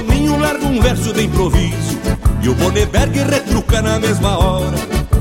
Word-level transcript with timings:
Toninho 0.00 0.38
larga 0.38 0.66
um 0.66 0.80
verso 0.80 1.12
de 1.12 1.24
improviso. 1.24 1.98
E 2.42 2.48
o 2.48 2.54
Boneberg 2.54 3.18
retruca 3.18 3.82
na 3.82 3.98
mesma 3.98 4.38
hora. 4.38 4.78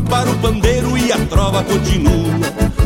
Para 0.09 0.29
o 0.29 0.35
pandeiro 0.37 0.97
e 0.97 1.11
a 1.11 1.17
trova 1.25 1.61
continua. 1.63 2.39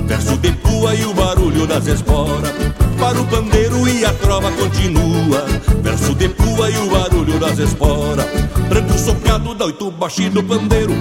Verso 0.08 0.36
de 0.38 0.52
pua 0.54 0.96
e 0.96 1.06
o 1.06 1.14
barulho 1.14 1.66
das 1.66 1.88
esporas 1.88 2.52
Para 3.00 3.22
o 3.22 3.26
pandeiro 3.28 3.88
e 3.88 4.04
a 4.04 4.14
trova 4.14 4.52
continua. 4.52 5.46
Verso 5.82 6.16
de 6.16 6.30
pua 6.30 6.70
e 6.70 6.78
o 6.78 6.90
barulho 6.90 7.40
das 7.40 7.60
esporas 7.60 8.26
Branco 8.68 8.98
socado 8.98 9.54
da 9.54 9.66
oito 9.66 9.92
baixi 9.92 10.30
do 10.30 10.44
pandeiro. 10.44 10.94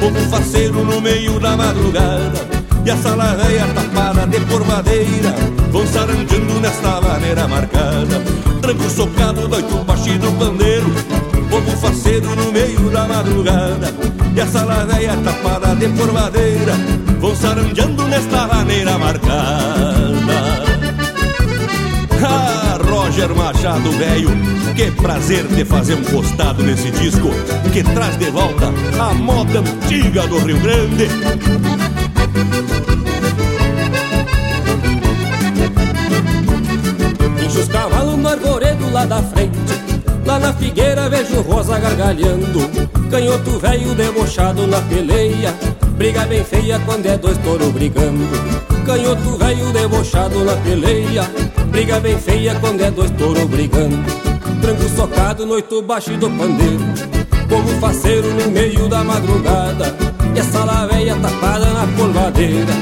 Povo 0.00 0.20
faceiro 0.30 0.84
no 0.84 1.00
meio 1.00 1.40
da 1.40 1.56
madrugada 1.56 2.63
e 2.84 2.90
a 2.90 2.96
sala 2.98 3.34
velha 3.36 3.66
tapada 3.68 4.26
de 4.26 4.40
porvadeira 4.40 5.34
Vão 5.70 5.86
saranjando 5.86 6.60
nesta 6.60 7.00
maneira 7.00 7.48
marcada. 7.48 8.22
Tranco 8.60 8.90
socado, 8.90 9.48
doito 9.48 9.84
baixinho 9.84 10.18
do 10.18 10.32
pandeiro 10.32 10.86
Povo 11.50 11.76
faceiro 11.78 12.34
no 12.36 12.52
meio 12.52 12.90
da 12.90 13.06
madrugada. 13.06 13.94
E 14.34 14.40
a 14.40 14.46
sala 14.46 14.84
velha 14.84 15.16
tapada 15.16 15.74
de 15.74 15.88
porvadeira 15.88 16.74
Vão 17.20 17.34
saranjando 17.34 18.06
nesta 18.08 18.46
maneira 18.46 18.98
marcada. 18.98 20.64
Ah, 22.26 22.78
Roger 22.88 23.34
Machado, 23.34 23.90
velho, 23.92 24.30
que 24.74 24.90
prazer 24.92 25.46
de 25.48 25.64
fazer 25.64 25.94
um 25.94 26.04
costado 26.04 26.62
nesse 26.62 26.90
disco 26.90 27.30
que 27.72 27.82
traz 27.82 28.16
de 28.16 28.30
volta 28.30 28.72
a 28.98 29.12
moda 29.12 29.60
antiga 29.60 30.26
do 30.26 30.38
Rio 30.38 30.58
Grande. 30.60 31.08
Enche 37.44 37.60
os 37.60 37.68
cavalos 37.68 38.16
no 38.16 38.28
arvoredo 38.28 38.90
lá 38.90 39.04
da 39.04 39.22
frente. 39.22 39.54
Lá 40.26 40.38
na 40.38 40.52
figueira 40.52 41.08
vejo 41.08 41.42
rosa 41.42 41.78
gargalhando. 41.78 42.68
Canhoto 43.10 43.58
velho 43.58 43.94
debochado 43.94 44.66
na 44.66 44.80
peleia. 44.80 45.54
Briga 45.96 46.24
bem 46.26 46.42
feia 46.42 46.80
quando 46.80 47.06
é 47.06 47.16
dois 47.16 47.38
touro 47.38 47.70
brigando. 47.70 48.24
Canhoto 48.86 49.36
velho 49.36 49.72
debochado 49.72 50.44
na 50.44 50.56
peleia. 50.56 51.30
Briga 51.66 52.00
bem 52.00 52.18
feia 52.18 52.54
quando 52.56 52.80
é 52.80 52.90
dois 52.90 53.10
touro 53.12 53.46
brigando. 53.46 53.98
Tranco 54.60 54.88
socado, 54.96 55.44
noito 55.44 55.82
baixo 55.82 56.16
do 56.16 56.30
pandeiro. 56.30 56.84
Povo 57.48 57.80
faceiro 57.80 58.32
no 58.34 58.50
meio 58.50 58.88
da 58.88 59.04
madrugada 59.04 60.13
E 60.34 60.38
essa 60.38 60.64
lá 60.64 60.86
velha 60.86 61.14
tapada 61.16 61.66
na 61.66 61.86
polvadeira 61.96 62.72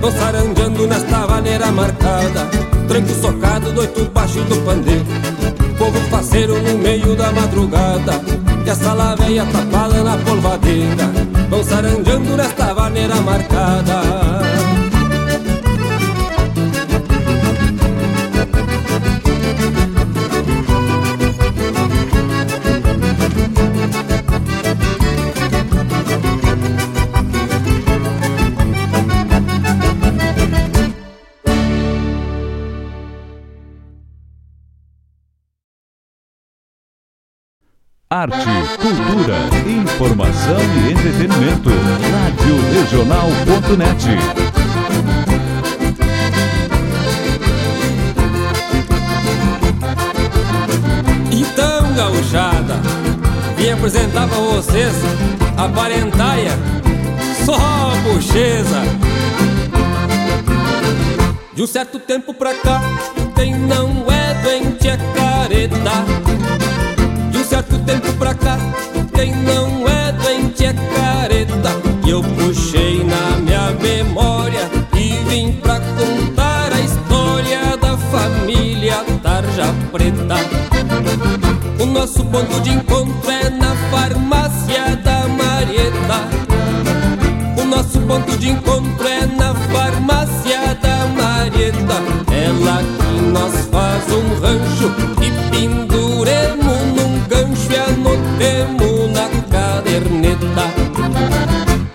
Vão 0.00 0.10
saranjando 0.12 0.86
nesta 0.86 1.26
vaneira 1.26 1.70
marcada 1.70 2.48
Tranco 2.88 3.14
socado, 3.20 3.72
doito 3.72 4.10
baixo 4.12 4.40
do 4.44 4.56
pandeiro 4.64 5.04
Povo 5.78 6.00
faceiro 6.10 6.60
no 6.62 6.78
meio 6.78 7.14
da 7.14 7.30
madrugada 7.32 8.20
E 8.64 8.70
essa 8.70 8.94
lá 8.94 9.14
velha 9.14 9.44
tapada 9.46 10.02
na 10.02 10.16
polvadeira 10.18 11.12
Vão 11.50 11.62
saranjando 11.62 12.36
nesta 12.36 12.72
vaneira 12.72 13.16
marcada 13.16 14.61
Arte, 38.12 38.36
cultura, 38.76 39.38
informação 39.66 40.58
e 40.60 40.92
entretenimento. 40.92 41.70
Rádio 42.12 42.60
Regional.net. 42.74 44.06
Então, 51.30 51.94
gauchada, 51.94 52.82
vim 53.56 53.70
apresentar 53.70 54.28
pra 54.28 54.38
vocês 54.40 54.92
a 55.56 55.66
parentaia, 55.70 56.52
só 57.46 57.56
bocheza. 58.02 58.82
De 61.54 61.62
um 61.62 61.66
certo 61.66 61.98
tempo 61.98 62.34
pra 62.34 62.52
cá, 62.56 62.82
quem 63.34 63.54
não 63.54 64.04
é 64.12 64.34
doente 64.42 64.86
é 64.86 64.98
careta. 65.14 66.41
Certo 67.62 67.78
tempo 67.84 68.12
pra 68.14 68.34
cá, 68.34 68.58
quem 69.14 69.32
não 69.32 69.86
é 69.86 70.10
doente 70.12 70.64
é 70.64 70.72
careta. 70.72 71.70
E 72.04 72.10
eu 72.10 72.20
puxei 72.20 73.04
na 73.04 73.38
minha 73.38 73.70
memória 73.80 74.68
e 74.96 75.12
vim 75.28 75.52
pra 75.52 75.78
contar 75.78 76.72
a 76.72 76.80
história 76.80 77.76
da 77.76 77.96
família 77.96 79.04
Tarja 79.22 79.72
Preta. 79.92 80.34
O 81.80 81.86
nosso 81.86 82.24
ponto 82.24 82.60
de 82.62 82.70
encontro 82.70 83.30
é 83.30 83.48
na 83.48 83.76
farmácia 83.92 84.96
da 84.96 85.28
Marieta. 85.28 86.28
O 87.60 87.64
nosso 87.64 88.00
ponto 88.00 88.36
de 88.38 88.50
encontro 88.50 89.06
é 89.06 89.24
na 89.24 89.54
farmácia 89.54 90.74
da 90.82 91.06
Marieta. 91.06 92.02
Lá 92.64 92.78
que 92.78 93.22
nós 93.30 93.66
faz 93.70 94.04
um 94.12 94.40
rancho 94.40 95.21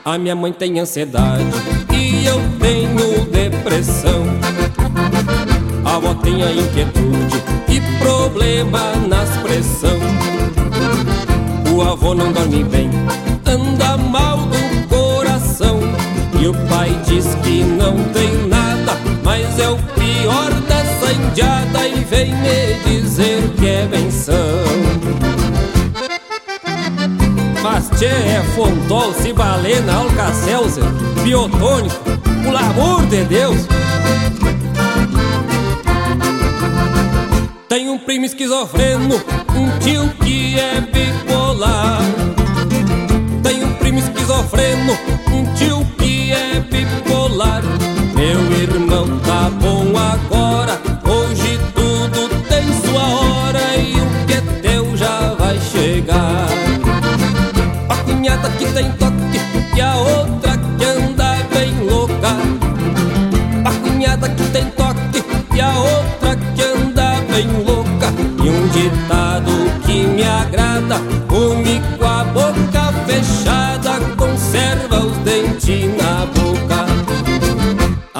A 0.07 0.17
minha 0.17 0.37
mãe 0.37 0.53
tem 0.53 0.79
ansiedade 0.79 1.43
e 1.93 2.25
eu 2.25 2.39
tenho 2.61 3.25
depressão. 3.25 4.23
A 5.83 5.97
avó 5.97 6.13
tem 6.13 6.41
a 6.43 6.49
inquietude 6.49 7.43
e 7.67 7.81
problema 7.99 8.93
na 9.05 9.21
expressão. 9.25 9.99
O 11.75 11.81
avô 11.81 12.15
não 12.15 12.31
dorme 12.31 12.63
bem, 12.63 12.89
anda 13.45 13.97
mal 13.97 14.37
do 14.37 14.87
coração. 14.87 15.77
E 16.39 16.47
o 16.47 16.53
pai 16.69 16.89
diz 17.05 17.35
que 17.43 17.65
não 17.65 18.01
tem 18.13 18.47
nada, 18.47 18.93
mas 19.25 19.59
é 19.59 19.67
o 19.67 19.75
pior 19.75 20.53
dessa 20.69 21.11
indiada 21.11 21.85
e 21.85 21.99
vem 22.05 22.33
me 22.33 23.01
dizer 23.01 23.43
que 23.59 23.67
é 23.67 23.85
benção. 23.85 25.06
Mas 27.61 27.89
tchê, 27.97 28.05
é 28.05 28.43
Fontol, 28.55 29.13
Cibalena, 29.13 29.93
Alcacelser, 29.95 30.83
Biotônico, 31.23 31.95
pelo 32.43 32.57
amor 32.57 33.05
de 33.07 33.23
Deus! 33.25 33.67
Tem 37.67 37.89
um 37.89 37.97
primo 37.97 38.25
esquizofreno, 38.25 39.21
um 39.55 39.79
tio 39.79 40.09
que 40.23 40.57
é 40.59 40.81
bipolar. 40.81 41.99
Tem 43.43 43.63
um 43.63 43.73
primo 43.73 43.99
esquizofreno, 43.99 44.97
um 45.31 45.53
tio 45.53 45.85
que 45.97 46.31
é 46.31 46.59
bipolar. 46.59 47.61
Meu 48.15 48.41
irmão 48.53 49.19
tá 49.19 49.49
bom 49.61 49.93
agora, 49.97 50.81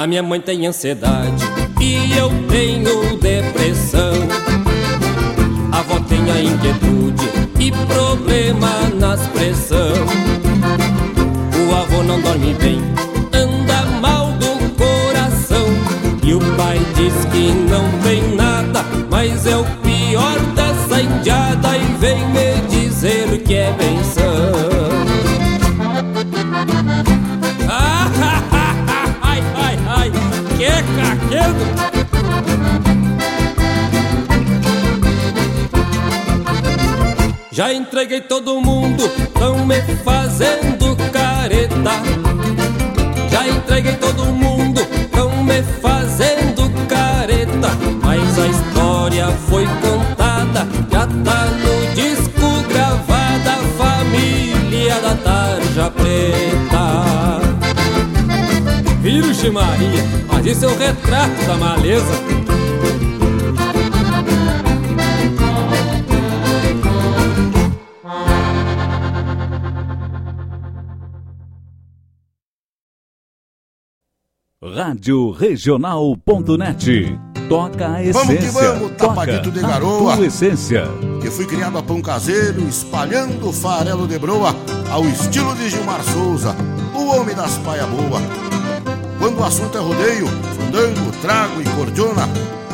Minha 0.07 0.23
mãe 0.23 0.39
tem 0.39 0.65
ansiedade 0.65 1.43
e 1.81 2.17
eu 2.17 2.29
tenho 2.49 3.17
depressão. 3.17 4.13
A 5.69 5.79
avó 5.79 5.99
tem 6.07 6.31
a 6.31 6.41
inquietude 6.41 7.29
e 7.59 7.71
problema 7.73 8.69
na 8.97 9.15
expressão. 9.15 9.91
O 11.67 11.75
avô 11.75 12.03
não 12.03 12.21
dorme 12.21 12.53
bem, 12.53 12.79
anda 13.33 13.81
mal 13.99 14.31
do 14.31 14.73
coração. 14.75 15.67
E 16.23 16.33
o 16.33 16.39
pai 16.55 16.79
diz 16.95 17.25
que 17.25 17.51
não 17.69 17.91
tem 18.01 18.33
nada, 18.33 18.85
mas 19.11 19.45
é 19.45 19.57
o 19.57 19.65
pior 19.83 20.39
dessa 20.55 21.01
indiada 21.01 21.75
e 21.75 21.97
vem 21.99 22.25
me 22.29 22.61
dizer 22.69 23.43
que 23.43 23.55
é 23.55 23.73
benção. 23.73 24.06
Já 37.57 37.73
entreguei 37.73 38.21
todo 38.21 38.61
mundo, 38.61 39.09
tão 39.33 39.65
me 39.65 39.81
fazendo 40.05 40.95
careta. 41.11 41.91
Já 43.31 43.47
entreguei 43.47 43.93
todo 43.95 44.25
mundo, 44.25 44.85
tão 45.11 45.43
me 45.43 45.63
fazendo 45.81 46.69
careta. 46.87 47.69
Mas 48.03 48.37
a 48.37 48.47
história 48.47 49.27
foi 49.49 49.65
contada, 49.65 50.67
já 50.91 51.07
tá 51.07 51.45
no 51.45 51.95
disco 51.95 52.63
gravada. 52.69 53.57
Família 53.75 55.01
da 55.01 55.15
Tarja 55.15 55.89
Preta. 55.89 56.26
Virgem 59.37 59.51
Maria, 59.51 60.03
mas 60.27 60.45
isso 60.47 60.65
é 60.65 60.67
o 60.67 60.75
retrato 60.75 61.45
da 61.45 61.57
maleza. 61.57 62.11
Rádio 74.73 75.29
Regional.net. 75.29 77.19
Toca 77.47 77.93
a 77.93 78.03
essência. 78.03 78.25
Vamos 78.25 78.43
que 78.43 78.49
vamos, 78.49 78.91
tapadito 78.97 79.51
de 79.51 79.59
garoa. 79.59 80.13
A 80.13 80.17
tua 80.17 80.25
essência. 80.25 80.85
Que 81.21 81.29
fui 81.29 81.45
criado 81.45 81.77
a 81.77 81.83
pão 81.83 82.01
caseiro, 82.01 82.67
espalhando 82.67 83.53
farelo 83.53 84.07
de 84.07 84.17
broa, 84.17 84.55
ao 84.91 85.05
estilo 85.05 85.55
de 85.55 85.69
Gilmar 85.69 86.03
Souza, 86.03 86.55
o 86.95 87.05
homem 87.15 87.35
das 87.35 87.55
paia 87.59 87.85
boa. 87.85 88.19
Quando 89.19 89.39
o 89.39 89.43
assunto 89.43 89.77
é 89.77 89.81
rodeio, 89.81 90.27
fandango, 90.27 91.11
trago 91.21 91.61
e 91.61 91.65
cordiona, 91.75 92.29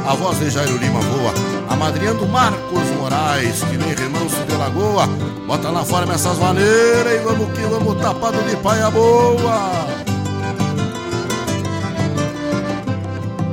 a 0.05 0.13
voz 0.13 0.39
de 0.39 0.49
Jairo 0.49 0.77
Lima 0.77 0.99
voa, 0.99 1.33
amadrinhando 1.69 2.27
Marcos 2.27 2.83
Moraes, 2.99 3.63
que 3.63 3.77
nem 3.77 3.95
remanso 3.95 4.43
de 4.45 4.55
lagoa. 4.57 5.07
Bota 5.47 5.71
na 5.71 5.83
forma 5.85 6.13
essas 6.13 6.37
maneiras 6.37 7.13
e 7.13 7.19
vamos 7.19 7.47
que 7.53 7.61
vamos, 7.61 8.01
tapado 8.01 8.41
de 8.43 8.57
paia 8.57 8.89
boa. 8.89 9.87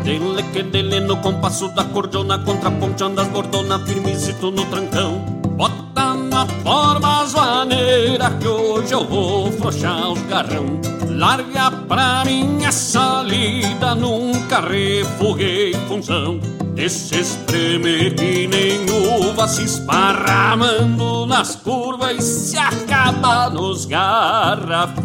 Dele 0.03 0.43
que 0.53 0.63
dele 0.65 1.01
no 1.01 1.19
compasso 1.19 1.69
da 1.69 1.85
cordiona 1.85 2.39
Contraponteando 2.39 3.21
as 3.21 3.29
bordona 3.29 3.79
firmezito 3.87 4.51
no 4.51 4.65
trancão 4.65 5.19
Bota 5.57 6.15
na 6.15 6.47
forma 6.47 7.23
as 7.23 7.35
maneiras 7.35 8.33
Que 8.41 8.49
hoje 8.49 8.93
eu 8.93 9.05
vou 9.07 9.53
frouxar 9.53 10.11
os 10.11 10.23
garrão 10.23 11.00
Larga 11.17 11.71
pra 11.89 12.25
mim 12.25 12.65
essa 12.65 13.23
lida 13.23 13.95
Nunca 13.95 14.61
refoguei 14.61 15.75
função 15.89 16.41
Esse 16.77 17.21
espreme 17.21 18.11
que 18.13 18.47
nem 18.47 18.81
uva 19.29 19.47
Se 19.47 19.65
esparramando 19.65 21.27
nas 21.27 21.57
curvas 21.57 22.19
E 22.19 22.23
se 22.23 22.59
acaba 22.59 23.51
nos 23.51 23.85
garrafão 23.87 25.01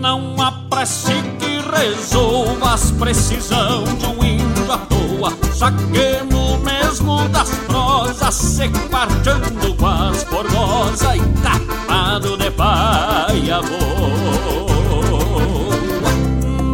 Não 0.00 0.34
apresse 0.40 1.38
resolva 1.78 2.74
as 2.74 2.90
precisão 2.92 3.84
de 3.84 4.06
um 4.06 4.24
índio 4.24 4.72
à 4.72 4.78
toa. 4.78 5.32
Saquemos 5.54 6.37
mesmo 6.88 7.28
das 7.28 7.50
prosas, 7.66 8.34
se 8.34 8.68
quarteando 8.88 9.74
com 9.74 9.86
as 9.86 10.22
formosa 10.24 11.16
e 11.16 11.20
tapado 11.42 12.38
de 12.38 12.50
paia 12.52 13.60
boa. 13.60 14.88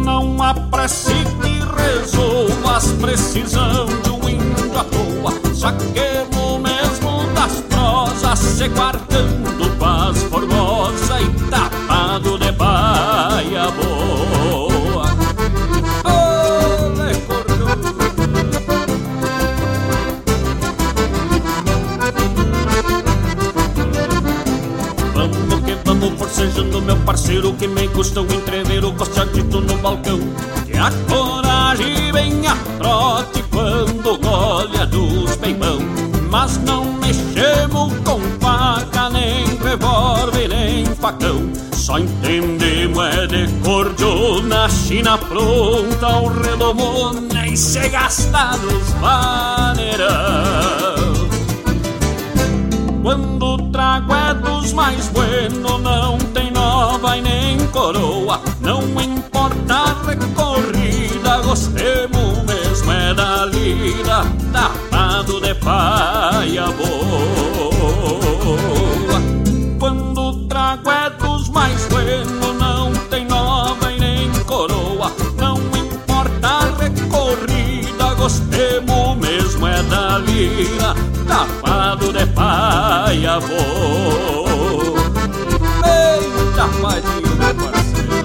Não 0.05 0.41
há 0.41 0.53
prece 0.53 1.11
que 1.41 1.59
resolva 1.81 2.77
as 2.77 2.87
precisão 2.93 3.87
de 4.03 4.09
um 4.09 4.29
índio 4.29 4.79
à 4.79 4.85
toa. 4.85 5.33
Saquemos 5.53 6.61
mesmo 6.61 7.25
das 7.33 7.59
prosas, 7.69 8.39
se 8.39 8.69
quarteando 8.69 9.69
com 9.77 9.85
as 9.85 10.23
formosa 10.23 11.19
e 11.19 11.29
tapado 11.49 12.39
de 12.39 12.53
paia 12.53 13.69
boa. 13.71 13.94
Forcejando 26.45 26.81
meu 26.81 26.97
parceiro 26.97 27.53
que 27.53 27.67
me 27.67 27.87
custa 27.89 28.21
um 28.21 28.25
entrever 28.25 28.85
o 28.85 28.93
costeadito 28.93 29.61
no 29.61 29.77
balcão. 29.77 30.19
Que 30.65 30.77
a 30.77 30.91
coragem 31.09 32.11
vem 32.11 32.47
a 32.47 32.55
trote 32.77 33.43
quando 33.51 34.17
golha 34.19 34.85
dos 34.85 35.35
peimão. 35.37 35.79
Mas 36.29 36.57
não 36.59 36.85
mexemos 36.93 37.93
com 38.03 38.19
faca, 38.39 39.09
nem 39.09 39.57
revólver, 39.57 40.47
nem 40.49 40.85
facão. 40.85 41.49
Só 41.73 41.97
entendemos 41.99 43.03
é 43.05 43.27
de 43.27 43.47
cordiona, 43.63 44.69
china 44.69 45.17
pronta, 45.17 46.17
o 46.17 46.27
redomona 46.27 47.47
e 47.47 47.57
se 47.57 47.87
gasta 47.89 48.57
nos 48.57 48.89
vaneirão. 48.99 50.45
Quando 53.01 53.57
trago 53.71 54.13
é 54.15 54.33
dos 54.33 54.73
mais 54.73 55.07
bueno, 55.09 55.77
não 55.77 56.17
nova 56.95 57.17
e 57.17 57.21
nem 57.21 57.57
coroa. 57.67 58.39
Não 58.61 58.81
importa 59.01 59.73
a 59.73 59.93
recorrida, 60.07 61.41
gostemos 61.41 62.43
mesmo 62.45 62.91
é 62.91 63.13
da 63.13 63.45
lida, 63.45 64.23
tapado 64.53 65.41
de 65.41 65.53
paia 65.55 66.67
boa. 66.71 66.95
Quando 69.77 70.21
o 70.21 70.47
trago 70.47 70.89
é 70.89 71.09
dos 71.09 71.49
mais 71.49 71.85
bueno, 71.87 72.53
não 72.53 72.93
tem 73.09 73.25
nova 73.25 73.91
e 73.91 73.99
nem 73.99 74.31
coroa. 74.45 75.11
Não 75.37 75.57
importa 75.75 76.47
a 76.47 76.61
recorrida, 76.81 78.13
gostemos 78.15 79.17
mesmo 79.17 79.67
é 79.67 79.83
da 79.83 80.17
lida 80.19 80.95
tapado 81.27 82.13
de 82.13 82.25
paia 82.27 83.39
vou. 83.39 84.94
Eita, 86.65 86.79
padinho, 86.81 87.35
meu 87.35 87.55
parceiro. 87.55 88.15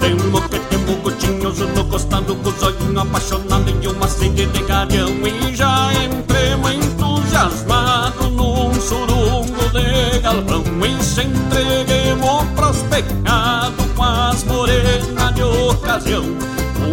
Temo 0.00 0.40
que 0.48 0.58
temo 0.58 0.96
gotinhos 0.98 1.58
no 1.58 1.84
costado 1.86 2.36
com 2.36 2.48
os 2.48 2.62
olhinhos 2.62 2.96
apaixonados 2.96 3.74
e 3.82 3.88
uma 3.88 4.06
sede 4.06 4.46
de 4.46 4.62
garião 4.62 5.10
E 5.10 5.56
já 5.56 5.90
entremos 5.94 6.70
entusiasmado 6.72 8.28
num 8.30 8.72
surungo 8.74 9.68
de 9.72 10.20
galpão 10.20 10.62
E 10.84 11.02
se 11.02 11.22
entreguemos 11.22 12.44
pros 12.54 12.76
pecados 12.82 13.86
com 13.96 14.02
as 14.04 14.44
morenas 14.44 15.34
de 15.34 15.42
ocasião 15.42 16.24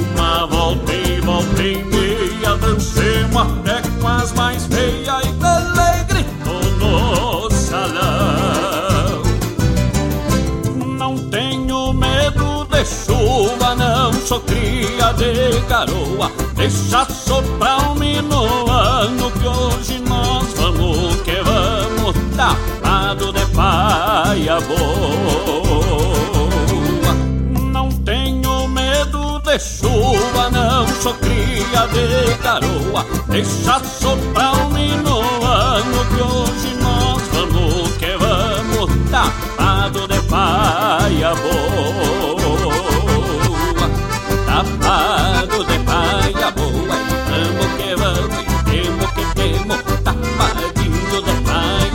Uma 0.10 0.48
volta 0.48 0.94
e 0.94 1.22
volta 1.22 1.62
e 1.62 1.84
meia 1.84 2.56
Dancemos 2.58 3.42
até 3.42 3.81
sou 14.32 14.40
cria 14.40 15.12
de 15.18 15.60
garoa 15.68 16.32
Deixa 16.56 17.04
soprar 17.06 17.92
o 17.92 17.96
minuano 17.96 19.30
Que 19.32 19.46
hoje 19.46 20.00
nós 20.08 20.48
vamos 20.56 21.18
que 21.24 21.36
vamos 21.44 22.16
Tapado 22.38 23.34
de 23.34 23.46
paia 23.48 24.58
boa 24.62 25.52
de 29.52 29.60
chuva, 29.60 30.50
não 30.50 30.88
sou 30.88 31.14
cria 31.16 31.86
de 31.88 32.38
garoa. 32.42 33.06
Deixa 33.28 33.84
soprar 33.84 34.54
o 34.66 34.72
minuano 34.72 36.06
que 36.16 36.22
hoje 36.22 36.61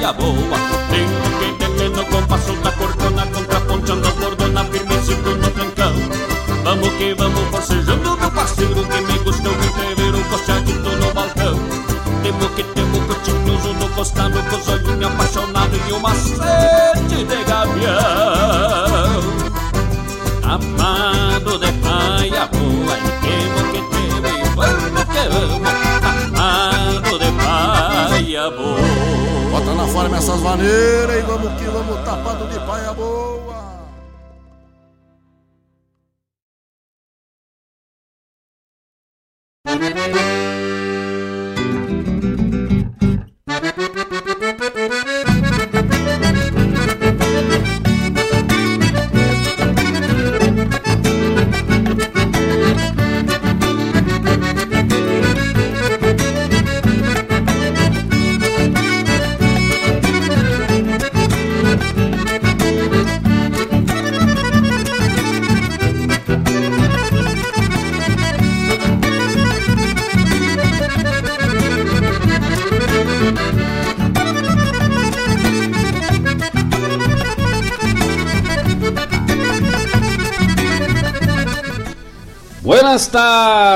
paia 0.07 0.13
boa. 0.13 0.59
Tem 0.91 1.55
que 1.57 1.79
ter 1.79 1.91
no 1.91 2.05
compasso 2.07 2.53
da 2.57 2.73
corcona, 2.73 3.27
contraponteando 3.27 4.09
as 4.09 4.15
bordona, 4.15 4.65
firme 4.65 4.95
no 4.95 5.51
trancão. 5.51 5.93
Vamos 6.63 6.89
que 6.91 7.15
vamos 7.15 7.41
forcejando 7.51 8.17
meu 8.19 8.31
parceiro 8.33 8.85
Que 8.87 9.01
me 9.01 9.19
gostou 9.21 9.55
de 9.55 9.67
entrever 9.69 10.15
um 10.17 10.23
costeadito 10.25 10.81
no 10.81 11.15
balcão 11.15 11.61
Temos 12.25 12.51
que 12.57 12.65
temos 12.65 13.05
cotinhoso 13.07 13.73
no 13.75 13.89
costado 13.91 14.43
Com 14.51 14.57
os 14.57 14.69
olhinhos 14.69 15.13
apaixonados 15.13 15.81
e 15.89 15.93
uma 15.93 16.13
sede 16.13 16.76
forma 29.97 30.19
essas 30.19 30.41
maneiras 30.41 31.19
e 31.19 31.23
vamos 31.23 31.55
que 31.55 31.65
vamos, 31.65 32.05
tapado 32.05 32.47
de 32.49 32.61
paia 32.67 32.93
boa. 32.93 33.36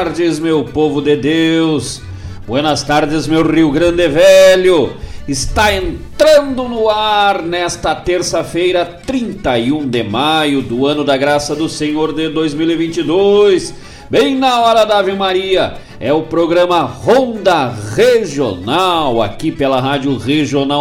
Tardes, 0.01 0.39
meu 0.39 0.65
povo 0.65 1.03
de 1.03 1.15
Deus. 1.15 2.01
Buenas 2.47 2.83
tardes, 2.83 3.27
meu 3.27 3.47
Rio 3.47 3.71
Grande 3.71 4.09
Velho. 4.09 4.95
Está 5.29 5.75
entrando 5.75 6.67
no 6.67 6.89
ar 6.89 7.43
nesta 7.43 7.95
terça-feira, 7.95 8.87
31 8.87 9.87
de 9.87 10.03
maio 10.03 10.63
do 10.63 10.87
ano 10.87 11.05
da 11.05 11.19
graça 11.19 11.55
do 11.55 11.69
Senhor 11.69 12.15
de 12.15 12.31
2022. 12.31 13.75
Bem 14.09 14.37
na 14.37 14.61
hora 14.61 14.87
da 14.87 15.01
Ave 15.01 15.13
Maria, 15.13 15.75
é 16.01 16.11
o 16.15 16.23
programa 16.23 16.81
Ronda 16.81 17.71
Regional, 17.95 19.21
aqui 19.21 19.53
pela 19.53 19.83
Rádio 19.83 20.17
Regional.net, 20.17 20.81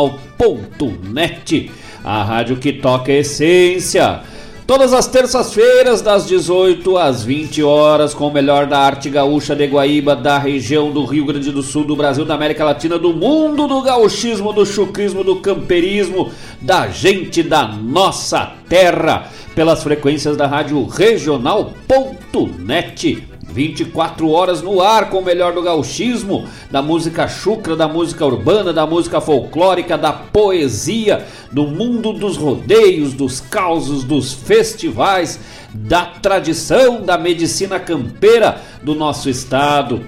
a 2.05 2.23
rádio 2.23 2.55
que 2.55 2.71
toca 2.71 3.11
a 3.11 3.15
essência. 3.15 4.21
Todas 4.69 4.93
as 4.93 5.07
terças-feiras, 5.07 5.99
das 5.99 6.27
18 6.27 6.95
às 6.95 7.23
20 7.23 7.63
horas, 7.63 8.13
com 8.13 8.27
o 8.27 8.31
melhor 8.31 8.67
da 8.67 8.77
arte 8.77 9.09
gaúcha 9.09 9.55
de 9.55 9.65
Guaíba, 9.65 10.15
da 10.15 10.37
região 10.37 10.91
do 10.91 11.05
Rio 11.05 11.25
Grande 11.25 11.51
do 11.51 11.63
Sul, 11.63 11.83
do 11.83 11.95
Brasil, 11.95 12.23
da 12.23 12.35
América 12.35 12.63
Latina, 12.63 12.99
do 12.99 13.11
mundo, 13.11 13.67
do 13.67 13.81
gauchismo, 13.81 14.53
do 14.53 14.67
chucrismo, 14.67 15.23
do 15.23 15.37
camperismo, 15.37 16.31
da 16.61 16.87
gente 16.87 17.41
da 17.41 17.67
nossa 17.67 18.53
terra, 18.69 19.31
pelas 19.55 19.81
frequências 19.81 20.37
da 20.37 20.45
rádio 20.45 20.85
regional.net. 20.85 21.79
24 23.51 24.29
horas 24.29 24.61
no 24.61 24.81
ar 24.81 25.09
com 25.09 25.17
o 25.17 25.25
melhor 25.25 25.53
do 25.53 25.61
gauchismo, 25.61 26.47
da 26.69 26.81
música 26.81 27.27
chucra, 27.27 27.75
da 27.75 27.87
música 27.87 28.25
urbana, 28.25 28.71
da 28.71 28.85
música 28.85 29.19
folclórica, 29.19 29.97
da 29.97 30.13
poesia, 30.13 31.25
do 31.51 31.67
mundo 31.67 32.13
dos 32.13 32.37
rodeios, 32.37 33.13
dos 33.13 33.39
causos, 33.39 34.03
dos 34.03 34.33
festivais, 34.33 35.39
da 35.73 36.05
tradição, 36.05 37.01
da 37.01 37.17
medicina 37.17 37.79
campeira 37.79 38.61
do 38.83 38.93
nosso 38.93 39.29
estado. 39.29 40.05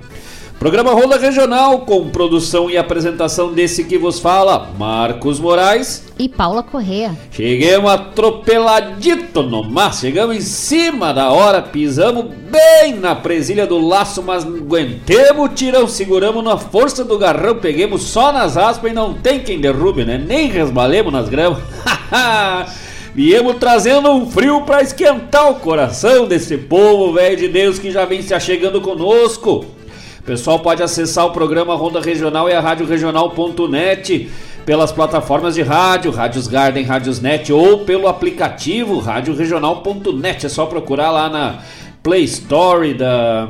Programa 0.62 0.91
Ronda 0.91 1.18
Regional 1.18 1.80
com 1.80 2.12
produção 2.12 2.70
e 2.70 2.77
apresentação 2.77 3.51
desse 3.51 3.84
que 3.84 3.98
vos 3.98 4.20
fala, 4.20 4.70
Marcos 4.77 5.39
Moraes 5.39 6.03
e 6.20 6.30
Paula 6.30 6.62
Correa. 6.62 7.18
Chegamos 7.32 7.89
atropeladito 7.89 9.41
no 9.41 9.63
mar, 9.63 9.91
chegamos 9.91 10.36
em 10.36 10.41
cima 10.41 11.12
da 11.15 11.32
hora, 11.32 11.63
pisamos 11.63 12.25
bem 12.25 12.94
na 12.94 13.15
presilha 13.15 13.65
do 13.65 13.80
laço, 13.80 14.22
mas 14.22 14.46
aguentemos 14.46 15.46
o 15.46 15.50
tirão, 15.50 15.88
seguramos 15.88 16.44
na 16.44 16.56
força 16.56 17.03
do 17.03 17.18
garrão, 17.18 17.56
peguemos 17.56 18.03
só 18.03 18.32
nas 18.32 18.56
aspas 18.56 18.91
e 18.91 18.94
não 18.94 19.15
tem 19.15 19.39
quem 19.39 19.60
derrube, 19.60 20.06
né? 20.06 20.24
Nem 20.24 20.48
resbalemos 20.48 21.12
nas 21.12 21.27
gramas. 21.27 21.58
Viemos 23.15 23.56
trazendo 23.56 24.12
um 24.12 24.30
frio 24.30 24.62
para 24.62 24.84
esquentar 24.84 25.50
o 25.50 25.56
coração 25.56 26.27
desse 26.27 26.56
povo, 26.56 27.13
velho 27.13 27.36
de 27.36 27.48
Deus, 27.48 27.80
que 27.80 27.89
já 27.89 28.06
vem 28.06 28.22
se 28.22 28.34
achegando 28.36 28.80
conosco. 28.80 29.65
O 30.21 30.23
pessoal 30.23 30.59
pode 30.59 30.83
acessar 30.83 31.25
o 31.25 31.31
programa 31.31 31.73
Ronda 31.73 31.99
Regional 31.99 32.47
e 32.47 32.53
a 32.53 32.61
Rádio 32.61 32.85
Regional.net 32.85 34.29
pelas 34.63 34.91
plataformas 34.91 35.55
de 35.55 35.63
rádio, 35.63 36.11
Rádios 36.11 36.45
Garden, 36.45 36.85
Rádios 36.85 37.19
Net 37.19 37.51
ou 37.51 37.79
pelo 37.79 38.07
aplicativo 38.07 38.99
radioregional.net. 38.99 40.45
É 40.45 40.49
só 40.49 40.67
procurar 40.67 41.09
lá 41.09 41.27
na 41.27 41.61
Play 42.03 42.25
Store 42.25 42.93
da 42.93 43.49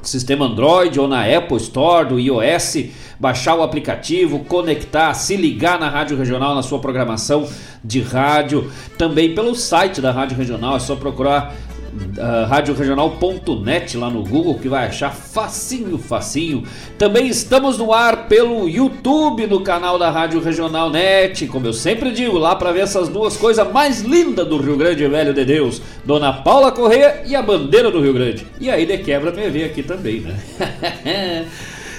sistema 0.00 0.46
Android 0.46 1.00
ou 1.00 1.08
na 1.08 1.24
Apple 1.24 1.56
Store 1.56 2.08
do 2.08 2.20
iOS, 2.20 2.76
baixar 3.18 3.56
o 3.56 3.62
aplicativo, 3.64 4.44
conectar, 4.44 5.12
se 5.14 5.34
ligar 5.34 5.80
na 5.80 5.90
Rádio 5.90 6.16
Regional 6.16 6.54
na 6.54 6.62
sua 6.62 6.78
programação 6.78 7.48
de 7.82 8.00
rádio, 8.00 8.70
também 8.96 9.34
pelo 9.34 9.52
site 9.56 10.00
da 10.00 10.12
Rádio 10.12 10.36
Regional, 10.36 10.76
é 10.76 10.78
só 10.78 10.94
procurar 10.94 11.56
uh, 11.98 12.46
radioregional.net 12.48 13.96
lá 13.96 14.08
no 14.08 14.22
Google 14.22 14.54
que 14.54 14.68
vai 14.68 14.86
achar 14.86 15.10
facinho, 15.10 15.98
facinho. 15.98 16.64
Também 16.96 17.26
estamos 17.28 17.78
no 17.78 17.92
ar 17.92 18.28
pelo 18.28 18.68
YouTube 18.68 19.46
no 19.46 19.60
canal 19.60 19.98
da 19.98 20.10
Rádio 20.10 20.40
Regional 20.40 20.90
Net, 20.90 21.46
como 21.46 21.66
eu 21.66 21.72
sempre 21.72 22.10
digo, 22.12 22.38
lá 22.38 22.54
para 22.54 22.72
ver 22.72 22.80
essas 22.80 23.08
duas 23.08 23.36
coisas 23.36 23.70
mais 23.72 24.02
lindas 24.02 24.46
do 24.46 24.58
Rio 24.58 24.76
Grande 24.76 25.06
Velho 25.06 25.34
de 25.34 25.44
Deus, 25.44 25.82
Dona 26.04 26.32
Paula 26.32 26.72
Correia 26.72 27.22
e 27.26 27.34
a 27.34 27.42
bandeira 27.42 27.90
do 27.90 28.00
Rio 28.00 28.12
Grande. 28.12 28.46
E 28.60 28.70
aí 28.70 28.86
de 28.86 28.98
quebra 28.98 29.30
vê 29.30 29.64
aqui 29.64 29.82
também, 29.82 30.20
né? 30.20 30.36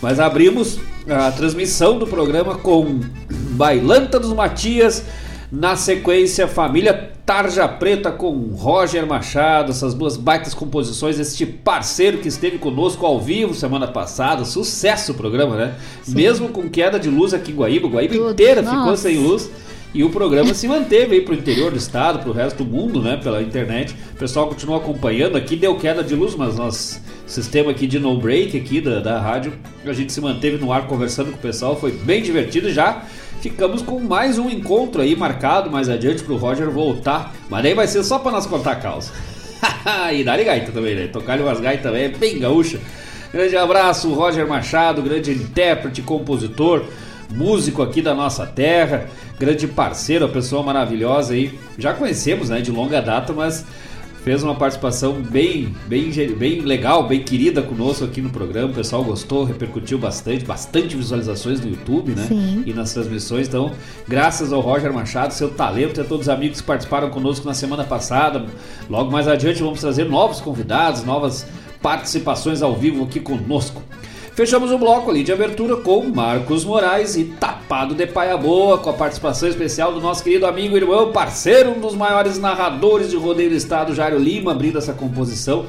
Mas 0.00 0.20
abrimos 0.20 0.78
a 1.08 1.32
transmissão 1.32 1.98
do 1.98 2.06
programa 2.06 2.54
com 2.56 3.00
Bailanta 3.30 4.18
dos 4.18 4.32
Matias, 4.32 5.04
na 5.50 5.74
sequência 5.74 6.46
Família 6.46 7.10
Tarja 7.26 7.66
Preta 7.68 8.10
com 8.10 8.32
Roger 8.54 9.06
Machado, 9.06 9.70
essas 9.70 9.94
duas 9.94 10.16
baitas 10.16 10.54
composições, 10.54 11.18
este 11.18 11.44
parceiro 11.44 12.18
que 12.18 12.28
esteve 12.28 12.58
conosco 12.58 13.04
ao 13.04 13.20
vivo 13.20 13.54
semana 13.54 13.86
passada, 13.86 14.44
sucesso 14.44 15.12
o 15.12 15.14
programa, 15.14 15.56
né? 15.56 15.74
Sim. 16.02 16.14
Mesmo 16.14 16.48
com 16.48 16.68
queda 16.68 16.98
de 16.98 17.08
luz 17.08 17.34
aqui 17.34 17.52
em 17.52 17.54
Guaíba, 17.54 17.88
Guaíba 17.88 18.14
Tudo. 18.14 18.32
inteira 18.32 18.62
Nossa. 18.62 18.78
ficou 18.78 18.96
sem 18.96 19.18
luz. 19.18 19.50
E 19.92 20.04
o 20.04 20.10
programa 20.10 20.54
se 20.54 20.68
manteve 20.68 21.16
aí 21.16 21.20
pro 21.20 21.34
interior 21.34 21.72
do 21.72 21.76
estado, 21.76 22.20
pro 22.20 22.30
resto 22.30 22.62
do 22.62 22.64
mundo, 22.64 23.02
né? 23.02 23.16
Pela 23.16 23.42
internet. 23.42 23.92
O 24.12 24.18
pessoal 24.18 24.46
continua 24.46 24.76
acompanhando. 24.76 25.36
Aqui 25.36 25.56
deu 25.56 25.74
queda 25.74 26.04
de 26.04 26.14
luz, 26.14 26.36
mas 26.36 26.56
nosso 26.56 27.00
sistema 27.26 27.72
aqui 27.72 27.88
de 27.88 27.98
no 27.98 28.16
break 28.16 28.56
aqui 28.56 28.80
da, 28.80 29.00
da 29.00 29.20
rádio, 29.20 29.52
a 29.84 29.92
gente 29.92 30.12
se 30.12 30.20
manteve 30.20 30.58
no 30.58 30.72
ar 30.72 30.86
conversando 30.86 31.32
com 31.32 31.38
o 31.38 31.40
pessoal. 31.40 31.76
Foi 31.76 31.90
bem 31.90 32.22
divertido 32.22 32.72
já. 32.72 33.04
Ficamos 33.40 33.82
com 33.82 33.98
mais 34.00 34.38
um 34.38 34.50
encontro 34.50 35.00
aí 35.00 35.16
marcado 35.16 35.70
mais 35.70 35.88
adiante 35.88 36.22
pro 36.22 36.36
Roger 36.36 36.70
voltar. 36.70 37.34
Mas 37.48 37.64
aí 37.64 37.74
vai 37.74 37.86
ser 37.86 38.04
só 38.04 38.18
para 38.18 38.32
nós 38.32 38.46
contar 38.46 38.72
a 38.72 38.76
causa. 38.76 39.12
e 40.12 40.22
dá 40.22 40.36
gaita 40.36 40.72
também, 40.72 40.94
né? 40.94 41.06
Tocar-lhe 41.08 41.42
umas 41.42 41.60
gaitas 41.60 41.82
também 41.82 42.04
é 42.04 42.08
bem 42.08 42.38
gaúcha. 42.38 42.78
Grande 43.32 43.56
abraço, 43.56 44.12
Roger 44.12 44.46
Machado, 44.46 45.02
grande 45.02 45.32
intérprete, 45.32 46.02
compositor, 46.02 46.84
músico 47.30 47.82
aqui 47.82 48.02
da 48.02 48.14
nossa 48.14 48.44
terra 48.44 49.08
grande 49.40 49.66
parceiro, 49.66 50.26
uma 50.26 50.32
pessoa 50.32 50.62
maravilhosa 50.62 51.32
aí. 51.32 51.58
Já 51.78 51.94
conhecemos, 51.94 52.50
né, 52.50 52.60
de 52.60 52.70
longa 52.70 53.00
data, 53.00 53.32
mas 53.32 53.64
fez 54.24 54.42
uma 54.42 54.54
participação 54.54 55.14
bem, 55.20 55.74
bem, 55.86 56.10
bem 56.36 56.60
legal, 56.60 57.06
bem 57.06 57.22
querida 57.22 57.62
conosco 57.62 58.04
aqui 58.04 58.20
no 58.20 58.30
programa. 58.30 58.70
O 58.70 58.74
pessoal 58.74 59.02
gostou, 59.02 59.44
repercutiu 59.44 59.98
bastante, 59.98 60.44
bastante 60.44 60.96
visualizações 60.96 61.60
no 61.60 61.70
YouTube, 61.70 62.12
né? 62.12 62.26
Sim. 62.28 62.62
E 62.66 62.72
nas 62.72 62.92
transmissões. 62.92 63.48
Então, 63.48 63.72
graças 64.06 64.52
ao 64.52 64.60
Roger 64.60 64.92
Machado, 64.92 65.32
seu 65.32 65.50
talento 65.50 65.98
e 65.98 66.00
a 66.02 66.04
todos 66.04 66.26
os 66.26 66.28
amigos 66.28 66.60
que 66.60 66.66
participaram 66.66 67.10
conosco 67.10 67.46
na 67.46 67.54
semana 67.54 67.84
passada. 67.84 68.44
Logo 68.88 69.10
mais 69.10 69.26
adiante 69.26 69.62
vamos 69.62 69.80
trazer 69.80 70.04
novos 70.04 70.40
convidados, 70.40 71.02
novas 71.04 71.46
participações 71.80 72.62
ao 72.62 72.76
vivo 72.76 73.04
aqui 73.04 73.20
conosco. 73.20 73.82
Fechamos 74.40 74.72
o 74.72 74.78
bloco 74.78 75.10
ali 75.10 75.22
de 75.22 75.30
abertura 75.30 75.76
com 75.76 76.02
Marcos 76.02 76.64
Moraes 76.64 77.14
e 77.14 77.24
Tapado 77.24 77.94
de 77.94 78.06
Paia 78.06 78.38
Boa, 78.38 78.78
com 78.78 78.88
a 78.88 78.94
participação 78.94 79.46
especial 79.46 79.92
do 79.92 80.00
nosso 80.00 80.24
querido 80.24 80.46
amigo, 80.46 80.78
irmão, 80.78 81.12
parceiro, 81.12 81.72
um 81.72 81.78
dos 81.78 81.94
maiores 81.94 82.38
narradores 82.38 83.10
de 83.10 83.16
rodeio 83.16 83.50
do 83.50 83.56
estado, 83.56 83.94
Jairo 83.94 84.18
Lima, 84.18 84.52
abrindo 84.52 84.78
essa 84.78 84.94
composição. 84.94 85.66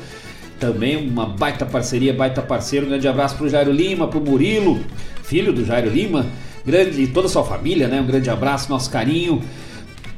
Também 0.57 1.05
uma 1.05 1.25
baita 1.25 1.65
parceria, 1.65 2.13
baita 2.13 2.41
parceiro. 2.41 2.85
Um 2.85 2.89
grande 2.91 3.09
abraço 3.09 3.35
pro 3.35 3.49
Jairo 3.49 3.73
Lima, 3.73 4.07
pro 4.07 4.21
Murilo, 4.21 4.79
filho 5.21 5.51
do 5.51 5.65
Jairo 5.65 5.89
Lima, 5.89 6.25
grande 6.65 7.01
e 7.01 7.07
toda 7.07 7.27
a 7.27 7.29
sua 7.29 7.43
família, 7.43 7.89
né? 7.89 7.99
Um 7.99 8.07
grande 8.07 8.29
abraço, 8.29 8.69
nosso 8.69 8.89
carinho. 8.89 9.43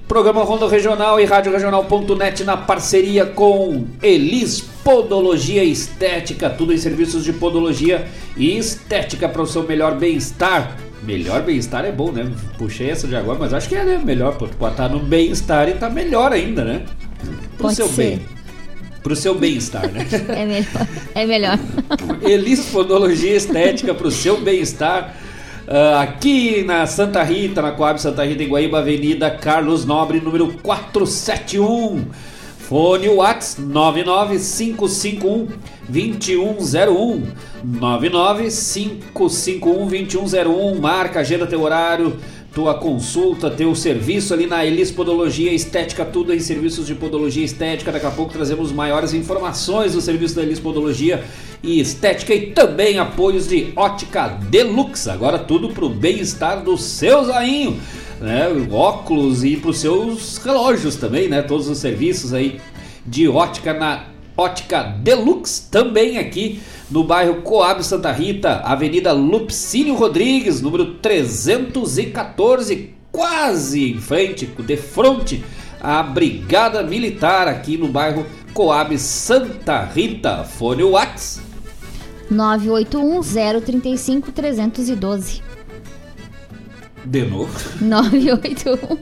Programa 0.07 0.43
Ronda 0.43 0.69
Regional 0.69 1.19
e 1.19 1.25
Rádio 1.25 1.51
Regional.net 1.51 2.43
na 2.43 2.55
parceria 2.55 3.25
com 3.25 3.88
Elis 4.00 4.73
Podologia 4.84 5.63
Estética, 5.63 6.50
tudo 6.50 6.74
em 6.74 6.78
serviços 6.78 7.24
de 7.24 7.32
podologia 7.32 8.06
e 8.36 8.58
estética 8.58 9.30
para 9.30 9.42
o 9.42 9.48
seu 9.48 9.63
melhor 9.63 9.98
bem-estar. 9.98 10.78
Melhor 11.04 11.42
bem-estar 11.42 11.86
é 11.86 11.92
bom, 11.92 12.12
né? 12.12 12.30
Puxei 12.58 12.90
essa 12.90 13.08
de 13.08 13.16
agora, 13.16 13.40
mas 13.40 13.54
acho 13.54 13.70
que 13.70 13.75
é, 13.75 13.84
né? 13.84 14.02
Melhor, 14.04 14.38
pô, 14.38 14.46
estar 14.67 14.89
no 14.89 15.00
bem-estar 15.00 15.69
e 15.69 15.74
tá 15.74 15.89
melhor 15.89 16.34
ainda, 16.34 16.63
né? 16.63 16.84
Pro 17.58 17.67
Pode 17.67 17.76
seu 17.76 17.88
ser. 17.88 18.10
bem. 18.10 18.22
Pro 19.02 19.15
seu 19.15 19.36
bem-estar, 19.36 19.89
né? 19.89 20.06
É 20.30 20.46
melhor. 20.46 20.88
É 21.15 21.26
melhor. 21.26 21.60
Elis 22.24 22.65
Podologia 22.65 23.36
Estética 23.36 23.93
para 23.93 24.08
o 24.08 24.12
seu 24.12 24.41
bem-estar. 24.41 25.15
Uh, 25.65 25.98
aqui 26.00 26.62
na 26.63 26.86
Santa 26.86 27.24
Rita, 27.24 27.62
na 27.62 27.72
Coab 27.72 28.02
Santa 28.02 28.26
Rita, 28.26 28.43
em 28.43 28.50
Guaíba, 28.50 28.80
Avenida 28.80 29.32
Carlos 29.32 29.86
Nobre, 29.86 30.19
número 30.19 30.54
471. 30.62 32.06
Fone 32.73 33.07
Whats 33.07 33.57
99551 33.59 35.47
2101 35.88 37.23
99551 37.63 39.86
2101 39.86 40.81
Marca, 40.81 41.19
agenda 41.19 41.45
teu 41.45 41.62
horário 41.62 42.17
tua 42.53 42.75
consulta, 42.75 43.49
teu 43.49 43.73
serviço 43.73 44.33
ali 44.33 44.45
na 44.45 44.63
Elis 44.63 44.91
Podologia 44.91 45.51
Estética, 45.51 46.05
tudo 46.05 46.33
em 46.33 46.39
serviços 46.39 46.86
de 46.86 46.93
podologia 46.93 47.43
estética. 47.43 47.91
Daqui 47.91 48.05
a 48.05 48.12
pouco 48.12 48.31
trazemos 48.31 48.71
maiores 48.71 49.13
informações 49.13 49.93
do 49.93 50.01
serviço 50.01 50.36
da 50.36 50.43
Elis 50.43 50.59
Podologia 50.59 51.23
e 51.63 51.79
Estética 51.79 52.33
e 52.33 52.51
também 52.51 52.99
apoios 52.99 53.47
de 53.47 53.73
Ótica 53.75 54.27
Deluxe. 54.49 55.09
Agora 55.09 55.39
tudo 55.39 55.69
para 55.69 55.86
o 55.86 55.89
bem-estar 55.89 56.63
do 56.63 56.77
seu 56.77 57.23
zainho, 57.23 57.79
né? 58.23 58.47
Óculos 58.71 59.43
e 59.43 59.57
para 59.57 59.71
os 59.71 59.79
seus 59.79 60.38
relógios 60.38 60.95
também, 60.95 61.27
né? 61.27 61.41
Todos 61.41 61.67
os 61.67 61.77
serviços 61.77 62.33
aí 62.33 62.62
de 63.05 63.27
ótica 63.27 63.73
na 63.73 64.05
Ótica 64.36 64.81
Deluxe, 64.81 65.69
também 65.69 66.17
aqui 66.17 66.59
no 66.89 67.03
bairro 67.03 67.41
Coab 67.41 67.83
Santa 67.83 68.12
Rita, 68.12 68.62
Avenida 68.63 69.12
Lupcínio 69.12 69.93
Rodrigues, 69.93 70.59
número 70.59 70.95
314, 70.95 72.95
quase 73.12 73.91
em 73.91 73.99
frente, 73.99 74.47
de 74.47 74.77
frente 74.77 75.43
à 75.79 76.01
Brigada 76.01 76.81
Militar, 76.81 77.47
aqui 77.47 77.77
no 77.77 77.89
bairro 77.89 78.25
Coab 78.53 78.97
Santa 78.97 79.83
Rita. 79.83 80.45
Fone 80.45 80.83
Whats 80.83 81.41
981 82.31 83.62
035 83.62 84.31
312. 84.31 85.53
De 87.06 87.26
novo. 87.26 87.52
981 87.82 88.98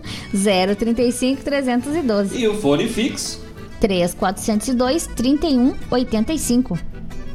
035 0.76 1.44
312. 1.44 2.38
E 2.38 2.48
o 2.48 2.56
fone 2.56 2.88
fixo 2.88 3.42
3402 3.80 5.08
3185. 5.08 6.80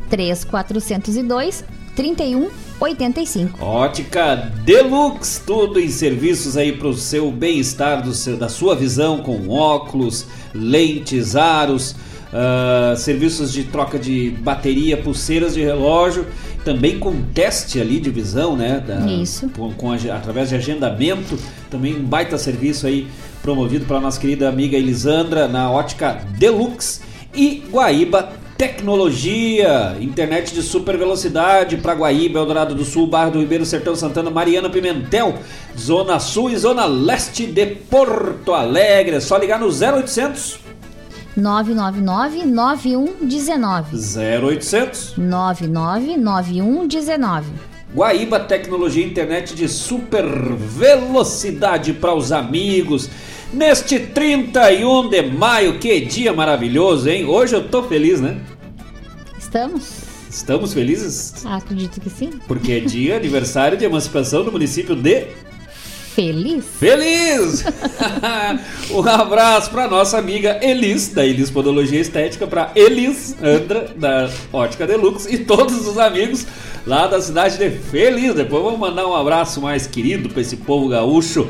3402 0.09 1.65
3185. 1.97 3.65
Ótica 3.65 4.37
Deluxe, 4.65 5.41
tudo 5.45 5.81
em 5.81 5.89
serviços 5.89 6.57
aí 6.57 6.73
para 6.73 6.89
o 6.89 6.95
seu 6.95 7.33
bem-estar, 7.33 8.05
da 8.39 8.49
sua 8.49 8.77
visão, 8.77 9.23
com 9.23 9.49
óculos, 9.49 10.27
lentes, 10.55 11.35
aros, 11.35 11.93
uh, 11.93 12.97
serviços 12.97 13.51
de 13.51 13.65
troca 13.65 13.99
de 13.99 14.31
bateria, 14.31 14.97
pulseiras 14.99 15.55
de 15.55 15.63
relógio, 15.63 16.27
também 16.67 16.99
com 16.99 17.23
teste 17.33 17.81
ali 17.81 18.01
de 18.01 18.11
visão, 18.11 18.57
né? 18.57 18.83
Da, 18.85 19.07
Isso. 19.07 19.49
Com, 19.51 19.73
com, 19.73 19.93
através 19.93 20.49
de 20.49 20.57
agendamento, 20.57 21.39
também 21.71 21.95
um 21.95 22.03
baita 22.03 22.37
serviço 22.37 22.89
aí 22.89 23.07
promovido 23.41 23.85
pela 23.85 24.01
nossa 24.01 24.21
querida 24.21 24.49
amiga 24.49 24.77
Elisandra 24.77 25.47
na 25.47 25.71
Ótica 25.71 26.21
Deluxe 26.37 27.03
e 27.33 27.63
Guaíba 27.71 28.33
Tecnologia, 28.59 29.97
internet 30.01 30.53
de 30.53 30.63
super 30.63 30.97
velocidade 30.97 31.77
para 31.77 31.95
Guaíba, 31.95 32.41
Eldorado 32.41 32.75
do 32.75 32.85
Sul, 32.85 33.07
Barra 33.07 33.31
do 33.31 33.39
Ribeiro, 33.39 33.65
Sertão 33.65 33.95
Santana, 33.95 34.31
Mariana 34.31 34.69
Pimentel, 34.69 35.35
Zona 35.79 36.19
Sul 36.19 36.51
e 36.51 36.57
Zona 36.57 36.85
Leste 36.85 37.47
de 37.47 37.67
Porto 37.67 38.53
Alegre. 38.55 39.17
É 39.17 39.21
só 39.21 39.37
ligar 39.37 39.61
no 39.61 39.67
0800 39.67 40.66
999 41.37 42.47
9119 42.47 43.97
0800 43.97 45.17
99 45.19 46.17
9119 46.17 47.47
Guaíba 47.95 48.41
Tecnologia 48.41 49.05
Internet 49.05 49.55
de 49.55 49.69
super 49.69 50.25
velocidade 50.25 51.93
para 51.93 52.15
os 52.15 52.33
amigos 52.33 53.09
neste 53.53 53.99
31 53.99 55.09
de 55.09 55.23
maio. 55.23 55.79
Que 55.79 56.01
dia 56.01 56.33
maravilhoso, 56.33 57.09
hein? 57.09 57.25
Hoje 57.25 57.55
eu 57.55 57.69
tô 57.69 57.83
feliz, 57.83 58.21
né? 58.21 58.39
Estamos? 59.39 60.01
Estamos 60.29 60.75
felizes? 60.75 61.47
Ah, 61.47 61.57
acredito 61.57 62.01
que 62.01 62.11
sim. 62.11 62.31
Porque 62.47 62.73
é 62.73 62.81
dia 62.81 63.17
aniversário 63.17 63.79
de 63.79 63.85
emancipação 63.85 64.45
do 64.45 64.53
município 64.53 64.95
de 64.95 65.29
Feliz. 66.17 66.65
Feliz! 66.81 67.63
um 68.91 69.07
abraço 69.07 69.71
para 69.71 69.87
nossa 69.87 70.17
amiga 70.17 70.59
Elis, 70.63 71.11
da 71.11 71.27
Elis 71.27 71.51
Podologia 71.51 72.01
Estética, 72.01 72.47
para 72.47 72.73
Elis 72.75 73.37
Andra, 73.43 73.89
da 73.95 74.31
Ótica 74.51 74.87
Deluxe, 74.87 75.35
e 75.35 75.37
todos 75.37 75.87
os 75.87 75.99
amigos 75.99 76.47
lá 76.87 77.07
da 77.07 77.21
cidade 77.21 77.59
de 77.59 77.69
Feliz. 77.69 78.33
Depois 78.33 78.65
vamos 78.65 78.81
mandar 78.81 79.07
um 79.07 79.15
abraço 79.15 79.61
mais 79.61 79.87
querido 79.87 80.31
para 80.31 80.41
esse 80.41 80.57
povo 80.57 80.89
gaúcho 80.89 81.47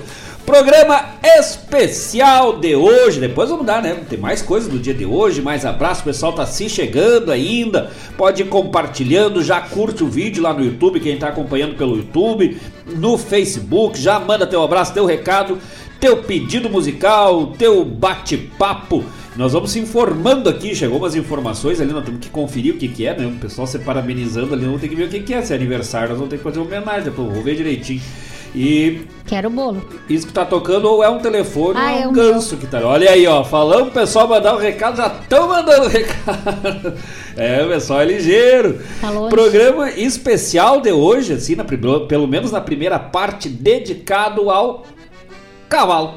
Programa 0.47 1.05
especial 1.41 2.61
de 2.61 2.77
hoje. 2.77 3.19
Depois 3.19 3.51
vamos 3.51 3.67
dar, 3.67 3.83
né? 3.83 3.97
Tem 4.09 4.17
mais 4.17 4.41
coisas 4.41 4.71
do 4.71 4.79
dia 4.79 4.95
de 4.95 5.05
hoje, 5.05 5.43
mais 5.43 5.67
abraço. 5.67 6.03
O 6.03 6.05
pessoal 6.05 6.33
tá 6.33 6.47
se 6.47 6.69
chegando 6.69 7.33
ainda. 7.33 7.91
Pode 8.17 8.43
ir 8.43 8.47
compartilhando, 8.47 9.43
já 9.43 9.61
curte 9.61 10.05
o 10.05 10.09
vídeo 10.09 10.41
lá 10.41 10.55
no 10.55 10.65
YouTube, 10.65 11.01
quem 11.01 11.19
tá 11.19 11.29
acompanhando 11.29 11.75
pelo 11.75 11.97
YouTube, 11.97 12.59
no 12.87 13.19
Facebook, 13.19 13.99
já 14.01 14.21
manda 14.21 14.47
teu 14.47 14.63
abraço, 14.63 14.95
teu 14.95 15.05
recado, 15.05 15.59
teu 15.99 16.19
pedido 16.19 16.71
musical, 16.71 17.49
teu 17.59 17.85
bate-papo. 17.85 19.05
Nós 19.35 19.53
vamos 19.53 19.73
se 19.73 19.81
informando 19.81 20.49
aqui, 20.49 20.77
chegou 20.77 20.99
umas 20.99 21.17
informações 21.17 21.81
ali, 21.81 21.93
nós 21.93 22.05
temos 22.05 22.21
que 22.21 22.31
conferir 22.31 22.75
o 22.75 22.79
que, 22.79 22.87
que 22.87 23.05
é, 23.05 23.19
né? 23.19 23.27
O 23.27 23.33
pessoal 23.33 23.67
se 23.67 23.81
parabenizando 23.81 24.55
ali, 24.55 24.65
vamos 24.65 24.81
ter 24.81 24.89
que 24.89 24.95
ver 24.95 25.05
o 25.05 25.09
que, 25.09 25.21
que 25.21 25.35
é. 25.35 25.43
Se 25.43 25.53
é 25.53 25.57
aniversário, 25.57 26.11
nós 26.11 26.19
vamos 26.19 26.31
ter 26.31 26.37
que 26.39 26.45
fazer 26.45 26.61
homenagem, 26.61 27.03
depois 27.03 27.33
vou 27.33 27.43
ver 27.43 27.57
direitinho. 27.57 28.01
E 28.57 29.03
Quero 29.27 29.51
bolo. 29.51 29.87
isso 30.09 30.27
que 30.27 30.33
tá 30.33 30.47
tocando 30.47 30.89
ou 30.89 31.05
é 31.05 31.11
um 31.11 31.19
telefone 31.19 31.79
Ah, 31.79 31.93
ou 31.93 31.99
é 31.99 32.09
um 32.09 32.13
ganso 32.13 32.57
que 32.57 32.67
tá. 32.67 32.81
Olha 32.81 33.11
aí, 33.11 33.27
ó. 33.27 33.45
Falando 33.45 33.89
o 33.89 33.91
pessoal 33.91 34.27
mandar 34.27 34.55
o 34.55 34.59
recado, 34.59 34.97
já 34.97 35.09
estão 35.09 35.47
mandando 35.47 35.85
o 35.85 35.89
recado. 35.89 36.95
É, 37.37 37.63
o 37.63 37.69
pessoal 37.69 38.01
é 38.01 38.07
ligeiro. 38.07 38.81
Tá 38.99 39.11
longe. 39.11 39.29
Programa 39.29 39.91
especial 39.91 40.81
de 40.81 40.91
hoje, 40.91 41.35
assim, 41.35 41.55
na, 41.55 41.65
pelo 41.65 42.27
menos 42.27 42.51
na 42.51 42.61
primeira 42.63 42.99
parte, 42.99 43.47
dedicado 43.51 44.49
ao 44.49 44.87
cavalo. 45.69 46.15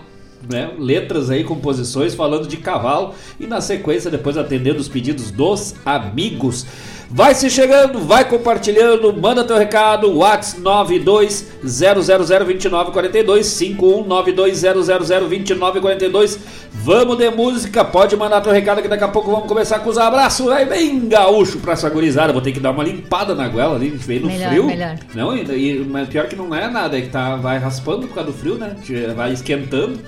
Né? 0.50 0.72
Letras 0.80 1.30
aí, 1.30 1.44
composições 1.44 2.16
falando 2.16 2.48
de 2.48 2.56
cavalo 2.56 3.14
e 3.38 3.46
na 3.46 3.60
sequência 3.60 4.10
depois 4.10 4.38
atendendo 4.38 4.80
os 4.80 4.88
pedidos 4.88 5.30
dos 5.30 5.76
amigos. 5.86 6.66
Vai 7.12 7.34
se 7.34 7.50
chegando, 7.50 7.98
vai 8.00 8.24
compartilhando, 8.30 9.12
manda 9.12 9.44
teu 9.44 9.58
recado, 9.58 10.16
WhatsApp 10.16 10.62
920002942, 10.62 13.42
51920002942. 13.80 16.38
Vamos 16.72 17.18
de 17.18 17.28
música, 17.32 17.84
pode 17.84 18.16
mandar 18.16 18.42
teu 18.42 18.54
recado 18.54 18.84
que 18.84 18.88
daqui 18.88 19.04
a 19.04 19.08
pouco 19.08 19.32
vamos 19.32 19.48
começar 19.48 19.80
com 19.80 19.90
os 19.90 19.98
abraços. 19.98 20.46
Vai 20.46 20.66
bem 20.66 21.08
gaúcho 21.10 21.58
pra 21.58 21.74
essa 21.74 21.90
gurizada, 21.90 22.32
vou 22.32 22.44
ter 22.44 22.52
que 22.52 22.60
dar 22.60 22.70
uma 22.70 22.84
limpada 22.84 23.34
na 23.34 23.48
goela 23.48 23.76
ali, 23.76 23.88
a 23.88 23.92
gente 23.92 24.06
veio 24.06 24.22
no 24.22 24.28
Melhor, 24.28 24.50
frio. 24.50 24.66
melhor. 24.68 24.96
Não, 25.16 25.36
e, 25.36 25.42
e- 25.42 25.80
mas 25.90 26.08
pior 26.10 26.28
que 26.28 26.36
não 26.36 26.54
é 26.54 26.70
nada, 26.70 26.96
é 26.96 27.02
que 27.02 27.10
tá, 27.10 27.36
vai 27.38 27.58
raspando 27.58 28.08
por 28.08 28.14
causa 28.14 28.32
do 28.32 28.38
frio, 28.38 28.54
né? 28.56 28.76
Vai 29.16 29.34
esquentando, 29.34 30.00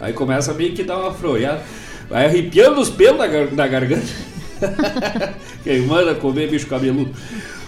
aí 0.00 0.12
começa 0.12 0.52
meio 0.54 0.72
que 0.74 0.82
dar 0.82 0.98
uma 0.98 1.12
froiada. 1.12 1.60
Vai 2.10 2.24
arrepiando 2.26 2.80
os 2.80 2.90
pelos 2.90 3.16
da, 3.18 3.26
da 3.52 3.68
garganta. 3.68 4.08
Quem 5.64 5.82
manda 5.82 6.14
comer 6.14 6.48
bicho 6.48 6.66
cabeludo. 6.66 7.14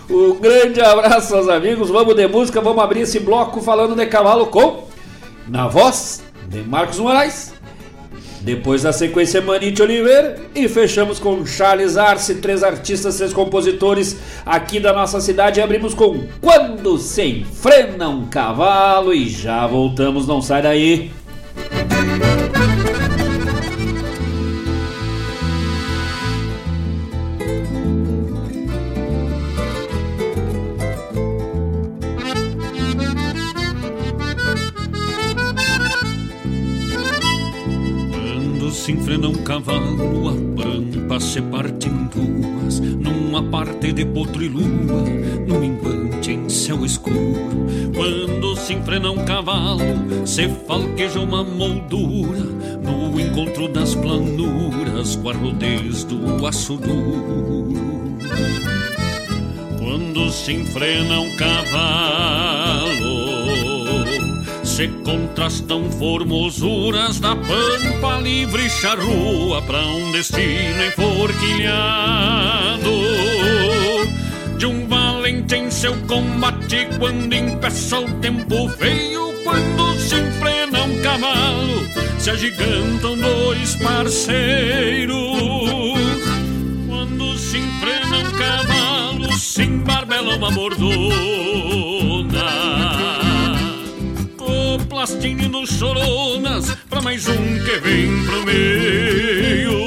Um 0.08 0.34
grande 0.40 0.80
abraço 0.80 1.36
aos 1.36 1.48
amigos, 1.48 1.88
vamos 1.88 2.16
de 2.16 2.26
música, 2.26 2.60
vamos 2.60 2.82
abrir 2.82 3.02
esse 3.02 3.20
bloco 3.20 3.60
falando 3.60 3.94
de 3.94 4.06
cavalo 4.06 4.46
com 4.46 4.88
na 5.46 5.68
voz 5.68 6.22
de 6.48 6.62
Marcos 6.62 6.98
Moraes. 6.98 7.52
Depois 8.40 8.82
da 8.82 8.92
sequência 8.92 9.42
Manite 9.42 9.82
Oliveira 9.82 10.36
e 10.54 10.66
fechamos 10.66 11.18
com 11.18 11.44
Charles 11.44 11.98
Arce, 11.98 12.36
três 12.36 12.62
artistas, 12.62 13.18
três 13.18 13.34
compositores 13.34 14.16
aqui 14.46 14.80
da 14.80 14.94
nossa 14.94 15.20
cidade. 15.20 15.60
E 15.60 15.62
abrimos 15.62 15.92
com 15.92 16.26
Quando 16.40 16.96
se 16.96 17.22
enfrena 17.22 18.08
um 18.08 18.26
cavalo 18.26 19.12
e 19.12 19.28
já 19.28 19.66
voltamos, 19.66 20.26
não 20.26 20.40
sai 20.40 20.62
daí. 20.62 21.10
Quando 21.68 23.19
se 38.80 38.92
enfrena 38.92 39.28
um 39.28 39.34
cavalo, 39.34 40.30
a 40.30 40.32
pampa 40.56 41.20
se 41.20 41.42
parte 41.42 41.86
em 41.86 42.04
duas, 42.06 42.80
numa 42.80 43.42
parte 43.42 43.92
de 43.92 44.06
potro 44.06 44.42
e 44.42 44.48
lua, 44.48 45.04
num 45.46 45.62
embate 45.62 46.32
em 46.32 46.48
céu 46.48 46.82
escuro. 46.82 47.66
Quando 47.94 48.56
se 48.56 48.72
enfrena 48.72 49.10
um 49.10 49.22
cavalo, 49.26 49.82
se 50.24 50.48
falqueja 50.66 51.20
uma 51.20 51.44
moldura, 51.44 52.40
no 52.82 53.20
encontro 53.20 53.68
das 53.68 53.94
planuras, 53.94 55.14
com 55.16 55.28
a 55.28 55.34
rodez 55.34 56.02
do 56.04 56.46
aço 56.46 56.78
duro. 56.78 58.16
Quando 59.78 60.30
se 60.30 60.54
enfrena 60.54 61.20
um 61.20 61.36
cavalo, 61.36 63.09
se 64.80 64.88
contrastam 65.04 65.90
formosuras 65.90 67.20
da 67.20 67.36
pampa 67.36 68.18
livre 68.22 68.70
charrua 68.70 69.60
para 69.60 69.86
um 69.86 70.10
destino 70.10 70.86
enforquilhado. 70.86 72.90
De 74.56 74.64
um 74.64 74.88
valente 74.88 75.54
em 75.54 75.70
seu 75.70 75.94
combate, 76.06 76.88
quando 76.98 77.34
impeça 77.34 78.00
o 78.00 78.10
tempo 78.20 78.70
feio, 78.78 79.34
quando 79.44 79.98
se 79.98 80.14
enfrena 80.14 80.84
um 80.84 81.02
cavalo, 81.02 81.86
se 82.18 82.30
agigantam 82.30 83.18
dois 83.18 83.76
parceiros. 83.76 85.18
Quando 86.88 87.36
se 87.36 87.58
enfrena 87.58 88.16
um 88.16 88.30
cavalo, 88.32 89.30
se 89.34 89.62
embarbela 89.62 90.36
uma 90.36 90.50
mordona. 90.50 91.99
Coplastinho 95.00 95.48
nos 95.48 95.70
choronas, 95.70 96.76
pra 96.90 97.00
mais 97.00 97.26
um 97.26 97.58
que 97.64 97.78
vem 97.78 98.22
pro 98.26 98.44
meio. 98.44 99.80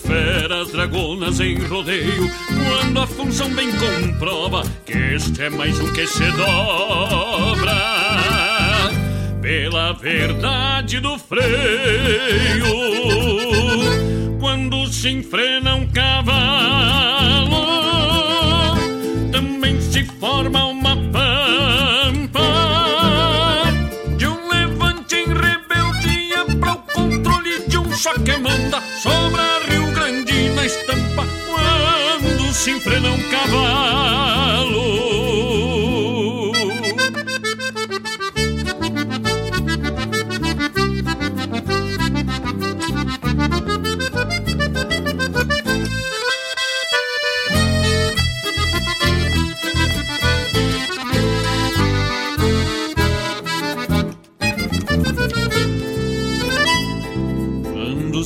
Feras 0.00 0.72
dragonas 0.72 1.38
em 1.38 1.56
rodeio, 1.56 2.28
quando 2.48 3.00
a 3.00 3.06
função 3.06 3.48
bem 3.50 3.68
comprova 3.76 4.64
que 4.84 4.98
este 4.98 5.40
é 5.40 5.50
mais 5.50 5.78
um 5.78 5.92
que 5.92 6.04
se 6.04 6.28
dobra 6.32 7.76
pela 9.40 9.92
verdade 9.92 10.98
do 10.98 11.16
freio. 11.16 11.46
Quando 14.40 14.88
se 14.88 15.10
enfrena 15.10 15.76
um 15.76 15.86
cavalo, 15.86 17.52
também 19.30 19.80
se 19.80 20.04
forma 20.18 20.64
uma 20.64 20.71
manda 28.52 28.82
sobra 29.00 29.60
Rio 29.68 29.86
Grande 29.92 30.50
na 30.50 30.66
estampa. 30.66 31.26
Quando 31.46 32.52
se 32.52 32.70
enfrena 32.70 33.10
um 33.10 33.30
cavalo. 33.30 34.21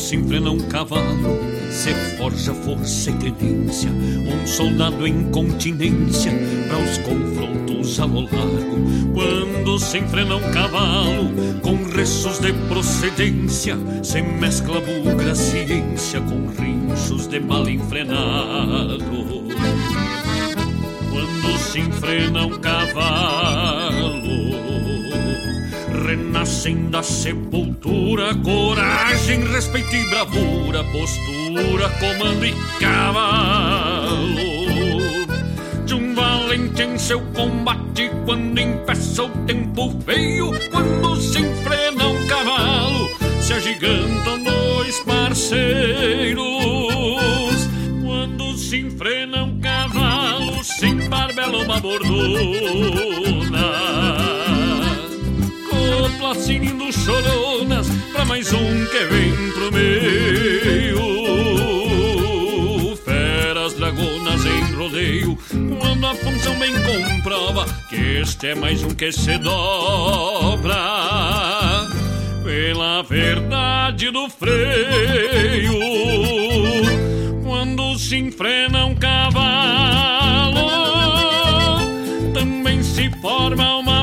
Se 0.07 0.15
enfrena 0.15 0.53
um 0.53 0.59
cavalo, 0.69 1.37
se 1.69 1.93
forja 2.17 2.55
força 2.55 3.11
e 3.11 3.15
credência, 3.15 3.91
um 3.91 4.47
soldado 4.47 5.05
em 5.05 5.33
continência 5.33 6.31
para 6.69 6.79
os 6.79 6.99
confrontos 6.99 7.99
ao 7.99 8.11
largo. 8.11 9.13
Quando 9.13 9.81
se 9.81 9.99
enfrena 9.99 10.37
um 10.37 10.53
cavalo, 10.53 11.33
com 11.61 11.75
restos 11.91 12.39
de 12.39 12.53
procedência, 12.69 13.77
se 14.05 14.23
mescla 14.23 14.81
bugra 14.81 15.35
ciência 15.35 16.21
com 16.21 16.47
rinchos 16.51 17.27
de 17.27 17.41
mal 17.41 17.69
enfrenado. 17.69 18.99
Quando 21.11 21.59
se 21.59 21.81
enfrena 21.81 22.47
um 22.47 22.61
cavalo, 22.61 24.07
renascem 26.07 26.89
da 26.89 27.03
sepultura 27.03 28.33
coragem, 28.37 29.45
respeito 29.49 29.97
e 29.97 30.09
bravura, 30.09 30.85
postura, 30.85 31.89
comando 31.99 32.47
e 32.47 32.55
cavalo. 32.79 34.27
De 35.85 35.95
um 35.95 36.15
valente 36.15 36.83
em 36.83 36.97
seu 36.97 37.21
combate, 37.35 38.09
quando 38.25 38.57
impeça 38.61 39.25
o 39.25 39.29
tempo 39.47 39.93
feio, 40.05 40.53
quando 40.71 41.17
se 41.17 41.41
enfrena 41.41 42.07
um 42.07 42.27
cavalo, 42.29 43.09
se 43.41 43.53
agigantam 43.53 44.45
dois 44.45 45.01
parceiros. 45.01 46.47
Quando 48.05 48.57
se 48.57 48.79
enfrena 48.79 49.43
um 49.43 49.59
cavalo, 49.59 50.63
se 50.63 50.87
embarbela 50.87 51.59
uma 51.59 51.81
bordona 51.81 53.46
assim 56.31 56.57
indo 56.57 56.93
choronas 56.93 57.89
pra 58.13 58.25
mais 58.25 58.53
um 58.53 58.87
que 58.87 59.05
vem 59.05 59.33
pro 59.53 59.73
meio. 59.73 60.97
Feras 63.05 63.75
dragonas 63.75 64.45
em 64.45 64.75
rodeio, 64.75 65.39
quando 65.79 66.07
a 66.07 66.15
função 66.15 66.55
bem 66.59 66.73
comprova 66.83 67.65
que 67.89 67.97
este 68.21 68.49
é 68.49 68.55
mais 68.55 68.83
um 68.83 68.91
que 68.91 69.13
se 69.13 69.39
dobra 69.39 70.75
pela 72.43 73.03
verdade 73.03 74.11
do 74.11 74.29
freio. 74.29 75.79
Quando 77.45 77.99
se 77.99 78.17
enfrena 78.17 78.87
um 78.87 78.95
cavalo, 78.95 80.67
também 82.33 82.83
se 82.83 83.11
forma 83.21 83.77
uma 83.77 83.96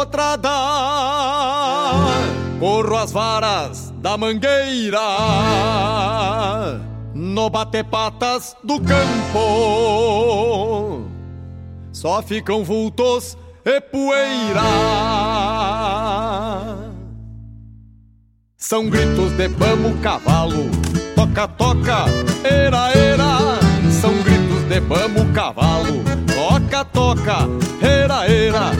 potrada, 0.00 0.48
corro 2.58 2.96
as 2.96 3.12
varas 3.12 3.92
da 3.98 4.16
mangueira, 4.16 4.98
no 7.14 7.50
bate-patas 7.50 8.56
do 8.64 8.80
campo. 8.80 9.42
Só 11.92 12.22
ficam 12.22 12.64
vultos 12.64 13.36
e 13.62 13.78
poeira. 13.78 14.62
São 18.56 18.88
gritos 18.88 19.32
de 19.32 19.48
vamos 19.48 20.00
cavalo, 20.00 20.70
toca, 21.14 21.46
toca, 21.46 22.06
era, 22.42 22.90
era. 22.96 23.58
São 24.00 24.14
gritos 24.22 24.62
de 24.66 24.80
vamos 24.80 25.30
cavalo, 25.34 26.02
toca, 26.26 26.86
toca, 26.86 27.40
era, 27.82 28.26
era, 28.26 28.70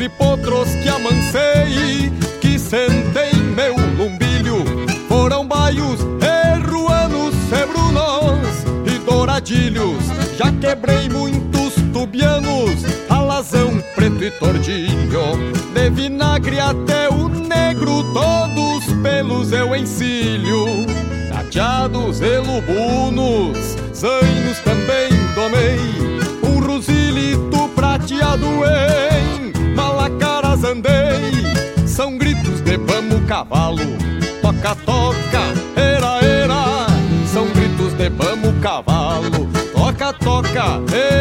entre 0.00 0.08
potros 0.08 0.70
que 0.76 0.88
amancei, 0.88 2.10
que 2.40 2.58
sentei 2.58 3.34
meu 3.34 3.74
lumbilho, 3.98 4.64
foram 5.06 5.46
baios, 5.46 6.00
erruanos, 6.22 7.34
cebrunos 7.50 8.64
e 8.86 8.98
douradilhos, 9.00 10.02
já 10.38 10.50
quebrei 10.52 11.06
muitos 11.10 11.74
tubianos, 11.92 12.82
alazão, 13.10 13.78
preto 13.94 14.24
e 14.24 14.30
tordilho, 14.30 15.36
de 15.74 15.90
vinagre 15.90 16.58
até 16.58 17.10
o 17.10 17.28
negro, 17.28 18.02
todos 18.14 18.84
pelos 19.02 19.52
eu 19.52 19.76
encilho, 19.76 20.86
tateados 21.30 22.22
e 22.22 22.38
lubunos, 22.38 23.76
zainos 23.94 24.58
também 24.60 25.10
domei, 25.34 26.30
Rosilito 26.66 27.68
prateado 27.74 28.46
em 28.46 29.39
Malacaras 30.00 30.64
andei 30.64 31.86
São 31.86 32.16
gritos 32.16 32.62
de 32.62 32.78
vamos 32.78 33.22
cavalo. 33.28 33.82
Toca, 34.40 34.74
toca, 34.86 35.42
era, 35.76 36.24
era. 36.24 36.86
São 37.26 37.46
gritos 37.48 37.92
de 37.92 38.08
vamos 38.08 38.58
cavalo. 38.62 39.46
Toca, 39.74 40.14
toca, 40.14 40.80
era 40.96 41.19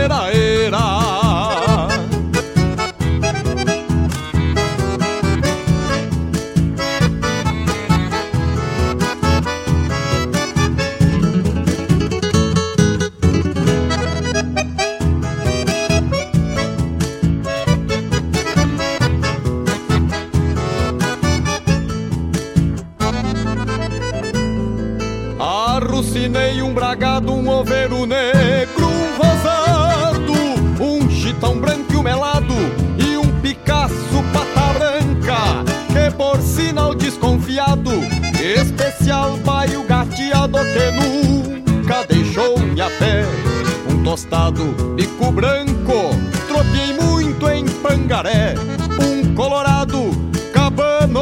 bragado, 26.80 27.34
um 27.34 27.50
oveiro 27.50 28.06
negro, 28.06 28.88
um 28.88 29.18
rosado, 29.18 30.34
um 30.82 31.10
chitão 31.10 31.60
branco 31.60 31.92
e 31.92 31.98
um 31.98 32.02
melado 32.02 32.54
e 32.98 33.18
um 33.18 33.42
Picasso 33.42 34.24
pata 34.32 34.80
branca, 34.80 35.66
que 35.92 36.16
por 36.16 36.40
sinal 36.40 36.96
desconfiado, 36.96 37.92
especial 38.42 39.36
baio 39.44 39.84
gateado 39.84 40.58
que 40.58 41.76
nunca 41.76 42.06
deixou-me 42.08 42.80
a 42.80 42.90
pé. 42.92 43.26
Um 43.92 44.02
tostado, 44.02 44.64
bico 44.96 45.34
branco, 45.34 46.16
tropiei 46.48 46.94
muito 46.94 47.50
em 47.50 47.66
pangaré, 47.66 48.56
um 49.04 49.36
colorado, 49.36 50.12
cabano, 50.54 51.20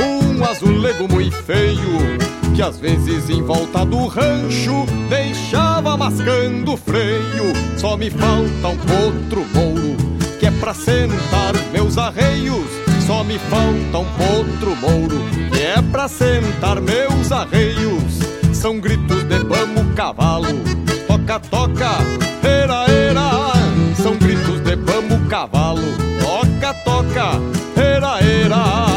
um 0.00 0.44
azulego 0.44 1.06
muito 1.08 1.36
feio 1.36 2.25
que 2.56 2.62
às 2.62 2.78
vezes 2.78 3.28
em 3.28 3.42
volta 3.42 3.84
do 3.84 4.06
rancho 4.06 4.86
deixava 5.10 5.94
mascando 5.94 6.72
o 6.72 6.76
freio. 6.76 7.52
Só 7.76 7.98
me 7.98 8.08
falta 8.08 8.68
um 8.68 8.76
potro 8.78 9.44
mouro 9.54 9.96
que 10.40 10.46
é 10.46 10.50
pra 10.52 10.72
sentar 10.72 11.52
meus 11.70 11.98
arreios. 11.98 12.66
Só 13.06 13.22
me 13.22 13.38
falta 13.38 13.98
um 13.98 14.06
potro 14.16 14.74
mouro 14.76 15.20
que 15.52 15.62
é 15.62 15.82
pra 15.92 16.08
sentar 16.08 16.80
meus 16.80 17.30
arreios. 17.30 18.20
São 18.54 18.80
gritos 18.80 19.22
de 19.24 19.38
vamos 19.40 19.94
cavalo, 19.94 20.48
toca, 21.06 21.38
toca, 21.38 21.90
era, 22.42 22.90
era. 22.90 23.52
São 24.02 24.16
gritos 24.16 24.60
de 24.62 24.76
vamos 24.76 25.28
cavalo, 25.28 25.82
toca, 26.22 26.72
toca, 26.84 27.32
era, 27.76 28.18
era. 28.20 28.95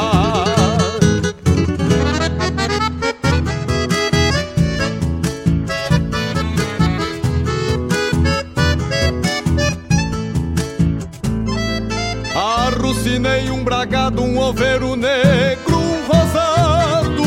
Bragado, 14.49 14.53
um 14.53 14.53
oveiro 14.53 14.95
negro, 14.95 15.77
um 15.77 16.07
rosado, 16.07 17.23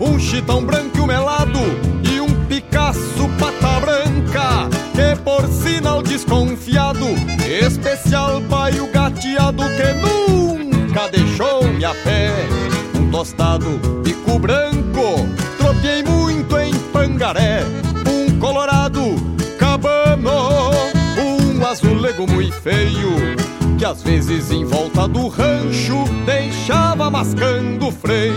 um 0.00 0.18
chitão 0.18 0.64
branco 0.64 0.96
e 0.96 1.00
um 1.00 1.06
melado 1.06 1.60
e 2.10 2.20
um 2.20 2.46
Picasso 2.46 3.28
pata 3.38 3.80
branca, 3.80 4.68
que 4.94 5.20
por 5.22 5.46
sinal 5.48 6.02
desconfiado, 6.02 7.06
especial 7.46 8.40
paio 8.48 8.90
gateado 8.92 9.62
que 9.76 9.92
nunca 9.94 11.08
deixou-me 11.08 11.84
a 11.84 11.94
pé. 11.94 12.30
Um 12.94 13.10
tostado, 13.10 13.68
bico 14.02 14.38
branco, 14.38 15.26
tropiei 15.58 16.02
muito 16.02 16.58
em 16.58 16.74
pangaré, 16.92 17.62
um 18.06 18.38
colorado, 18.38 19.16
cabano, 19.58 20.70
um 21.18 21.66
azulego 21.66 22.30
muito 22.30 22.54
feio 22.54 23.53
que 23.78 23.84
às 23.84 24.02
vezes 24.02 24.50
em 24.50 24.64
volta 24.64 25.08
do 25.08 25.28
rancho 25.28 26.04
deixava 26.24 27.10
mascando 27.10 27.88
o 27.88 27.92
freio. 27.92 28.34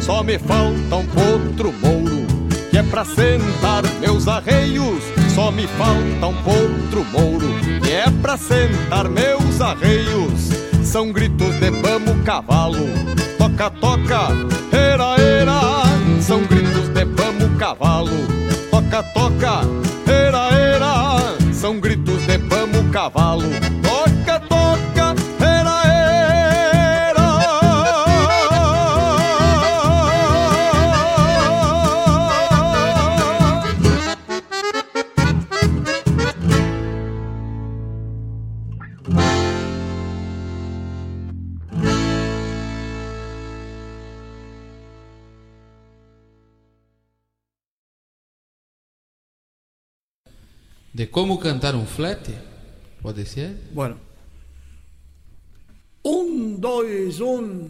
Só 0.00 0.22
me 0.22 0.38
falta 0.38 0.96
um 0.96 1.06
potro 1.06 1.72
mouro 1.72 2.26
que 2.70 2.78
é 2.78 2.82
pra 2.82 3.04
sentar 3.04 3.82
meus 4.00 4.28
arreios. 4.28 5.02
Só 5.34 5.50
me 5.50 5.66
falta 5.66 6.26
um 6.26 6.34
potro 6.42 7.04
mouro 7.12 7.48
que 7.82 7.92
é 7.92 8.10
pra 8.22 8.36
sentar 8.36 9.08
meus 9.08 9.60
arreios. 9.60 10.50
São 10.82 11.12
gritos 11.12 11.54
de 11.56 11.70
vamos 11.70 12.24
cavalo, 12.24 12.86
toca, 13.38 13.70
toca, 13.70 14.28
era, 14.70 15.20
era. 15.20 15.82
São 16.20 16.42
gritos 16.44 16.88
de 16.88 17.04
vamos 17.04 17.58
cavalo, 17.58 18.10
toca, 18.70 19.02
toca, 19.02 19.60
era, 20.10 20.48
era. 20.54 21.36
São 21.52 21.80
gritos 21.80 22.24
de 22.26 22.38
vamos 22.38 22.90
cavalo, 22.92 23.48
De 50.96 51.06
como 51.06 51.38
cantar 51.38 51.74
um 51.74 51.84
flete? 51.84 52.32
Pode 53.02 53.26
ser? 53.26 53.54
Bueno. 53.70 53.98
Un, 56.02 56.58
dois, 56.58 57.20
un. 57.20 57.68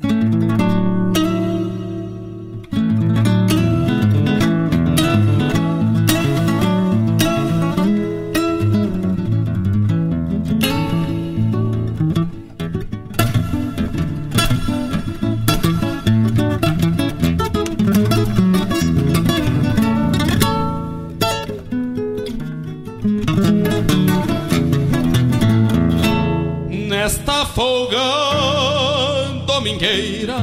Domingueira 29.86 30.36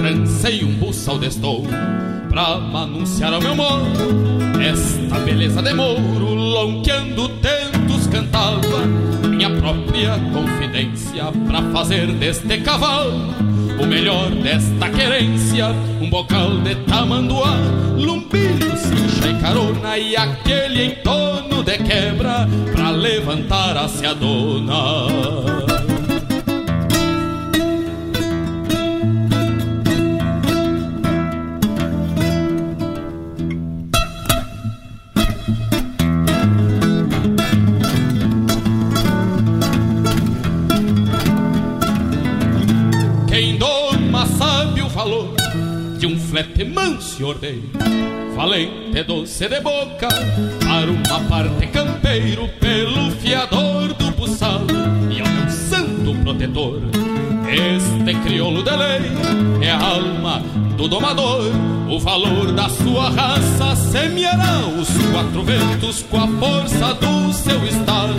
Trancei 0.00 0.64
um 0.64 0.74
buçal 0.74 1.18
de 1.18 1.28
estouro 1.28 1.68
Pra 2.28 2.54
anunciar 2.54 3.32
ao 3.32 3.40
meu 3.40 3.54
modo 3.54 3.98
Esta 4.60 5.18
beleza 5.20 5.62
de 5.62 5.72
mouro 5.72 6.34
Lonqueando 6.34 7.28
tentos 7.40 8.06
cantava 8.08 8.86
Minha 9.28 9.50
própria 9.50 10.18
confidência 10.32 11.24
Pra 11.46 11.62
fazer 11.70 12.12
deste 12.14 12.58
cavalo 12.58 13.34
O 13.80 13.86
melhor 13.86 14.30
desta 14.30 14.88
querência. 14.90 15.68
Um 16.00 16.10
bocal 16.10 16.58
de 16.58 16.74
tamanduá 16.86 17.56
Lumbilho, 17.96 18.76
cincha 18.76 19.28
e 19.28 19.40
carona 19.40 19.98
E 19.98 20.16
aquele 20.16 20.84
em 20.84 20.94
torno 20.96 21.62
de 21.62 21.78
quebra 21.78 22.48
Pra 22.72 22.90
levantar 22.90 23.76
a 23.76 23.88
se 23.88 24.02
dona 24.14 25.69
flete 46.40 46.64
manso 46.64 47.20
e 47.20 47.24
ordeiro. 47.24 47.70
Valente 48.34 49.02
doce 49.04 49.48
de 49.48 49.60
boca, 49.60 50.08
para 50.08 50.90
uma 50.90 51.28
parte 51.28 51.66
campeiro, 51.66 52.48
pelo 52.60 53.10
fiador 53.12 53.92
do 53.94 54.10
buçal 54.12 54.62
e 55.10 55.20
ao 55.20 55.28
meu 55.28 55.50
santo 55.50 56.14
protetor. 56.22 56.80
Este 57.46 58.14
crioulo 58.22 58.62
de 58.62 58.70
lei 58.70 59.10
é 59.62 59.70
a 59.70 59.80
alma 59.80 60.40
do 60.76 60.88
domador, 60.88 61.50
o 61.90 61.98
valor 61.98 62.52
da 62.52 62.68
sua 62.68 63.10
raça 63.10 63.76
semeará 63.76 64.60
os 64.80 64.88
quatro 65.12 65.42
ventos 65.42 66.02
com 66.04 66.16
a 66.16 66.28
força 66.28 66.94
do 66.94 67.32
seu 67.32 67.62
estado, 67.66 68.14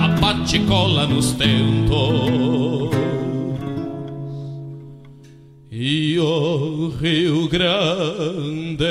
a 0.00 0.08
bate-cola 0.20 1.06
nos 1.06 1.32
tentos. 1.32 3.27
E 5.90 6.18
o 6.20 6.92
Rio 7.00 7.48
Grande. 7.48 8.84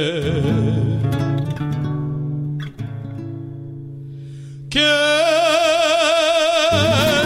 Que 4.67 4.79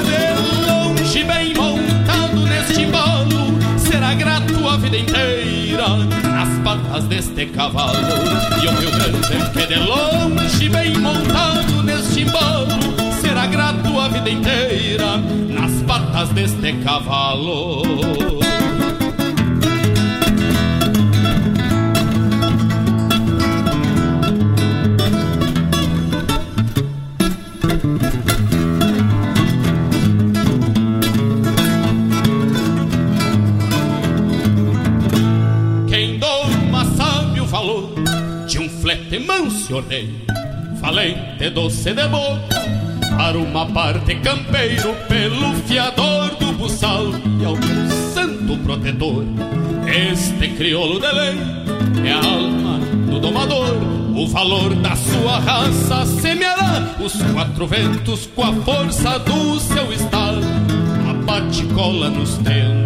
de 0.03 0.67
longe 0.67 1.23
bem 1.23 1.53
montado 1.53 2.41
neste 2.49 2.81
embalo 2.81 3.57
Será 3.77 4.13
grato 4.13 4.67
a 4.67 4.75
vida 4.75 4.97
inteira 4.97 5.87
Nas 6.21 6.59
patas 6.65 7.05
deste 7.05 7.45
cavalo. 7.45 7.95
E 8.61 8.67
o 8.67 8.71
Rio 8.71 8.91
Grande 8.91 9.51
que 9.53 9.67
de 9.67 9.79
longe 9.79 10.67
bem 10.67 10.97
montado 10.97 11.81
neste 11.81 12.23
embalo 12.23 12.67
Será 13.21 13.45
grato 13.45 13.97
a 13.97 14.09
vida 14.09 14.29
inteira 14.29 15.15
Nas 15.47 15.81
patas 15.83 16.27
deste 16.31 16.73
cavalo 16.83 18.40
e 39.39 39.73
ordeiro, 39.73 40.13
valente 40.81 41.49
doce 41.51 41.93
de 41.93 42.07
boca, 42.07 42.61
para 43.17 43.37
uma 43.37 43.65
parte 43.65 44.15
campeiro, 44.15 44.93
pelo 45.07 45.53
fiador 45.67 46.35
do 46.35 46.51
buçal 46.53 47.05
e 47.39 47.45
ao 47.45 47.55
meu 47.55 47.89
santo 48.13 48.57
protetor. 48.63 49.23
Este 49.87 50.49
crioulo 50.49 50.99
de 50.99 51.11
lei 51.11 51.37
é 52.05 52.11
a 52.11 52.17
alma 52.17 52.79
do 53.09 53.19
domador, 53.19 53.75
o 54.15 54.27
valor 54.27 54.75
da 54.75 54.95
sua 54.95 55.39
raça 55.39 56.05
semeará 56.05 56.95
os 56.99 57.13
quatro 57.33 57.65
ventos 57.67 58.27
com 58.35 58.43
a 58.43 58.53
força 58.53 59.17
do 59.19 59.59
seu 59.59 59.91
estado, 59.93 60.41
a 61.09 61.13
bate-cola 61.13 62.09
nos 62.09 62.37
tentos 62.37 62.81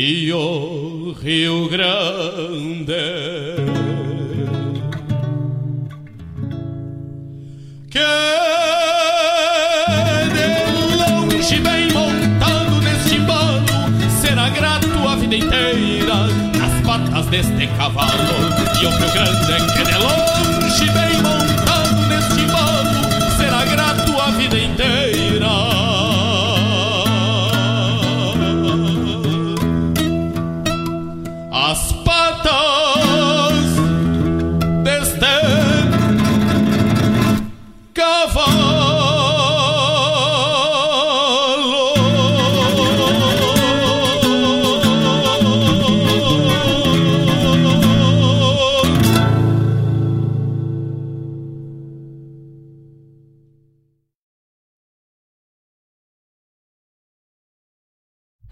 e 0.00 0.32
o 0.32 0.77
Rio 1.12 1.68
Grande. 1.68 2.94
Que 7.90 7.98
de 10.34 10.46
longe 10.96 11.60
bem 11.60 11.92
montado 11.92 12.80
neste 12.82 13.16
embalo 13.16 13.64
será 14.20 14.48
grato 14.50 15.08
a 15.08 15.16
vida 15.16 15.36
inteira 15.36 16.26
nas 16.58 16.86
patas 16.86 17.26
deste 17.26 17.66
cavalo. 17.76 18.10
E 18.80 18.86
o 18.86 18.90
Rio 18.90 19.12
Grande 19.12 19.72
que 19.76 19.84
de 19.84 19.98
longe 19.98 20.90
bem 20.90 21.17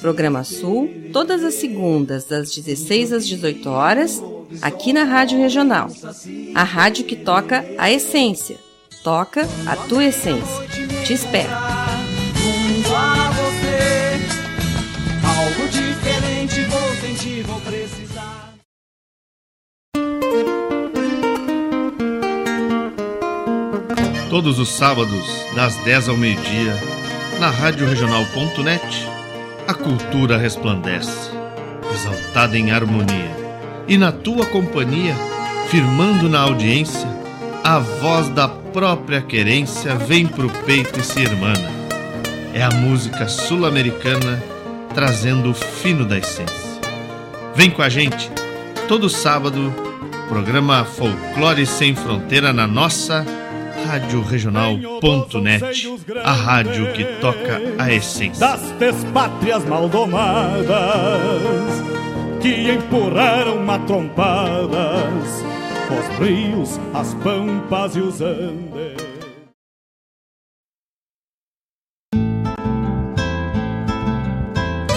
Programa 0.00 0.44
Sul, 0.44 1.10
todas 1.12 1.44
as 1.44 1.54
segundas, 1.54 2.24
das 2.24 2.54
16 2.54 3.12
às 3.12 3.26
18 3.26 3.68
horas, 3.68 4.22
aqui 4.62 4.92
na 4.92 5.04
Rádio 5.04 5.38
Regional. 5.38 5.88
A 6.54 6.62
rádio 6.62 7.04
que 7.04 7.16
toca 7.16 7.64
a 7.78 7.90
essência. 7.90 8.56
Toca 9.02 9.46
a 9.66 9.76
tua 9.76 10.04
essência. 10.04 10.66
Te 11.04 11.12
espero. 11.12 11.50
Todos 24.28 24.58
os 24.58 24.68
sábados, 24.68 25.24
das 25.54 25.76
10 25.84 26.10
ao 26.10 26.16
meio-dia, 26.16 26.74
na 27.40 27.48
Rádio 27.48 27.86
Regional.net, 27.86 29.15
a 29.66 29.74
cultura 29.74 30.38
resplandece, 30.38 31.30
exaltada 31.92 32.56
em 32.56 32.70
harmonia, 32.70 33.36
e 33.88 33.98
na 33.98 34.12
tua 34.12 34.46
companhia, 34.46 35.14
firmando 35.68 36.28
na 36.28 36.40
audiência, 36.40 37.08
a 37.64 37.78
voz 37.78 38.28
da 38.28 38.48
própria 38.48 39.20
querência 39.20 39.94
vem 39.96 40.26
pro 40.26 40.48
peito 40.48 41.00
e 41.00 41.02
se 41.02 41.20
irmana. 41.20 41.68
É 42.54 42.62
a 42.62 42.70
música 42.70 43.28
sul-americana 43.28 44.42
trazendo 44.94 45.50
o 45.50 45.54
fino 45.54 46.04
da 46.04 46.16
essência. 46.16 46.80
Vem 47.54 47.70
com 47.70 47.82
a 47.82 47.88
gente, 47.88 48.30
todo 48.86 49.10
sábado, 49.10 49.74
programa 50.28 50.84
Folclore 50.84 51.66
Sem 51.66 51.94
Fronteira 51.94 52.52
na 52.52 52.66
nossa 52.66 53.26
Rádio 53.86 54.20
Regional.net, 54.20 55.88
a 56.24 56.32
rádio 56.32 56.92
que 56.92 57.04
toca 57.20 57.60
a 57.78 57.92
essência. 57.92 58.40
das 58.40 58.60
despátrias 58.72 59.64
maldomadas 59.64 60.66
que 62.42 62.72
empurraram 62.72 63.62
matrompadas 63.62 65.44
os 65.88 66.18
rios, 66.18 66.80
as 66.92 67.14
pampas 67.14 67.94
e 67.94 68.00
os 68.00 68.20
andes. 68.20 68.96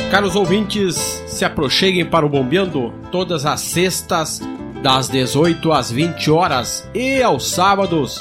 Caros 0.09 0.35
ouvintes, 0.35 0.95
se 1.27 1.45
aproxeguem 1.45 2.09
para 2.09 2.25
o 2.25 2.29
Bombeando 2.29 2.91
todas 3.11 3.45
as 3.45 3.61
sextas, 3.61 4.41
das 4.81 5.07
18 5.09 5.71
às 5.71 5.91
20 5.91 6.31
horas 6.31 6.89
e 6.95 7.21
aos 7.21 7.51
sábados, 7.51 8.19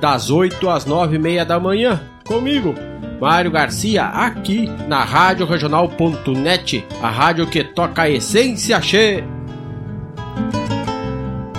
das 0.00 0.30
8 0.30 0.68
às 0.68 0.86
9 0.86 1.16
e 1.16 1.18
meia 1.18 1.44
da 1.44 1.60
manhã, 1.60 2.00
comigo, 2.26 2.74
Mário 3.20 3.50
Garcia, 3.50 4.06
aqui 4.06 4.66
na 4.88 5.04
Rádio 5.04 5.46
Regional.net, 5.46 6.84
a 7.02 7.10
rádio 7.10 7.46
que 7.46 7.62
toca 7.62 8.02
a 8.02 8.10
essência 8.10 8.80
che. 8.80 9.22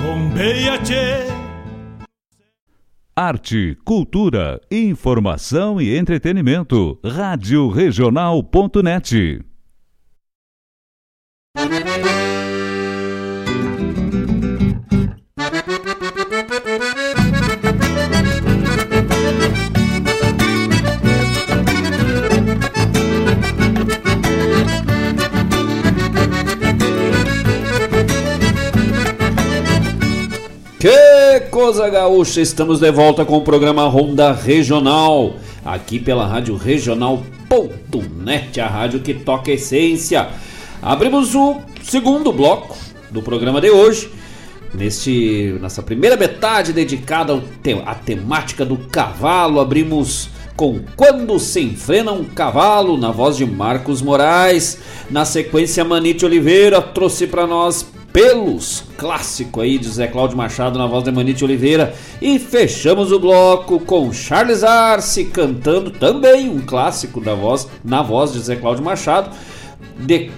Bombeia, 0.02 0.78
tchê. 0.80 1.32
Arte, 3.16 3.78
cultura, 3.86 4.60
informação 4.72 5.80
e 5.80 5.96
entretenimento. 5.96 6.98
Rádio 7.06 7.70
Regional.net. 7.70 9.46
Coisa 31.62 31.89
gaúcha! 31.89 32.41
Estamos 32.41 32.80
de 32.80 32.91
volta 32.91 33.24
com 33.24 33.38
o 33.38 33.43
programa 33.43 33.88
Ronda 33.88 34.34
Regional, 34.34 35.36
aqui 35.64 35.99
pela 35.99 36.26
Rádio 36.26 36.55
Regional.net, 36.55 38.59
a 38.59 38.68
rádio 38.68 39.01
que 39.01 39.14
toca 39.14 39.51
a 39.51 39.53
essência. 39.53 40.28
Abrimos 40.82 41.36
o 41.36 41.57
segundo 41.84 42.34
bloco 42.34 42.76
do 43.12 43.22
programa 43.22 43.62
de 43.62 43.70
hoje, 43.70 44.09
neste, 44.74 45.55
nessa 45.62 45.84
primeira 45.84 46.18
metade 46.18 46.74
dedicada 46.74 47.39
à 47.86 47.93
temática 47.93 48.66
do 48.66 48.78
cavalo. 48.78 49.59
Abrimos 49.59 50.32
com 50.62 50.80
Quando 50.95 51.39
se 51.39 51.59
enfrena 51.59 52.12
um 52.12 52.24
cavalo, 52.24 52.95
na 52.95 53.09
voz 53.09 53.36
de 53.36 53.43
Marcos 53.47 53.99
Moraes. 53.99 54.78
Na 55.09 55.26
sequência, 55.26 55.84
Manite 55.84 56.24
Oliveira 56.24 56.80
trouxe 56.80 57.26
para 57.26 57.47
nós 57.47 57.84
Pelos, 58.14 58.84
clássico 58.95 59.59
aí 59.59 59.80
de 59.80 59.89
Zé 59.89 60.05
Cláudio 60.05 60.38
Machado 60.38 60.78
na 60.78 60.86
voz 60.86 61.03
de 61.03 61.12
Manite 61.12 61.43
Oliveira. 61.43 61.95
E 62.22 62.38
fechamos 62.38 63.12
o 63.12 63.20
bloco 63.20 63.80
com 63.80 64.14
Charles 64.14 64.64
Arce 64.64 65.26
cantando 65.26 65.89
também 65.89 66.47
um 66.47 66.62
clássico 66.62 67.20
da 67.20 67.34
voz, 67.34 67.68
na 67.84 68.03
voz 68.03 68.32
de 68.32 68.39
Zé 68.39 68.55
Cláudio 68.55 68.84
Machado, 68.84 69.36
de 69.97 70.30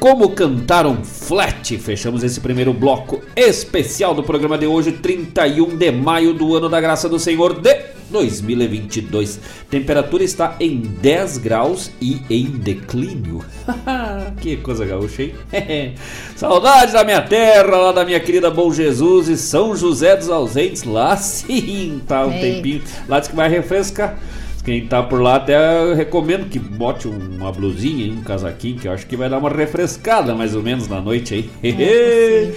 Como 0.00 0.30
Cantar 0.30 0.86
um 0.86 1.04
Flat. 1.04 1.78
Fechamos 1.78 2.24
esse 2.24 2.40
primeiro 2.40 2.72
bloco 2.72 3.22
especial 3.36 4.12
do 4.12 4.24
programa 4.24 4.58
de 4.58 4.66
hoje, 4.66 4.90
31 4.90 5.76
de 5.76 5.92
maio 5.92 6.34
do 6.34 6.56
ano 6.56 6.68
da 6.68 6.80
graça 6.80 7.08
do 7.08 7.20
Senhor 7.20 7.60
de 7.60 7.97
2022. 8.10 9.40
Temperatura 9.70 10.24
está 10.24 10.56
em 10.60 10.78
10 10.78 11.38
graus 11.38 11.90
e 12.00 12.20
em 12.30 12.46
declínio. 12.46 13.44
que 14.40 14.56
coisa 14.58 14.84
gaúcha, 14.84 15.22
hein? 15.24 15.34
Saudade 16.36 16.92
da 16.92 17.04
minha 17.04 17.20
terra, 17.22 17.76
lá 17.76 17.92
da 17.92 18.04
minha 18.04 18.20
querida 18.20 18.50
Bom 18.50 18.72
Jesus 18.72 19.28
e 19.28 19.36
São 19.36 19.74
José 19.76 20.16
dos 20.16 20.28
Ausentes. 20.30 20.84
Lá 20.84 21.16
sim, 21.16 22.00
tá 22.06 22.26
um 22.26 22.32
Ei. 22.32 22.40
tempinho. 22.40 22.82
Lá 23.08 23.20
diz 23.20 23.28
que 23.28 23.36
vai 23.36 23.48
refrescar. 23.48 24.18
Quem 24.64 24.86
tá 24.86 25.02
por 25.02 25.22
lá 25.22 25.36
até 25.36 25.56
eu 25.82 25.94
recomendo 25.94 26.48
que 26.50 26.58
bote 26.58 27.08
um- 27.08 27.36
uma 27.38 27.50
blusinha 27.50 28.04
e 28.06 28.10
um 28.10 28.22
casaquinho, 28.22 28.78
que 28.78 28.86
eu 28.86 28.92
acho 28.92 29.06
que 29.06 29.16
vai 29.16 29.28
dar 29.30 29.38
uma 29.38 29.48
refrescada 29.48 30.34
mais 30.34 30.54
ou 30.54 30.62
menos 30.62 30.86
na 30.88 31.00
noite 31.00 31.34
aí. 31.34 31.50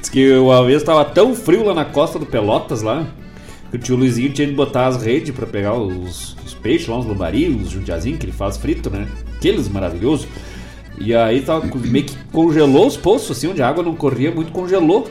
Diz 0.00 0.08
que 0.08 0.32
uma 0.34 0.64
vez 0.64 0.84
tava 0.84 1.04
tão 1.04 1.34
frio 1.34 1.64
lá 1.64 1.74
na 1.74 1.84
costa 1.84 2.18
do 2.20 2.26
Pelotas 2.26 2.82
lá, 2.82 3.04
o 3.76 3.78
tio 3.78 3.96
Luizinho 3.96 4.32
tinha 4.32 4.46
de 4.46 4.54
botar 4.54 4.86
as 4.86 5.02
redes 5.02 5.34
pra 5.34 5.46
pegar 5.46 5.74
os, 5.74 6.36
os 6.44 6.54
peixes 6.54 6.88
lá, 6.88 6.98
os 6.98 7.06
lambari, 7.06 7.48
os 7.48 7.70
jundiazinhos 7.70 8.18
que 8.18 8.26
ele 8.26 8.32
faz 8.32 8.56
frito, 8.56 8.90
né? 8.90 9.06
Aqueles 9.36 9.68
maravilhosos. 9.68 10.26
E 10.98 11.14
aí 11.14 11.40
tava, 11.42 11.66
meio 11.76 12.04
que 12.06 12.16
congelou 12.32 12.86
os 12.86 12.96
poços, 12.96 13.36
assim, 13.36 13.48
onde 13.48 13.62
a 13.62 13.68
água 13.68 13.82
não 13.84 13.94
corria 13.94 14.30
muito, 14.32 14.50
congelou. 14.50 15.08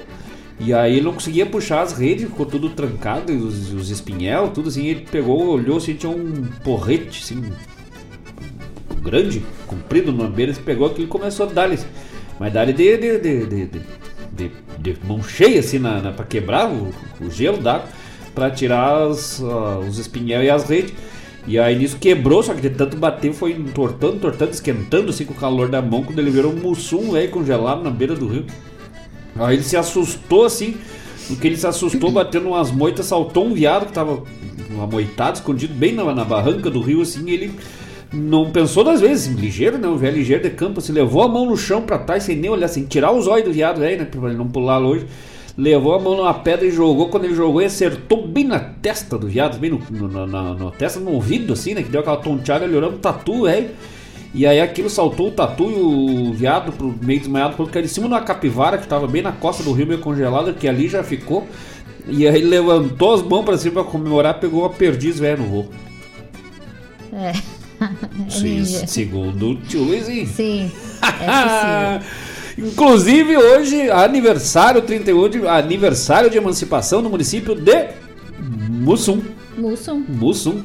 E 0.60 0.74
aí 0.74 0.94
ele 0.96 1.06
não 1.06 1.14
conseguia 1.14 1.46
puxar 1.46 1.82
as 1.82 1.92
redes, 1.92 2.26
ficou 2.30 2.46
tudo 2.46 2.70
trancado, 2.70 3.32
os, 3.34 3.74
os 3.74 3.90
espinhel, 3.90 4.50
tudo 4.50 4.70
assim. 4.70 4.86
Ele 4.88 5.06
pegou, 5.12 5.48
olhou 5.48 5.78
assim, 5.78 5.94
tinha 5.94 6.12
um 6.12 6.44
porrete, 6.64 7.22
assim, 7.24 7.44
grande, 9.02 9.44
comprido 9.68 10.12
na 10.12 10.28
beira, 10.28 10.52
ele 10.52 10.60
pegou 10.62 10.88
aquilo 10.88 11.04
e 11.06 11.08
começou 11.10 11.48
a 11.48 11.52
dar-lhe. 11.52 11.78
Mas 12.40 12.52
dar-lhe 12.54 12.74
de, 12.74 12.98
de, 12.98 13.66
de- 13.68 14.52
de 14.80 14.98
mão 15.08 15.24
cheia, 15.24 15.60
assim, 15.60 15.80
na, 15.80 16.02
na, 16.02 16.12
pra 16.12 16.26
quebrar 16.26 16.70
o, 16.70 16.94
o 17.22 17.32
gelo 17.32 17.58
d'água, 17.58 17.88
pra 18.36 18.52
tirar 18.52 19.08
as, 19.08 19.42
ah, 19.42 19.80
os 19.80 19.98
espinhel 19.98 20.44
e 20.44 20.50
as 20.50 20.70
redes. 20.70 20.94
E 21.48 21.58
aí 21.60 21.78
nisso 21.78 21.98
quebrou, 22.00 22.44
só 22.44 22.54
que 22.54 22.62
de 22.62 22.72
tanto 22.72 22.98
bater 22.98 23.32
foi 23.32 23.52
entortando, 23.52 24.16
entortando, 24.16 24.52
esquentando 24.52 25.10
assim 25.12 25.26
com 25.26 25.34
o 25.34 25.38
calor 25.38 25.70
da 25.70 25.82
mão, 25.82 26.04
quando 26.04 26.20
ele 26.20 26.32
virou 26.32 26.52
um 26.52 26.56
mussum, 26.56 27.12
velho, 27.12 27.30
congelado 27.30 27.84
na 27.84 27.90
beira 27.90 28.16
do 28.16 28.28
rio. 28.28 28.46
Aí 29.38 29.56
ele 29.56 29.64
se 29.64 29.78
assustou 29.78 30.46
assim, 30.46 30.76
no 31.30 31.36
que 31.36 31.48
ele 31.48 31.56
se 31.56 31.68
assustou, 31.68 32.10
batendo 32.12 32.48
umas 32.48 32.72
moitas, 32.72 33.06
saltou 33.06 33.46
um 33.46 33.54
viado 33.54 33.86
que 33.86 33.94
tava 33.94 34.24
amoitado, 34.82 35.38
escondido 35.38 35.74
bem 35.74 35.94
na, 35.94 36.14
na 36.14 36.26
barranca 36.26 36.70
do 36.70 36.82
rio, 36.82 37.02
assim, 37.02 37.30
e 37.30 37.34
ele 37.34 37.52
não 38.12 38.50
pensou 38.50 38.84
duas 38.84 39.02
vezes, 39.02 39.34
ligeiro, 39.36 39.78
né? 39.78 39.88
Um 39.88 39.98
velho 39.98 40.18
ligeiro 40.18 40.44
de 40.44 40.50
campo, 40.50 40.80
assim, 40.80 40.94
levou 40.94 41.22
a 41.22 41.28
mão 41.28 41.46
no 41.46 41.58
chão 41.58 41.82
pra 41.82 42.00
trás, 42.00 42.24
sem 42.24 42.36
nem 42.36 42.50
olhar, 42.50 42.68
sem 42.68 42.86
tirar 42.86 43.12
os 43.12 43.28
olhos 43.28 43.46
do 43.46 43.54
viado, 43.54 43.80
velho, 43.80 44.00
né? 44.00 44.06
Pra 44.06 44.30
ele 44.30 44.38
não 44.38 44.48
pular 44.48 44.78
longe. 44.78 45.06
Levou 45.58 45.96
a 45.96 46.00
mão 46.00 46.18
numa 46.18 46.34
pedra 46.34 46.66
e 46.66 46.72
jogou. 46.72 47.08
Quando 47.08 47.26
ele 47.26 47.36
jogou, 47.36 47.62
ele 47.62 47.68
acertou 47.68 48.28
bem 48.28 48.44
na 48.44 48.60
testa 48.60 49.18
do 49.18 49.28
viado, 49.28 49.58
bem 49.58 49.70
no, 49.72 49.80
no- 50.10 50.28
na, 50.28 50.72
testa, 50.72 51.00
no 51.00 51.12
ouvido, 51.12 51.54
assim, 51.54 51.74
né? 51.74 51.82
Que 51.82 51.90
deu 51.90 52.02
aquela 52.02 52.18
tonteada, 52.18 52.66
ele 52.66 52.76
olhou 52.76 52.90
pro 52.92 53.00
tatu, 53.00 53.44
velho. 53.44 53.70
E 54.34 54.46
aí 54.46 54.60
aquilo 54.60 54.90
saltou 54.90 55.30
o 55.30 55.32
tatu 55.32 55.64
e 55.72 55.76
o 55.76 56.34
viado 56.34 56.74
pro 56.74 56.94
meio 57.02 57.20
desmaiado, 57.22 57.56
porque 57.56 57.78
ele 57.78 57.86
em 57.86 57.90
cima 57.90 58.08
de 58.08 58.14
uma 58.14 58.22
capivara 58.22 58.78
que 58.78 58.86
tava 58.86 59.08
bem 59.08 59.22
na 59.22 59.32
costa 59.32 59.64
do 59.64 59.72
rio, 59.72 59.88
meio 59.88 60.02
congelada, 60.02 60.52
que 60.52 60.68
ali 60.68 60.90
já 60.90 61.02
ficou. 61.04 61.48
E 62.06 62.28
aí 62.28 62.36
ele 62.36 62.48
levantou 62.48 63.14
as 63.14 63.22
mãos 63.22 63.46
pra 63.46 63.58
cima 63.58 63.82
pra 63.82 63.92
comemorar, 63.92 64.38
pegou 64.42 64.64
uma 64.64 64.70
perdiz, 64.70 65.20
velho, 65.20 65.42
no 65.42 65.48
voo. 65.48 65.70
É. 67.14 67.32
Sim, 68.30 68.66
segundo 68.66 69.52
o 69.52 69.56
tio 69.56 69.84
Luizinho. 69.84 70.28
Sim, 70.28 70.70
é. 71.22 72.02
Inclusive 72.58 73.36
hoje, 73.36 73.90
aniversário 73.90 74.82
31 74.82 75.30
de 75.30 75.48
aniversário 75.48 76.30
de 76.30 76.38
emancipação 76.38 77.02
no 77.02 77.10
município 77.10 77.54
de 77.54 77.90
Mussum. 78.40 79.22
Mussum. 79.58 80.04
Mussum. 80.08 80.64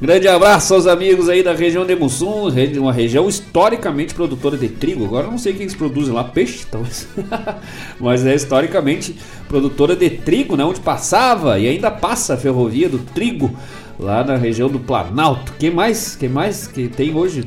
Grande 0.00 0.28
abraço 0.28 0.74
aos 0.74 0.86
amigos 0.86 1.26
aí 1.26 1.42
da 1.42 1.54
região 1.54 1.86
de 1.86 1.96
Mussum, 1.96 2.50
uma 2.78 2.92
região 2.92 3.28
historicamente 3.28 4.14
produtora 4.14 4.56
de 4.56 4.68
trigo. 4.68 5.06
Agora 5.06 5.26
eu 5.26 5.30
não 5.30 5.38
sei 5.38 5.52
o 5.52 5.56
que 5.56 5.62
eles 5.62 5.74
produzem 5.74 6.12
lá, 6.12 6.22
peixe, 6.22 6.66
talvez. 6.70 7.08
Mas 7.98 8.24
é 8.26 8.34
historicamente 8.34 9.16
produtora 9.48 9.96
de 9.96 10.10
trigo, 10.10 10.54
né? 10.54 10.64
Onde 10.64 10.80
passava 10.80 11.58
e 11.58 11.66
ainda 11.66 11.90
passa 11.90 12.34
a 12.34 12.36
ferrovia 12.36 12.90
do 12.90 12.98
trigo 12.98 13.56
lá 13.98 14.22
na 14.22 14.36
região 14.36 14.68
do 14.68 14.78
Planalto. 14.78 15.54
Quem 15.58 15.70
mais? 15.70 16.14
Quem 16.14 16.28
mais 16.28 16.66
que 16.66 16.88
tem 16.88 17.14
hoje? 17.14 17.46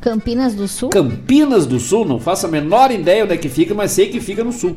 Campinas 0.00 0.54
do 0.54 0.66
Sul? 0.66 0.90
Campinas 0.90 1.66
do 1.66 1.78
Sul, 1.78 2.06
não 2.06 2.18
faço 2.18 2.46
a 2.46 2.48
menor 2.48 2.90
ideia 2.90 3.24
onde 3.24 3.34
é 3.34 3.36
que 3.36 3.48
fica, 3.48 3.74
mas 3.74 3.92
sei 3.92 4.08
que 4.08 4.20
fica 4.20 4.42
no 4.42 4.52
sul. 4.52 4.76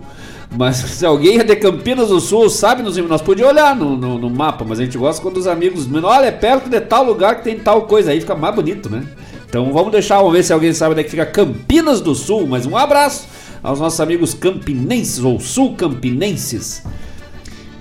Mas 0.55 0.77
se 0.91 1.05
alguém 1.05 1.39
é 1.39 1.43
de 1.43 1.55
Campinas 1.55 2.09
do 2.09 2.19
Sul, 2.19 2.49
sabe, 2.49 2.83
nos, 2.83 2.97
nós 2.97 3.21
podíamos 3.21 3.53
olhar 3.53 3.75
no, 3.75 3.95
no, 3.95 4.19
no 4.19 4.29
mapa, 4.29 4.65
mas 4.67 4.79
a 4.79 4.83
gente 4.83 4.97
gosta 4.97 5.21
quando 5.21 5.37
os 5.37 5.47
amigos. 5.47 5.87
Olha, 6.03 6.25
é 6.25 6.31
perto 6.31 6.69
de 6.69 6.79
tal 6.81 7.03
lugar 7.03 7.37
que 7.37 7.43
tem 7.43 7.57
tal 7.57 7.83
coisa, 7.83 8.11
aí 8.11 8.19
fica 8.19 8.35
mais 8.35 8.53
bonito, 8.53 8.89
né? 8.89 9.05
Então 9.47 9.71
vamos 9.71 9.91
deixar, 9.91 10.17
vamos 10.17 10.33
ver 10.33 10.43
se 10.43 10.51
alguém 10.51 10.73
sabe 10.73 10.91
onde 10.91 11.01
é 11.01 11.03
que 11.03 11.11
fica 11.11 11.25
Campinas 11.25 12.01
do 12.01 12.13
Sul. 12.13 12.45
Mas 12.47 12.65
um 12.65 12.75
abraço 12.75 13.27
aos 13.61 13.79
nossos 13.79 14.01
amigos 14.01 14.33
campinenses 14.33 15.23
ou 15.23 15.39
sul-campinenses. 15.39 16.83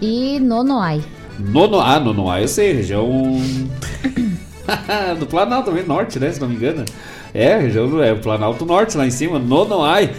E 0.01 0.39
Nonoai. 0.39 1.03
Nono, 1.39 1.81
ah, 1.81 1.99
Nonoai, 1.99 2.45
eu 2.45 2.49
sei, 2.49 2.73
região 2.73 3.09
do 5.19 5.27
Planalto 5.27 5.71
também, 5.71 5.85
norte, 5.85 6.21
né, 6.21 6.31
se 6.31 6.41
não 6.41 6.49
me 6.49 6.55
engano. 6.55 6.85
É, 7.35 7.57
região 7.59 7.89
do 7.89 8.03
é, 8.03 8.13
o 8.13 8.19
Planalto 8.19 8.65
Norte, 8.67 8.97
lá 8.97 9.07
em 9.07 9.11
cima, 9.11 9.39
Nonoai. 9.39 10.11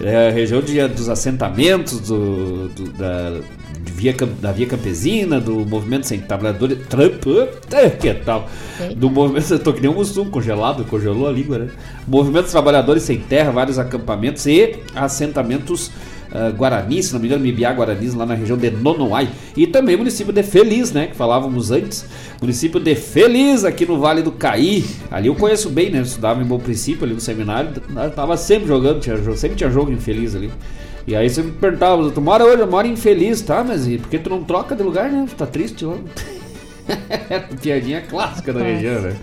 É 0.00 0.28
a 0.28 0.30
região 0.30 0.60
de, 0.60 0.86
dos 0.88 1.08
assentamentos, 1.08 1.98
do, 2.00 2.68
do- 2.68 2.92
da, 2.92 3.40
via, 3.84 4.14
da 4.40 4.52
Via 4.52 4.66
Campesina, 4.66 5.40
do 5.40 5.66
movimento 5.66 6.06
sem 6.06 6.20
trabalhadores. 6.20 6.78
Trump, 6.88 7.24
eh, 7.72 7.90
que 7.90 8.14
tal? 8.14 8.48
Do 8.94 9.10
movimento. 9.10 9.52
Eu 9.52 9.58
tô 9.58 9.72
que 9.72 9.80
nem 9.80 9.90
um 9.90 9.94
mussum 9.94 10.30
congelado, 10.30 10.84
congelou 10.84 11.26
a 11.26 11.32
língua, 11.32 11.58
né? 11.58 11.68
Movimento 12.06 12.44
dos 12.44 12.52
Trabalhadores 12.52 13.02
Sem 13.02 13.18
Terra, 13.18 13.50
vários 13.50 13.76
acampamentos 13.76 14.46
e 14.46 14.76
assentamentos 14.94 15.90
ah, 16.32 16.50
Guaranis, 16.50 17.06
se 17.06 17.12
não 17.12 17.20
me 17.20 17.26
engano, 17.26 17.42
Mibiá 17.42 17.72
Guaranis, 17.72 18.14
lá 18.14 18.26
na 18.26 18.34
região 18.34 18.56
de 18.56 18.70
Nonoai. 18.70 19.28
E 19.56 19.66
também 19.66 19.94
o 19.94 19.98
município 19.98 20.32
de 20.32 20.42
Feliz, 20.42 20.92
né? 20.92 21.06
Que 21.06 21.16
falávamos 21.16 21.70
antes. 21.70 22.06
Município 22.40 22.78
de 22.78 22.94
Feliz, 22.94 23.64
aqui 23.64 23.86
no 23.86 23.98
Vale 23.98 24.22
do 24.22 24.32
Caí. 24.32 24.84
Ali 25.10 25.28
eu 25.28 25.34
conheço 25.34 25.70
bem, 25.70 25.90
né? 25.90 25.98
Eu 25.98 26.02
estudava 26.02 26.42
em 26.42 26.46
Bom 26.46 26.58
Princípio, 26.58 27.04
ali 27.04 27.14
no 27.14 27.20
seminário. 27.20 27.70
Tava 28.14 28.36
sempre 28.36 28.68
jogando, 28.68 29.00
tinha, 29.00 29.16
sempre 29.36 29.56
tinha 29.56 29.70
jogo 29.70 29.90
em 29.90 29.98
Feliz 29.98 30.34
ali. 30.34 30.50
E 31.06 31.16
aí 31.16 31.28
você 31.30 31.42
me 31.42 31.52
perguntava, 31.52 32.10
tu 32.10 32.20
mora 32.20 32.44
hoje, 32.44 32.60
eu 32.60 32.66
moro 32.66 32.86
em 32.86 32.96
Feliz, 32.96 33.40
tá? 33.40 33.64
Mas 33.64 33.88
e 33.88 33.96
por 33.96 34.10
que 34.10 34.18
tu 34.18 34.28
não 34.28 34.44
troca 34.44 34.76
de 34.76 34.82
lugar, 34.82 35.10
né? 35.10 35.24
Tu 35.26 35.34
tá 35.34 35.46
triste 35.46 35.84
lá? 35.86 35.96
Piadinha 37.62 38.02
clássica 38.02 38.52
da 38.52 38.60
região, 38.60 39.00
né? 39.00 39.16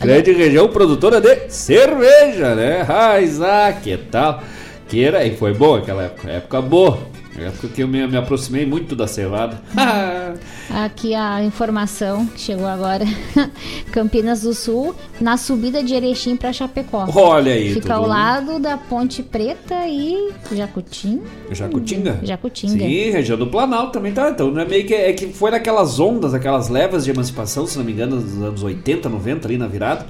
Grande 0.00 0.32
região 0.32 0.68
produtora 0.68 1.20
de 1.20 1.48
cerveja, 1.48 2.54
né? 2.54 2.82
Raiza, 2.82 3.74
que 3.82 3.96
tal? 3.96 4.42
Que 4.90 5.04
era, 5.04 5.24
e 5.24 5.36
foi 5.36 5.54
boa 5.54 5.78
aquela 5.78 6.02
época, 6.02 6.28
época 6.28 6.60
boa. 6.60 6.98
Época 7.38 7.68
que 7.68 7.80
eu 7.80 7.86
me, 7.86 8.04
me 8.08 8.16
aproximei 8.16 8.66
muito 8.66 8.96
da 8.96 9.06
cevada. 9.06 9.62
Aqui 10.68 11.14
a 11.14 11.44
informação 11.44 12.26
que 12.26 12.40
chegou 12.40 12.66
agora. 12.66 13.04
Campinas 13.92 14.42
do 14.42 14.52
Sul, 14.52 14.92
na 15.20 15.36
subida 15.36 15.80
de 15.80 15.94
Erechim 15.94 16.36
para 16.36 16.52
Chapecó. 16.52 17.08
Olha 17.14 17.52
aí, 17.52 17.72
Fica 17.72 17.94
ao 17.94 18.04
lado 18.04 18.58
da 18.58 18.76
Ponte 18.76 19.22
Preta 19.22 19.86
e 19.86 20.32
Jacutim. 20.52 21.22
Jacutinga? 21.52 22.18
Jacutinga. 22.24 22.84
Sim, 22.84 23.10
região 23.10 23.38
do 23.38 23.46
Planalto 23.46 23.92
também 23.92 24.12
tá. 24.12 24.28
Então, 24.28 24.50
não 24.50 24.60
é 24.60 24.64
meio 24.64 24.84
que 24.84 24.92
é 24.92 25.12
que 25.12 25.28
foi 25.28 25.52
naquelas 25.52 26.00
ondas, 26.00 26.34
aquelas 26.34 26.68
levas 26.68 27.04
de 27.04 27.12
emancipação, 27.12 27.64
se 27.64 27.78
não 27.78 27.84
me 27.84 27.92
engano, 27.92 28.20
dos 28.20 28.42
anos 28.42 28.62
80, 28.64 29.08
90 29.08 29.46
ali 29.46 29.56
na 29.56 29.68
virada. 29.68 30.04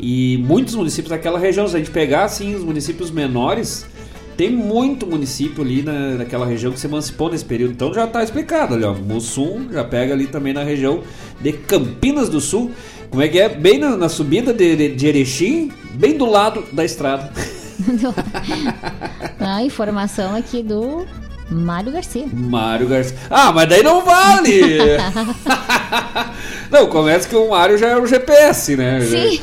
E 0.00 0.38
muitos 0.38 0.74
municípios 0.74 1.10
daquela 1.10 1.38
região, 1.38 1.68
se 1.68 1.76
a 1.76 1.78
gente 1.78 1.90
pegar 1.90 2.24
assim 2.24 2.54
os 2.54 2.64
municípios 2.64 3.10
menores, 3.10 3.86
tem 4.36 4.50
muito 4.50 5.06
município 5.06 5.62
ali 5.62 5.82
na, 5.82 6.16
naquela 6.16 6.46
região 6.46 6.72
que 6.72 6.80
se 6.80 6.86
emancipou 6.86 7.30
nesse 7.30 7.44
período. 7.44 7.72
Então 7.72 7.92
já 7.92 8.06
tá 8.06 8.22
explicado 8.22 8.74
ali, 8.74 8.84
ó. 8.84 8.94
Mussum 8.94 9.68
já 9.70 9.84
pega 9.84 10.14
ali 10.14 10.26
também 10.26 10.52
na 10.52 10.62
região 10.62 11.02
de 11.40 11.52
Campinas 11.52 12.28
do 12.28 12.40
Sul. 12.40 12.70
Como 13.10 13.22
é 13.22 13.28
que 13.28 13.38
é? 13.38 13.48
Bem 13.48 13.78
na, 13.78 13.96
na 13.96 14.08
subida 14.08 14.52
de, 14.52 14.76
de, 14.76 14.94
de 14.94 15.06
Erechim, 15.06 15.70
bem 15.94 16.16
do 16.16 16.26
lado 16.26 16.64
da 16.72 16.84
estrada. 16.84 17.30
A 19.40 19.62
informação 19.62 20.34
aqui 20.34 20.62
do 20.62 21.06
Mário 21.52 21.92
Garcia. 21.92 22.24
Mário 22.32 22.88
Garcia. 22.88 23.16
Ah, 23.30 23.52
mas 23.52 23.68
daí 23.68 23.82
não 23.82 24.04
vale! 24.04 24.62
não, 26.70 26.86
começa 26.86 27.28
que 27.28 27.36
o 27.36 27.50
Mário 27.50 27.76
já 27.78 27.88
é 27.88 27.96
o 27.98 28.06
GPS, 28.06 28.76
né? 28.76 29.00
Sim. 29.00 29.40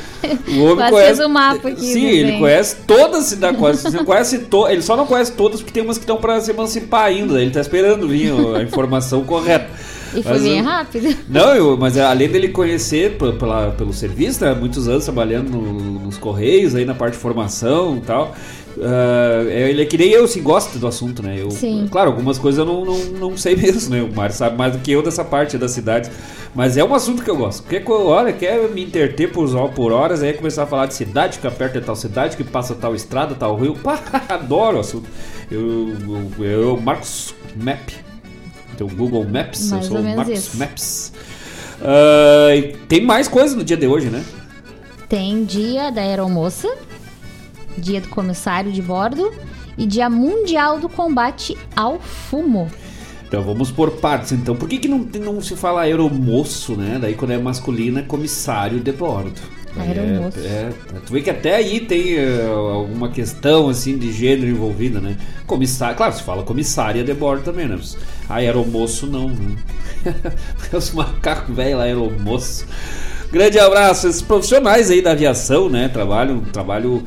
O 0.57 0.63
homem 0.63 0.75
Mas 0.77 0.89
conhece. 0.91 1.23
o 1.23 1.29
mapa 1.29 1.69
aqui 1.69 1.93
Sim, 1.93 2.05
ele 2.07 2.31
bem. 2.31 2.39
conhece 2.39 2.75
todas 2.87 3.21
as 3.21 3.25
cidades. 3.27 3.59
Quase, 3.59 3.87
ele 3.87 4.03
conhece 4.03 4.39
to, 4.39 4.67
ele 4.67 4.81
só 4.81 4.97
não 4.97 5.05
conhece 5.05 5.31
todas 5.33 5.59
porque 5.61 5.71
tem 5.73 5.83
umas 5.83 5.97
que 5.97 6.03
estão 6.03 6.17
para 6.17 6.39
se 6.41 6.51
emancipar 6.51 7.05
ainda. 7.05 7.41
Ele 7.41 7.51
tá 7.51 7.61
esperando 7.61 8.07
vir 8.07 8.33
a 8.55 8.61
informação 8.63 9.23
correta. 9.23 9.67
E 10.11 10.23
foi 10.23 10.31
Mas 10.31 10.41
bem 10.41 10.59
rápido. 10.59 11.15
Não, 11.29 11.53
eu- 11.53 11.77
mas 11.77 11.95
além 11.95 12.27
dele 12.27 12.47
conhecer 12.47 13.15
pela, 13.37 13.69
pelo 13.77 13.93
serviço, 13.93 14.43
né, 14.43 14.55
muitos 14.55 14.87
anos 14.87 15.03
trabalhando 15.03 15.51
no- 15.51 15.99
nos 15.99 16.17
Correios, 16.17 16.73
aí 16.73 16.83
na 16.83 16.95
parte 16.95 17.13
de 17.13 17.19
formação 17.19 17.97
e 17.97 18.01
tal. 18.01 18.35
Ah, 18.81 19.43
ele 19.49 19.81
é 19.81 19.85
que 19.85 19.97
nem 19.97 20.09
eu, 20.09 20.27
se 20.27 20.39
gosta 20.39 20.79
do 20.79 20.87
assunto, 20.87 21.21
né? 21.21 21.35
Eu, 21.37 21.51
Sim. 21.51 21.87
Claro, 21.91 22.11
algumas 22.11 22.37
coisas 22.37 22.59
eu 22.59 22.65
não, 22.65 22.85
não, 22.85 22.97
não 23.29 23.37
sei 23.37 23.55
mesmo, 23.57 23.93
né? 23.93 24.01
O 24.01 24.13
Mário 24.15 24.33
sabe 24.33 24.57
mais 24.57 24.73
do 24.73 24.79
que 24.79 24.91
eu 24.91 25.03
dessa 25.03 25.23
parte 25.23 25.57
da 25.57 25.67
cidade. 25.67 26.09
Mas 26.55 26.77
é 26.77 26.83
um 26.83 26.93
assunto 26.93 27.23
que 27.23 27.29
eu 27.29 27.37
gosto. 27.37 27.63
Porque, 27.63 27.83
olha, 27.91 28.33
quer 28.33 28.69
me 28.69 28.83
interter 28.83 29.31
por, 29.31 29.47
por 29.71 29.91
horas, 29.91 30.23
aí 30.23 30.33
começar 30.33 30.63
a 30.63 30.65
falar 30.65 30.85
de 30.85 30.93
cidade, 30.93 31.39
que 31.39 31.49
perto 31.51 31.79
de 31.79 31.85
tal 31.85 31.95
cidade, 31.95 32.37
que 32.37 32.43
passa 32.43 32.73
tal 32.73 32.95
estrada, 32.95 33.35
tal 33.35 33.55
rio. 33.55 33.75
Pá, 33.75 34.01
adoro 34.29 34.77
o 34.77 34.79
assunto. 34.79 35.09
Eu, 35.51 35.93
eu, 36.39 36.45
eu 36.45 36.77
Marcos 36.77 37.35
Map. 37.55 37.89
Tem 38.77 38.87
o 38.87 38.89
Google 38.89 39.25
Maps, 39.25 39.69
Mais 39.71 39.83
eu 39.83 39.91
sou 39.91 39.97
ou 39.97 40.03
o 40.03 40.15
Marcos 40.15 40.39
isso. 40.39 40.57
Maps. 40.57 41.13
E 42.55 42.75
tem 42.87 43.01
mais 43.01 43.27
coisa 43.27 43.55
no 43.55 43.63
dia 43.63 43.75
de 43.75 43.87
hoje, 43.87 44.07
né? 44.09 44.23
Tem 45.09 45.43
dia 45.43 45.91
da 45.91 46.01
aeromoça, 46.01 46.69
dia 47.77 48.01
do 48.01 48.09
comissário 48.09 48.71
de 48.71 48.81
bordo 48.81 49.31
e 49.77 49.85
dia 49.85 50.09
mundial 50.09 50.79
do 50.79 50.89
combate 50.89 51.57
ao 51.75 51.99
fumo. 51.99 52.69
Então 53.27 53.43
vamos 53.43 53.71
por 53.71 53.91
partes. 53.91 54.31
Então, 54.31 54.55
por 54.55 54.67
que, 54.67 54.79
que 54.79 54.87
não, 54.87 54.97
não 54.97 55.39
se 55.39 55.55
fala 55.55 55.81
aeromoço, 55.81 56.75
né? 56.75 56.97
Daí 56.99 57.13
quando 57.13 57.31
é 57.31 57.37
masculino 57.37 57.99
é 57.99 58.01
comissário 58.01 58.79
de 58.79 58.91
bordo. 58.91 59.39
Aeromoço. 59.77 60.39
É, 60.39 60.41
é, 60.41 60.99
tu 61.05 61.13
vê 61.13 61.21
que 61.21 61.29
até 61.29 61.55
aí 61.55 61.79
tem 61.79 62.15
eh, 62.15 62.47
alguma 62.47 63.09
questão 63.09 63.69
assim 63.69 63.99
de 63.99 64.11
gênero 64.11 64.47
envolvida, 64.47 64.99
né? 64.99 65.15
Comissário, 65.45 65.95
claro, 65.95 66.13
se 66.15 66.23
fala 66.23 66.41
comissária 66.41 67.03
de 67.03 67.13
bordo 67.13 67.43
também, 67.43 67.67
né? 67.67 67.75
Mas 67.77 67.95
aeromoço 68.27 69.05
não, 69.05 69.29
né? 69.29 69.55
Os 70.73 70.91
macacos 70.91 71.55
velhos 71.55 71.77
lá, 71.77 71.83
aeromoço. 71.83 72.65
Grande 73.31 73.59
abraço, 73.59 74.07
esses 74.07 74.23
profissionais 74.23 74.89
aí 74.89 75.03
da 75.03 75.11
aviação, 75.11 75.69
né? 75.69 75.87
Trabalho, 75.87 76.43
trabalho 76.51 77.03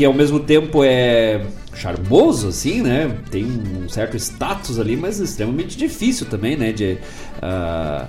que 0.00 0.04
ao 0.06 0.14
mesmo 0.14 0.40
tempo 0.40 0.82
é 0.82 1.42
charmoso, 1.74 2.48
assim, 2.48 2.80
né? 2.80 3.18
Tem 3.30 3.44
um 3.44 3.86
certo 3.86 4.16
status 4.16 4.78
ali, 4.78 4.96
mas 4.96 5.20
extremamente 5.20 5.76
difícil 5.76 6.24
também, 6.24 6.56
né? 6.56 6.72
De, 6.72 6.96
ah, 7.42 8.06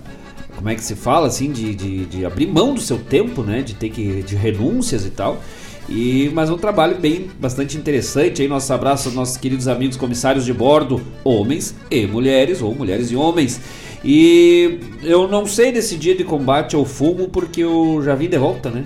como 0.55 0.69
é 0.69 0.75
que 0.75 0.81
se 0.81 0.95
fala, 0.95 1.27
assim, 1.27 1.51
de, 1.51 1.75
de, 1.75 2.05
de 2.05 2.25
abrir 2.25 2.47
mão 2.47 2.73
do 2.73 2.79
seu 2.79 2.97
tempo, 2.97 3.43
né? 3.43 3.61
De 3.61 3.73
ter 3.73 3.89
que. 3.89 4.23
de 4.23 4.37
renúncias 4.37 5.05
e 5.05 5.09
tal. 5.09 5.43
E, 5.89 6.31
mas 6.33 6.49
um 6.49 6.57
trabalho 6.57 6.97
bem 6.97 7.29
bastante 7.37 7.77
interessante 7.77 8.41
aí. 8.41 8.47
Nosso 8.47 8.71
abraço 8.71 9.09
aos 9.09 9.15
nossos 9.15 9.35
queridos 9.35 9.67
amigos 9.67 9.97
comissários 9.97 10.45
de 10.45 10.53
bordo, 10.53 11.01
homens 11.25 11.75
e 11.91 12.07
mulheres, 12.07 12.61
ou 12.61 12.73
mulheres 12.73 13.11
e 13.11 13.17
homens. 13.17 13.59
E 14.01 14.79
eu 15.03 15.27
não 15.27 15.45
sei 15.45 15.73
desse 15.73 15.97
dia 15.97 16.15
de 16.15 16.23
combate 16.23 16.73
ao 16.73 16.85
fumo, 16.85 17.27
porque 17.27 17.59
eu 17.59 18.01
já 18.01 18.15
vim 18.15 18.29
de 18.29 18.37
volta, 18.37 18.69
né? 18.69 18.85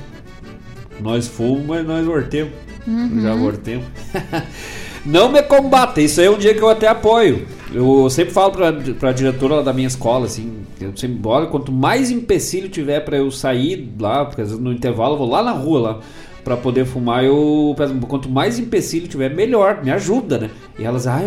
Nós 1.00 1.28
fumamos, 1.28 1.68
mas 1.68 1.86
nós 1.86 2.04
voltemos. 2.04 2.65
Uhum. 2.88 3.22
Já 3.22 3.36
voltemos. 3.36 3.86
Não 5.06 5.32
me 5.32 5.42
combata, 5.44 6.02
isso 6.02 6.20
aí 6.20 6.26
é 6.26 6.32
um 6.32 6.38
dia 6.38 6.54
que 6.56 6.62
eu 6.62 6.70
até 6.70 6.88
apoio. 6.88 7.46
Eu 7.72 8.10
sempre 8.10 8.34
falo 8.34 8.52
pra, 8.52 8.74
pra 8.98 9.12
diretora 9.12 9.62
da 9.62 9.72
minha 9.72 9.88
escola, 9.88 10.26
assim, 10.26 10.64
eu 10.82 10.96
sempre, 10.96 11.20
olha, 11.26 11.46
quanto 11.46 11.72
mais 11.72 12.10
empecilho 12.10 12.70
tiver 12.70 13.02
pra 13.02 13.18
eu 13.18 13.30
sair 13.30 13.94
lá, 14.00 14.26
porque 14.26 14.42
às 14.42 14.50
vezes 14.50 14.64
no 14.64 14.72
intervalo 14.72 15.14
eu 15.14 15.18
vou 15.20 15.30
lá 15.30 15.44
na 15.44 15.52
rua 15.52 15.80
lá, 15.80 16.00
pra 16.44 16.56
poder 16.56 16.86
fumar, 16.86 17.24
eu 17.24 17.74
peço, 17.78 17.94
quanto 18.08 18.30
mais 18.30 18.58
empecilho 18.60 19.08
tiver, 19.08 19.34
melhor, 19.34 19.84
me 19.84 19.92
ajuda, 19.92 20.38
né? 20.38 20.50
E 20.78 20.84
elas, 20.84 21.06
ah, 21.08 21.20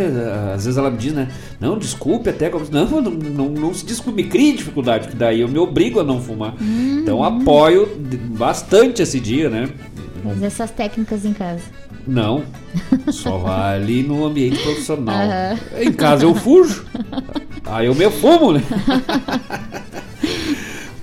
às 0.55 0.65
vezes 0.65 0.79
ela 0.79 0.91
me 0.91 0.97
diz, 0.97 1.13
né? 1.13 1.29
Não, 1.61 1.77
desculpe 1.77 2.31
até, 2.31 2.51
não, 2.71 2.87
não, 2.87 3.11
não, 3.11 3.49
não 3.49 3.75
se 3.75 3.85
desculpe, 3.85 4.23
me 4.23 4.29
crie 4.29 4.57
dificuldade, 4.57 5.09
que 5.09 5.17
daí 5.17 5.41
eu 5.41 5.49
me 5.49 5.59
obrigo 5.59 6.01
a 6.01 6.05
não 6.05 6.21
fumar. 6.21 6.55
Então 7.03 7.23
apoio 7.23 7.89
bastante 8.37 9.03
esse 9.03 9.19
dia, 9.21 9.51
né? 9.51 9.69
Mas 10.25 10.43
essas 10.43 10.71
técnicas 10.71 11.25
em 11.25 11.33
casa. 11.33 11.63
Não, 12.07 12.45
só 13.13 13.39
vai 13.39 13.77
ali 13.77 14.03
no 14.03 14.25
ambiente 14.25 14.63
profissional. 14.63 15.17
Aham. 15.17 15.59
Em 15.79 15.93
casa 15.93 16.25
eu 16.25 16.35
fujo. 16.35 16.85
Aí 17.65 17.87
eu 17.87 17.95
me 17.95 18.11
fumo, 18.11 18.53
né? 18.53 18.63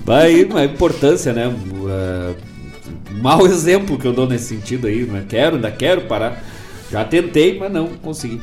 Vai 0.03 0.43
uma 0.43 0.63
importância, 0.63 1.33
né? 1.33 1.47
Uh, 1.47 2.35
mau 3.21 3.45
exemplo 3.45 3.97
que 3.97 4.05
eu 4.05 4.13
dou 4.13 4.27
nesse 4.27 4.55
sentido 4.55 4.87
aí, 4.87 5.03
né? 5.03 5.25
Quero, 5.27 5.55
ainda 5.55 5.71
quero 5.71 6.01
parar. 6.01 6.43
Já 6.91 7.03
tentei, 7.03 7.57
mas 7.57 7.71
não 7.71 7.87
consegui. 7.87 8.41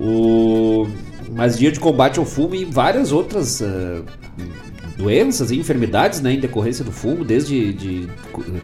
O... 0.00 0.88
Mas 1.30 1.58
dia 1.58 1.70
de 1.70 1.80
combate 1.80 2.18
ao 2.18 2.24
fumo 2.24 2.54
e 2.54 2.64
várias 2.64 3.12
outras 3.12 3.60
uh, 3.60 4.04
doenças 4.96 5.50
e 5.50 5.58
enfermidades 5.58 6.20
né, 6.20 6.32
em 6.32 6.40
decorrência 6.40 6.84
do 6.84 6.92
fumo, 6.92 7.24
desde 7.24 7.72
de 7.72 8.08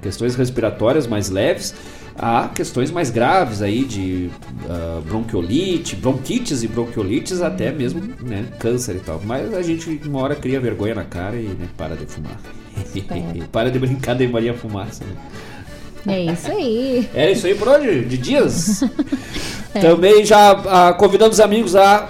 questões 0.00 0.34
respiratórias 0.34 1.06
mais 1.06 1.30
leves 1.30 1.74
a 2.18 2.48
questões 2.48 2.90
mais 2.90 3.10
graves 3.10 3.62
aí 3.62 3.84
de 3.84 4.28
uh, 4.64 5.00
bronquiolite, 5.02 5.94
bronquites 5.94 6.64
e 6.64 6.68
bronquiolites, 6.68 7.40
até 7.40 7.70
mesmo 7.70 8.02
né, 8.20 8.44
câncer 8.58 8.96
e 8.96 8.98
tal. 8.98 9.20
Mas 9.24 9.54
a 9.54 9.62
gente 9.62 10.00
uma 10.04 10.20
hora 10.20 10.34
cria 10.34 10.60
vergonha 10.60 10.96
na 10.96 11.04
cara 11.04 11.36
e 11.36 11.44
né, 11.44 11.68
para 11.76 11.94
de 11.94 12.06
fumar. 12.06 12.40
para 13.52 13.70
de 13.70 13.78
brincar 13.78 14.14
de 14.14 14.26
Maria 14.26 14.52
Fumaça. 14.52 15.04
Né? 15.04 16.18
É 16.28 16.32
isso 16.32 16.50
aí. 16.50 17.08
Era 17.14 17.30
isso 17.30 17.46
aí 17.46 17.54
por 17.54 17.68
hoje? 17.68 18.04
De 18.04 18.18
dias? 18.18 18.82
É. 19.74 19.80
Também 19.80 20.24
já 20.24 20.52
ah, 20.52 20.94
convidando 20.94 21.30
os 21.32 21.40
amigos 21.40 21.76
a 21.76 22.08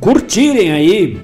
curtirem 0.00 0.70
aí 0.70 1.18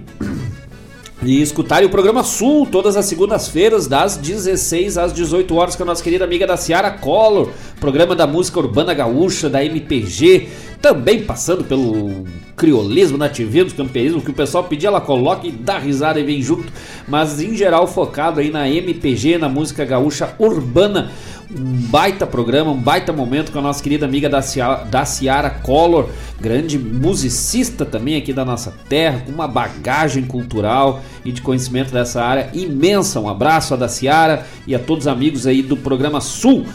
e 1.26 1.42
escutarem 1.42 1.88
o 1.88 1.90
programa 1.90 2.22
Sul 2.22 2.66
todas 2.66 2.96
as 2.96 3.04
segundas-feiras, 3.06 3.88
das 3.88 4.16
16 4.16 4.96
às 4.96 5.12
18 5.12 5.56
horas, 5.56 5.74
com 5.74 5.82
a 5.82 5.86
nossa 5.86 6.02
querida 6.02 6.24
amiga 6.24 6.46
da 6.46 6.56
Ciara 6.56 6.88
Collor, 6.88 7.48
programa 7.80 8.14
da 8.14 8.28
música 8.28 8.60
urbana 8.60 8.94
gaúcha, 8.94 9.50
da 9.50 9.64
MPG, 9.64 10.48
também 10.80 11.24
passando 11.24 11.64
pelo 11.64 12.24
criolismo, 12.56 13.18
nativismo, 13.18 13.76
camperismo, 13.76 14.22
que 14.22 14.30
o 14.30 14.34
pessoal 14.34 14.62
pedia, 14.62 14.88
ela 14.88 15.00
coloca 15.00 15.48
e 15.48 15.50
dá 15.50 15.78
risada 15.78 16.20
e 16.20 16.24
vem 16.24 16.40
junto, 16.40 16.72
mas 17.08 17.40
em 17.40 17.56
geral 17.56 17.88
focado 17.88 18.38
aí 18.38 18.48
na 18.48 18.68
MPG, 18.68 19.36
na 19.36 19.48
música 19.48 19.84
gaúcha 19.84 20.32
urbana. 20.38 21.10
Um 21.48 21.88
baita 21.88 22.26
programa, 22.26 22.72
um 22.72 22.76
baita 22.76 23.12
momento 23.12 23.52
com 23.52 23.60
a 23.60 23.62
nossa 23.62 23.80
querida 23.80 24.04
amiga 24.04 24.28
da, 24.28 24.42
Cia, 24.42 24.84
da 24.84 25.04
Ciara 25.04 25.48
Collor, 25.48 26.08
grande 26.40 26.76
musicista 26.76 27.84
também 27.84 28.16
aqui 28.16 28.32
da 28.32 28.44
nossa 28.44 28.74
terra, 28.88 29.22
com 29.24 29.30
uma 29.30 29.46
bagagem 29.46 30.24
cultural 30.24 31.00
e 31.24 31.30
de 31.30 31.40
conhecimento 31.40 31.92
dessa 31.92 32.20
área 32.20 32.50
imensa. 32.52 33.20
Um 33.20 33.28
abraço 33.28 33.74
a 33.74 33.76
da 33.76 33.86
Ciara 33.86 34.44
e 34.66 34.74
a 34.74 34.78
todos 34.78 35.06
os 35.06 35.12
amigos 35.12 35.46
aí 35.46 35.62
do 35.62 35.76
programa 35.76 36.20
Sul. 36.20 36.66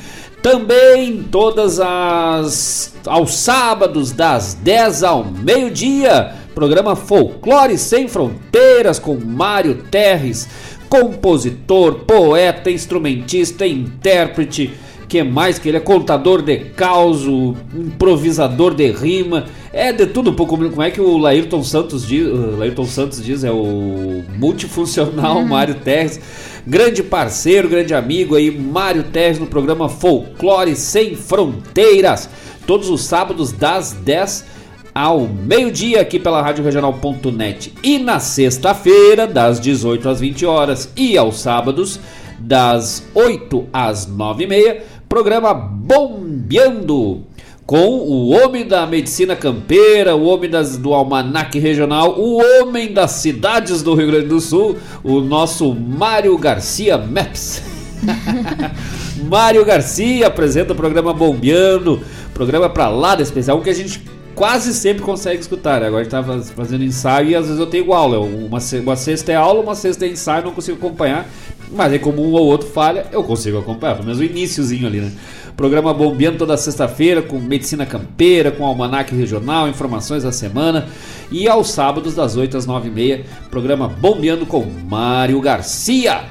Também 0.41 1.21
todas 1.29 1.79
as 1.79 2.93
aos 3.05 3.35
sábados 3.35 4.11
das 4.11 4.53
10 4.55 5.03
ao 5.03 5.23
meio-dia, 5.23 6.33
programa 6.55 6.95
Folclore 6.95 7.77
Sem 7.77 8.07
Fronteiras 8.07 8.99
com 8.99 9.15
Mário 9.15 9.83
Terres, 9.89 10.47
compositor, 10.91 11.99
poeta, 11.99 12.69
instrumentista, 12.69 13.65
intérprete, 13.65 14.73
que 15.07 15.23
mais 15.23 15.57
que 15.57 15.69
ele 15.69 15.77
é 15.77 15.79
contador 15.79 16.41
de 16.41 16.57
causo, 16.57 17.55
improvisador 17.73 18.73
de 18.73 18.91
rima, 18.91 19.45
é 19.71 19.93
de 19.93 20.05
tudo 20.05 20.31
um 20.31 20.33
pouco, 20.33 20.57
como 20.57 20.81
é 20.81 20.91
que 20.91 20.99
o 20.99 21.17
Laírton 21.17 21.63
Santos 21.63 22.05
diz, 22.05 22.27
o 22.27 22.57
Laírton 22.57 22.83
Santos 22.85 23.23
diz, 23.23 23.45
é 23.45 23.51
o 23.51 24.21
multifuncional 24.37 25.37
Uhum. 25.37 25.47
Mário 25.47 25.75
Terres, 25.75 26.19
grande 26.67 27.01
parceiro, 27.01 27.69
grande 27.69 27.93
amigo 27.93 28.35
aí, 28.35 28.51
Mário 28.51 29.03
Terres 29.03 29.39
no 29.39 29.47
programa 29.47 29.87
Folclore 29.87 30.75
Sem 30.75 31.15
Fronteiras, 31.15 32.29
todos 32.67 32.89
os 32.89 33.01
sábados 33.01 33.53
das 33.53 33.93
10 33.93 34.45
ao 34.93 35.27
meio-dia 35.27 36.01
aqui 36.01 36.19
pela 36.19 36.41
Rádio 36.41 36.63
Regional.net 36.63 37.73
e 37.83 37.97
na 37.97 38.19
sexta-feira 38.19 39.25
das 39.25 39.59
18 39.59 40.09
às 40.09 40.19
20 40.19 40.45
horas 40.45 40.91
e 40.95 41.17
aos 41.17 41.39
sábados 41.39 41.99
das 42.39 43.03
8 43.13 43.67
às 43.71 44.07
9 44.07 44.43
e 44.43 44.47
meia, 44.47 44.83
programa 45.07 45.53
Bombeando 45.53 47.23
com 47.65 47.99
o 47.99 48.29
homem 48.31 48.67
da 48.67 48.85
medicina 48.85 49.35
campeira, 49.35 50.15
o 50.15 50.25
homem 50.25 50.49
das, 50.49 50.75
do 50.75 50.93
almanac 50.93 51.57
regional, 51.57 52.19
o 52.19 52.41
homem 52.41 52.91
das 52.91 53.11
cidades 53.11 53.81
do 53.81 53.93
Rio 53.93 54.07
Grande 54.07 54.27
do 54.27 54.41
Sul, 54.41 54.75
o 55.03 55.21
nosso 55.21 55.73
Mário 55.73 56.37
Garcia 56.37 56.97
Maps. 56.97 57.61
Mário 59.29 59.63
Garcia 59.63 60.27
apresenta 60.27 60.73
o 60.73 60.75
programa 60.75 61.13
Bombeando, 61.13 62.01
programa 62.33 62.69
pra 62.69 62.89
lá 62.89 63.15
de 63.15 63.23
especial, 63.23 63.61
que 63.61 63.69
a 63.69 63.73
gente 63.73 64.01
quase 64.35 64.73
sempre 64.73 65.01
consegue 65.03 65.39
escutar. 65.41 65.79
né? 65.81 65.87
Agora 65.87 66.01
a 66.01 66.03
gente 66.03 66.11
tá 66.11 66.23
faz- 66.23 66.49
fazendo 66.51 66.83
ensaio 66.83 67.29
e 67.29 67.35
às 67.35 67.45
vezes 67.45 67.59
eu 67.59 67.67
tenho 67.67 67.93
aula. 67.93 68.19
Uma, 68.19 68.59
uma 68.81 68.95
sexta 68.95 69.31
é 69.31 69.35
aula, 69.35 69.61
uma 69.61 69.75
sexta 69.75 70.05
é 70.05 70.09
ensaio, 70.09 70.43
não 70.45 70.51
consigo 70.51 70.77
acompanhar. 70.77 71.27
Mas 71.73 71.93
aí 71.93 71.99
como 71.99 72.21
um 72.21 72.31
ou 72.33 72.45
outro 72.45 72.67
falha, 72.67 73.05
eu 73.11 73.23
consigo 73.23 73.57
acompanhar, 73.57 73.93
pelo 73.95 74.05
menos 74.05 74.19
o 74.19 74.23
iníciozinho 74.23 74.85
ali, 74.87 74.99
né? 74.99 75.11
Programa 75.55 75.93
Bombeando 75.93 76.37
toda 76.37 76.57
sexta-feira 76.57 77.21
com 77.21 77.37
medicina 77.39 77.85
campeira, 77.85 78.51
com 78.51 78.65
almanac 78.65 79.13
regional, 79.15 79.67
informações 79.69 80.23
da 80.23 80.31
semana. 80.31 80.87
E 81.31 81.47
aos 81.47 81.69
sábados 81.71 82.13
das 82.15 82.35
8 82.35 82.57
às 82.57 82.65
9 82.65 82.87
e 82.89 82.91
meia, 82.91 83.25
programa 83.49 83.87
Bombeando 83.87 84.45
com 84.45 84.65
Mário 84.65 85.39
Garcia. 85.39 86.21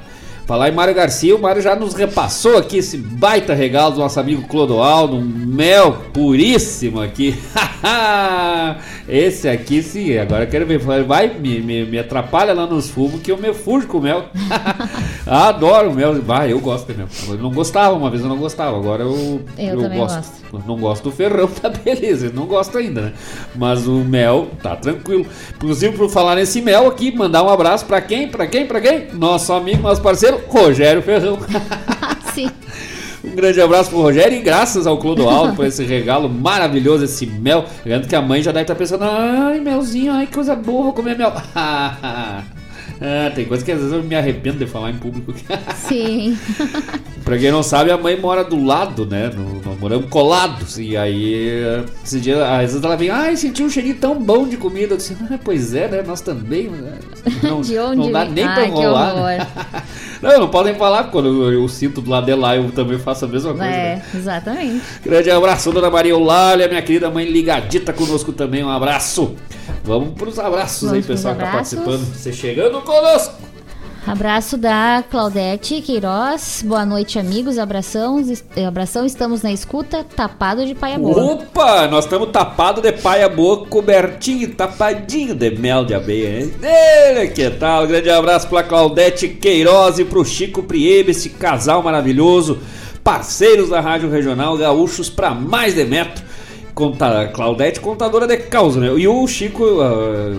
Falar 0.51 0.69
em 0.69 0.73
Mário 0.73 0.93
Garcia, 0.93 1.37
o 1.37 1.41
Mário 1.41 1.63
já 1.63 1.77
nos 1.77 1.95
repassou 1.95 2.59
aqui 2.59 2.79
esse 2.79 2.97
baita 2.97 3.55
regalo 3.55 3.95
do 3.95 4.01
nosso 4.01 4.19
amigo 4.19 4.49
Clodoaldo, 4.49 5.15
um 5.15 5.23
mel 5.23 5.99
puríssimo 6.13 7.01
aqui. 7.01 7.39
esse 9.09 9.49
aqui 9.49 9.81
sim, 9.81 10.19
agora 10.19 10.43
eu 10.43 10.49
quero 10.49 10.67
ver. 10.67 10.81
Vai, 10.81 11.29
me, 11.29 11.61
me, 11.61 11.85
me 11.85 11.99
atrapalha 12.01 12.53
lá 12.53 12.67
nos 12.67 12.91
fumos 12.91 13.21
que 13.23 13.31
eu 13.31 13.39
me 13.39 13.55
fujo 13.55 13.87
com 13.87 14.01
mel. 14.01 14.25
Adoro 15.25 15.95
mel. 15.95 16.21
Vai, 16.21 16.53
eu 16.53 16.59
gosto 16.59 16.91
de 16.91 16.99
mel. 16.99 17.07
Eu 17.29 17.39
não 17.39 17.53
gostava, 17.53 17.95
uma 17.95 18.11
vez 18.11 18.21
eu 18.25 18.29
não 18.29 18.37
gostava, 18.37 18.77
agora 18.77 19.05
eu, 19.05 19.43
Eu 19.57 19.81
também 19.81 19.99
gosto. 19.99 20.17
gosto. 20.17 20.41
Eu 20.53 20.63
Não 20.67 20.77
gosto 20.77 21.05
do 21.05 21.13
ferrão, 21.13 21.47
tá 21.63 21.69
beleza, 21.69 22.27
eu 22.27 22.33
não 22.33 22.47
gosto 22.47 22.77
ainda, 22.77 23.03
né? 23.03 23.13
Mas 23.55 23.87
o 23.87 23.99
mel 23.99 24.49
tá 24.61 24.75
tranquilo. 24.75 25.25
Inclusive, 25.55 25.97
por 25.97 26.11
falar 26.11 26.35
nesse 26.35 26.61
mel 26.61 26.89
aqui, 26.89 27.17
mandar 27.17 27.45
um 27.45 27.49
abraço 27.49 27.87
pra 27.87 28.01
quem? 28.01 28.29
Pra 28.29 28.49
quem? 28.49 28.67
Pra 28.67 28.81
quem? 28.81 29.13
Nosso 29.13 29.53
amigo, 29.53 29.83
nosso 29.83 30.03
parceiro, 30.03 30.40
Rogério 30.49 31.03
Ferrão. 31.03 31.39
Sim. 32.35 32.51
Um 33.23 33.35
grande 33.35 33.61
abraço 33.61 33.91
pro 33.91 34.01
Rogério 34.01 34.39
e 34.39 34.43
graças 34.43 34.87
ao 34.87 34.99
Clodoaldo 34.99 35.55
por 35.55 35.67
esse 35.67 35.85
regalo 35.85 36.29
maravilhoso, 36.29 37.05
esse 37.05 37.27
mel. 37.27 37.65
Lembrando 37.85 38.09
que 38.09 38.17
a 38.17 38.23
mãe 38.23 38.43
já 38.43 38.51
deve 38.51 38.63
estar 38.63 38.75
pensando, 38.75 39.05
ai, 39.05 39.61
melzinho, 39.61 40.13
ai, 40.13 40.27
que 40.27 40.35
coisa 40.35 40.57
boa, 40.57 40.85
vou 40.85 40.93
comer 40.93 41.17
mel. 41.17 41.33
Ah, 43.01 43.31
tem 43.35 43.47
coisa 43.47 43.65
que 43.65 43.73
às 43.73 43.79
vezes 43.79 43.93
eu 43.93 44.03
me 44.03 44.15
arrependo 44.15 44.59
de 44.59 44.67
falar 44.67 44.91
em 44.91 44.97
público. 44.99 45.33
Sim. 45.89 46.37
Pra 47.25 47.39
quem 47.39 47.51
não 47.51 47.63
sabe, 47.63 47.91
a 47.91 47.97
mãe 47.97 48.19
mora 48.21 48.45
do 48.45 48.63
lado, 48.63 49.07
né? 49.07 49.31
No, 49.35 49.61
nós 49.65 49.79
moramos 49.81 50.09
colados. 50.11 50.79
E 50.79 50.97
aí, 50.97 51.49
esse 52.05 52.21
dia, 52.21 52.45
às 52.45 52.73
vezes 52.73 52.85
ela 52.85 52.97
vem, 52.97 53.09
ai, 53.09 53.37
senti 53.37 53.63
um 53.63 53.71
cheirinho 53.71 53.95
tão 53.97 54.21
bom 54.23 54.47
de 54.47 54.57
comida. 54.59 54.95
Eu 54.95 54.97
disse, 54.99 55.17
ah, 55.31 55.39
pois 55.43 55.75
é, 55.75 55.89
né? 55.89 56.03
Nós 56.07 56.21
também. 56.21 56.69
né? 56.69 56.99
Não, 57.43 57.61
De 57.63 57.79
onde 57.79 57.97
não 57.97 58.13
dá 58.13 58.25
nem 58.27 58.45
pra 58.45 58.55
Ai, 58.57 58.71
que 58.71 58.79
enrolar. 58.79 59.15
né? 59.17 59.47
Não, 60.21 60.39
não 60.39 60.49
podem 60.49 60.75
falar, 60.75 61.05
quando 61.05 61.29
eu, 61.45 61.63
eu 61.63 61.67
sinto 61.67 62.03
do 62.03 62.11
lado 62.11 62.27
de 62.27 62.35
lá, 62.35 62.55
eu 62.55 62.71
também 62.73 62.99
faço 62.99 63.25
a 63.25 63.29
mesma 63.29 63.55
coisa. 63.55 63.65
né? 63.65 64.03
É, 64.13 64.17
exatamente. 64.19 64.83
Grande 65.03 65.31
abraço, 65.31 65.73
dona 65.73 65.89
Maria 65.89 66.13
Eulália, 66.13 66.69
minha 66.69 66.83
querida 66.83 67.09
mãe 67.09 67.25
ligadita 67.25 67.91
conosco 67.91 68.31
também. 68.31 68.63
Um 68.63 68.69
abraço. 68.69 69.35
Vamos 69.85 70.15
pros 70.15 70.39
abraços 70.39 70.89
Vamos 70.89 70.97
aí, 70.97 71.03
pessoal 71.03 71.35
que 71.35 71.41
tá 71.41 71.51
participando. 71.51 72.05
Você 72.15 72.33
chegando 72.33 72.81
conosco. 72.83 73.51
Abraço 74.07 74.57
da 74.57 75.05
Claudete 75.11 75.83
Queiroz. 75.83 76.65
Boa 76.67 76.87
noite, 76.87 77.19
amigos. 77.19 77.59
Abração, 77.59 78.21
abração. 78.67 79.05
Estamos 79.05 79.43
na 79.43 79.53
escuta. 79.53 80.03
Tapado 80.03 80.65
de 80.65 80.75
paia 80.75 80.99
boa. 80.99 81.35
Opa, 81.35 81.87
nós 81.87 82.07
estamos 82.07 82.31
tapados 82.31 82.83
de 82.83 82.93
paia 82.93 83.29
boa, 83.29 83.67
cobertinho, 83.67 84.55
tapadinho 84.55 85.35
de 85.35 85.51
mel 85.51 85.85
de 85.85 85.95
abelha, 85.95 86.41
hein? 86.41 86.53
Ele, 86.63 87.29
que 87.29 87.51
tal? 87.51 87.87
Grande 87.87 88.09
abraço 88.09 88.49
pra 88.49 88.63
Claudete 88.63 89.29
Queiroz 89.29 89.99
e 89.99 90.05
pro 90.05 90.25
Chico 90.25 90.63
Priebe, 90.63 91.11
esse 91.11 91.29
casal 91.31 91.83
maravilhoso, 91.83 92.59
parceiros 93.05 93.69
da 93.69 93.81
Rádio 93.81 94.11
Regional 94.11 94.57
Gaúchos 94.57 95.11
pra 95.11 95.31
mais 95.33 95.75
de 95.75 95.85
metro. 95.85 96.30
Conta, 96.81 97.29
Claudete, 97.29 97.79
contadora 97.79 98.27
de 98.27 98.39
causa, 98.39 98.81
né? 98.81 98.87
E 98.99 99.07
o 99.07 99.27
Chico, 99.27 99.83
ah, 99.83 100.35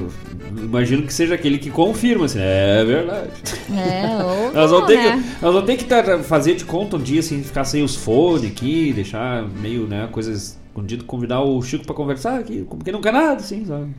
imagino 0.58 1.04
que 1.04 1.14
seja 1.14 1.36
aquele 1.36 1.60
que 1.60 1.70
confirma, 1.70 2.26
assim, 2.26 2.40
é 2.42 2.84
verdade. 2.84 3.30
É, 3.70 4.08
ou 4.26 4.52
Nós 4.52 4.72
não, 4.72 4.80
vamos 4.80 4.88
ter 4.88 4.98
né? 4.98 5.12
que, 5.12 5.46
nós 5.46 5.54
vamos 5.54 5.66
ter 5.68 5.78
que 5.78 5.84
tá- 5.86 6.18
fazer 6.24 6.56
de 6.56 6.66
conta 6.66 6.98
um 6.98 7.00
dia, 7.00 7.20
assim, 7.20 7.44
ficar 7.44 7.64
sem 7.64 7.84
os 7.84 7.96
fones 7.96 8.44
aqui, 8.52 8.92
deixar 8.92 9.48
meio, 9.48 9.86
né, 9.86 10.10
coisas 10.12 10.58
escondidas, 10.66 11.06
convidar 11.06 11.42
o 11.42 11.62
Chico 11.62 11.86
pra 11.86 11.94
conversar 11.94 12.40
aqui, 12.40 12.66
como 12.68 12.84
quem 12.84 12.92
não 12.92 13.02
quer 13.02 13.14
nada, 13.14 13.36
assim, 13.36 13.64
sabe? 13.64 13.92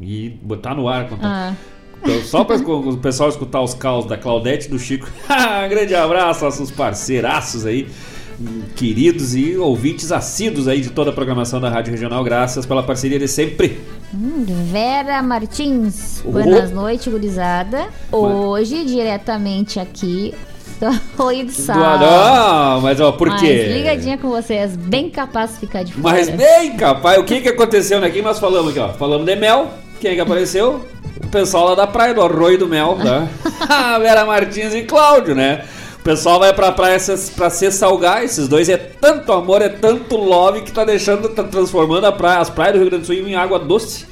E 0.00 0.30
botar 0.42 0.74
no 0.74 0.88
ar, 0.88 1.06
contar. 1.06 1.28
Ah. 1.28 1.54
Então, 2.02 2.18
só 2.22 2.44
para 2.44 2.56
o 2.56 2.96
pessoal 2.96 3.28
escutar 3.28 3.60
os 3.60 3.74
caos 3.74 4.06
da 4.06 4.16
Claudete 4.16 4.68
e 4.68 4.70
do 4.70 4.78
Chico. 4.78 5.06
Grande 5.68 5.94
abraço, 5.94 6.44
nossos 6.44 6.70
parceiraços 6.70 7.66
aí, 7.66 7.86
queridos 8.74 9.34
e 9.34 9.56
ouvintes 9.56 10.10
assíduos 10.12 10.68
aí 10.68 10.80
de 10.80 10.90
toda 10.90 11.10
a 11.10 11.12
programação 11.12 11.60
da 11.60 11.68
Rádio 11.68 11.92
Regional. 11.92 12.22
Graças 12.24 12.66
pela 12.66 12.82
parceria 12.82 13.18
de 13.18 13.28
sempre. 13.28 13.80
Hum, 14.12 14.44
Vera 14.70 15.22
Martins. 15.22 16.22
Oh. 16.24 16.32
Boas 16.32 16.70
noites, 16.70 17.08
gurizada. 17.08 17.88
Hoje, 18.10 18.84
diretamente 18.84 19.78
aqui 19.78 20.34
do 20.80 20.88
Oi 21.24 21.44
do 21.44 21.52
Sal. 21.52 21.98
Não, 21.98 22.80
mas 22.80 23.00
ó, 23.00 23.12
por 23.12 23.28
Mas 23.28 23.40
quê? 23.40 23.68
ligadinha 23.72 24.18
com 24.18 24.28
vocês, 24.28 24.76
bem 24.76 25.08
capaz 25.08 25.52
de 25.52 25.60
ficar 25.60 25.82
de 25.82 25.92
fora. 25.92 26.14
Mas 26.14 26.28
bem, 26.28 26.76
capaz, 26.76 27.18
o 27.18 27.24
que 27.24 27.40
que 27.40 27.48
aconteceu 27.48 28.00
né? 28.00 28.10
Quem 28.10 28.22
nós 28.22 28.38
falamos 28.38 28.70
aqui, 28.70 28.78
ó? 28.78 28.92
Falamos 28.92 29.26
de 29.26 29.36
mel. 29.36 29.70
Quem 30.00 30.14
que 30.14 30.20
apareceu? 30.20 30.84
O 31.22 31.28
pessoal 31.28 31.68
lá 31.68 31.74
da 31.74 31.86
praia, 31.86 32.12
do 32.12 32.20
Arroio 32.20 32.58
do 32.58 32.68
Mel, 32.68 32.96
né? 32.96 33.28
Vera 34.00 34.24
Martins 34.24 34.74
e 34.74 34.82
Cláudio, 34.82 35.34
né? 35.34 35.64
O 36.04 36.10
pessoal 36.14 36.38
vai 36.38 36.52
pra 36.52 36.70
praia 36.70 36.98
pra 37.34 37.48
se 37.48 37.72
salgar. 37.72 38.22
Esses 38.22 38.46
dois 38.46 38.68
é 38.68 38.76
tanto 38.76 39.32
amor, 39.32 39.62
é 39.62 39.70
tanto 39.70 40.18
love 40.18 40.60
que 40.60 40.70
tá 40.70 40.84
deixando, 40.84 41.30
tá 41.30 41.42
transformando 41.44 42.04
a 42.04 42.12
praia, 42.12 42.40
as 42.40 42.50
praias 42.50 42.74
do 42.74 42.80
Rio 42.80 42.90
Grande 42.90 43.04
do 43.04 43.06
Sul 43.06 43.26
em 43.26 43.34
água 43.34 43.58
doce. 43.58 44.04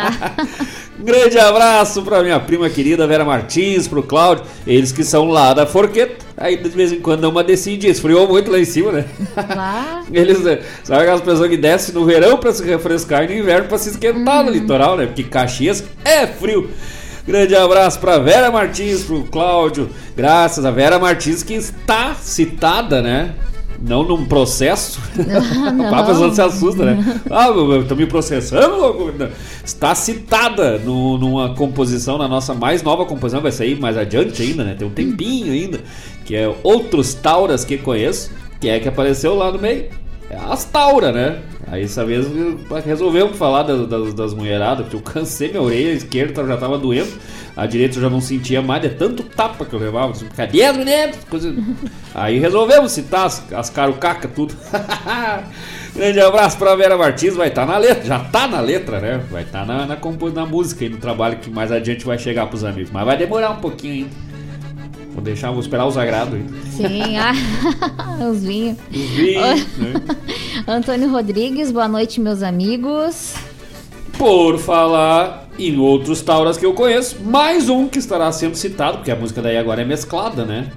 Grande 0.98 1.38
abraço 1.38 2.00
pra 2.00 2.22
minha 2.22 2.40
prima 2.40 2.70
querida 2.70 3.06
Vera 3.06 3.26
Martins, 3.26 3.86
pro 3.86 4.02
Cláudio, 4.02 4.46
eles 4.66 4.90
que 4.90 5.04
são 5.04 5.28
lá 5.28 5.52
da 5.52 5.66
Forqueta. 5.66 6.24
Aí 6.34 6.56
de 6.56 6.70
vez 6.70 6.90
em 6.90 7.00
quando 7.00 7.20
dá 7.20 7.28
uma 7.28 7.44
descidinha, 7.44 7.92
esfriou 7.92 8.26
muito 8.26 8.50
lá 8.50 8.58
em 8.58 8.64
cima, 8.64 8.90
né? 8.90 9.04
Lá. 9.36 10.04
Eles, 10.10 10.40
né, 10.40 10.60
sabe 10.82 11.02
aquelas 11.02 11.20
pessoas 11.20 11.50
que 11.50 11.58
descem 11.58 11.94
no 11.94 12.06
verão 12.06 12.38
pra 12.38 12.54
se 12.54 12.64
refrescar 12.64 13.24
e 13.24 13.26
no 13.26 13.34
inverno 13.34 13.68
pra 13.68 13.76
se 13.76 13.90
esquentar 13.90 14.42
no 14.42 14.50
litoral, 14.50 14.96
né? 14.96 15.04
Porque 15.04 15.24
Caxias 15.24 15.84
é 16.06 16.26
frio. 16.26 16.70
Grande 17.26 17.54
abraço 17.54 18.00
pra 18.00 18.18
Vera 18.18 18.50
Martins, 18.50 19.04
pro 19.04 19.22
Cláudio. 19.24 19.88
Graças 20.16 20.64
a 20.64 20.70
Vera 20.70 20.98
Martins 20.98 21.42
que 21.42 21.54
está 21.54 22.14
citada, 22.14 23.00
né? 23.00 23.34
Não 23.80 24.04
num 24.04 24.24
processo. 24.26 25.00
não. 25.74 25.92
a 25.94 26.04
pessoa 26.04 26.32
se 26.32 26.40
assusta, 26.40 26.84
né? 26.84 27.20
Ah, 27.30 27.46
eu 27.48 27.84
tô 27.86 27.94
me 27.96 28.06
processando. 28.06 28.76
louco. 28.76 29.12
Está 29.64 29.94
citada 29.94 30.78
no- 30.78 31.18
numa 31.18 31.54
composição, 31.54 32.16
na 32.18 32.28
nossa 32.28 32.54
mais 32.54 32.82
nova 32.82 33.04
composição, 33.04 33.40
vai 33.40 33.50
sair 33.52 33.78
mais 33.80 33.96
adiante 33.96 34.40
ainda, 34.42 34.62
né? 34.64 34.74
Tem 34.78 34.86
um 34.86 34.90
tempinho 34.92 35.52
ainda. 35.52 35.80
Que 36.24 36.36
é 36.36 36.54
Outros 36.62 37.14
Tauras 37.14 37.64
que 37.64 37.76
conheço, 37.78 38.30
que 38.60 38.68
é 38.68 38.78
que 38.78 38.88
apareceu 38.88 39.34
lá 39.34 39.50
no 39.50 39.58
meio. 39.58 39.86
É 40.32 40.38
as 40.50 40.64
Taura, 40.64 41.12
né? 41.12 41.40
Aí 41.70 41.84
essa 41.84 42.04
vez 42.06 42.26
resolvemos 42.86 43.36
falar 43.36 43.62
das, 43.64 43.86
das, 43.86 44.14
das 44.14 44.34
mulheradas, 44.34 44.86
porque 44.86 44.96
eu 44.96 45.00
cansei 45.00 45.48
minha 45.48 45.60
orelha 45.62 45.92
esquerda, 45.92 46.46
já 46.46 46.56
tava 46.56 46.78
doendo, 46.78 47.10
a 47.54 47.66
direita 47.66 47.98
eu 47.98 48.02
já 48.02 48.08
não 48.10 48.20
sentia 48.20 48.62
mais, 48.62 48.80
de 48.82 48.88
tanto 48.90 49.22
tapa 49.22 49.64
que 49.66 49.74
eu 49.74 49.78
levava. 49.78 50.12
Assim, 50.12 50.26
Cadê 50.34 50.64
as 50.64 50.76
mulheres? 50.76 51.16
Coisa... 51.28 51.54
Aí 52.14 52.38
resolvemos 52.38 52.92
citar 52.92 53.26
as, 53.26 53.52
as 53.52 53.68
carucacas, 53.70 54.30
tudo. 54.34 54.54
Grande 55.94 56.20
abraço 56.20 56.56
pra 56.56 56.74
Vera 56.74 56.96
Martins, 56.96 57.34
vai 57.36 57.48
estar 57.48 57.66
na 57.66 57.76
letra, 57.76 58.02
já 58.04 58.18
tá 58.18 58.48
na 58.48 58.60
letra, 58.60 58.98
né? 58.98 59.20
Vai 59.30 59.42
estar 59.42 59.66
na, 59.66 59.84
na, 59.84 59.96
compo- 59.96 60.30
na 60.30 60.46
música 60.46 60.84
aí, 60.84 60.90
no 60.90 60.96
trabalho 60.96 61.36
que 61.36 61.50
mais 61.50 61.70
adiante 61.70 62.04
vai 62.06 62.18
chegar 62.18 62.46
pros 62.46 62.64
amigos. 62.64 62.90
Mas 62.90 63.04
vai 63.04 63.16
demorar 63.18 63.50
um 63.50 63.56
pouquinho 63.56 63.94
ainda. 64.06 64.31
Vou 65.12 65.22
deixar, 65.22 65.50
vou 65.50 65.60
esperar 65.60 65.86
os 65.86 65.98
agrados. 65.98 66.40
Sim, 66.70 67.16
ah, 67.20 67.32
os 68.30 68.42
vinhos. 68.42 68.78
Os 68.90 69.10
vinhos, 69.10 69.76
né? 69.76 69.94
Antônio 70.66 71.10
Rodrigues, 71.10 71.70
boa 71.70 71.86
noite, 71.86 72.20
meus 72.20 72.42
amigos. 72.42 73.34
Por 74.16 74.58
falar 74.58 75.48
em 75.58 75.78
outros 75.78 76.22
Tauras 76.22 76.56
que 76.56 76.64
eu 76.64 76.72
conheço, 76.72 77.20
mais 77.22 77.68
um 77.68 77.88
que 77.88 77.98
estará 77.98 78.32
sendo 78.32 78.56
citado, 78.56 78.98
porque 78.98 79.10
a 79.10 79.16
música 79.16 79.42
daí 79.42 79.58
agora 79.58 79.82
é 79.82 79.84
mesclada, 79.84 80.44
né? 80.44 80.68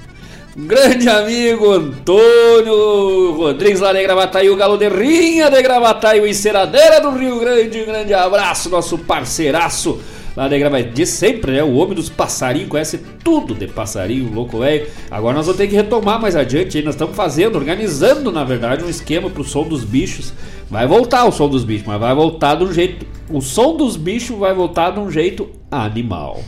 Grande 0.58 1.10
amigo 1.10 1.70
Antônio 1.70 3.34
Rodrigues 3.34 3.82
lá 3.82 3.92
de 3.92 4.02
Gravataí, 4.02 4.50
o 4.50 4.56
Galo 4.56 4.78
de 4.78 4.88
Rinha 4.88 5.50
de 5.50 5.62
Gravataí, 5.62 6.22
o 6.22 6.28
Enceradeira 6.28 7.02
do 7.02 7.12
Rio 7.12 7.40
Grande. 7.40 7.82
Um 7.82 7.86
grande 7.86 8.14
abraço, 8.14 8.70
nosso 8.70 8.98
parceiraço 8.98 10.00
lá 10.36 10.48
de 10.48 10.60
Gravataí. 10.60 10.92
De 10.92 11.06
sempre, 11.06 11.52
né? 11.54 11.64
O 11.64 11.76
homem 11.76 11.96
dos 11.96 12.10
passarinhos, 12.10 12.70
conhece 12.70 12.98
tudo 13.24 13.54
de 13.54 13.68
passarinho, 13.68 14.34
louco 14.34 14.60
velho. 14.60 14.88
Agora 15.10 15.36
nós 15.36 15.46
vamos 15.46 15.58
ter 15.58 15.68
que 15.68 15.76
retomar 15.76 16.20
mais 16.20 16.36
adiante, 16.36 16.78
aí 16.78 16.84
nós 16.84 16.96
estamos 16.96 17.16
fazendo, 17.16 17.56
organizando, 17.56 18.32
na 18.32 18.44
verdade, 18.44 18.84
um 18.84 18.90
esquema 18.90 19.30
pro 19.30 19.44
som 19.44 19.64
dos 19.64 19.84
bichos. 19.84 20.34
Vai 20.70 20.88
voltar 20.88 21.26
o 21.26 21.32
som 21.32 21.48
dos 21.48 21.64
bichos, 21.64 21.88
mas 21.88 22.00
vai 22.00 22.14
voltar 22.14 22.56
de 22.56 22.64
um 22.64 22.74
jeito. 22.74 23.06
O 23.30 23.42
som 23.42 23.76
dos 23.76 23.96
bichos 23.96 24.38
vai 24.38 24.54
voltar 24.54 24.92
de 24.92 25.00
um 25.00 25.10
jeito 25.10 25.50
animal. 25.72 26.42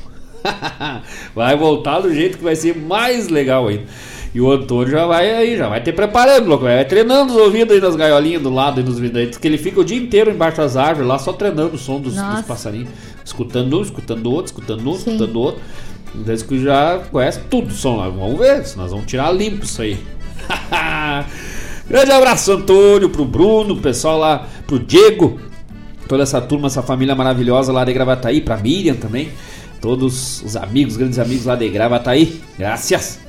vai 1.36 1.56
voltar 1.56 2.00
do 2.00 2.14
jeito 2.14 2.38
que 2.38 2.44
vai 2.44 2.56
ser 2.56 2.76
mais 2.76 3.28
legal 3.28 3.68
ainda. 3.68 3.84
E 4.34 4.42
o 4.42 4.52
Antônio 4.52 4.92
já 4.92 5.06
vai 5.06 5.34
aí, 5.34 5.58
já 5.58 5.68
vai 5.68 5.82
ter 5.82 5.94
preparando, 5.94 6.48
louco. 6.48 6.66
Vai 6.66 6.86
treinando 6.86 7.34
os 7.34 7.40
ouvidos 7.40 7.74
aí 7.74 7.82
nas 7.82 7.96
gaiolinhas 7.96 8.42
do 8.42 8.50
lado 8.52 8.80
e 8.80 8.84
nos 8.84 9.00
vidros. 9.00 9.38
Que 9.38 9.48
ele 9.48 9.58
fica 9.58 9.80
o 9.80 9.84
dia 9.84 9.98
inteiro 9.98 10.30
embaixo 10.30 10.58
das 10.58 10.78
árvores 10.78 11.08
lá, 11.08 11.18
só 11.18 11.34
treinando 11.34 11.76
o 11.76 11.78
som 11.78 12.00
dos, 12.00 12.14
dos 12.16 12.42
passarinhos. 12.42 12.90
Escutando 13.28 13.78
um, 13.78 13.82
escutando 13.82 14.32
outro, 14.32 14.46
escutando 14.46 14.90
um, 14.90 14.94
Sim. 14.94 15.12
escutando 15.12 15.40
outro. 15.40 15.62
Desde 16.16 16.46
que 16.46 16.64
já 16.64 17.00
conhece 17.12 17.42
tudo 17.50 17.68
o 17.68 17.74
som 17.74 17.98
lá. 17.98 18.08
Vamos 18.08 18.40
ver 18.40 18.66
se 18.66 18.78
nós 18.78 18.92
vamos 18.92 19.06
tirar 19.06 19.32
limpo 19.32 19.66
isso 19.66 19.82
aí. 19.82 19.98
Grande 21.90 22.12
abraço, 22.12 22.54
Antônio, 22.54 23.10
pro 23.10 23.26
Bruno, 23.26 23.76
pro 23.76 23.84
pessoal 23.84 24.18
lá, 24.18 24.48
pro 24.66 24.80
Diego, 24.80 25.40
toda 26.08 26.24
essa 26.24 26.40
turma, 26.42 26.68
essa 26.68 26.82
família 26.82 27.16
maravilhosa 27.16 27.72
lá 27.72 27.86
de 27.86 27.94
Gravataí, 27.94 28.42
pra 28.42 28.58
Miriam 28.58 28.96
também, 28.96 29.30
todos 29.82 30.42
os 30.42 30.56
amigos, 30.56 30.98
grandes 30.98 31.20
amigos 31.20 31.46
lá 31.46 31.56
de 31.56 31.70
Gravataí, 31.70 32.42
graças. 32.58 33.27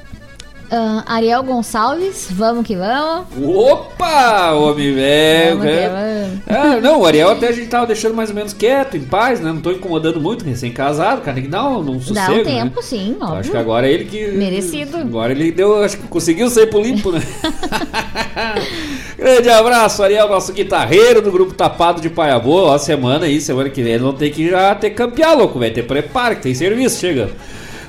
Ah, 0.71 1.03
Ariel 1.07 1.43
Gonçalves, 1.43 2.29
vamos 2.31 2.67
que 2.67 2.77
vamos. 2.77 3.27
Opa, 3.43 4.53
homem 4.53 4.95
velho. 4.95 5.59
Né? 5.61 5.89
vamos. 5.89 6.41
Ah, 6.47 6.81
não, 6.81 7.01
o 7.01 7.07
Ariel 7.07 7.31
até 7.31 7.49
a 7.49 7.53
gente 7.53 7.69
tava 7.69 7.87
deixando 7.87 8.15
mais 8.15 8.29
ou 8.29 8.37
menos 8.37 8.53
quieto, 8.53 8.97
em 8.97 9.01
paz, 9.01 9.41
né? 9.41 9.51
Não 9.51 9.63
tô 9.63 9.71
incomodando 9.71 10.21
muito, 10.21 10.45
recém-casado, 10.45 11.23
cara, 11.23 11.35
tem 11.35 11.45
que 11.45 11.51
dar 11.51 11.67
um, 11.69 11.79
um 11.79 12.01
sossego, 12.01 12.15
Dá 12.15 12.33
um 12.33 12.37
né? 12.37 12.45
tempo, 12.45 12.83
sim, 12.83 13.17
Eu 13.19 13.27
óbvio. 13.27 13.41
Acho 13.41 13.51
que 13.51 13.57
agora 13.57 13.89
é 13.89 13.93
ele 13.93 14.05
que. 14.05 14.29
Merecido. 14.29 14.99
Agora 14.99 15.33
ele 15.33 15.51
deu. 15.51 15.83
Acho 15.83 15.97
que 15.97 16.07
conseguiu 16.07 16.51
sair 16.51 16.67
pro 16.67 16.83
limpo, 16.83 17.13
né? 17.13 17.23
Grande 19.17 19.49
abraço, 19.49 20.03
Ariel, 20.03 20.29
nosso 20.29 20.53
guitarreiro 20.53 21.23
do 21.23 21.33
grupo 21.33 21.55
Tapado 21.55 22.01
de 22.01 22.11
Paia 22.11 22.39
Boa. 22.39 22.73
Ó, 22.73 22.79
semana 22.79 23.25
aí, 23.25 23.41
semana 23.41 23.71
que 23.71 23.83
vem, 23.83 23.93
eles 23.93 24.03
vão 24.03 24.13
ter 24.13 24.31
que 24.31 24.51
já 24.51 24.75
ter 24.75 24.91
campear, 24.91 25.37
louco, 25.37 25.59
velho. 25.59 25.75
Ter 25.75 25.83
preparo, 25.83 26.37
que 26.37 26.43
tem 26.43 26.55
serviço, 26.55 27.01
chega. 27.01 27.31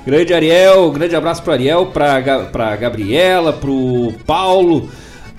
Grande 0.06 0.34
Ariel, 0.34 0.92
grande 0.92 1.16
abraço 1.16 1.44
pro 1.44 1.54
Ariel, 1.54 1.88
pra, 1.88 2.22
pra 2.52 2.76
Gabriela, 2.76 3.54
pro 3.54 4.14
Paulo, 4.26 4.90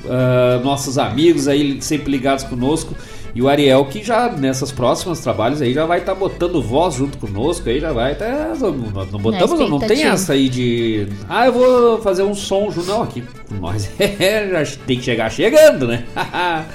ah, 0.09 0.61
nossos 0.63 0.99
amigos 0.99 1.49
aí 1.49 1.81
sempre 1.83 2.11
ligados 2.11 2.45
conosco. 2.45 2.95
E 3.33 3.41
o 3.41 3.49
Ariel, 3.49 3.85
que 3.85 4.03
já 4.03 4.29
nessas 4.29 4.73
próximas 4.73 5.21
trabalhos 5.21 5.63
aí 5.63 5.73
já 5.73 5.87
vai 5.87 6.01
estar 6.01 6.17
botando 6.17 6.61
voz 6.61 6.97
junto 6.97 7.17
conosco 7.17 7.69
aí, 7.69 7.79
já 7.79 7.93
vai 7.93 8.13
até. 8.13 8.49
Nós 8.49 8.61
não 8.61 9.21
botamos, 9.21 9.71
não 9.71 9.79
tem 9.79 10.03
essa 10.03 10.33
aí 10.33 10.49
de. 10.49 11.07
Ah, 11.29 11.47
eu 11.47 11.53
vou 11.53 12.03
fazer 12.03 12.25
um 12.25 12.35
som 12.35 12.71
junto. 12.73 12.89
Não, 12.89 13.03
aqui 13.03 13.23
com 13.49 13.55
nós 13.55 13.89
é, 14.01 14.65
já 14.65 14.77
tem 14.85 14.99
que 14.99 15.05
chegar 15.05 15.31
chegando, 15.31 15.87
né? 15.87 16.05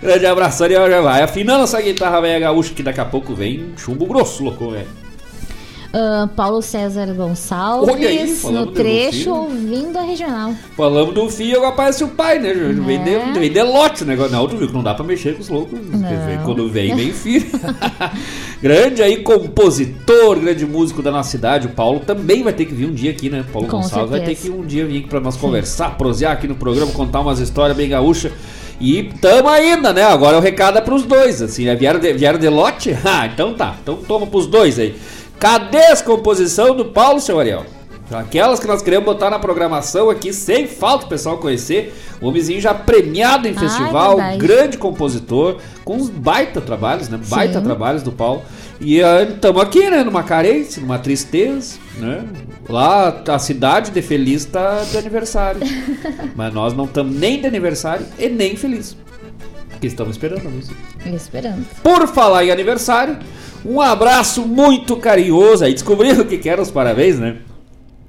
Grande 0.00 0.26
abraço, 0.26 0.62
Ariel, 0.62 0.88
já 0.88 1.00
vai 1.00 1.22
afinando 1.22 1.64
essa 1.64 1.80
guitarra 1.80 2.20
velha 2.20 2.38
gaúcha 2.38 2.74
que 2.74 2.82
daqui 2.82 3.00
a 3.00 3.04
pouco 3.04 3.34
vem 3.34 3.72
chumbo 3.76 4.06
grosso, 4.06 4.44
louco, 4.44 4.70
velho. 4.70 5.03
Ah, 5.96 6.28
Paulo 6.34 6.60
César 6.60 7.06
Gonçalves, 7.14 7.94
aí, 7.94 8.52
no 8.52 8.66
trecho 8.66 9.30
ouvindo 9.30 9.96
a 9.96 10.02
regional. 10.02 10.52
Falamos 10.76 11.14
do 11.14 11.30
filho, 11.30 11.56
agora 11.58 11.72
aparece 11.72 12.02
o 12.02 12.08
pai, 12.08 12.40
né? 12.40 12.52
Vem, 12.52 13.00
de, 13.04 13.10
É. 13.14 13.32
vem 13.32 13.52
de 13.52 13.62
lote 13.62 14.02
o 14.02 14.06
negócio. 14.06 14.32
Não, 14.32 14.48
tu 14.48 14.56
viu 14.56 14.66
que 14.66 14.74
não 14.74 14.82
dá 14.82 14.92
pra 14.92 15.04
mexer 15.04 15.34
com 15.36 15.40
os 15.42 15.48
loucos. 15.48 15.78
Vem- 15.78 16.40
Quando 16.44 16.68
vem, 16.68 16.96
vem 16.96 17.12
filho. 17.12 17.46
grande 18.60 19.02
aí, 19.04 19.18
compositor, 19.22 20.38
grande 20.40 20.66
músico 20.66 21.00
da 21.00 21.12
nossa 21.12 21.30
cidade. 21.30 21.68
O 21.68 21.70
Paulo 21.70 22.00
também 22.00 22.42
vai 22.42 22.52
ter 22.52 22.64
que 22.64 22.74
vir 22.74 22.86
um 22.88 22.92
dia 22.92 23.12
aqui, 23.12 23.30
né? 23.30 23.44
Paulo 23.52 23.68
Com 23.68 23.76
Gonçalves 23.78 24.10
vai 24.10 24.20
ter 24.20 24.34
certeza. 24.34 24.48
que 24.48 24.50
um 24.60 24.66
dia 24.66 24.84
vir 24.86 24.98
aqui 24.98 25.08
pra 25.08 25.20
nós 25.20 25.36
conversar, 25.36 25.96
prosear 25.96 26.32
aqui 26.32 26.48
no 26.48 26.56
programa, 26.56 26.90
contar 26.92 27.20
umas 27.20 27.38
histórias 27.38 27.76
bem 27.76 27.88
gaúchas. 27.88 28.32
E 28.80 29.04
tamo 29.20 29.48
ainda, 29.48 29.92
né? 29.92 30.02
Agora 30.02 30.36
o 30.36 30.40
recado 30.40 30.76
é 30.76 30.80
pros 30.80 31.04
dois, 31.04 31.40
assim, 31.40 31.64
né? 31.64 31.76
Vieram 31.76 32.00
de, 32.00 32.12
vieram 32.14 32.38
de 32.40 32.48
lote? 32.48 32.96
Ah, 33.04 33.26
então 33.32 33.54
tá. 33.54 33.76
Então 33.80 33.96
toma 34.08 34.26
pros 34.26 34.48
dois 34.48 34.76
aí. 34.78 34.96
Cadê 35.38 35.86
as 35.86 36.00
composição 36.00 36.74
do 36.74 36.86
Paulo, 36.86 37.20
seu 37.20 37.38
Ariel? 37.38 37.64
Aquelas 38.10 38.60
que 38.60 38.66
nós 38.66 38.82
queremos 38.82 39.06
botar 39.06 39.30
na 39.30 39.38
programação 39.38 40.10
aqui, 40.10 40.32
sem 40.32 40.66
falta 40.66 41.06
o 41.06 41.08
pessoal 41.08 41.38
conhecer. 41.38 41.94
O 42.20 42.28
homenzinho 42.28 42.60
já 42.60 42.74
premiado 42.74 43.48
em 43.48 43.52
Ah, 43.52 43.58
festival, 43.58 44.16
verdade. 44.16 44.38
grande 44.38 44.78
compositor, 44.78 45.56
com 45.84 45.96
uns 45.96 46.10
baita 46.10 46.60
trabalhos, 46.60 47.08
né? 47.08 47.18
Baita 47.28 47.58
Sim. 47.58 47.64
trabalhos 47.64 48.02
do 48.02 48.12
Paulo. 48.12 48.42
E 48.80 48.98
estamos 48.98 49.62
aqui, 49.62 49.88
né? 49.88 50.04
Numa 50.04 50.22
carência, 50.22 50.82
numa 50.82 50.98
tristeza, 50.98 51.78
né? 51.98 52.24
Lá 52.68 53.22
a 53.26 53.38
cidade 53.38 53.90
de 53.90 54.02
feliz 54.02 54.44
tá 54.44 54.84
de 54.90 54.98
aniversário. 54.98 55.60
Mas 56.36 56.52
nós 56.52 56.74
não 56.74 56.84
estamos 56.84 57.14
nem 57.16 57.40
de 57.40 57.46
aniversário 57.46 58.04
e 58.18 58.28
nem 58.28 58.54
feliz. 58.54 58.96
Porque 59.70 59.86
estamos 59.86 60.12
esperando 60.16 60.46
a 60.46 60.50
música. 60.50 60.76
Esperando. 61.06 61.64
Por 61.82 62.06
falar 62.06 62.44
em 62.44 62.50
aniversário, 62.50 63.18
um 63.64 63.80
abraço 63.80 64.42
muito 64.42 64.96
carinhoso. 64.96 65.64
Aí 65.64 65.72
descobriram 65.72 66.22
o 66.22 66.24
que 66.24 66.38
que 66.38 66.48
eram 66.48 66.62
os 66.62 66.70
parabéns, 66.70 67.18
né? 67.18 67.36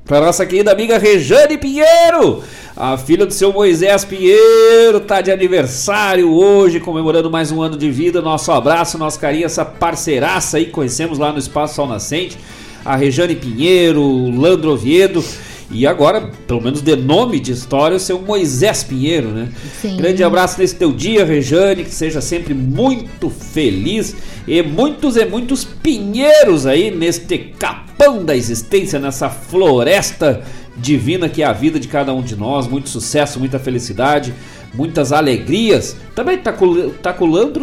Pra 0.06 0.22
nossa 0.22 0.46
querida 0.46 0.72
amiga 0.72 1.00
Rejane 1.00 1.58
Pinheiro, 1.58 2.44
a 2.78 2.96
filha 2.96 3.26
do 3.26 3.34
seu 3.34 3.52
Moisés 3.52 4.06
Pinheiro, 4.06 5.00
tá 5.00 5.20
de 5.20 5.32
aniversário 5.32 6.32
hoje, 6.32 6.80
comemorando 6.80 7.32
mais 7.32 7.52
um 7.52 7.60
ano 7.60 7.76
de 7.76 7.90
vida. 7.90 8.22
Nosso 8.22 8.52
abraço, 8.52 9.00
nosso 9.00 9.20
carinho, 9.20 9.46
essa 9.46 9.66
parceiraça 9.66 10.58
aí, 10.58 10.68
conhecemos 10.68 11.18
lá 11.18 11.32
no 11.32 11.40
Espaço 11.40 11.74
Sol 11.74 11.88
Nascente, 11.88 12.38
a 12.86 12.96
Rejane 12.96 13.36
Pinheiro, 13.36 14.00
o 14.00 14.40
Landro 14.40 14.74
Oviedo. 14.74 15.24
E 15.72 15.88
agora, 15.88 16.30
pelo 16.48 16.62
menos 16.62 16.82
de 16.82 16.96
nome 16.96 17.40
de 17.40 17.52
história, 17.52 17.98
o 17.98 18.00
seu 18.00 18.20
Moisés 18.22 18.84
Pinheiro, 18.84 19.30
né? 19.30 19.50
Sim. 19.82 19.98
Grande 19.98 20.24
abraço 20.24 20.60
nesse 20.60 20.76
teu 20.76 20.92
dia, 20.92 21.26
Rejane, 21.26 21.84
que 21.84 21.94
seja 21.94 22.22
sempre 22.22 22.54
muito 22.54 23.30
feliz 23.30 24.16
e 24.48 24.62
muitos 24.62 25.18
e 25.18 25.26
muitos 25.26 25.66
pinheiros 25.66 26.66
aí 26.66 26.92
neste 26.92 27.38
capão 27.58 28.24
da 28.24 28.36
existência, 28.36 29.00
nessa 29.00 29.30
floresta 29.30 30.44
divina 30.78 31.30
que 31.30 31.42
é 31.42 31.46
a 31.46 31.54
vida 31.54 31.80
de 31.80 31.88
cada 31.88 32.14
um 32.14 32.22
de 32.22 32.36
nós. 32.36 32.68
Muito 32.68 32.90
sucesso, 32.90 33.40
muita 33.40 33.58
felicidade, 33.58 34.34
muitas 34.74 35.12
alegrias. 35.12 35.96
Também 36.14 36.38
tá 36.38 36.54
com, 36.54 36.90
tá 37.02 37.16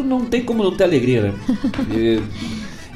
não 0.05 0.25
tem 0.25 0.43
como 0.43 0.63
não 0.65 0.73
ter 0.73 0.85
alegria, 0.85 1.23
né? 1.23 1.35
E- 1.95 2.21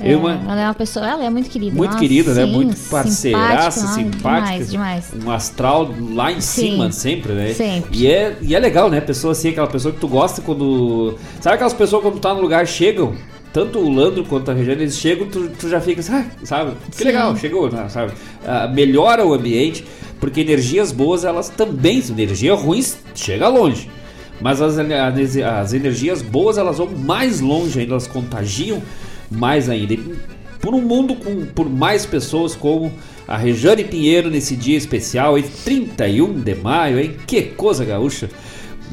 É, 0.00 0.12
Eu, 0.12 0.18
uma- 0.18 0.32
Ela 0.32 0.60
é 0.60 0.64
uma 0.66 0.74
pessoa, 0.74 1.06
ela 1.06 1.24
é 1.24 1.30
muito 1.30 1.48
querida. 1.48 1.74
Muito 1.74 1.90
Nossa, 1.92 2.00
querida, 2.02 2.34
né? 2.34 2.44
sim, 2.44 2.52
Muito 2.52 2.76
parceiraça, 2.90 3.86
simpática. 3.94 4.64
Demais, 4.64 4.70
demais. 4.70 5.04
Um 5.24 5.30
astral 5.30 5.90
lá 6.12 6.30
em 6.30 6.40
Sim. 6.40 6.72
cima 6.72 6.92
sempre, 6.92 7.32
né? 7.32 7.54
Sempre. 7.54 7.96
E 7.98 8.06
é, 8.06 8.36
e 8.42 8.54
é 8.54 8.58
legal, 8.58 8.90
né? 8.90 9.00
Pessoa 9.00 9.32
assim, 9.32 9.48
aquela 9.50 9.66
pessoa 9.66 9.94
que 9.94 10.00
tu 10.00 10.08
gosta 10.08 10.42
quando. 10.42 11.16
Sabe 11.40 11.54
aquelas 11.54 11.72
pessoas 11.72 12.02
quando 12.02 12.14
tu 12.14 12.20
tá 12.20 12.34
no 12.34 12.40
lugar 12.40 12.66
chegam? 12.66 13.14
Tanto 13.52 13.78
o 13.78 13.88
Landro 13.90 14.22
quanto 14.24 14.50
a 14.50 14.54
Regiane, 14.54 14.82
eles 14.82 14.98
chegam, 14.98 15.28
tu, 15.28 15.48
tu 15.58 15.66
já 15.70 15.80
fica 15.80 16.00
assim, 16.00 16.12
ah, 16.12 16.26
sabe? 16.44 16.72
Que 16.90 16.98
Sim. 16.98 17.04
legal, 17.04 17.34
chegou, 17.36 17.70
né? 17.72 17.88
sabe? 17.88 18.12
Ah, 18.46 18.68
melhora 18.68 19.24
o 19.24 19.32
ambiente, 19.32 19.82
porque 20.20 20.42
energias 20.42 20.92
boas, 20.92 21.24
elas 21.24 21.48
também, 21.48 22.02
energia 22.10 22.54
ruim 22.54 22.84
chega 23.14 23.48
longe. 23.48 23.88
Mas 24.42 24.60
as, 24.60 24.76
as, 24.78 25.36
as 25.38 25.72
energias 25.72 26.20
boas, 26.20 26.58
elas 26.58 26.76
vão 26.76 26.88
mais 26.88 27.40
longe 27.40 27.80
ainda, 27.80 27.92
elas 27.92 28.06
contagiam 28.06 28.82
mais 29.30 29.68
ainda. 29.68 29.94
E 29.94 30.16
por 30.60 30.74
um 30.74 30.80
mundo 30.80 31.14
com 31.14 31.46
por 31.46 31.68
mais 31.68 32.04
pessoas 32.04 32.54
como 32.54 32.92
a 33.26 33.36
Rejane 33.36 33.84
Pinheiro 33.84 34.30
nesse 34.30 34.56
dia 34.56 34.76
especial, 34.76 35.38
em 35.38 35.42
31 35.42 36.32
de 36.40 36.54
maio, 36.54 36.98
hein? 36.98 37.16
Que 37.26 37.42
coisa 37.42 37.84
gaúcha! 37.84 38.28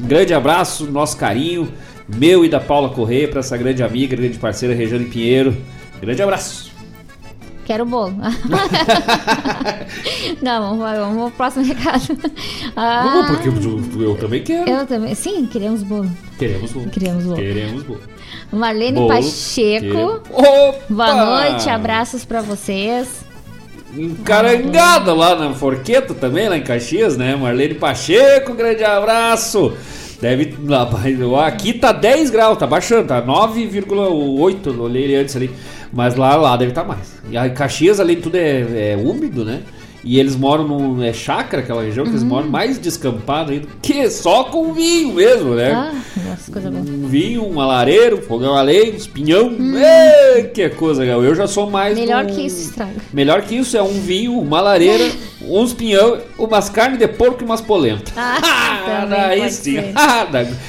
Um 0.00 0.06
grande 0.06 0.34
abraço, 0.34 0.90
nosso 0.90 1.16
carinho, 1.16 1.68
meu 2.08 2.44
e 2.44 2.48
da 2.48 2.58
Paula 2.60 2.88
Correia, 2.90 3.28
para 3.28 3.40
essa 3.40 3.56
grande 3.56 3.82
amiga, 3.82 4.16
grande 4.16 4.38
parceira 4.38 4.74
Rejane 4.74 5.06
Pinheiro. 5.06 5.56
Grande 6.00 6.22
abraço! 6.22 6.72
Quero 7.64 7.86
bolo. 7.86 8.14
Não, 10.42 10.76
vamos, 10.76 10.98
vamos 10.98 11.22
pro 11.30 11.36
próximo 11.36 11.64
recado. 11.64 12.02
Ah, 12.76 13.04
Não, 13.04 13.26
porque 13.26 13.48
eu, 13.48 14.02
eu 14.02 14.14
também 14.16 14.42
quero. 14.42 14.68
Eu 14.68 14.86
também. 14.86 15.14
Sim, 15.14 15.46
queremos 15.46 15.82
bolo. 15.82 16.10
Queremos 16.38 16.72
bolo. 16.72 16.90
Queremos 16.90 17.24
bolo. 17.24 17.36
Queremos 17.36 17.82
bolo. 17.84 18.00
Marlene 18.52 18.98
Bolo. 18.98 19.08
Pacheco. 19.08 20.22
Boa 20.88 21.24
noite, 21.24 21.68
abraços 21.68 22.24
pra 22.24 22.40
vocês. 22.40 23.24
Encarangada 23.96 25.14
lá 25.14 25.36
na 25.36 25.54
Forqueta 25.54 26.14
também, 26.14 26.48
lá 26.48 26.56
em 26.56 26.62
Caxias, 26.62 27.16
né? 27.16 27.36
Marlene 27.36 27.74
Pacheco, 27.74 28.54
grande 28.54 28.82
abraço. 28.82 29.72
Deve. 30.20 30.56
Aqui 31.44 31.74
tá 31.74 31.92
10 31.92 32.30
graus, 32.30 32.58
tá 32.58 32.66
baixando, 32.66 33.08
tá 33.08 33.22
9,8. 33.22 34.66
eu 34.66 34.80
Olhei 34.82 35.04
ele 35.04 35.16
antes 35.16 35.36
ali. 35.36 35.50
Mas 35.92 36.16
lá, 36.16 36.34
lá 36.34 36.56
deve 36.56 36.72
estar 36.72 36.82
mais. 36.82 37.14
E 37.30 37.36
a 37.36 37.48
Caxias, 37.50 38.00
além 38.00 38.16
de 38.16 38.22
tudo, 38.22 38.36
é, 38.36 38.92
é 38.92 38.96
úmido, 38.96 39.44
né? 39.44 39.62
E 40.04 40.18
eles 40.20 40.36
moram 40.36 40.68
num. 40.68 41.02
É 41.02 41.12
chácara, 41.12 41.62
aquela 41.62 41.82
região 41.82 42.04
que 42.04 42.10
eles 42.10 42.22
moram 42.22 42.48
mais 42.48 42.78
descampado 42.78 43.52
ainda. 43.52 43.66
Que 43.80 44.10
só 44.10 44.44
com 44.44 44.72
vinho 44.74 45.14
mesmo, 45.14 45.54
né? 45.54 45.72
Ah, 45.72 45.92
nossa, 46.28 46.52
coisa 46.52 46.70
boa. 46.70 46.82
Um 46.82 47.06
vinho, 47.08 47.44
uma 47.46 47.66
lareira, 47.66 48.14
um 48.14 48.20
fogão 48.20 48.54
a 48.54 48.60
lenha, 48.62 48.92
uns 48.94 49.06
pinhão. 49.06 49.50
Ê, 49.76 50.42
que 50.44 50.68
coisa, 50.70 51.04
gal. 51.06 51.24
Eu 51.24 51.34
já 51.34 51.46
sou 51.46 51.70
mais. 51.70 51.98
Melhor 51.98 52.26
do- 52.26 52.34
que 52.34 52.42
isso, 52.42 52.60
estraga. 52.68 52.92
Melhor 53.12 53.42
que 53.42 53.54
isso 53.56 53.76
é 53.76 53.82
um 53.82 54.00
vinho, 54.00 54.38
uma 54.38 54.60
lareira, 54.60 55.10
uns 55.40 55.72
pinhão, 55.72 56.18
umas 56.38 56.68
carnes 56.68 56.98
de 56.98 57.08
porco 57.08 57.42
e 57.42 57.44
umas 57.44 57.60
polentas. 57.62 58.12
Ah, 58.86 59.00
também 59.02 59.18
daí 59.40 59.50
sim. 59.50 59.78
Ah, 59.96 60.26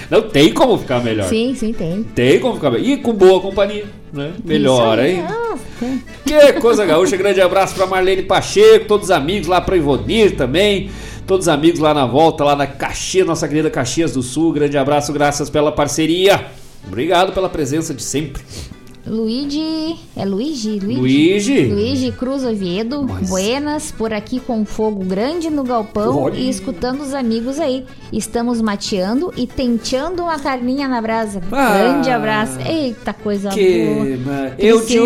Não 0.10 0.22
tem 0.22 0.54
como 0.54 0.78
ficar 0.78 1.04
melhor. 1.04 1.28
Sim, 1.28 1.54
sim, 1.56 1.74
tem. 1.74 2.04
Tem 2.04 2.40
como 2.40 2.56
ficar 2.56 2.72
melhor. 2.72 2.88
E 2.88 2.98
com 2.98 3.12
boa 3.14 3.42
companhia, 3.42 3.86
né? 4.16 4.34
Melhor, 4.44 4.98
Isso 4.98 5.02
aí, 5.02 5.16
hein? 5.18 6.04
Que 6.26 6.54
coisa 6.54 6.86
gaúcha, 6.86 7.18
grande 7.18 7.42
abraço 7.42 7.76
pra 7.76 7.86
Marlene 7.86 8.24
Pacheco, 8.24 8.86
todos 8.88 9.06
os 9.10 9.12
amigos 9.12 9.48
lá 9.48 9.62
pra 9.62 9.76
Ivonir 9.76 10.36
também, 10.36 10.90
todos 11.28 11.46
os 11.46 11.50
amigos 11.50 11.80
lá 11.80 11.94
na 11.94 12.06
volta, 12.06 12.44
lá 12.44 12.56
na 12.56 12.66
Caxias, 12.66 13.28
nossa 13.28 13.48
querida 13.48 13.70
Caxias 13.70 14.14
do 14.14 14.24
Sul, 14.24 14.54
grande 14.54 14.78
abraço, 14.78 15.12
graças 15.12 15.50
pela 15.50 15.72
parceria, 15.72 16.46
obrigado 16.88 17.34
pela 17.34 17.50
presença 17.50 17.94
de 17.94 18.02
sempre. 18.02 18.42
Luigi. 19.08 19.96
É 20.16 20.26
Luigi? 20.26 20.80
Luigi? 20.80 21.66
Luigi 21.66 22.12
Cruz 22.12 22.44
Oviedo. 22.44 23.04
Buenas, 23.28 23.92
por 23.92 24.12
aqui 24.14 24.40
com 24.40 24.66
fogo 24.66 25.04
grande 25.04 25.50
no 25.50 25.64
galpão 25.64 26.24
Olha. 26.24 26.36
e 26.36 26.50
escutando 26.50 27.02
os 27.02 27.14
amigos 27.14 27.60
aí. 27.60 27.86
Estamos 28.12 28.62
mateando 28.62 29.32
e 29.38 29.46
tenteando 29.46 30.24
uma 30.24 30.40
carninha 30.40 30.88
na 30.88 31.02
brasa. 31.02 31.42
Ah. 31.52 31.78
grande 31.78 32.10
abraço. 32.10 32.58
Eita, 32.68 33.14
coisa 33.14 33.50
Que, 33.50 34.18
boa. 34.24 34.54
eu, 34.58 34.86
di- 34.86 34.98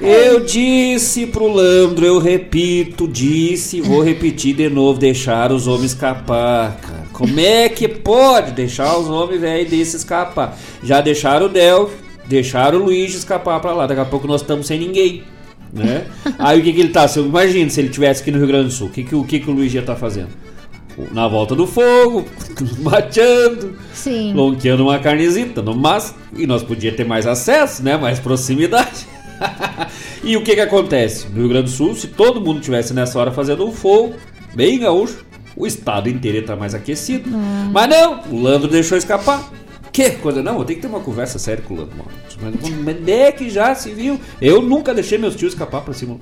eu 0.00 0.40
disse 0.44 1.26
pro 1.26 1.48
Landro, 1.52 2.06
eu 2.06 2.18
repito, 2.18 3.08
disse, 3.08 3.80
vou 3.80 4.02
repetir 4.02 4.54
de 4.54 4.68
novo, 4.68 4.98
deixar 4.98 5.52
os 5.52 5.66
homens 5.66 5.92
escapar, 5.92 6.76
cara. 6.80 7.00
Como 7.12 7.38
é 7.38 7.68
que 7.68 7.86
pode 7.86 8.52
deixar 8.52 8.96
os 8.96 9.08
homens 9.08 9.40
velho 9.40 9.68
desse 9.68 9.96
escapar? 9.96 10.56
Já 10.82 11.00
deixaram 11.02 11.46
o 11.46 11.48
Del, 11.50 11.90
deixaram 12.30 12.78
o 12.78 12.84
Luigi 12.84 13.16
escapar 13.16 13.60
pra 13.60 13.72
lá, 13.72 13.88
daqui 13.88 14.00
a 14.00 14.04
pouco 14.04 14.26
nós 14.26 14.40
estamos 14.40 14.68
sem 14.68 14.78
ninguém. 14.78 15.24
Né? 15.72 16.06
Aí 16.38 16.60
o 16.60 16.62
que, 16.62 16.72
que 16.72 16.80
ele 16.80 16.90
tá? 16.90 17.06
Imagino 17.16 17.68
se 17.70 17.80
ele 17.80 17.88
tivesse 17.88 18.22
aqui 18.22 18.30
no 18.30 18.38
Rio 18.38 18.46
Grande 18.46 18.66
do 18.66 18.70
Sul, 18.70 18.86
o 18.86 18.90
que, 18.90 19.02
que, 19.02 19.14
o 19.14 19.24
que, 19.24 19.40
que 19.40 19.50
o 19.50 19.52
Luigi 19.52 19.76
ia 19.76 19.80
estar 19.80 19.96
fazendo? 19.96 20.28
Na 21.12 21.26
volta 21.26 21.56
do 21.56 21.66
fogo, 21.66 22.26
mateando, 22.80 23.74
Sim. 23.92 24.32
lonqueando 24.32 24.84
uma 24.84 24.98
carnezita, 24.98 25.60
no 25.60 25.74
máximo. 25.74 26.18
E 26.36 26.46
nós 26.46 26.62
podíamos 26.62 26.96
ter 26.96 27.04
mais 27.04 27.26
acesso, 27.26 27.82
né? 27.82 27.96
Mais 27.96 28.20
proximidade. 28.20 29.06
e 30.22 30.36
o 30.36 30.42
que 30.42 30.54
que 30.54 30.60
acontece? 30.60 31.26
No 31.28 31.38
Rio 31.38 31.48
Grande 31.48 31.64
do 31.64 31.70
Sul, 31.70 31.94
se 31.94 32.08
todo 32.08 32.40
mundo 32.40 32.60
tivesse 32.60 32.92
nessa 32.92 33.18
hora 33.18 33.32
fazendo 33.32 33.66
um 33.66 33.72
fogo, 33.72 34.14
bem 34.54 34.78
gaúcho, 34.78 35.24
o 35.56 35.66
estado 35.66 36.08
inteiro 36.08 36.36
ia 36.36 36.42
estar 36.42 36.56
mais 36.56 36.74
aquecido. 36.74 37.30
Mas 37.72 37.88
não, 37.88 38.20
o 38.30 38.40
Landro 38.40 38.68
deixou 38.68 38.98
escapar. 38.98 39.50
Que 39.92 40.10
coisa, 40.10 40.42
não, 40.42 40.58
eu 40.58 40.64
tenho 40.64 40.78
que 40.78 40.86
ter 40.86 40.88
uma 40.92 41.00
conversa 41.00 41.38
séria 41.38 41.62
com 41.66 41.74
o 41.74 41.76
Landro. 41.78 41.96
mano. 41.96 42.12
Mas 42.84 42.96
onde 42.96 43.12
é 43.12 43.32
que 43.32 43.50
já 43.50 43.74
se 43.74 43.90
viu? 43.90 44.20
Eu 44.40 44.62
nunca 44.62 44.94
deixei 44.94 45.18
meus 45.18 45.34
tios 45.34 45.52
escapar 45.52 45.82
pra 45.82 45.92
cima. 45.92 46.16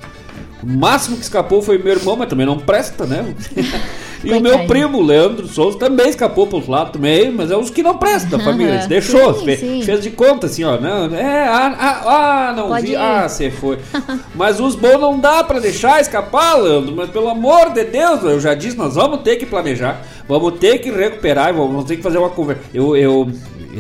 O 0.63 0.67
máximo 0.67 1.17
que 1.17 1.23
escapou 1.23 1.63
foi 1.63 1.79
meu 1.79 1.93
irmão, 1.93 2.17
mas 2.17 2.29
também 2.29 2.47
não 2.47 2.59
presta, 2.59 3.07
né? 3.07 3.35
E 4.25 4.33
o 4.33 4.41
meu 4.41 4.67
primo, 4.67 5.01
Leandro 5.01 5.47
Souza, 5.47 5.79
também 5.79 6.09
escapou 6.09 6.47
pro 6.47 6.57
outro 6.57 6.73
lado 6.73 6.91
também, 6.91 7.31
mas 7.31 7.51
é 7.51 7.57
os 7.57 7.71
que 7.71 7.83
não 7.85 7.99
prestam 7.99 8.41
família. 8.41 8.85
Deixou, 8.89 9.33
Sim, 9.35 9.45
fez, 9.45 9.61
sim. 9.61 9.83
fez 9.83 10.03
de 10.03 10.11
conta 10.11 10.47
assim, 10.47 10.65
ó. 10.65 10.77
Não, 10.77 11.15
é, 11.15 11.47
ah, 11.47 11.77
ah, 11.79 12.49
ah, 12.49 12.53
não 12.57 12.69
Pode 12.69 12.87
vi. 12.87 12.93
ir. 12.93 12.97
Ah, 12.97 13.29
você 13.29 13.51
foi. 13.51 13.79
mas 14.35 14.59
os 14.59 14.75
bons 14.75 15.01
não 15.01 15.19
dá 15.19 15.45
pra 15.45 15.61
deixar 15.61 16.01
escapar, 16.01 16.57
Leandro. 16.57 16.97
Mas 16.97 17.11
pelo 17.11 17.29
amor 17.29 17.71
de 17.73 17.85
Deus, 17.85 18.23
eu 18.25 18.41
já 18.41 18.55
disse, 18.55 18.77
nós 18.77 18.97
vamos 18.97 19.21
ter 19.21 19.37
que 19.37 19.47
planejar, 19.47 20.05
vamos 20.29 20.59
ter 20.59 20.79
que 20.79 20.91
recuperar, 20.91 21.55
vamos 21.55 21.85
ter 21.85 21.97
que 21.97 22.03
fazer 22.03 22.19
uma 22.19 22.31
conversa. 22.31 22.63
Eu, 22.75 22.97
eu, 22.97 23.31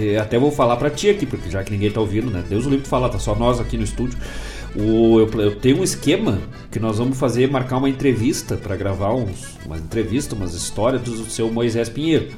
eh, 0.00 0.18
até 0.18 0.38
vou 0.38 0.50
falar 0.50 0.76
pra 0.76 0.90
ti 0.90 1.10
aqui, 1.10 1.26
porque 1.26 1.50
já 1.50 1.62
que 1.62 1.70
ninguém 1.70 1.90
tá 1.90 2.00
ouvindo, 2.00 2.30
né? 2.30 2.44
Deus 2.48 2.66
o 2.66 2.70
livre 2.70 2.84
de 2.84 2.88
falar, 2.88 3.08
tá 3.08 3.18
só 3.18 3.34
nós 3.34 3.60
aqui 3.60 3.76
no 3.76 3.84
estúdio. 3.84 4.18
O, 4.76 5.18
eu, 5.18 5.30
eu 5.40 5.56
tenho 5.56 5.80
um 5.80 5.84
esquema 5.84 6.38
que 6.70 6.78
nós 6.78 6.98
vamos 6.98 7.18
fazer, 7.18 7.50
marcar 7.50 7.78
uma 7.78 7.88
entrevista 7.88 8.56
pra 8.56 8.76
gravar 8.76 9.14
uns, 9.14 9.56
uma 9.64 9.76
entrevista, 9.76 10.34
umas 10.34 10.54
histórias 10.54 11.02
do 11.02 11.24
seu 11.30 11.50
Moisés 11.50 11.88
Pinheiro. 11.88 12.28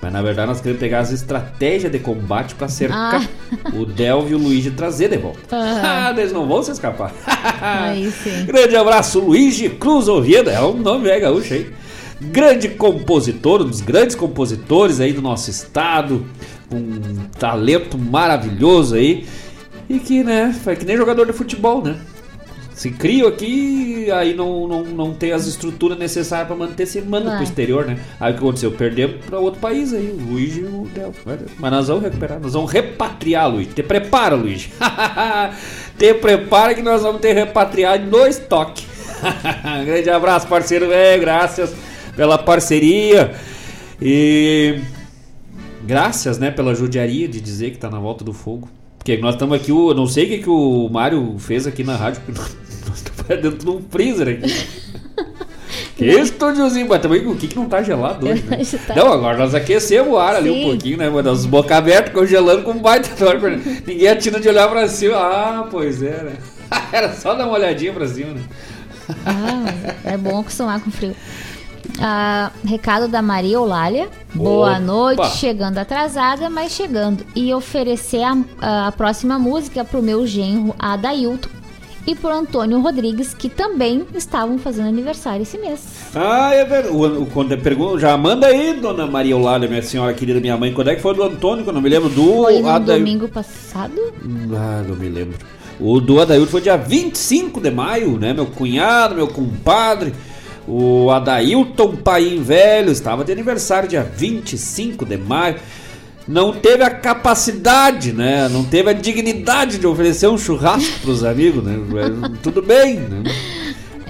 Mas 0.00 0.12
na 0.12 0.22
verdade 0.22 0.48
nós 0.48 0.60
queremos 0.60 0.80
pegar 0.80 1.00
as 1.00 1.10
estratégias 1.10 1.90
de 1.90 1.98
combate 1.98 2.54
pra 2.54 2.68
cercar 2.68 3.28
o 3.74 3.84
Delvio 3.84 4.30
e 4.30 4.34
o 4.34 4.38
Luigi 4.38 4.68
e 4.68 4.70
trazer 4.70 5.08
de 5.08 5.16
volta. 5.16 5.40
Aham. 5.56 5.82
Ah, 5.82 6.14
eles 6.16 6.32
não 6.32 6.46
vão 6.46 6.62
se 6.62 6.70
escapar. 6.70 7.12
Aí 7.60 8.10
sim. 8.10 8.46
Grande 8.46 8.76
abraço, 8.76 9.18
Luigi 9.18 9.68
Cruz 9.68 10.06
Oviedo. 10.06 10.50
É 10.50 10.62
um 10.62 10.74
nome 10.74 11.08
é 11.08 11.18
gaúcho 11.18 11.52
aí. 11.54 11.70
Grande 12.20 12.68
compositor, 12.68 13.62
um 13.62 13.66
dos 13.66 13.80
grandes 13.80 14.16
compositores 14.16 15.00
aí 15.00 15.12
do 15.12 15.22
nosso 15.22 15.50
estado. 15.50 16.24
Um 16.70 17.28
talento 17.38 17.96
maravilhoso 17.98 18.94
aí. 18.94 19.26
E 19.88 19.98
que, 19.98 20.22
né, 20.22 20.54
foi 20.62 20.76
que 20.76 20.84
nem 20.84 20.96
jogador 20.96 21.26
de 21.26 21.32
futebol, 21.32 21.82
né? 21.82 21.98
Se 22.78 22.92
cria 22.92 23.26
aqui, 23.26 24.08
aí 24.12 24.34
não, 24.34 24.68
não, 24.68 24.84
não 24.84 25.12
tem 25.12 25.32
as 25.32 25.48
estruturas 25.48 25.98
necessárias 25.98 26.46
para 26.46 26.54
manter, 26.54 26.86
se 26.86 27.00
manda 27.00 27.30
Vai. 27.30 27.36
pro 27.38 27.44
exterior, 27.44 27.84
né? 27.84 27.98
Aí 28.20 28.30
o 28.30 28.34
que 28.34 28.40
aconteceu? 28.40 28.70
Perdemos 28.70 29.16
para 29.26 29.36
outro 29.40 29.58
país 29.58 29.92
aí, 29.92 30.12
o 30.12 30.30
Luigi 30.30 30.60
e 30.60 30.64
o 30.64 30.88
Del. 30.94 31.12
Mas 31.58 31.72
nós 31.72 31.88
vamos 31.88 32.04
recuperar, 32.04 32.38
nós 32.38 32.52
vamos 32.52 32.70
repatriar, 32.70 33.50
Luigi. 33.50 33.70
Te 33.70 33.82
prepara, 33.82 34.36
Luigi. 34.36 34.72
Te 35.98 36.14
prepara 36.14 36.72
que 36.72 36.80
nós 36.80 37.02
vamos 37.02 37.20
ter 37.20 37.32
repatriado 37.32 38.06
no 38.06 38.24
estoque. 38.24 38.86
Grande 39.84 40.08
abraço, 40.10 40.46
parceiro. 40.46 40.92
É, 40.92 41.18
graças 41.18 41.74
pela 42.14 42.38
parceria. 42.38 43.34
E 44.00 44.78
graças, 45.88 46.38
né, 46.38 46.50
pela 46.50 46.74
judiaria 46.74 47.26
de 47.26 47.40
dizer 47.40 47.70
que 47.70 47.78
tá 47.78 47.88
na 47.88 47.98
volta 47.98 48.22
do 48.22 48.32
fogo. 48.34 48.68
Porque 48.98 49.16
nós 49.16 49.34
estamos 49.34 49.56
aqui, 49.56 49.72
o- 49.72 49.90
eu 49.90 49.94
não 49.94 50.06
sei 50.06 50.26
o 50.26 50.28
que, 50.28 50.38
que 50.38 50.50
o 50.50 50.88
Mário 50.92 51.36
fez 51.38 51.66
aqui 51.66 51.82
na 51.82 51.96
rádio, 51.96 52.20
porque 52.26 52.40
nós 52.86 52.98
estamos 52.98 53.42
dentro 53.42 53.58
de 53.58 53.70
um 53.70 53.82
freezer 53.90 54.28
aqui. 54.28 54.54
Que 55.96 56.04
estúdiozinho, 56.06 56.86
mas 56.88 57.02
também 57.02 57.26
o 57.26 57.34
que, 57.34 57.48
que 57.48 57.56
não 57.56 57.66
tá 57.68 57.82
gelado 57.82 58.24
hoje, 58.28 58.42
né? 58.44 58.58
Tá. 58.86 58.94
Não, 58.94 59.12
agora 59.12 59.36
nós 59.36 59.52
aquecemos 59.52 60.12
o 60.12 60.16
ar 60.16 60.36
ali 60.36 60.48
Sim. 60.48 60.60
um 60.64 60.70
pouquinho, 60.70 60.96
né? 60.96 61.10
Mas 61.10 61.24
nós 61.24 61.44
boca 61.44 61.76
aberta, 61.76 62.10
congelando 62.12 62.62
com 62.62 62.70
um 62.70 62.78
baita 62.78 63.12
do 63.16 63.28
ar. 63.28 63.36
Ninguém 63.84 64.06
atina 64.06 64.38
de 64.38 64.48
olhar 64.48 64.68
pra 64.68 64.86
cima. 64.86 65.16
Ah, 65.16 65.66
pois 65.68 66.00
é, 66.00 66.22
né? 66.22 66.32
Era 66.92 67.12
só 67.12 67.34
dar 67.34 67.46
uma 67.46 67.54
olhadinha 67.58 67.92
pra 67.92 68.06
cima, 68.06 68.32
né? 68.32 68.42
Ah, 69.26 69.64
é 70.04 70.16
bom 70.16 70.38
acostumar 70.38 70.80
com 70.80 70.88
frio. 70.90 71.16
Ah, 72.00 72.50
recado 72.64 73.08
da 73.08 73.20
Maria 73.20 73.56
Eulália. 73.56 74.08
Boa 74.34 74.70
Opa. 74.72 74.78
noite, 74.80 75.26
chegando 75.36 75.78
atrasada, 75.78 76.48
mas 76.48 76.72
chegando. 76.72 77.24
E 77.34 77.52
oferecer 77.52 78.22
a, 78.22 78.86
a 78.88 78.92
próxima 78.92 79.38
música 79.38 79.84
pro 79.84 80.02
meu 80.02 80.26
genro 80.26 80.74
Adailton, 80.78 81.48
e 82.06 82.14
pro 82.14 82.30
Antônio 82.30 82.80
Rodrigues, 82.80 83.34
que 83.34 83.50
também 83.50 84.06
estavam 84.14 84.58
fazendo 84.58 84.88
aniversário 84.88 85.42
esse 85.42 85.58
mês. 85.58 85.80
Ah, 86.14 86.54
é 86.54 86.64
verdade. 86.64 86.96
Quando 87.34 87.52
eu 87.52 87.58
pergunto, 87.58 87.98
já 87.98 88.16
manda 88.16 88.46
aí, 88.46 88.72
dona 88.80 89.06
Maria 89.06 89.32
Eulália, 89.32 89.68
minha 89.68 89.82
senhora 89.82 90.14
querida, 90.14 90.40
minha 90.40 90.56
mãe, 90.56 90.72
quando 90.72 90.88
é 90.88 90.94
que 90.96 91.02
foi 91.02 91.14
do 91.14 91.22
Antônio, 91.22 91.64
que 91.64 91.68
eu 91.68 91.74
não 91.74 91.82
me 91.82 91.88
lembro, 91.90 92.08
do 92.08 92.44
Foi 92.44 92.60
no 92.60 92.68
Adail- 92.68 92.98
domingo 93.00 93.28
passado? 93.28 94.00
Ah, 94.56 94.82
não 94.88 94.96
me 94.96 95.08
lembro. 95.08 95.36
O 95.78 96.00
do 96.00 96.18
Adailton 96.18 96.46
foi 96.50 96.60
dia 96.62 96.78
25 96.78 97.60
de 97.60 97.70
maio, 97.70 98.18
né? 98.18 98.32
Meu 98.32 98.46
cunhado, 98.46 99.14
meu 99.14 99.28
compadre. 99.28 100.14
O 100.68 101.10
Adailton 101.10 101.96
Paim 101.96 102.42
Velho 102.42 102.92
estava 102.92 103.24
de 103.24 103.32
aniversário 103.32 103.88
dia 103.88 104.02
25 104.02 105.06
de 105.06 105.16
maio. 105.16 105.56
Não 106.26 106.52
teve 106.52 106.84
a 106.84 106.90
capacidade, 106.90 108.12
né? 108.12 108.50
Não 108.50 108.62
teve 108.62 108.90
a 108.90 108.92
dignidade 108.92 109.78
de 109.78 109.86
oferecer 109.86 110.26
um 110.28 110.36
churrasco 110.36 111.00
pros 111.00 111.24
amigos, 111.24 111.64
né? 111.64 111.78
Tudo 112.42 112.60
bem, 112.60 112.96
né? 112.96 113.22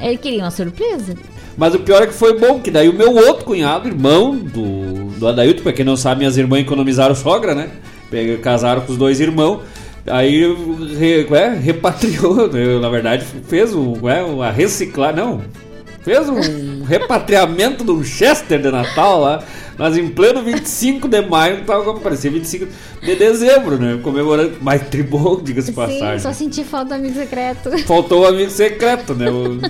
Ele 0.02 0.16
queria 0.16 0.42
uma 0.42 0.50
surpresa? 0.50 1.14
Mas 1.56 1.76
o 1.76 1.78
pior 1.78 2.02
é 2.02 2.08
que 2.08 2.12
foi 2.12 2.36
bom, 2.36 2.58
que 2.58 2.72
daí 2.72 2.88
o 2.88 2.92
meu 2.92 3.14
outro 3.14 3.44
cunhado, 3.44 3.86
irmão 3.86 4.34
do, 4.34 5.10
do 5.16 5.28
Adailton, 5.28 5.62
pra 5.62 5.72
quem 5.72 5.84
não 5.84 5.96
sabe, 5.96 6.18
minhas 6.18 6.36
irmãs 6.36 6.62
economizaram 6.62 7.14
sogra, 7.14 7.54
né? 7.54 7.70
Casaram 8.42 8.80
com 8.80 8.90
os 8.90 8.98
dois 8.98 9.20
irmãos. 9.20 9.60
Aí 10.08 10.42
re, 10.98 11.24
é, 11.36 11.54
repatriou, 11.54 12.50
né? 12.52 12.78
na 12.82 12.88
verdade, 12.88 13.24
fez 13.46 13.72
um, 13.72 14.08
é, 14.08 14.24
uma 14.24 14.50
reciclar, 14.50 15.14
não. 15.14 15.42
Fez 16.08 16.26
um 16.26 16.84
repatriamento 16.84 17.84
de 17.84 17.90
um 17.90 18.02
Chester 18.02 18.58
de 18.62 18.70
Natal 18.70 19.20
lá, 19.20 19.44
mas 19.76 19.94
em 19.98 20.08
pleno 20.08 20.42
25 20.42 21.06
de 21.06 21.20
maio, 21.20 21.64
tava 21.66 21.84
como 21.84 22.00
parecia 22.00 22.30
25 22.30 22.66
de 23.02 23.14
dezembro, 23.14 23.76
né? 23.78 24.00
Comemorando, 24.02 24.54
mais 24.62 24.80
tribom, 24.88 25.38
diga-se 25.42 25.66
Sim, 25.66 25.74
passagem. 25.74 26.18
só 26.20 26.32
senti 26.32 26.64
falta 26.64 26.86
do 26.86 26.94
amigo 26.94 27.14
secreto. 27.14 27.76
Faltou 27.86 28.22
o 28.22 28.26
amigo 28.26 28.50
secreto, 28.50 29.14
né? 29.14 29.30
O- 29.30 29.60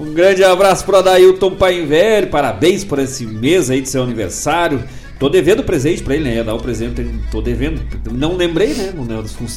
um 0.00 0.14
grande 0.14 0.42
abraço 0.42 0.86
pro 0.86 0.96
Adailton 0.96 1.50
Pai 1.54 1.84
Velho, 1.84 2.28
parabéns 2.28 2.82
por 2.82 2.98
esse 2.98 3.26
mês 3.26 3.68
aí 3.68 3.82
de 3.82 3.90
seu 3.90 4.02
aniversário. 4.02 4.82
Tô 5.22 5.28
devendo 5.28 5.62
presente 5.62 6.02
pra 6.02 6.16
ele, 6.16 6.24
né? 6.24 6.34
Ia 6.34 6.42
dar 6.42 6.52
o 6.52 6.58
presente, 6.58 7.08
tô 7.30 7.40
devendo. 7.40 7.80
Não 8.10 8.36
lembrei, 8.36 8.74
né? 8.74 8.92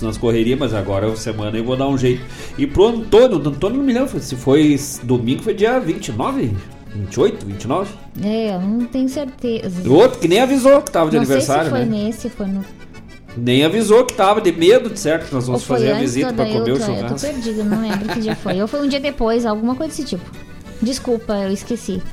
Nas 0.03 0.16
correrias, 0.16 0.59
mas 0.59 0.76
agora 0.76 1.07
é 1.09 1.16
semana 1.16 1.57
eu 1.57 1.63
vou 1.63 1.76
dar 1.76 1.88
um 1.88 1.97
jeito. 1.97 2.22
E 2.55 2.68
pro 2.68 2.86
Antônio, 2.86 3.39
do 3.39 3.49
Antônio 3.49 3.78
não 3.78 3.84
me 3.84 3.91
lembro 3.91 4.20
se 4.20 4.36
foi 4.36 4.80
domingo, 5.01 5.41
foi 5.41 5.55
dia 5.55 5.80
29, 5.80 6.55
28, 6.93 7.45
29. 7.47 7.93
É, 8.24 8.53
eu 8.53 8.61
não 8.61 8.86
tenho 8.86 9.09
certeza. 9.09 9.89
O 9.89 9.93
outro 9.95 10.20
que 10.20 10.28
nem 10.28 10.39
avisou 10.39 10.80
que 10.84 10.91
tava 10.91 11.09
de 11.09 11.16
não 11.16 11.24
aniversário, 11.24 11.72
sei 11.72 11.80
se 11.80 11.86
foi 11.88 11.97
né? 11.97 12.05
nesse, 12.05 12.30
foi 12.30 12.45
no. 12.45 12.63
Nem 13.36 13.66
avisou 13.66 14.05
que 14.05 14.13
tava 14.13 14.39
de 14.41 14.51
medo 14.51 14.91
de 14.91 14.99
certo 14.99 15.30
que 15.30 15.34
nós 15.34 15.47
vamos 15.47 15.63
fazer 15.63 15.93
a 15.93 15.97
visita 15.97 16.32
pra 16.32 16.45
comer 16.45 16.59
o 16.59 16.61
Adailton, 16.61 16.84
Eu 16.84 16.95
tô 16.95 17.18
churrasco. 17.18 17.28
perdida, 17.28 17.63
não 17.63 17.82
lembro 17.82 18.07
que 18.09 18.20
dia 18.20 18.36
foi. 18.36 18.61
Ou 18.61 18.68
foi 18.68 18.82
um 18.82 18.88
dia 18.88 18.99
depois, 18.99 19.47
alguma 19.47 19.74
coisa 19.74 19.89
desse 19.89 20.05
tipo. 20.05 20.30
Desculpa, 20.80 21.34
eu 21.34 21.51
esqueci. 21.51 22.03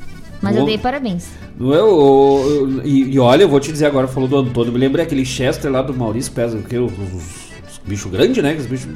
Mas 0.43 0.57
eu 0.57 0.64
dei 0.64 0.76
parabéns. 0.76 1.28
Não 1.59 1.72
é 1.72 1.82
o. 1.82 1.86
o- 1.88 2.82
E, 2.84 3.14
e 3.14 3.18
olha, 3.20 3.43
eu 3.43 3.49
vou 3.49 3.61
te 3.61 3.70
dizer 3.72 3.86
agora, 3.86 4.09
falou 4.09 4.28
do 4.28 4.36
Antônio. 4.36 4.72
Me 4.72 4.78
lembrei 4.78 5.05
aquele 5.05 5.24
Chester 5.24 5.70
lá 5.70 5.80
do 5.82 5.95
Maurício, 5.95 6.32
pesa 6.32 6.57
o 6.59 6.62
quê? 6.62 6.76
Os, 6.78 6.93
os- 6.93 7.12
os 7.14 7.78
bichos 7.86 8.11
grandes, 8.11 8.43
né? 8.43 8.55
Os 8.59 8.66
bichos. 8.66 8.88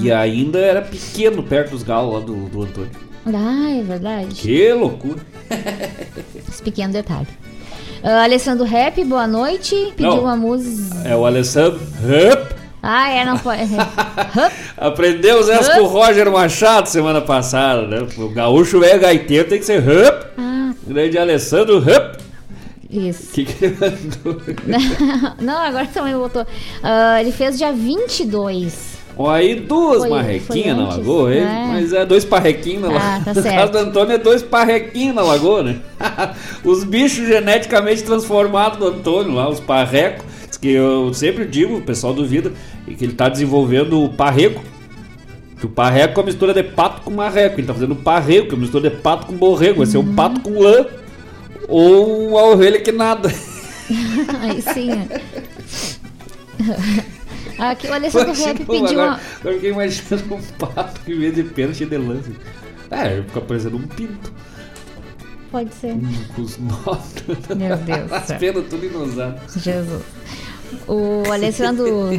E 0.00 0.10
ainda 0.10 0.58
era 0.58 0.80
pequeno 0.82 1.42
perto 1.42 1.70
dos 1.72 1.82
galos 1.82 2.14
lá 2.14 2.20
do, 2.20 2.34
do 2.48 2.62
Antônio. 2.62 2.90
Ah, 3.26 3.70
é 3.70 3.82
verdade. 3.82 4.34
Que 4.34 4.72
loucura. 4.72 5.18
Esse 6.48 6.62
pequeno 6.62 6.92
detalhe. 6.92 7.26
Ah, 8.02 8.22
Alessandro 8.24 8.64
Rap, 8.66 9.02
boa 9.04 9.26
noite. 9.26 9.74
Pediu 9.96 10.16
Não. 10.16 10.20
uma 10.24 10.36
música. 10.36 11.08
É 11.08 11.16
o 11.16 11.24
Alessandro. 11.24 11.80
Hup, 11.80 12.52
Ah, 12.82 13.08
é, 13.10 13.24
não 13.24 13.38
pode. 13.38 13.62
Aprendemos 14.76 15.48
essa 15.48 15.72
Hup. 15.72 15.78
com 15.78 15.84
o 15.84 15.86
Roger 15.88 16.30
Machado 16.30 16.86
semana 16.88 17.20
passada, 17.22 17.86
né? 17.86 18.06
O 18.18 18.28
gaúcho 18.28 18.80
velho 18.80 19.00
gaiteiro 19.00 19.48
tem 19.48 19.58
que 19.58 19.64
ser 19.64 19.78
Hup. 19.80 20.26
Ah, 20.36 20.53
Grande 20.86 21.18
Alessandro 21.18 21.78
Hup. 21.78 22.16
isso. 22.90 23.32
Que 23.32 23.44
que 23.44 23.64
ele 23.64 23.76
mandou? 23.80 24.40
não, 25.40 25.58
agora 25.58 25.86
também 25.86 26.14
voltou. 26.14 26.46
Ah, 26.82 27.20
ele 27.20 27.32
fez 27.32 27.56
dia 27.58 27.72
22. 27.72 28.94
Ó, 29.16 29.30
aí 29.30 29.54
duas 29.60 29.98
Foi- 30.00 30.10
marrequinhas 30.10 30.76
na 30.76 30.88
lagoa, 30.88 31.32
hein? 31.32 31.40
é. 31.42 31.66
Mas 31.68 31.92
é 31.92 32.04
dois 32.04 32.24
parrequinhos 32.24 32.82
na 32.82 32.88
Ah, 32.88 32.92
lagoa. 32.92 33.24
tá 33.24 33.34
no 33.34 33.42
certo. 33.42 33.54
caso 33.56 33.72
do 33.72 33.78
Antônio 33.78 34.12
é 34.14 34.18
dois 34.18 34.42
parrequinhos 34.42 35.14
na 35.14 35.22
lagoa, 35.22 35.62
né? 35.62 35.76
os 36.64 36.82
bichos 36.82 37.26
geneticamente 37.28 38.02
transformados 38.02 38.78
do 38.78 38.88
Antônio 38.88 39.32
lá, 39.34 39.48
os 39.48 39.60
parrecos, 39.60 40.26
que 40.60 40.68
eu 40.68 41.14
sempre 41.14 41.46
digo, 41.46 41.76
o 41.76 41.82
pessoal 41.82 42.12
duvida, 42.12 42.52
que 42.98 43.04
ele 43.04 43.12
tá 43.12 43.28
desenvolvendo 43.28 44.02
o 44.02 44.08
parreco. 44.08 44.62
Que 45.58 45.66
o 45.66 45.68
parreco 45.68 46.18
é 46.18 46.22
uma 46.22 46.26
mistura 46.26 46.52
de 46.52 46.62
pato 46.62 47.02
com 47.02 47.10
marreco. 47.10 47.60
Ele 47.60 47.66
tá 47.66 47.74
fazendo 47.74 47.96
parreco, 47.96 48.48
que 48.48 48.52
é 48.52 48.54
uma 48.54 48.62
mistura 48.62 48.90
de 48.90 48.96
pato 48.96 49.26
com 49.26 49.34
borrego. 49.34 49.78
Vai 49.78 49.86
ser 49.86 49.98
um 49.98 50.14
pato 50.14 50.40
com 50.40 50.58
lã 50.60 50.86
ou 51.68 52.28
uma 52.28 52.42
ovelha 52.44 52.80
que 52.80 52.92
nada. 52.92 53.28
Aí 54.40 54.60
sim. 54.62 54.90
Aqui, 57.58 57.86
o 57.86 57.94
Alessandro 57.94 58.32
Rap 58.32 58.58
pediu 58.58 59.00
agora, 59.00 59.10
uma. 59.10 59.20
eu 59.44 59.54
fiquei 59.54 59.70
imaginando 59.70 60.34
um 60.34 60.42
pato 60.58 61.00
que 61.02 61.12
em 61.12 61.18
vez 61.20 61.34
de 61.34 61.44
pena 61.44 61.72
cheio 61.72 61.88
de 61.88 61.98
lance. 61.98 62.32
É, 62.90 63.22
fica 63.22 63.40
parecendo 63.40 63.76
um 63.76 63.82
pinto. 63.82 64.32
Pode 65.50 65.72
ser. 65.74 65.94
Com 66.34 66.42
os 66.42 66.58
nós. 66.58 67.14
Meu 67.56 67.76
Deus 67.76 68.10
As 68.12 68.32
penas 68.32 68.64
tudo 68.68 68.84
inosado. 68.84 69.40
Jesus. 69.56 70.02
O 70.88 71.22
Alessandro 71.30 72.10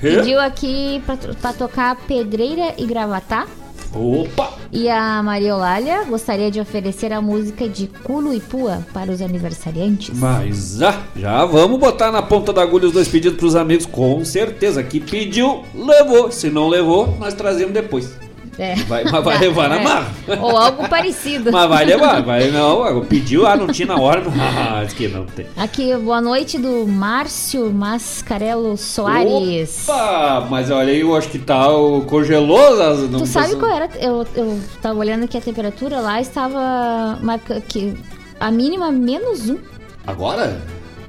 pediu 0.00 0.40
aqui 0.40 1.02
pra, 1.04 1.16
pra 1.16 1.52
tocar 1.52 1.96
Pedreira 2.06 2.74
e 2.78 2.86
Gravatá. 2.86 3.46
Opa! 3.94 4.52
E 4.70 4.90
a 4.90 5.22
Maria 5.22 5.50
Eulália 5.50 6.04
gostaria 6.04 6.50
de 6.50 6.60
oferecer 6.60 7.12
a 7.12 7.20
música 7.22 7.68
de 7.68 7.86
Culo 7.86 8.34
e 8.34 8.40
Pua 8.40 8.84
para 8.92 9.10
os 9.10 9.22
aniversariantes. 9.22 10.18
Mas 10.18 10.82
ah, 10.82 11.02
já 11.16 11.44
vamos 11.46 11.78
botar 11.78 12.12
na 12.12 12.22
ponta 12.22 12.52
da 12.52 12.62
agulha 12.62 12.86
os 12.86 12.92
dois 12.92 13.08
pedidos 13.08 13.38
pros 13.38 13.56
amigos, 13.56 13.86
com 13.86 14.24
certeza. 14.24 14.82
Que 14.82 15.00
pediu, 15.00 15.64
levou. 15.74 16.30
Se 16.30 16.50
não 16.50 16.68
levou, 16.68 17.16
nós 17.18 17.32
trazemos 17.32 17.72
depois. 17.72 18.25
É. 18.58 18.74
Vai, 18.84 19.04
mas 19.04 19.22
vai 19.24 19.38
levar 19.38 19.68
na 19.68 19.80
É. 19.80 19.84
marra. 19.84 20.10
Ou 20.40 20.56
algo 20.56 20.88
parecido. 20.88 21.52
Mas 21.52 21.68
vai 21.68 21.84
levar, 21.84 22.22
vai 22.22 22.50
não. 22.50 23.04
Pediu, 23.04 23.46
ah, 23.46 23.54
não 23.56 23.66
tinha 23.66 23.86
na 23.88 23.96
hora. 24.00 24.22
Ah, 24.40 24.80
acho 24.80 24.94
que 24.94 25.08
não 25.08 25.26
tem. 25.26 25.46
Aqui, 25.56 25.94
boa 25.96 26.20
noite 26.20 26.56
do 26.58 26.86
Márcio 26.86 27.70
Mascarello 27.70 28.76
Soares. 28.76 29.86
Opa! 29.88 30.46
Mas 30.50 30.70
olha 30.70 30.92
aí, 30.92 31.00
eu 31.00 31.14
acho 31.14 31.28
que 31.28 31.38
tá 31.38 31.66
congelou 32.06 32.80
as. 32.82 33.00
Tu 33.10 33.26
sabe 33.26 33.46
passou- 33.48 33.58
qual 33.60 33.72
era? 33.72 33.90
Eu, 34.00 34.26
eu 34.34 34.60
tava 34.80 34.98
olhando 34.98 35.24
aqui 35.24 35.36
a 35.36 35.40
temperatura 35.40 36.00
lá, 36.00 36.20
estava 36.20 37.18
marcando 37.20 37.60
que 37.62 37.94
a 38.40 38.50
mínima 38.50 38.90
menos 38.90 39.50
um. 39.50 39.58
Agora? 40.06 40.60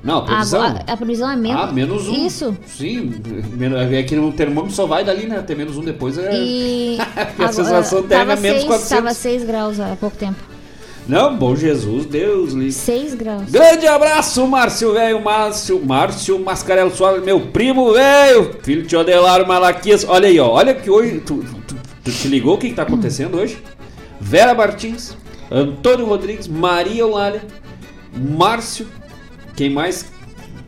Não, 0.03 0.19
a 0.19 0.21
previsão. 0.21 0.61
A, 0.61 0.93
a, 0.93 0.97
previsão 0.97 1.31
é 1.31 1.35
menos. 1.35 1.61
Ah, 1.61 1.71
menos 1.71 2.07
um. 2.07 2.13
Isso. 2.25 2.57
Sim, 2.65 3.13
é 3.93 4.03
que 4.03 4.17
o 4.17 4.31
termômetro 4.31 4.75
só 4.75 4.85
vai 4.85 5.03
dali, 5.03 5.25
né? 5.25 5.39
Até 5.39 5.55
menos 5.55 5.77
um 5.77 5.83
depois 5.83 6.17
é. 6.17 6.31
E 6.33 6.97
a 7.39 7.51
sensação 7.51 8.03
térmica 8.03 8.39
é 8.39 8.41
menos 8.41 8.57
seis, 8.59 8.67
400. 8.67 8.89
Tava 8.89 9.13
6 9.13 9.43
graus 9.43 9.79
há 9.79 9.95
pouco 9.99 10.15
tempo. 10.17 10.37
Não, 11.07 11.37
bom 11.37 11.55
Jesus, 11.55 12.05
Deus 12.05 12.51
livre. 12.51 12.73
6 12.73 13.13
graus. 13.13 13.49
Grande 13.49 13.87
abraço, 13.87 14.45
Márcio 14.45 14.91
velho, 14.91 15.21
Márcio, 15.23 15.83
Márcio 15.83 16.37
Mascarello 16.37 16.93
Soares, 16.93 17.23
meu 17.23 17.39
primo 17.39 17.93
velho, 17.93 18.55
filho 18.61 18.83
de 18.83 18.95
Odelaro 18.95 19.47
Malaquias. 19.47 20.05
Olha 20.07 20.27
aí, 20.27 20.37
ó, 20.37 20.49
olha 20.49 20.73
que 20.73 20.89
hoje, 20.89 21.21
tu, 21.21 21.45
tu- 21.65 21.75
tu 22.03 22.11
te 22.11 22.27
ligou 22.27 22.55
o 22.55 22.57
que, 22.57 22.69
que 22.69 22.75
tá 22.75 22.81
acontecendo 22.83 23.37
hoje? 23.37 23.57
Vera 24.19 24.53
Martins, 24.53 25.15
Antônio 25.49 26.05
Rodrigues, 26.05 26.45
Maria 26.45 27.01
Eulália, 27.01 27.41
Márcio, 28.13 28.85
quem 29.57 29.71
mais? 29.71 30.05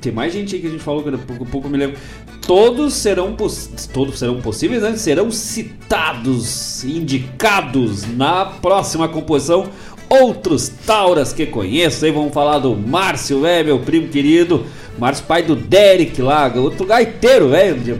Tem 0.01 0.11
mais 0.11 0.33
gente 0.33 0.55
aí 0.55 0.61
que 0.61 0.67
a 0.67 0.71
gente 0.71 0.83
falou 0.83 1.03
que 1.03 1.09
a 1.09 1.17
pouco, 1.17 1.45
pouco 1.45 1.67
eu 1.67 1.71
me 1.71 1.77
lembro. 1.77 1.97
Todos 2.41 2.95
serão, 2.95 3.37
todos 3.93 4.17
serão 4.17 4.41
possíveis, 4.41 4.81
né? 4.81 4.97
serão 4.97 5.29
citados, 5.29 6.83
indicados 6.83 8.05
na 8.17 8.45
próxima 8.45 9.07
composição. 9.07 9.69
Outros 10.09 10.69
Tauras 10.87 11.31
que 11.31 11.45
conheço, 11.45 12.03
aí 12.03 12.11
vamos 12.11 12.33
falar 12.33 12.57
do 12.57 12.75
Márcio, 12.75 13.41
velho, 13.41 13.67
meu 13.67 13.79
primo 13.79 14.07
querido. 14.07 14.65
Márcio, 14.97 15.25
pai 15.25 15.43
do 15.43 15.55
Derek 15.55 16.19
lá, 16.19 16.51
outro 16.55 16.87
gaiteiro, 16.87 17.49
velho, 17.49 17.79
de 17.79 17.93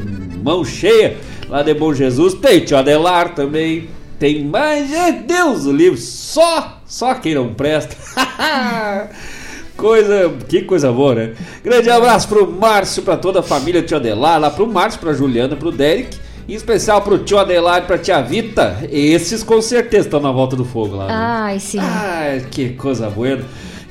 mão 0.44 0.66
cheia, 0.66 1.18
lá 1.48 1.62
de 1.62 1.74
Bom 1.76 1.94
Jesus. 1.94 2.34
Tem 2.34 2.62
tio 2.62 2.78
Adelar 2.78 3.36
também. 3.36 3.90
Tem 4.18 4.44
mais, 4.44 4.92
é 4.92 5.12
Deus 5.12 5.66
o 5.66 5.72
livre, 5.72 6.00
só, 6.00 6.82
só 6.88 7.14
quem 7.14 7.36
não 7.36 7.54
presta. 7.54 7.96
Coisa, 9.80 10.30
que 10.48 10.62
coisa 10.64 10.92
boa, 10.92 11.16
né? 11.16 11.34
Grande 11.64 11.90
abraço 11.90 12.28
pro 12.28 12.52
Márcio, 12.52 13.02
pra 13.02 13.16
toda 13.16 13.40
a 13.40 13.44
família 13.44 13.82
Tio 13.82 13.96
Adelar, 13.98 14.40
lá 14.40 14.50
pro 14.50 14.68
Márcio, 14.68 15.00
pra 15.00 15.14
Juliana, 15.14 15.56
pro 15.56 15.72
Derek, 15.72 16.18
em 16.48 16.54
especial 16.54 17.02
pro 17.02 17.18
Tio 17.20 17.38
Adelar 17.38 17.80
e 17.84 17.86
pra 17.86 17.98
Tia 17.98 18.22
Vita. 18.22 18.78
Esses 18.92 19.42
com 19.44 19.62
certeza 19.62 20.08
estão 20.08 20.20
na 20.20 20.32
volta 20.32 20.56
do 20.56 20.66
fogo 20.66 20.96
lá. 20.98 21.08
Né? 21.08 21.14
Ai, 21.16 21.60
sim. 21.60 21.80
Ai, 21.80 22.46
que 22.52 22.70
coisa 22.72 23.10
boa. 23.10 23.40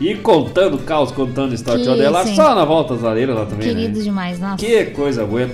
E 0.00 0.14
contando 0.14 0.78
caos, 0.78 1.10
contando 1.10 1.54
história, 1.54 1.78
Que 1.78 1.84
Tio 1.84 1.94
Adelar, 1.94 2.26
sim. 2.26 2.36
só 2.36 2.54
na 2.54 2.64
volta 2.64 2.94
das 2.94 3.02
lareiras 3.02 3.34
lá 3.34 3.46
também, 3.46 3.68
Querido 3.68 3.98
né? 3.98 4.04
demais, 4.04 4.38
nossa. 4.38 4.56
Que 4.56 4.84
coisa 4.86 5.24
boa. 5.24 5.48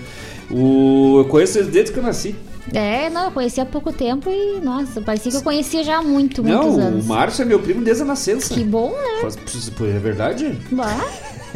O, 0.50 1.18
eu 1.20 1.24
conheço 1.26 1.58
eles 1.58 1.68
desde 1.68 1.92
que 1.92 1.98
eu 1.98 2.02
nasci. 2.02 2.34
É, 2.72 3.10
não, 3.10 3.26
eu 3.26 3.30
conheci 3.30 3.60
há 3.60 3.66
pouco 3.66 3.92
tempo 3.92 4.30
e, 4.30 4.58
nossa, 4.64 5.00
parecia 5.00 5.30
que 5.30 5.36
eu 5.36 5.42
conhecia 5.42 5.84
já 5.84 5.98
há 5.98 6.02
muito, 6.02 6.42
muitos 6.42 6.76
Não, 6.76 6.80
anos. 6.86 7.04
o 7.04 7.08
Márcio 7.08 7.42
é 7.42 7.44
meu 7.44 7.58
primo 7.58 7.82
desde 7.82 8.02
a 8.02 8.06
nascença. 8.06 8.52
Que 8.54 8.64
bom, 8.64 8.90
né? 8.90 9.20
Faz, 9.20 9.36
é 9.82 9.98
verdade? 9.98 10.58
Bah, 10.72 11.06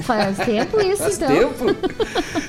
faz 0.02 0.36
tempo 0.38 0.80
isso, 0.80 1.02
Faz 1.02 1.16
então. 1.16 1.28
tempo. 1.28 1.76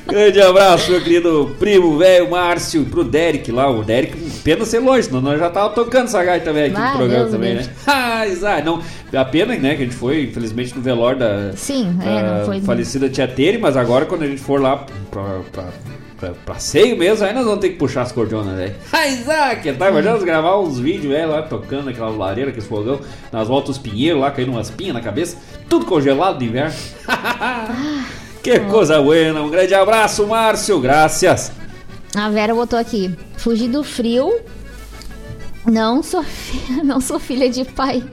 Grande 0.06 0.42
abraço, 0.42 0.92
meu 0.92 1.02
querido 1.02 1.56
primo 1.58 1.98
velho 1.98 2.30
Márcio, 2.30 2.84
pro 2.86 3.04
Derek 3.04 3.52
lá. 3.52 3.70
O 3.70 3.84
Derek, 3.84 4.18
pena 4.44 4.66
ser 4.66 4.80
longe, 4.80 5.04
senão 5.04 5.22
nós 5.22 5.40
já 5.40 5.50
tava 5.50 5.74
tocando 5.74 6.06
essa 6.06 6.24
gaita 6.24 6.46
também 6.46 6.66
aqui 6.66 6.76
Ah, 6.76 6.92
no 6.92 6.98
programa 6.98 7.20
Deus 7.24 7.32
também, 7.32 7.56
me 7.56 7.62
né? 7.62 7.70
Ah, 7.88 8.62
não. 8.64 8.82
A 9.14 9.26
pena, 9.26 9.56
né, 9.56 9.76
que 9.76 9.84
a 9.84 9.86
gente 9.86 9.96
foi, 9.96 10.24
infelizmente, 10.26 10.76
no 10.76 10.82
velório 10.82 11.20
da, 11.20 11.54
Sim, 11.56 11.98
é, 12.04 12.40
não 12.40 12.46
foi. 12.46 12.62
falecida 12.62 13.10
Tia 13.10 13.28
Tere, 13.28 13.58
mas 13.58 13.76
agora 13.78 14.06
quando 14.06 14.24
a 14.24 14.28
gente 14.28 14.42
for 14.42 14.62
lá 14.62 14.86
pra, 15.10 15.40
pra, 15.52 15.64
pra, 16.20 16.32
pra 16.46 16.56
seio 16.56 16.98
mesmo, 16.98 17.26
aí 17.26 17.34
nós 17.34 17.46
vamos 17.46 17.60
ter 17.60 17.70
que 17.70 17.76
puxar 17.78 18.02
as 18.02 18.12
cordonas, 18.12 18.56
velho. 18.58 18.76
Ah, 18.92 19.08
Isaac, 19.08 19.74
tá 19.74 19.90
imaginando 19.90 20.26
gravar 20.26 20.60
uns 20.60 20.78
vídeos, 20.78 21.14
velho, 21.14 21.30
lá 21.30 21.42
tocando 21.42 21.90
aquela 21.90 22.10
lareira, 22.10 22.50
aquele 22.50 22.66
fogão, 22.66 23.00
nas 23.32 23.48
voltas 23.48 23.78
dos 23.78 23.78
pinheiros 23.78 24.22
lá, 24.22 24.30
caindo 24.32 24.52
umas 24.52 24.70
pinhas 24.70 24.94
na 24.94 25.02
cabeça, 25.02 25.38
tudo 25.68 25.86
congelado 25.86 26.40
de 26.40 26.46
inverno. 26.46 26.76
que 28.44 28.60
coisa 28.62 29.02
buena, 29.02 29.42
um 29.42 29.50
grande 29.50 29.74
abraço, 29.74 30.28
Márcio, 30.28 30.80
graças. 30.80 31.52
A 32.16 32.30
Vera 32.30 32.54
botou 32.54 32.78
aqui: 32.78 33.16
fugir 33.38 33.70
do 33.70 33.84
frio. 33.84 34.40
Não 35.66 36.02
sou, 36.02 36.26
não 36.84 37.00
sou 37.00 37.20
filha 37.20 37.50
de 37.50 37.64
pai. 37.64 38.04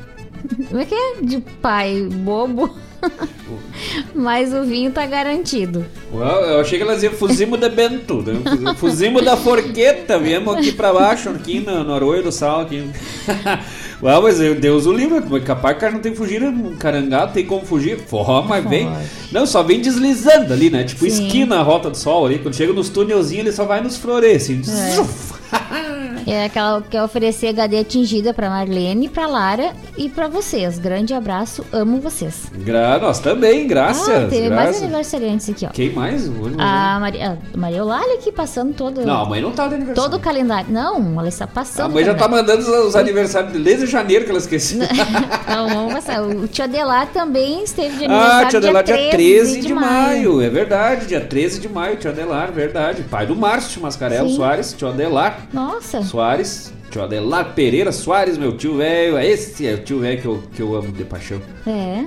Como 0.68 0.80
é 0.80 0.84
que 0.84 0.94
é? 0.94 1.14
De 1.22 1.40
pai 1.40 2.02
bobo. 2.02 2.76
Mas 4.14 4.52
o 4.52 4.62
vinho 4.64 4.90
tá 4.90 5.04
garantido. 5.06 5.84
Uau, 6.12 6.40
eu 6.42 6.60
achei 6.60 6.78
que 6.78 6.84
ela 6.84 6.94
dizia 6.94 7.10
fuzimo 7.10 7.56
de 7.56 7.68
Bento, 7.68 8.22
né? 8.22 8.74
fuzimo 8.76 9.20
da 9.22 9.36
forqueta, 9.36 10.18
viemos 10.18 10.54
aqui 10.56 10.72
pra 10.72 10.92
baixo, 10.92 11.28
aqui 11.30 11.60
no, 11.60 11.84
no 11.84 11.94
Arroio 11.94 12.22
do 12.22 12.32
Sal, 12.32 12.62
aqui. 12.62 12.88
Uau, 14.02 14.22
mas 14.22 14.40
eu- 14.40 14.54
Deus 14.54 14.84
o 14.86 14.92
livre, 14.92 15.40
capaz 15.40 15.74
que 15.74 15.78
o 15.78 15.80
cara 15.80 15.92
não 15.92 16.00
tem 16.00 16.14
fugir, 16.14 16.42
um 16.42 16.76
carangado 16.76 17.32
tem 17.32 17.46
como 17.46 17.64
fugir. 17.64 17.98
Forró, 17.98 18.42
mas 18.42 18.68
vem. 18.68 18.90
Não, 19.32 19.46
só 19.46 19.62
vem 19.62 19.80
deslizando 19.80 20.52
ali, 20.52 20.68
né? 20.70 20.84
Tipo 20.84 21.08
Sim. 21.08 21.26
esquina 21.26 21.56
a 21.58 21.62
rota 21.62 21.90
do 21.90 21.96
sol 21.96 22.26
ali. 22.26 22.38
Quando 22.38 22.54
chega 22.54 22.72
nos 22.72 22.88
túnelzinhos, 22.88 23.46
ele 23.46 23.52
só 23.52 23.64
vai 23.64 23.80
nos 23.80 23.96
flores, 23.96 24.42
assim. 24.42 24.60
É 24.66 25.95
aquela 26.44 26.82
que 26.82 26.88
quer 26.90 27.02
oferecer 27.02 27.48
HD 27.48 27.78
atingida 27.78 28.34
pra 28.34 28.48
Marlene, 28.50 29.08
pra 29.08 29.26
Lara 29.26 29.72
e 29.96 30.08
pra 30.08 30.28
vocês. 30.28 30.78
Grande 30.78 31.14
abraço, 31.14 31.64
amo 31.72 32.00
vocês. 32.00 32.50
Gra 32.58 32.98
nós 32.98 33.18
também, 33.20 33.66
graças. 33.66 34.08
ah, 34.08 34.26
teve 34.28 34.48
mais 34.50 34.66
graças. 34.70 34.82
aniversariantes 34.82 35.50
aqui, 35.50 35.66
ó. 35.66 35.68
Quem 35.70 35.92
mais? 35.92 36.28
A 36.58 36.98
Maria, 37.00 37.38
a 37.54 37.56
Maria 37.56 37.78
Eulália 37.78 38.14
aqui 38.16 38.32
passando 38.32 38.72
todo. 38.74 39.04
Não, 39.04 39.22
a 39.22 39.24
mãe 39.24 39.40
não 39.40 39.52
tá 39.52 39.68
de 39.68 39.74
aniversário. 39.76 40.10
Todo 40.10 40.18
o 40.18 40.22
calendário. 40.22 40.70
Não, 40.70 41.18
ela 41.18 41.28
está 41.28 41.44
A 41.44 41.48
passando. 41.48 41.92
mãe 41.92 42.04
já 42.04 42.14
tá 42.14 42.26
mandando 42.28 42.60
os, 42.60 42.68
os 42.68 42.96
aniversários 42.96 43.52
desde 43.62 43.86
janeiro 43.86 44.24
que 44.24 44.30
ela 44.30 44.38
esqueceu. 44.40 44.80
Não, 45.48 45.68
vamos 45.68 45.94
passar. 45.94 46.22
O 46.22 46.46
tio 46.48 46.64
Adelar 46.64 47.06
também 47.08 47.62
esteve 47.62 47.96
de 47.98 48.04
Ah, 48.06 48.08
aniversário 48.08 48.48
tio 48.50 48.58
Adelar, 48.58 48.84
dia 48.84 49.10
13 49.10 49.60
de, 49.60 49.66
de 49.68 49.74
maio. 49.74 50.40
é 50.42 50.48
verdade, 50.48 51.06
dia 51.06 51.20
13 51.20 51.60
de 51.60 51.68
maio, 51.68 51.96
tio 51.96 52.10
Adelar, 52.10 52.50
verdade. 52.52 53.02
Pai 53.04 53.26
do 53.26 53.36
Márcio 53.36 53.80
Mascarelo 53.80 54.28
Sim. 54.28 54.36
Soares, 54.36 54.72
tio 54.76 54.88
Adelar 54.88 55.46
Nossa. 55.52 56.02
Soares, 56.16 56.72
tio 56.90 57.02
Adelar 57.02 57.52
Pereira 57.54 57.92
Soares, 57.92 58.38
meu 58.38 58.56
tio 58.56 58.78
velho. 58.78 59.18
Esse 59.18 59.66
é 59.66 59.74
o 59.74 59.84
tio 59.84 60.00
velho 60.00 60.18
que 60.18 60.26
eu, 60.26 60.42
que 60.54 60.62
eu 60.62 60.74
amo 60.74 60.90
de 60.90 61.04
paixão. 61.04 61.42
É. 61.66 62.06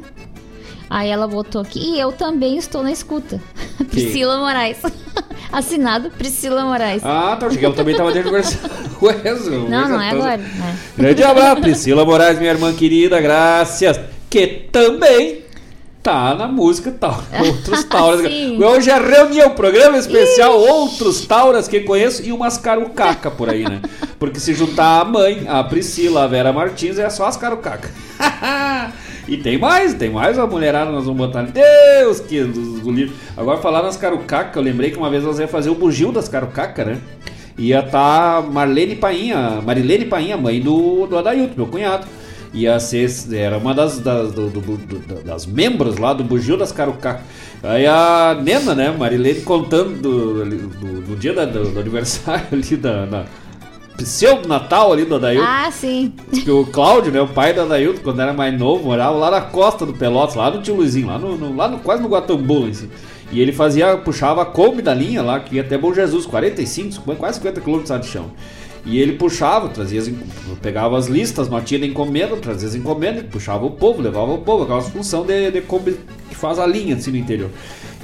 Aí 0.90 1.10
ela 1.12 1.28
botou 1.28 1.62
aqui. 1.62 1.80
E 1.80 2.00
eu 2.00 2.12
também 2.12 2.58
estou 2.58 2.82
na 2.82 2.92
escuta. 2.92 3.40
Priscila 3.92 4.40
Moraes. 4.40 4.80
Assinado 5.54 6.10
Priscila 6.10 6.66
Moraes. 6.66 7.04
Ah, 7.06 7.38
tá, 7.40 7.46
achei 7.46 7.60
que 7.60 7.66
ela 7.66 7.76
também 7.76 7.96
tava 7.96 8.12
de 8.12 8.18
aniversário. 8.18 8.72
Ué, 9.00 9.16
eu 9.26 9.40
não, 9.42 9.70
já 9.70 9.88
não 9.88 10.02
é 10.02 10.10
agora. 10.10 10.38
né? 10.38 10.78
Grande 10.98 11.24
abraço, 11.24 11.62
Priscila 11.62 12.04
Moraes, 12.04 12.40
minha 12.40 12.50
irmã 12.50 12.74
querida, 12.74 13.22
graças. 13.22 14.00
Que 14.28 14.48
também 14.72 15.39
tá 16.02 16.34
na 16.34 16.48
música 16.48 16.92
tal. 16.92 17.22
Outros 17.46 17.84
Tauras. 17.84 18.22
Hoje 18.22 18.90
é 18.90 18.98
reunião, 18.98 19.52
programa 19.52 19.98
especial 19.98 20.58
Outros 20.58 21.26
Tauras 21.26 21.68
que 21.68 21.82
conheço 21.82 22.24
e 22.26 22.32
umas 22.32 22.58
carucaca 22.58 23.30
por 23.30 23.50
aí, 23.50 23.64
né? 23.64 23.82
Porque 24.18 24.40
se 24.40 24.54
juntar 24.54 25.02
a 25.02 25.06
mãe, 25.06 25.46
a 25.48 25.64
Priscila, 25.64 26.24
a 26.24 26.28
Vera 26.28 26.52
Martins, 26.52 26.98
é 26.98 27.10
só 27.10 27.26
as 27.26 27.38
carucaca. 27.38 27.90
E 29.30 29.38
tem 29.38 29.60
mais, 29.60 29.94
tem 29.94 30.10
mais 30.10 30.40
uma 30.40 30.48
mulherada, 30.48 30.90
nós 30.90 31.06
vamos 31.06 31.28
botar. 31.28 31.44
Deus 31.44 32.20
que 32.20 32.44
do, 32.44 32.92
livro. 32.92 33.16
Agora 33.38 33.60
falar 33.60 33.84
nas 33.84 33.96
carucaca, 33.96 34.58
eu 34.58 34.64
lembrei 34.64 34.90
que 34.90 34.98
uma 34.98 35.08
vez 35.08 35.24
nós 35.24 35.38
ia 35.38 35.48
fazer 35.48 35.70
o 35.70 35.76
bugio 35.76 36.12
das 36.12 36.28
carucaca, 36.28 36.84
né? 36.84 36.98
Ia 37.56 37.84
tá 37.84 38.42
Marlene 38.42 38.96
Painha, 38.96 39.62
Marilene 39.64 40.06
Painha, 40.06 40.36
mãe 40.36 40.60
do, 40.60 41.06
do 41.06 41.16
Adailto, 41.16 41.54
meu 41.56 41.68
cunhado. 41.68 42.08
Ia 42.54 42.80
ser, 42.80 43.08
era 43.32 43.58
uma 43.58 43.74
das, 43.76 44.00
das, 44.00 44.32
do- 44.32 44.50
do- 44.50 44.62
do- 44.78 45.24
das 45.24 45.46
membros 45.46 45.98
lá 45.98 46.14
do 46.14 46.24
Bugio 46.24 46.58
das 46.58 46.72
Carucá. 46.72 47.22
Aí 47.62 47.86
a 47.86 48.40
Nena, 48.42 48.74
né, 48.74 48.90
Marilene 48.90 49.42
contando 49.42 50.02
do, 50.02 50.46
do, 50.46 51.02
do 51.02 51.16
dia 51.16 51.34
da- 51.34 51.46
do, 51.46 51.80
aniversário 51.80 52.48
ali 52.52 52.76
da, 52.76 53.06
da 53.06 53.26
pseudo 53.98 54.48
Natal 54.48 54.92
ali 54.94 55.06
do 55.06 55.16
Adailto. 55.16 55.46
Ah, 55.48 55.70
sim. 55.72 56.12
Que 56.32 56.50
o 56.50 56.66
Cláudio, 56.66 57.12
né, 57.12 57.22
o 57.22 57.28
pai 57.28 57.54
do 57.54 57.62
Adailto, 57.62 58.02
quando 58.02 58.20
era 58.22 58.34
mais 58.34 58.58
novo, 58.58 58.86
morava 58.86 59.16
lá 59.16 59.30
na 59.30 59.42
costa 59.42 59.86
do 59.86 59.94
Pelotas, 59.94 60.36
lá 60.36 60.50
no 60.50 60.62
Tio 60.62 60.76
Luizinho, 60.76 61.06
lá, 61.08 61.20
no, 61.20 61.38
no- 61.38 61.56
lá 61.56 61.68
no, 61.68 61.80
quase 61.80 62.02
no 62.02 62.10
Guatambu, 62.10 62.66
assim. 62.66 62.90
E 63.32 63.40
ele 63.40 63.52
fazia, 63.52 63.96
puxava 63.98 64.42
a 64.42 64.46
Kombi 64.46 64.82
da 64.82 64.92
linha 64.92 65.22
lá, 65.22 65.40
que 65.40 65.58
ia 65.58 65.62
até 65.62 65.78
Bom 65.78 65.94
Jesus, 65.94 66.26
45, 66.26 66.94
50, 66.94 67.20
quase 67.20 67.38
50 67.38 67.62
quilômetros 67.62 68.02
de 68.02 68.08
chão. 68.08 68.32
E 68.86 69.00
ele 69.00 69.14
puxava, 69.14 69.70
trazia 69.70 70.02
pegava 70.62 70.98
as 70.98 71.08
listas, 71.08 71.50
notinha 71.50 71.82
da 71.82 71.86
encomenda, 71.86 72.36
trazia 72.38 72.68
as 72.68 72.76
encomendas, 72.76 73.26
puxava 73.30 73.66
o 73.66 73.72
povo, 73.72 74.02
levava 74.02 74.34
o 74.34 74.40
povo, 74.40 74.64
aquela 74.64 74.82
função 74.82 75.26
de, 75.26 75.52
de 75.52 75.62
que 75.62 76.36
faz 76.36 76.58
a 76.60 76.66
linha 76.66 76.96
assim 76.96 77.12
no 77.12 77.18
interior. 77.18 77.50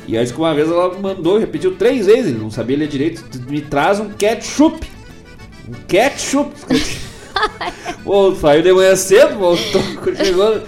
E 0.07 0.17
aí 0.17 0.25
que 0.27 0.37
uma 0.37 0.53
vez 0.53 0.69
ela 0.69 0.93
mandou, 0.99 1.39
repetiu 1.39 1.75
três 1.75 2.05
vezes, 2.05 2.27
ele 2.27 2.39
não 2.39 2.51
sabia 2.51 2.77
ler 2.77 2.87
direito, 2.87 3.23
me 3.49 3.61
traz 3.61 3.99
um 3.99 4.09
ketchup. 4.09 4.85
Um 5.67 5.73
ketchup. 5.87 6.51
Pô, 8.03 8.35
saiu 8.35 8.61
de 8.61 8.71
manhã 8.71 8.95
cedo, 8.95 9.39
voltou, 9.39 9.81
chegou. 10.15 10.61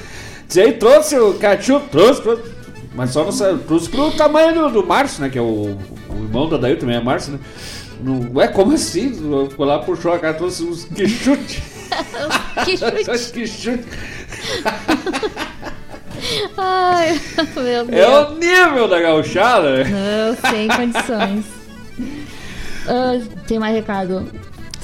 Disse 0.48 0.62
aí, 0.62 0.74
trouxe 0.74 1.18
o 1.20 1.34
ketchup, 1.36 1.90
trouxe, 1.90 2.22
trouxe. 2.22 2.44
Mas 2.96 3.12
só 3.12 3.24
não 3.24 3.60
trouxe 3.60 3.90
pro 3.90 4.10
tamanho 4.12 4.56
do, 4.56 4.82
do 4.82 4.88
Márcio, 4.88 5.22
né? 5.22 5.30
Que 5.30 5.38
é 5.38 5.42
o, 5.42 5.78
o 6.10 6.24
irmão 6.24 6.50
da 6.50 6.58
Daí 6.58 6.76
também 6.78 6.96
é 6.96 7.00
Márcio, 7.00 7.34
né? 7.34 7.40
Não, 8.02 8.32
ué, 8.36 8.48
como 8.48 8.74
assim? 8.74 9.12
Ficou 9.50 9.66
lá, 9.66 9.80
puxou 9.80 10.14
a 10.14 10.20
cara, 10.20 10.34
trouxe 10.34 10.64
uns 10.64 10.86
que 10.86 11.08
chute. 11.08 11.64
Que 12.66 12.76
chute. 12.78 13.32
que 13.32 13.48
chute. 13.48 13.86
Ai, 16.58 17.22
meu 17.56 17.86
Deus. 17.86 17.90
É 17.92 18.20
o 18.20 18.34
nível 18.36 18.88
da 18.88 19.00
gauchada? 19.00 19.84
Não, 19.86 20.36
sem 20.52 20.68
condições. 20.68 21.46
Ah, 22.90 23.20
tem 23.46 23.60
mais 23.60 23.76
recado. 23.76 24.32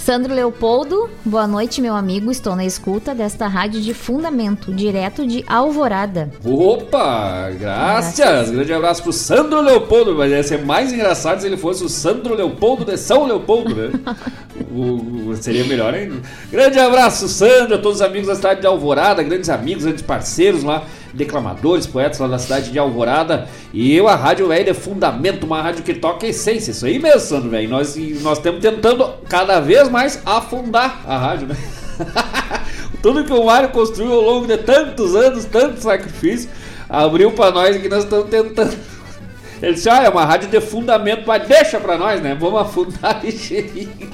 Sandro 0.04 0.34
Leopoldo, 0.34 1.10
boa 1.24 1.48
noite, 1.48 1.80
meu 1.82 1.96
amigo. 1.96 2.30
Estou 2.30 2.58
na 2.58 2.66
escuta 2.66 3.16
desta 3.16 3.48
rádio 3.48 3.80
de 3.80 3.94
fundamento, 3.94 4.74
direto 4.74 5.26
de 5.26 5.46
Alvorada. 5.48 6.30
Opa, 6.44 7.50
graças. 7.58 8.50
Grande 8.52 8.74
abraço 8.74 9.02
pro 9.02 9.14
Sandro 9.14 9.62
Leopoldo, 9.62 10.14
mas 10.14 10.30
ia 10.30 10.44
ser 10.44 10.66
mais 10.66 10.92
engraçado 10.92 11.40
se 11.40 11.48
ele 11.48 11.56
fosse 11.56 11.86
o 11.86 11.90
Sandro 11.90 12.36
Leopoldo 12.36 12.84
de 12.84 12.98
São 12.98 13.26
Leopoldo, 13.26 13.74
né? 13.76 13.92
O- 14.76 15.30
o- 15.30 15.36
seria 15.36 15.64
melhor 15.66 15.94
ainda. 15.94 16.16
Grande 16.52 16.80
abraço, 16.80 17.28
Sandro, 17.28 17.76
a 17.76 17.78
todos 17.78 17.98
os 17.98 18.02
amigos 18.02 18.28
da 18.28 18.36
cidade 18.36 18.62
de 18.62 18.68
Alvorada, 18.68 19.22
grandes 19.22 19.50
amigos, 19.50 19.84
grandes 19.84 20.02
parceiros 20.02 20.64
lá, 20.64 20.84
declamadores, 21.14 21.86
poetas 21.86 22.20
lá 22.20 22.28
da 22.28 22.40
cidade 22.40 22.72
de 22.72 22.80
Alvorada. 22.80 23.48
E 23.72 23.96
eu, 23.96 24.08
a 24.08 24.16
Rádio 24.16 24.48
Velho 24.48 24.70
é 24.70 24.74
fundamento, 24.74 25.46
uma 25.46 25.62
rádio 25.62 25.84
que 25.84 25.94
toca 25.94 26.26
essência. 26.26 26.72
Isso 26.72 26.86
aí 26.86 27.00
mesmo, 27.00 27.20
Sandro, 27.20 27.50
velho. 27.50 27.70
Nós 27.70 27.96
nós 28.22 28.38
estamos 28.38 28.62
tentando 28.62 29.08
cada 29.30 29.60
vez 29.60 29.90
mais 29.90 30.22
afundar 30.26 31.02
a 31.06 31.18
rádio, 31.18 31.48
né? 31.48 31.58
Tudo 33.02 33.24
que 33.24 33.34
o 33.34 33.46
Mário 33.46 33.70
construiu 33.70 34.14
ao 34.14 34.22
longo 34.22 34.48
de 34.48 34.58
tantos 34.58 35.16
anos, 35.16 35.46
tanto 35.46 35.82
sacrifício, 35.82 36.50
abriu 36.90 37.32
pra 37.32 37.52
nós 37.52 37.78
que 37.78 37.90
nós 37.90 38.04
estamos 38.04 38.30
tentando. 38.30 38.76
Ele 39.62 39.74
disse: 39.74 39.90
Ah, 39.90 40.04
é 40.04 40.10
uma 40.10 40.26
rádio 40.26 40.50
de 40.50 40.60
fundamento, 40.62 41.24
mas 41.28 41.48
deixa 41.48 41.80
pra 41.80 41.98
nós, 41.98 42.22
né? 42.22 42.36
Vamos 42.40 42.62
afundar 42.62 43.22
ligeirinho. 43.24 44.12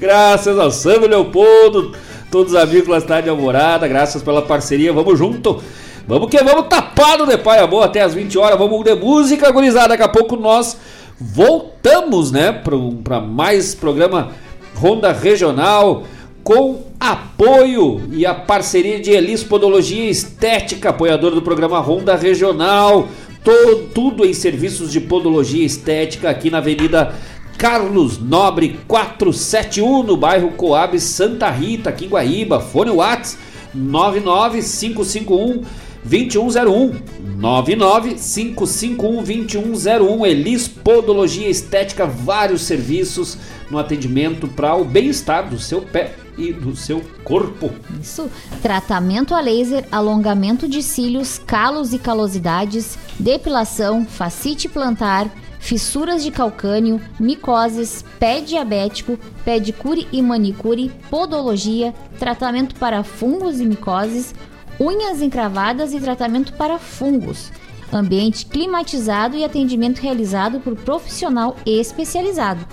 Graças 0.00 0.58
ao 0.58 0.70
Sandro 0.70 1.08
Leopoldo, 1.08 1.94
todos 2.30 2.54
os 2.54 2.58
amigos 2.58 2.88
da 2.88 3.00
cidade 3.00 3.24
de 3.24 3.30
Alvorada, 3.30 3.86
graças 3.86 4.22
pela 4.22 4.40
parceria, 4.40 4.92
vamos 4.92 5.18
junto. 5.18 5.62
Vamos 6.06 6.28
que 6.28 6.42
vamos 6.42 6.66
tapado 6.68 7.26
de 7.26 7.38
pai 7.38 7.58
amor 7.60 7.82
até 7.82 8.02
as 8.02 8.12
20 8.14 8.36
horas, 8.38 8.58
vamos 8.58 8.84
de 8.84 8.94
música, 8.94 9.50
gurizada. 9.50 9.88
Daqui 9.88 10.02
a 10.02 10.08
pouco 10.08 10.36
nós 10.36 10.76
voltamos, 11.18 12.30
né, 12.30 12.52
para 12.52 13.20
mais 13.20 13.74
programa 13.74 14.32
Ronda 14.74 15.12
Regional 15.12 16.02
com 16.42 16.82
apoio 17.00 18.02
e 18.12 18.26
a 18.26 18.34
parceria 18.34 19.00
de 19.00 19.10
Elis 19.10 19.42
Podologia 19.42 20.10
Estética, 20.10 20.90
apoiador 20.90 21.30
do 21.30 21.40
programa 21.40 21.78
Ronda 21.80 22.14
Regional. 22.16 23.08
To- 23.42 23.88
tudo 23.94 24.26
em 24.26 24.34
serviços 24.34 24.92
de 24.92 25.00
podologia 25.00 25.64
estética 25.64 26.28
aqui 26.30 26.50
na 26.50 26.58
Avenida 26.58 27.14
Carlos 27.56 28.18
Nobre 28.18 28.78
471 28.88 30.02
no 30.02 30.16
bairro 30.16 30.50
Coab 30.52 30.98
Santa 31.00 31.48
Rita, 31.50 31.88
aqui 31.90 32.04
em 32.06 32.08
Guaíba. 32.08 32.60
Fone 32.60 32.90
Whats 32.90 33.38
99551 33.74 35.62
2101 36.04 37.14
99551 37.38 39.22
2101 39.22 40.26
Elis 40.26 40.68
Podologia 40.68 41.48
Estética, 41.48 42.06
vários 42.06 42.62
serviços 42.62 43.38
no 43.70 43.78
atendimento 43.78 44.46
para 44.46 44.74
o 44.74 44.84
bem-estar 44.84 45.48
do 45.48 45.58
seu 45.58 45.80
pé 45.82 46.14
e 46.36 46.52
do 46.52 46.76
seu 46.76 47.02
corpo. 47.22 47.70
Isso. 48.00 48.30
Tratamento 48.62 49.34
a 49.34 49.40
laser, 49.40 49.86
alongamento 49.90 50.68
de 50.68 50.82
cílios, 50.82 51.38
calos 51.38 51.92
e 51.92 51.98
calosidades, 51.98 52.98
depilação, 53.18 54.04
facite 54.04 54.68
plantar, 54.68 55.30
fissuras 55.58 56.22
de 56.22 56.30
calcânio, 56.30 57.00
micoses, 57.18 58.04
pé 58.18 58.40
diabético, 58.40 59.18
pedicure 59.44 60.06
e 60.12 60.20
manicure, 60.20 60.92
podologia, 61.08 61.94
tratamento 62.18 62.74
para 62.74 63.02
fungos 63.02 63.60
e 63.60 63.64
micoses, 63.64 64.34
unhas 64.78 65.22
encravadas 65.22 65.92
e 65.92 66.00
tratamento 66.00 66.52
para 66.54 66.78
fungos. 66.78 67.52
Ambiente 67.92 68.46
climatizado 68.46 69.36
e 69.36 69.44
atendimento 69.44 70.00
realizado 70.00 70.60
por 70.60 70.74
profissional 70.76 71.56
especializado. 71.64 72.66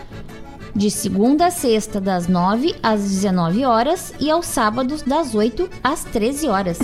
De 0.73 0.89
segunda 0.89 1.47
a 1.47 1.51
sexta, 1.51 1.99
das 1.99 2.27
9 2.27 2.75
às 2.81 3.01
19 3.01 3.65
horas 3.65 4.13
e 4.19 4.31
aos 4.31 4.45
sábados, 4.45 5.01
das 5.01 5.35
8 5.35 5.69
às 5.83 6.03
13 6.05 6.47
horas. 6.47 6.79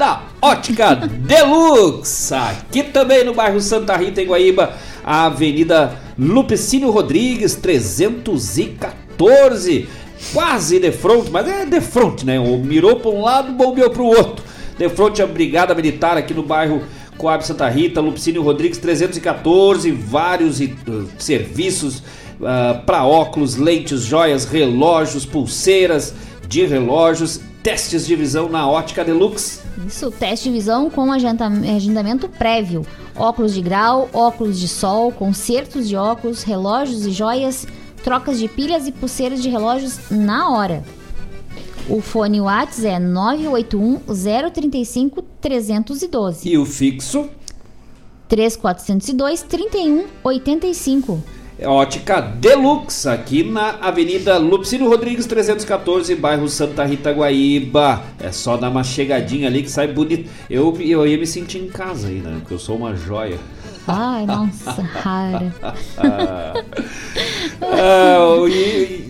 da 0.00 0.22
Ótica 0.40 0.96
Deluxe, 0.96 2.32
aqui 2.32 2.82
também 2.84 3.22
no 3.22 3.34
bairro 3.34 3.60
Santa 3.60 3.94
Rita, 3.98 4.22
em 4.22 4.26
Guaíba, 4.26 4.72
a 5.04 5.26
Avenida 5.26 5.94
Lupicínio 6.18 6.90
Rodrigues, 6.90 7.54
314, 7.56 9.86
quase 10.32 10.80
de 10.80 10.90
frente, 10.90 11.30
mas 11.30 11.46
é 11.46 11.66
de 11.66 11.82
frente, 11.82 12.24
né? 12.24 12.40
O 12.40 12.56
mirou 12.56 12.96
para 12.96 13.10
um 13.10 13.20
lado, 13.20 13.52
bombeou 13.52 13.90
para 13.90 14.00
o 14.00 14.06
outro. 14.06 14.42
De 14.78 14.88
frente 14.88 15.20
a 15.20 15.26
Brigada 15.26 15.74
Militar 15.74 16.16
aqui 16.16 16.32
no 16.32 16.44
bairro 16.44 16.82
Coab 17.18 17.46
Santa 17.46 17.68
Rita, 17.68 18.00
Lupicínio 18.00 18.40
Rodrigues 18.40 18.78
314, 18.78 19.90
vários 19.90 20.60
uh, 20.60 21.10
serviços 21.18 22.02
para 22.86 23.04
óculos, 23.04 23.56
lentes, 23.56 24.00
joias, 24.00 24.46
relógios, 24.46 25.26
pulseiras 25.26 26.14
de 26.48 26.64
relógios, 26.64 27.38
testes 27.62 28.06
de 28.06 28.16
visão 28.16 28.48
na 28.48 28.66
Ótica 28.66 29.04
Deluxe. 29.04 29.59
Isso, 29.86 30.10
teste 30.10 30.48
de 30.48 30.54
visão 30.54 30.88
com 30.90 31.10
agenda- 31.12 31.46
agendamento 31.46 32.28
prévio. 32.28 32.84
Óculos 33.16 33.54
de 33.54 33.60
grau, 33.60 34.08
óculos 34.12 34.58
de 34.58 34.68
sol, 34.68 35.10
consertos 35.12 35.88
de 35.88 35.96
óculos, 35.96 36.42
relógios 36.42 37.06
e 37.06 37.10
joias, 37.10 37.66
trocas 38.02 38.38
de 38.38 38.48
pilhas 38.48 38.86
e 38.86 38.92
pulseiras 38.92 39.42
de 39.42 39.48
relógios 39.48 39.98
na 40.10 40.50
hora. 40.50 40.82
O 41.88 42.00
fone 42.00 42.40
Whats 42.40 42.84
é 42.84 42.98
981 42.98 43.98
035 44.52 45.22
312 45.40 46.48
E 46.48 46.56
o 46.56 46.64
fixo 46.64 47.28
3402 48.28 49.42
3185. 49.42 51.20
Ótica 51.64 52.20
Deluxe, 52.20 53.08
aqui 53.08 53.42
na 53.42 53.76
Avenida 53.80 54.38
Lupicínio 54.38 54.88
Rodrigues 54.88 55.26
314, 55.26 56.14
bairro 56.14 56.48
Santa 56.48 56.84
Rita 56.84 57.12
Guaíba. 57.12 58.02
É 58.18 58.32
só 58.32 58.56
dar 58.56 58.70
uma 58.70 58.82
chegadinha 58.82 59.48
ali 59.48 59.62
que 59.62 59.70
sai 59.70 59.88
bonito. 59.88 60.30
Eu, 60.48 60.76
eu 60.80 61.06
ia 61.06 61.18
me 61.18 61.26
sentir 61.26 61.58
em 61.58 61.68
casa 61.68 62.08
aí, 62.08 62.18
né? 62.18 62.36
Porque 62.40 62.54
eu 62.54 62.58
sou 62.58 62.76
uma 62.76 62.96
joia. 62.96 63.38
Ai, 63.86 64.26
nossa, 64.26 64.82
rara. 64.82 65.54
Ah, 67.62 68.34
e 68.48 69.09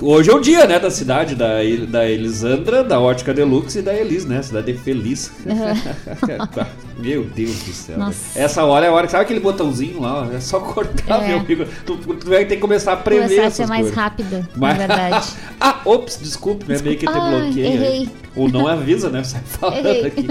hoje 0.00 0.30
é 0.30 0.34
o 0.34 0.40
dia, 0.40 0.66
né, 0.66 0.78
da 0.78 0.90
cidade 0.90 1.34
da, 1.34 1.58
da 1.88 2.08
Elisandra, 2.08 2.82
da 2.84 3.00
Ótica 3.00 3.32
Deluxe 3.34 3.78
e 3.78 3.82
da 3.82 3.94
Elis, 3.94 4.24
né? 4.24 4.42
Cidade 4.42 4.72
feliz. 4.74 5.32
Meu 6.98 7.24
Deus 7.24 7.58
do 7.58 7.72
céu. 7.72 7.98
Nossa. 7.98 8.38
Essa 8.38 8.64
hora 8.64 8.86
é 8.86 8.88
a 8.88 8.92
hora 8.92 9.04
que 9.06 9.12
sabe 9.12 9.24
aquele 9.24 9.40
botãozinho 9.40 10.00
lá, 10.00 10.22
ó, 10.26 10.34
é 10.34 10.40
só 10.40 10.58
cortar, 10.60 11.22
É. 11.22 11.28
meu 11.28 11.38
amigo. 11.40 11.66
Tu, 11.84 11.94
tu 11.96 12.28
vai 12.30 12.46
ter 12.46 12.54
que 12.56 12.60
começar 12.62 12.94
a 12.94 12.96
prever 12.96 13.28
Começar 13.28 13.46
a 13.46 13.50
ser 13.50 13.66
mais 13.66 13.80
coisas. 13.82 13.96
rápida, 13.98 14.48
Mas- 14.56 14.78
na 14.78 14.86
verdade. 14.86 15.28
ah, 15.60 15.80
ops, 15.84 16.18
desculpe, 16.22 16.64
né? 16.66 16.78
Meio 16.82 16.96
que 16.96 17.06
te 17.06 17.12
Ai, 17.12 17.30
bloqueei. 17.42 17.66
aí. 17.66 17.74
errei. 17.74 18.08
Ou 18.34 18.48
não 18.50 18.66
avisa, 18.66 19.08
né? 19.10 19.22
Sai 19.24 19.40
falando 19.46 19.86
Errei. 19.86 20.06
aqui. 20.06 20.26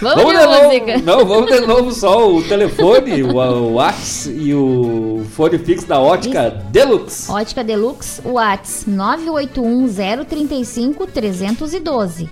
Vamos, 0.00 0.24
de 0.24 0.30
de 0.38 0.46
novo, 0.46 0.64
música. 0.64 0.98
Não, 0.98 1.24
vamos 1.26 1.50
de 1.50 1.60
novo 1.66 1.92
só 1.92 2.32
o 2.32 2.42
telefone, 2.42 3.22
o, 3.22 3.36
o 3.36 3.72
WhatsApp 3.74 4.36
e 4.38 4.54
o 4.54 5.24
fone 5.36 5.58
fixo 5.58 5.86
da 5.86 6.00
ótica 6.00 6.50
Deluxe. 6.70 7.30
Ótica 7.30 7.62
Deluxe, 7.64 8.20
Whats 8.24 8.84
981 8.92 10.24
035 10.24 11.06
312 11.06 12.28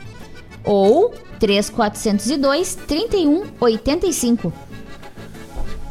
ou 0.64 1.12
3402 1.38 2.74
3185. 2.86 4.52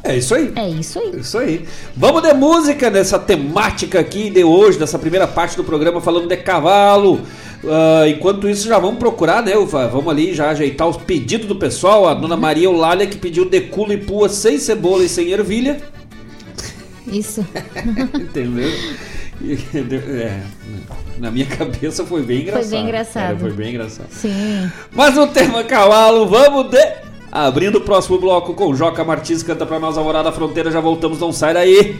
É 0.03 0.15
isso 0.15 0.33
aí. 0.33 0.53
É 0.55 0.69
isso 0.69 0.97
aí. 0.99 1.19
Isso 1.19 1.37
aí. 1.37 1.65
Vamos 1.95 2.21
de 2.21 2.33
música 2.33 2.89
nessa 2.89 3.19
temática 3.19 3.99
aqui 3.99 4.29
de 4.29 4.43
hoje, 4.43 4.79
dessa 4.79 4.97
primeira 4.97 5.27
parte 5.27 5.57
do 5.57 5.63
programa 5.63 5.99
falando 5.99 6.27
de 6.27 6.37
cavalo. 6.37 7.19
Ah, 7.67 8.07
enquanto 8.07 8.47
isso, 8.47 8.67
já 8.67 8.79
vamos 8.79 8.97
procurar, 8.97 9.43
né? 9.43 9.53
Va- 9.65 9.87
Vamos 9.87 10.09
ali 10.09 10.33
já 10.33 10.49
ajeitar 10.51 10.87
os 10.87 10.95
pedidos 10.95 11.47
do 11.47 11.55
pessoal. 11.57 12.07
A 12.07 12.13
dona 12.13 12.37
Maria 12.37 12.65
Eulália 12.65 13.05
que 13.07 13.17
pediu 13.17 13.43
de 13.43 13.59
culo 13.61 13.91
e 13.91 13.97
pua 13.97 14.29
sem 14.29 14.57
cebola 14.57 15.03
e 15.03 15.09
sem 15.09 15.31
ervilha. 15.31 15.81
Isso. 17.05 17.45
Entendeu? 18.15 18.71
É, 19.41 20.41
na 21.17 21.31
minha 21.31 21.45
cabeça 21.45 22.05
foi 22.05 22.21
bem 22.21 22.41
engraçado. 22.41 22.69
bem 22.71 22.83
engraçado. 22.83 23.35
É, 23.35 23.39
foi 23.39 23.51
bem 23.51 23.69
engraçado. 23.69 24.09
Sim. 24.09 24.69
Mas 24.91 25.15
no 25.15 25.27
tema 25.27 25.63
cavalo, 25.63 26.27
vamos 26.27 26.69
de. 26.69 27.09
Abrindo 27.31 27.77
o 27.77 27.81
próximo 27.81 28.17
bloco 28.17 28.53
com 28.53 28.75
Joca 28.75 29.03
Martins, 29.03 29.43
canta 29.43 29.65
pra 29.65 29.79
nós 29.79 29.97
Alvorada 29.97 30.31
Fronteira, 30.31 30.71
já 30.71 30.79
voltamos, 30.79 31.19
não 31.19 31.31
sai 31.31 31.53
daí. 31.53 31.99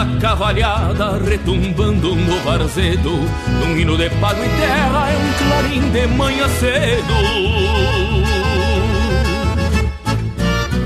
Da 0.00 0.18
cavalhada 0.18 1.18
retumbando 1.18 2.14
no 2.14 2.40
varzedo 2.40 3.10
Num 3.60 3.76
hino 3.76 3.96
de 3.96 4.08
pago 4.20 4.42
e 4.42 4.48
terra 4.48 5.10
é 5.10 5.16
um 5.16 5.32
clarim 5.48 5.90
de 5.90 6.06
manhã 6.16 6.48
cedo. 6.48 7.14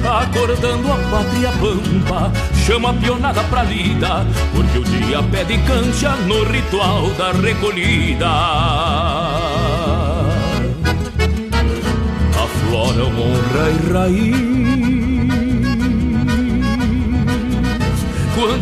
Acordando 0.06 0.92
a 0.92 0.96
pátria 1.10 1.52
pampa 1.52 2.32
Chama 2.66 2.90
a 2.90 2.94
pionada 2.94 3.42
pra 3.44 3.62
lida 3.62 4.26
Porque 4.52 4.78
o 4.78 4.84
dia 4.84 5.22
pede 5.22 5.58
cancha 5.58 6.16
no 6.26 6.44
ritual 6.44 7.10
da 7.10 7.32
recolhida. 7.32 8.30
Afloram 12.36 13.08
honra 13.08 13.70
e 13.70 13.92
raiz 13.92 14.83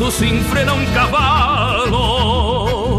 quando 0.03 0.11
se 0.11 0.27
enfrena 0.27 0.75
um 0.75 0.85
cavalo 0.87 2.99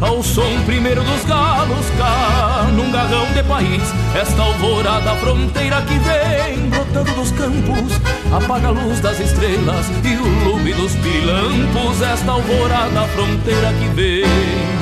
Ao 0.00 0.22
som 0.22 0.62
primeiro 0.66 1.02
dos 1.02 1.24
galos 1.24 1.86
cá 1.96 2.68
num 2.74 2.92
garrão 2.92 3.24
de 3.32 3.42
país. 3.44 3.82
Esta 4.14 4.42
alvorada 4.42 5.14
fronteira 5.16 5.80
que 5.82 5.98
vem 5.98 6.68
brotando 6.68 7.14
dos 7.14 7.30
campos, 7.30 7.94
apaga 8.30 8.68
a 8.68 8.72
luz 8.72 9.00
das 9.00 9.18
estrelas 9.20 9.86
e 10.04 10.16
o 10.16 10.28
lume 10.44 10.74
dos 10.74 10.94
pirilampos. 10.96 12.02
Esta 12.02 12.32
alvorada 12.32 13.08
fronteira 13.08 13.72
que 13.72 13.88
vem 13.94 14.26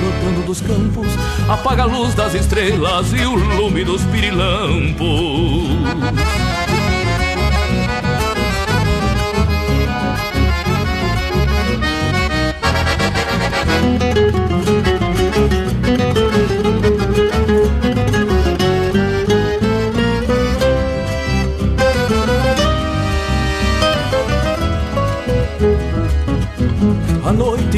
brotando 0.01 0.43
dos 0.47 0.61
campos, 0.61 1.07
apaga 1.49 1.85
a 1.85 1.87
luz 1.87 2.13
das 2.15 2.35
estrelas 2.35 3.13
e 3.13 3.25
o 3.25 3.35
lume 3.35 3.85
dos 3.85 4.03
pirilampos. 4.07 4.99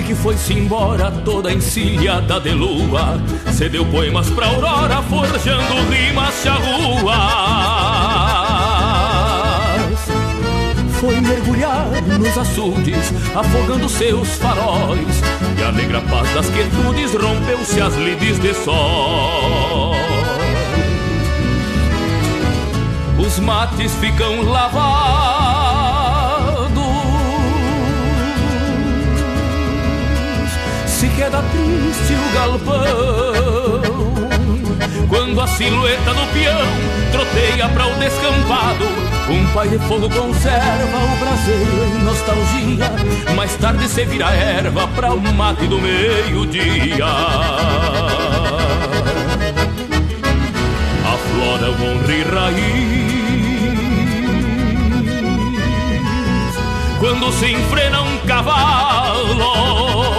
Que 0.05 0.15
foi-se 0.15 0.53
embora, 0.53 1.11
toda 1.25 1.53
encilhada 1.53 2.39
de 2.39 2.51
lua, 2.51 3.19
cedeu 3.53 3.87
poemas 3.87 4.29
pra 4.31 4.47
aurora, 4.47 5.03
forjando 5.03 5.75
rimas 5.91 6.35
charruas. 6.43 7.15
Foi 11.01 11.21
mergulhar 11.21 11.89
nos 12.19 12.37
açudes, 12.37 13.13
afogando 13.35 13.89
seus 13.89 14.29
faróis, 14.37 15.23
e 15.59 15.63
a 15.63 15.73
negra 15.73 16.03
paz 16.03 16.33
das 16.35 16.49
quietudes 16.51 17.15
rompeu-se 17.15 17.81
as 17.81 17.95
lides 17.97 18.39
de 18.41 18.53
sol. 18.55 19.95
Os 23.19 23.39
mates 23.39 23.95
ficam 23.95 24.43
lavados 24.43 25.34
queda 31.17 31.43
triste 31.43 32.15
o 32.15 32.33
galpão. 32.35 32.85
Quando 35.09 35.41
a 35.41 35.47
silhueta 35.47 36.13
do 36.13 36.27
peão 36.33 36.67
troteia 37.13 37.69
para 37.69 37.87
o 37.87 37.95
descampado, 37.99 38.85
um 39.31 39.47
pai 39.55 39.69
de 39.69 39.79
fogo 39.79 40.11
conserva 40.11 40.99
o 40.99 41.17
braseiro 41.19 41.85
em 41.87 42.03
nostalgia. 42.03 42.91
Mais 43.35 43.55
tarde 43.57 43.89
se 43.89 44.05
vira 44.05 44.31
erva 44.31 44.89
para 44.89 45.13
o 45.13 45.21
mate 45.35 45.67
do 45.67 45.79
meio-dia. 45.79 47.07
Aflora 51.05 51.71
o 51.71 51.75
honra 51.75 52.13
e 52.13 52.23
raiz 52.23 53.05
quando 56.99 57.31
se 57.33 57.53
enfrena 57.53 58.01
um 58.01 58.19
cavalo 58.27 60.14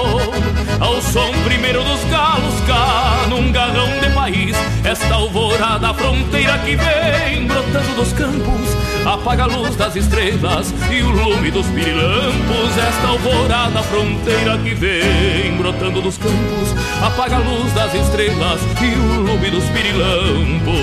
ao 0.80 1.02
som 1.02 1.32
primeiro 1.44 1.84
dos 1.84 2.04
galos 2.06 2.60
cá 2.68 3.26
num 3.30 3.52
garrão 3.52 3.88
de 4.00 4.10
país. 4.10 4.56
Esta 4.84 5.14
alvorada 5.14 5.94
fronteira 5.94 6.58
que 6.60 6.76
vem 6.76 7.48
brotando 7.48 7.96
dos 7.96 8.14
campos 8.14 8.76
apaga 9.06 9.44
a 9.44 9.48
luz 9.48 9.76
das 9.76 9.96
estrelas 9.96 10.74
e 10.92 11.02
o 11.02 11.10
lume 11.10 11.52
dos 11.52 11.66
pirilampos. 11.68 12.78
Esta 12.78 13.08
alvorada 13.08 13.84
fronteira 13.84 14.58
que 14.58 14.74
vem 14.74 15.56
brotando 15.58 16.02
dos 16.02 16.18
campos 16.18 16.76
apaga 17.02 17.38
a 17.38 17.40
luz 17.40 17.72
das 17.74 17.94
estrelas 17.94 18.60
e 18.82 18.96
o 18.96 19.22
lume 19.22 19.52
dos 19.52 19.64
pirilampos 19.66 20.76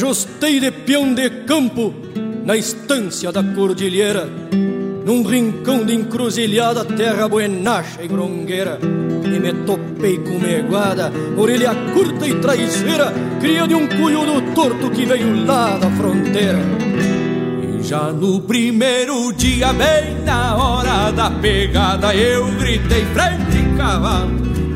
ajustei 0.00 0.58
de 0.58 0.70
peão 0.70 1.12
de 1.12 1.28
campo 1.44 1.92
na 2.42 2.56
estância 2.56 3.30
da 3.30 3.42
cordilheira, 3.42 4.26
num 5.04 5.22
rincão 5.22 5.84
de 5.84 5.94
encruzilhada, 5.94 6.86
terra 6.86 7.28
buenacha 7.28 8.02
e 8.02 8.08
grongueira. 8.08 8.78
E 8.82 9.38
me 9.38 9.52
topei 9.66 10.16
com 10.16 10.38
meguada, 10.38 11.12
orelha 11.36 11.74
curta 11.92 12.26
e 12.26 12.34
traiçoeira, 12.36 13.12
cria 13.42 13.68
de 13.68 13.74
um 13.74 13.86
cunhudo 13.86 14.40
torto 14.54 14.90
que 14.90 15.04
veio 15.04 15.44
lá 15.44 15.76
da 15.76 15.90
fronteira. 15.90 16.60
E 17.62 17.82
já 17.82 18.10
no 18.10 18.40
primeiro 18.40 19.30
dia, 19.34 19.70
bem 19.74 20.18
na 20.24 20.56
hora 20.56 21.12
da 21.12 21.30
pegada, 21.30 22.14
eu 22.14 22.50
gritei 22.52 23.04
frente 23.12 23.76
cavalo, 23.76 24.30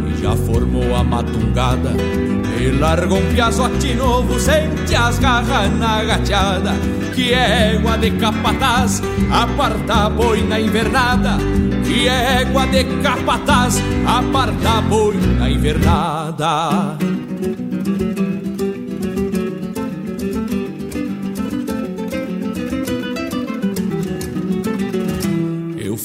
e 0.06 0.22
já 0.22 0.36
formou 0.36 0.94
a 0.94 1.02
matungada. 1.02 2.23
E 2.64 2.70
largou 2.70 3.18
um 3.18 3.34
piazote 3.34 3.92
novo, 3.94 4.40
sente 4.40 4.96
as 4.96 5.18
garras 5.18 5.70
na 5.78 6.02
gateada 6.02 6.72
Que 7.14 7.34
é 7.34 7.74
égua 7.74 7.98
de 7.98 8.10
capataz, 8.12 9.02
aparta 9.30 10.08
boi 10.08 10.42
na 10.44 10.58
invernada 10.58 11.36
Que 11.84 12.08
é 12.08 12.40
égua 12.40 12.66
de 12.68 12.84
capataz, 13.02 13.82
aparta 14.06 14.80
boi 14.80 15.14
na 15.38 15.50
invernada 15.50 17.13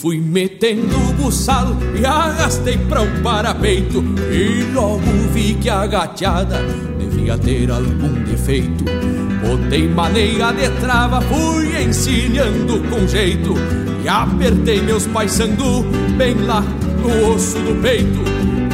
fui 0.02 0.18
metendo 0.18 0.98
buçal 1.18 1.76
e 2.00 2.06
arrastei 2.06 2.78
pra 2.78 3.02
o 3.02 3.22
parapeito. 3.22 4.02
E 4.32 4.64
logo 4.74 5.02
vi 5.34 5.56
que 5.56 5.70
a 5.70 5.86
gateada 5.86 6.64
devia 6.98 7.38
ter 7.38 7.70
algum 7.70 8.24
defeito. 8.24 8.86
Botei 9.42 9.90
maneira 9.90 10.54
de 10.54 10.70
trava, 10.80 11.20
fui 11.22 11.84
encilhando 11.84 12.80
com 12.90 13.06
jeito. 13.08 13.56
E 14.04 14.08
apertei 14.08 14.82
meus 14.82 15.06
paisandu 15.08 15.84
bem 16.18 16.36
lá 16.46 16.62
no 16.62 17.34
osso 17.34 17.60
do 17.60 17.82
peito. 17.82 18.20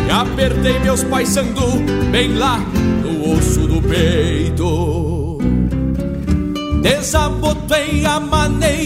E 0.07 0.11
apertei 0.11 0.77
meus 0.79 1.03
paisandu 1.03 1.81
bem 2.11 2.35
lá 2.35 2.59
no 3.03 3.33
osso 3.33 3.61
do 3.61 3.81
peito. 3.81 5.39
Desabotei 6.83 8.05
a 8.05 8.19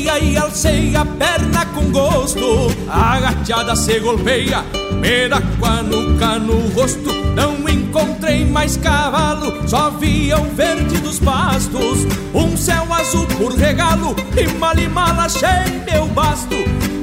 maneia 0.10 0.19
e 0.19 0.38
alcei 0.38 0.95
a 0.95 1.06
perna 1.06 1.65
com 1.68 1.91
gosto. 1.91 2.68
Agachada 2.90 3.76
se 3.76 3.99
golpeia, 3.99 4.64
me 4.99 5.30
dá 5.30 5.41
com 5.60 5.65
a 5.65 5.84
nuca 5.84 6.40
no 6.40 6.68
rosto. 6.69 7.14
Não 7.36 7.69
encontrei 7.69 8.45
mais 8.45 8.76
cavalo, 8.77 9.68
só 9.68 9.91
via 9.91 10.40
o 10.40 10.44
verde 10.56 10.98
dos 10.99 11.19
pastos. 11.19 12.07
Um 12.34 12.57
céu 12.57 12.91
azul 12.94 13.27
por 13.38 13.53
regalo 13.53 14.15
e 14.36 14.48
mal 14.57 14.77
e 14.77 14.88
mal 14.88 15.19
achei 15.19 15.80
meu 15.86 16.07
basto. 16.07 16.56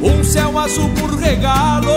Um 0.03 0.25
céu 0.25 0.59
azul 0.59 0.91
por 0.91 1.17
regalo 1.19 1.91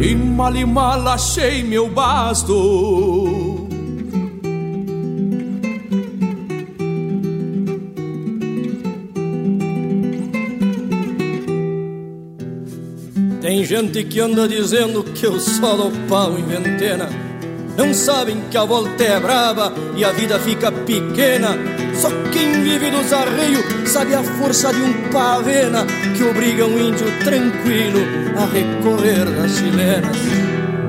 e 0.00 0.14
mal 0.14 0.54
e 0.54 0.64
mal 0.64 1.08
achei 1.08 1.62
meu 1.62 1.88
basto 1.88 3.15
gente 13.76 14.04
que 14.04 14.20
anda 14.20 14.48
dizendo 14.48 15.04
que 15.04 15.26
eu 15.26 15.38
só 15.38 15.76
dou 15.76 15.92
pau 16.08 16.38
em 16.38 16.44
ventena 16.44 17.08
não 17.76 17.92
sabem 17.92 18.40
que 18.50 18.56
a 18.56 18.64
volta 18.64 19.04
é 19.04 19.20
brava 19.20 19.70
e 19.94 20.02
a 20.02 20.10
vida 20.10 20.38
fica 20.40 20.72
pequena. 20.72 21.48
Só 21.94 22.08
quem 22.32 22.62
vive 22.62 22.90
dos 22.90 23.12
arreios 23.12 23.64
sabe 23.84 24.14
a 24.14 24.22
força 24.22 24.72
de 24.72 24.80
um 24.80 25.10
pavena 25.12 25.84
que 26.16 26.24
obriga 26.24 26.64
um 26.64 26.78
índio 26.78 27.06
tranquilo 27.22 28.00
a 28.34 28.46
recorrer 28.46 29.26
das 29.26 29.58
chilenas. 29.58 30.16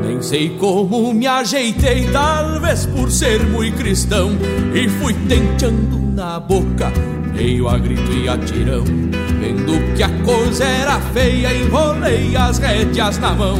Nem 0.05 0.21
sei 0.21 0.49
como 0.57 1.13
me 1.13 1.27
ajeitei, 1.27 2.07
talvez 2.09 2.85
por 2.85 3.11
ser 3.11 3.45
muito 3.47 3.77
cristão, 3.77 4.31
e 4.73 4.87
fui 4.87 5.13
tenteando 5.27 5.99
na 6.15 6.39
boca, 6.39 6.91
meio 7.33 7.67
a 7.67 7.77
grito 7.77 8.13
e 8.13 8.29
a 8.29 8.37
tirão. 8.37 8.85
Vendo 8.85 9.95
que 9.95 10.03
a 10.03 10.09
coisa 10.27 10.65
era 10.65 10.99
feia, 11.13 11.55
enrolei 11.55 12.35
as 12.35 12.57
rédeas 12.57 13.17
na 13.17 13.33
mão. 13.33 13.57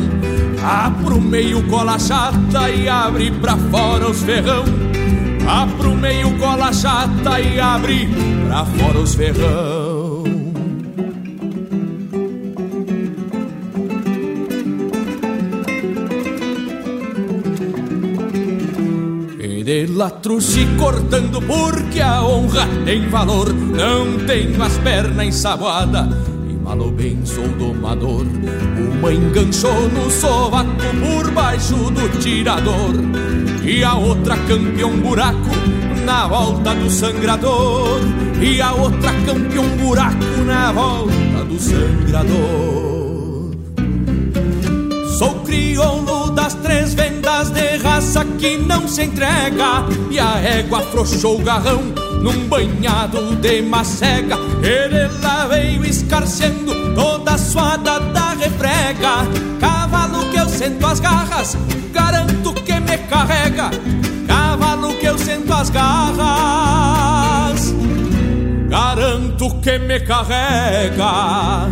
Abro 0.62 1.22
meio 1.22 1.64
cola 1.70 1.98
chata 1.98 2.70
e 2.70 2.90
abri 2.90 3.32
pra 3.32 3.56
fora 3.56 4.10
os 4.10 4.22
ferrão. 4.22 4.66
Abro 5.48 5.96
meio 5.96 6.38
cola 6.38 6.74
chata 6.74 7.40
e 7.40 7.58
abri 7.58 8.10
pra 8.50 8.66
fora 8.66 9.00
os 9.00 9.16
ferrão. 9.16 10.18
De 19.68 19.86
lá 19.86 20.10
trouxe 20.10 20.66
cortando 20.80 21.42
porque 21.42 22.00
a 22.00 22.24
honra 22.24 22.66
tem 22.86 23.10
valor. 23.10 23.54
Não 23.54 24.18
tenho 24.26 24.64
as 24.64 24.78
pernas 24.78 25.28
ensaboadas 25.28 26.27
malo 26.68 26.92
bem 26.92 27.18
sou 27.24 27.48
domador. 27.48 28.26
Uma 28.78 29.14
enganchou 29.14 29.88
no 29.90 30.12
sovaco 30.12 30.70
por 31.00 31.32
baixo 31.32 31.76
do 31.76 32.20
tirador 32.20 32.94
e 33.64 33.86
a 33.86 33.94
outra 33.96 34.36
campeão 34.36 34.92
buraco 35.00 35.56
na 36.06 36.28
volta 36.28 36.76
do 36.76 36.90
sangrador 36.90 38.02
e 38.42 38.62
a 38.62 38.74
outra 38.74 39.14
campeão 39.26 39.66
buraco 39.78 40.44
na 40.46 40.74
volta 40.74 41.46
do 41.48 41.58
sangrador. 41.58 43.08
Sou 45.18 45.36
crioulo 45.46 46.32
das 46.32 46.54
três 46.56 46.94
vendas 46.94 47.50
de 47.50 47.78
raça 47.78 48.24
que 48.38 48.56
não 48.58 48.88
se 48.88 49.04
entrega 49.04 49.86
E 50.12 50.20
a 50.20 50.38
égua 50.38 50.80
afrouxou 50.80 51.40
o 51.40 51.44
garrão 51.44 51.97
num 52.22 52.48
banhado 52.48 53.36
de 53.36 53.62
macega 53.62 54.38
Ele 54.62 55.08
lá 55.22 55.48
veio 55.48 55.86
escarceando 55.86 56.96
toda 56.96 57.34
a 57.34 57.38
suada 57.38 58.00
da 58.00 58.32
refrega. 58.32 59.28
Cavalo 59.60 60.30
que 60.30 60.38
eu 60.38 60.50
sento 60.50 60.86
as 60.86 61.00
garras, 61.00 61.58
garanto 61.92 62.54
que 62.54 62.80
me 62.80 62.98
carrega. 63.10 63.70
Cavalo 64.28 64.94
que 64.96 65.06
eu 65.06 65.18
sento 65.18 65.54
as 65.54 65.70
garras 65.70 67.08
Garanto 68.70 69.50
que 69.62 69.80
me 69.80 70.00
carrega. 70.02 71.70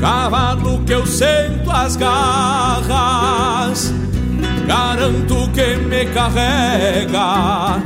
Cavalo 0.00 0.82
que 0.84 0.92
eu 0.92 1.06
sento 1.06 1.70
as 1.70 1.94
garras, 1.94 3.94
garanto 4.66 5.48
que 5.52 5.76
me 5.76 6.06
carrega. 6.06 7.80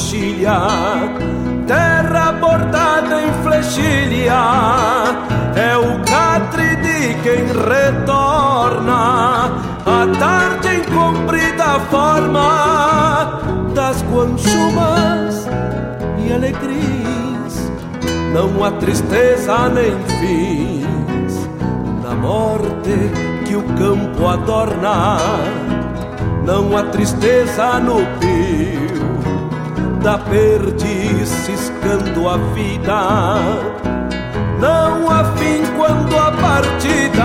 Coxilha, 0.00 0.58
terra 1.66 2.32
bordada 2.32 3.22
em 3.22 3.32
flechilha, 3.42 4.42
é 5.54 5.76
o 5.76 6.00
catre 6.04 6.76
de 6.76 7.14
quem 7.22 7.44
retorna 7.46 9.50
a 9.84 10.06
tarde 10.18 10.68
em 10.68 10.82
comprida 10.84 11.78
forma 11.90 13.42
das 13.74 14.02
guanchumas 14.04 15.46
e 16.18 16.32
alegrias. 16.32 17.70
Não 18.32 18.64
há 18.64 18.70
tristeza 18.72 19.68
nem 19.68 19.92
fins 20.18 21.48
na 22.02 22.14
morte 22.14 23.10
que 23.44 23.54
o 23.54 23.62
campo 23.74 24.26
adorna. 24.26 25.18
Não 26.46 26.74
há 26.76 26.84
tristeza 26.84 27.78
no 27.80 27.96
pio 28.18 29.09
da 30.02 30.18
perdiz 30.18 31.28
ciscando 31.28 32.28
a 32.28 32.36
vida. 32.54 33.00
Não 34.58 35.10
há 35.10 35.24
fim 35.36 35.62
quando 35.76 36.16
a 36.16 36.32
partida 36.32 37.24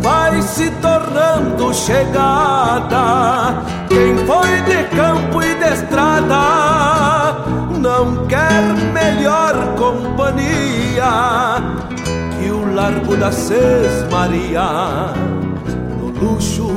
vai 0.00 0.40
se 0.42 0.70
tornando 0.82 1.72
chegada. 1.72 3.62
Quem 3.88 4.16
foi 4.26 4.60
de 4.62 4.84
campo 4.94 5.42
e 5.42 5.54
de 5.54 5.72
estrada 5.72 7.44
não 7.78 8.26
quer 8.26 8.62
melhor 8.92 9.54
companhia 9.76 11.60
que 12.38 12.50
o 12.50 12.74
largo 12.74 13.16
da 13.16 13.32
Sesmaria, 13.32 14.62
no 15.98 16.08
luxo 16.08 16.70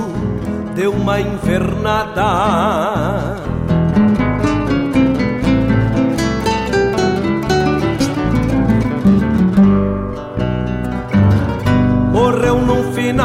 de 0.74 0.88
uma 0.88 1.20
invernada. 1.20 2.24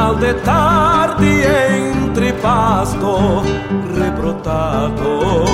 Final 0.09 0.14
de 0.16 0.35
tarde 0.43 1.43
entre 2.06 2.32
pasto 2.35 3.43
rebrotado. 3.94 5.44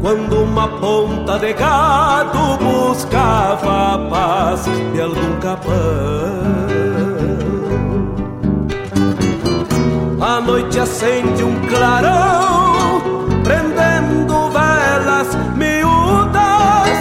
Quando 0.00 0.44
uma 0.44 0.68
ponta 0.68 1.38
de 1.38 1.52
gado 1.52 2.56
buscava 2.58 3.94
a 3.94 3.98
paz 4.10 4.64
de 4.92 5.00
algum 5.00 5.40
capão. 5.40 5.74
A 10.20 10.40
noite 10.40 10.78
acende 10.78 11.44
um 11.44 11.60
clarão, 11.68 13.02
prendendo 13.42 14.50
velas 14.50 15.34
miúdas 15.54 16.98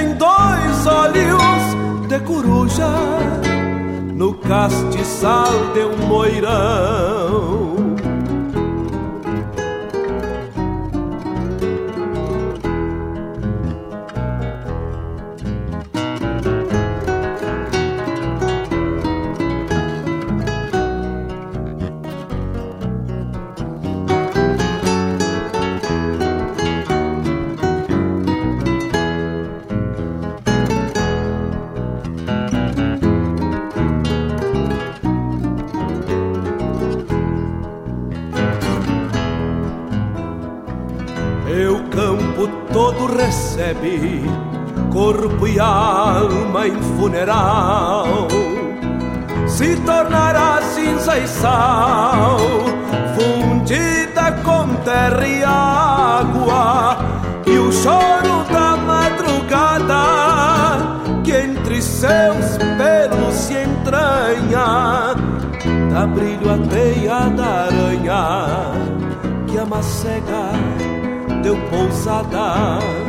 em 0.00 0.14
dois 0.14 0.86
olhos 0.86 2.08
de 2.08 2.18
coruja 2.20 3.43
no 4.14 4.32
castiçal 4.34 5.72
de 5.72 5.80
um 5.80 6.06
moirão. 6.06 7.74
Recebe 43.64 44.22
corpo 44.92 45.46
e 45.46 45.58
alma 45.58 46.66
em 46.68 46.80
funeral, 46.98 48.28
se 49.46 49.76
tornará 49.76 50.60
cinza 50.74 51.18
e 51.18 51.26
sal, 51.26 52.38
fundida 53.16 54.32
com 54.44 54.74
terra 54.84 55.26
e 55.26 55.42
água, 55.42 56.98
e 57.46 57.58
o 57.58 57.72
choro 57.72 58.44
da 58.52 58.76
madrugada 58.76 60.04
que 61.24 61.32
entre 61.32 61.80
seus 61.80 62.58
pelos 62.58 63.34
se 63.34 63.54
entranha, 63.54 65.14
dá 65.90 66.06
brilho 66.06 66.52
a 66.52 66.58
teia 66.68 67.28
da 67.30 67.66
aranha 67.66 68.26
que 69.46 69.58
a 69.58 69.64
macega 69.64 70.52
deu 71.42 71.56
pousada. 71.70 73.03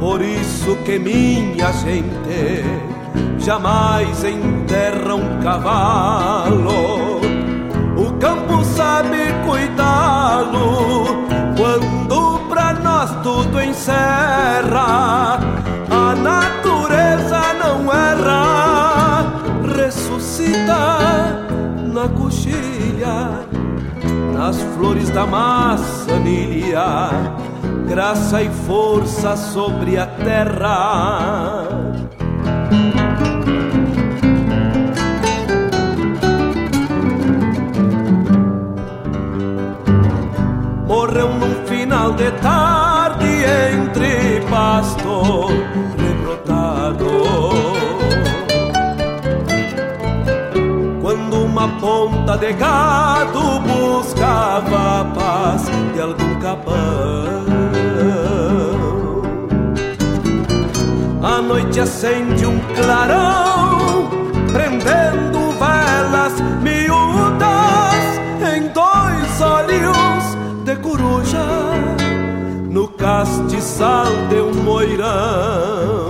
Por 0.00 0.22
isso 0.22 0.74
que 0.76 0.98
minha 0.98 1.70
gente 1.72 2.64
jamais 3.38 4.24
enterra 4.24 5.14
um 5.14 5.38
cavalo. 5.42 7.20
O 7.98 8.10
campo 8.18 8.64
sabe 8.64 9.18
cuidá-lo 9.46 11.04
quando 11.54 12.38
pra 12.48 12.72
nós 12.72 13.10
tudo 13.22 13.60
encerra. 13.60 15.38
A 15.90 16.14
natureza 16.16 17.52
não 17.62 17.92
erra, 17.92 19.34
ressuscita 19.76 21.46
na 21.92 22.08
coxilha, 22.08 23.44
nas 24.32 24.56
flores 24.74 25.10
da 25.10 25.26
maçanilha 25.26 27.10
graça 27.90 28.40
e 28.40 28.48
força 28.48 29.36
sobre 29.36 29.98
a 29.98 30.06
terra. 30.06 31.66
Morreu 40.86 41.30
num 41.34 41.66
final 41.66 42.12
de 42.12 42.30
tarde 42.40 43.26
entre 43.74 44.40
pasto 44.48 45.48
rebrotado. 45.98 47.10
Quando 51.02 51.44
uma 51.44 51.66
ponta 51.80 52.38
de 52.38 52.52
gado 52.52 53.58
buscava 53.66 55.00
a 55.00 55.04
paz 55.06 55.64
de 55.92 56.00
algum 56.00 56.38
capão. 56.38 57.49
Noite 61.50 61.80
acende 61.80 62.46
um 62.46 62.60
clarão, 62.76 64.08
prendendo 64.52 65.50
velas 65.58 66.40
miúdas 66.62 68.20
em 68.54 68.68
dois 68.68 69.40
olhos 69.40 70.64
de 70.64 70.76
coruja 70.76 71.44
no 72.70 72.86
castiçal 72.86 74.06
de 74.28 74.36
um 74.36 74.62
moirão. 74.62 76.09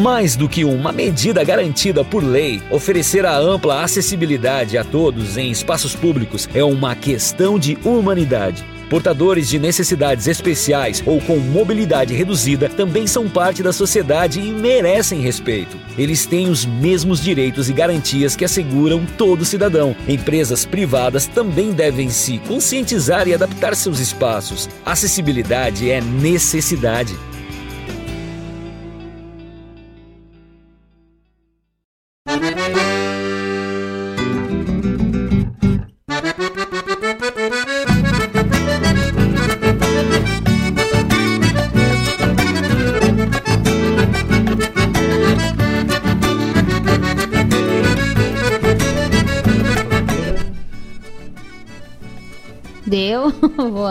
Mais 0.00 0.34
do 0.34 0.48
que 0.48 0.64
uma 0.64 0.92
medida 0.92 1.44
garantida 1.44 2.02
por 2.02 2.24
lei, 2.24 2.62
oferecer 2.70 3.26
a 3.26 3.36
ampla 3.36 3.82
acessibilidade 3.82 4.78
a 4.78 4.82
todos 4.82 5.36
em 5.36 5.50
espaços 5.50 5.94
públicos 5.94 6.48
é 6.54 6.64
uma 6.64 6.96
questão 6.96 7.58
de 7.58 7.76
humanidade. 7.84 8.64
Portadores 8.88 9.46
de 9.46 9.58
necessidades 9.58 10.26
especiais 10.26 11.02
ou 11.04 11.20
com 11.20 11.36
mobilidade 11.36 12.14
reduzida 12.14 12.66
também 12.66 13.06
são 13.06 13.28
parte 13.28 13.62
da 13.62 13.74
sociedade 13.74 14.40
e 14.40 14.50
merecem 14.50 15.20
respeito. 15.20 15.76
Eles 15.98 16.24
têm 16.24 16.48
os 16.48 16.64
mesmos 16.64 17.20
direitos 17.20 17.68
e 17.68 17.72
garantias 17.74 18.34
que 18.34 18.44
asseguram 18.46 19.04
todo 19.18 19.44
cidadão. 19.44 19.94
Empresas 20.08 20.64
privadas 20.64 21.26
também 21.26 21.72
devem 21.72 22.08
se 22.08 22.38
conscientizar 22.38 23.28
e 23.28 23.34
adaptar 23.34 23.76
seus 23.76 24.00
espaços. 24.00 24.66
Acessibilidade 24.82 25.90
é 25.90 26.00
necessidade. 26.00 27.14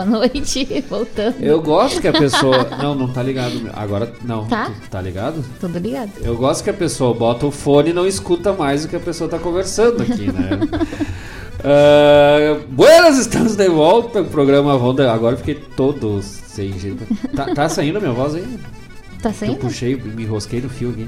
Boa 0.00 0.04
noite. 0.04 0.84
Voltando. 0.88 1.36
Eu 1.42 1.60
gosto 1.60 2.00
que 2.00 2.08
a 2.08 2.12
pessoa. 2.12 2.68
Não, 2.82 2.94
não 2.94 3.08
tá 3.08 3.22
ligado. 3.22 3.70
Agora, 3.74 4.10
não. 4.24 4.46
Tá. 4.46 4.70
Tá 4.90 5.00
ligado? 5.00 5.44
Tudo 5.60 5.78
ligado. 5.78 6.10
Eu 6.22 6.36
gosto 6.36 6.64
que 6.64 6.70
a 6.70 6.74
pessoa 6.74 7.12
bota 7.12 7.46
o 7.46 7.50
fone 7.50 7.90
e 7.90 7.92
não 7.92 8.06
escuta 8.06 8.52
mais 8.52 8.84
o 8.84 8.88
que 8.88 8.96
a 8.96 9.00
pessoa 9.00 9.28
tá 9.28 9.38
conversando 9.38 10.02
aqui, 10.02 10.30
né? 10.32 10.60
Ah, 11.62 12.58
buenas, 12.70 13.18
estamos 13.18 13.54
de 13.54 13.68
volta. 13.68 14.22
O 14.22 14.24
programa 14.24 14.72
Ronda. 14.72 15.12
Agora 15.12 15.34
eu 15.34 15.38
fiquei 15.38 15.56
todo 15.56 16.22
sem 16.22 16.78
jeito. 16.78 17.06
Tá, 17.36 17.54
tá 17.54 17.68
saindo 17.68 17.98
a 17.98 18.00
minha 18.00 18.14
voz 18.14 18.34
ainda? 18.34 18.58
Tá 19.22 19.28
Eu 19.28 19.34
saindo? 19.34 19.56
puxei, 19.56 19.94
me 19.94 20.22
enrosquei 20.22 20.62
no 20.62 20.70
fio 20.70 20.88
aqui. 20.88 21.06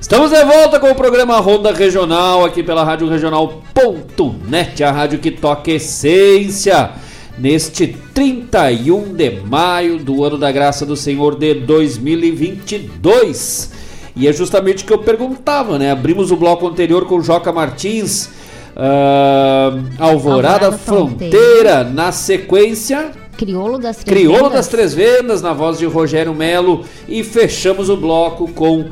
Estamos 0.00 0.30
de 0.30 0.40
volta 0.44 0.78
com 0.78 0.88
o 0.88 0.94
programa 0.94 1.40
Ronda 1.40 1.72
Regional 1.72 2.44
aqui 2.44 2.62
pela 2.62 2.84
Rádio 2.84 3.08
Regional.net, 3.08 4.84
a 4.84 4.92
rádio 4.92 5.18
que 5.18 5.32
toca 5.32 5.72
essência. 5.72 6.92
Neste 7.38 7.96
31 8.12 9.14
de 9.14 9.30
maio 9.30 9.98
do 9.98 10.24
ano 10.24 10.36
da 10.36 10.50
graça 10.50 10.84
do 10.84 10.96
Senhor 10.96 11.36
de 11.36 11.54
2022. 11.54 13.70
E 14.16 14.26
é 14.26 14.32
justamente 14.32 14.82
o 14.82 14.86
que 14.86 14.92
eu 14.92 14.98
perguntava, 14.98 15.78
né? 15.78 15.92
Abrimos 15.92 16.32
o 16.32 16.36
bloco 16.36 16.66
anterior 16.66 17.06
com 17.06 17.20
Joca 17.20 17.52
Martins, 17.52 18.30
ah, 18.76 19.78
Alvorada, 19.98 20.66
Alvorada 20.66 20.72
Fronteira. 20.72 21.38
Fronteira. 21.38 21.84
Na 21.84 22.10
sequência, 22.10 23.12
Crioulo 23.38 23.78
das 23.78 23.98
Três 23.98 24.26
Vendas. 24.26 24.52
das 24.52 24.66
Três 24.66 24.94
Vendas, 24.94 25.40
na 25.40 25.52
voz 25.52 25.78
de 25.78 25.86
Rogério 25.86 26.34
Melo. 26.34 26.84
E 27.08 27.22
fechamos 27.22 27.88
o 27.88 27.96
bloco 27.96 28.48
com 28.48 28.86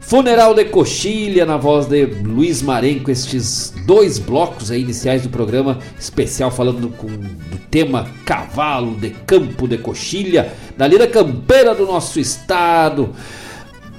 Funeral 0.00 0.54
de 0.54 0.64
Coxilha, 0.66 1.44
na 1.44 1.56
voz 1.56 1.86
de 1.86 2.06
Luiz 2.06 2.62
Marenco. 2.62 3.10
Estes 3.10 3.74
dois 3.84 4.18
blocos 4.18 4.70
aí 4.70 4.80
iniciais 4.80 5.22
do 5.22 5.28
programa 5.28 5.78
especial, 5.98 6.50
falando 6.50 6.88
com, 6.88 7.06
do 7.06 7.58
tema 7.70 8.08
Cavalo 8.24 8.94
de 8.96 9.10
Campo 9.10 9.68
de 9.68 9.78
Coxilha, 9.78 10.52
da 10.76 10.86
lida 10.86 11.06
campeira 11.06 11.74
do 11.74 11.86
nosso 11.86 12.18
estado. 12.18 13.10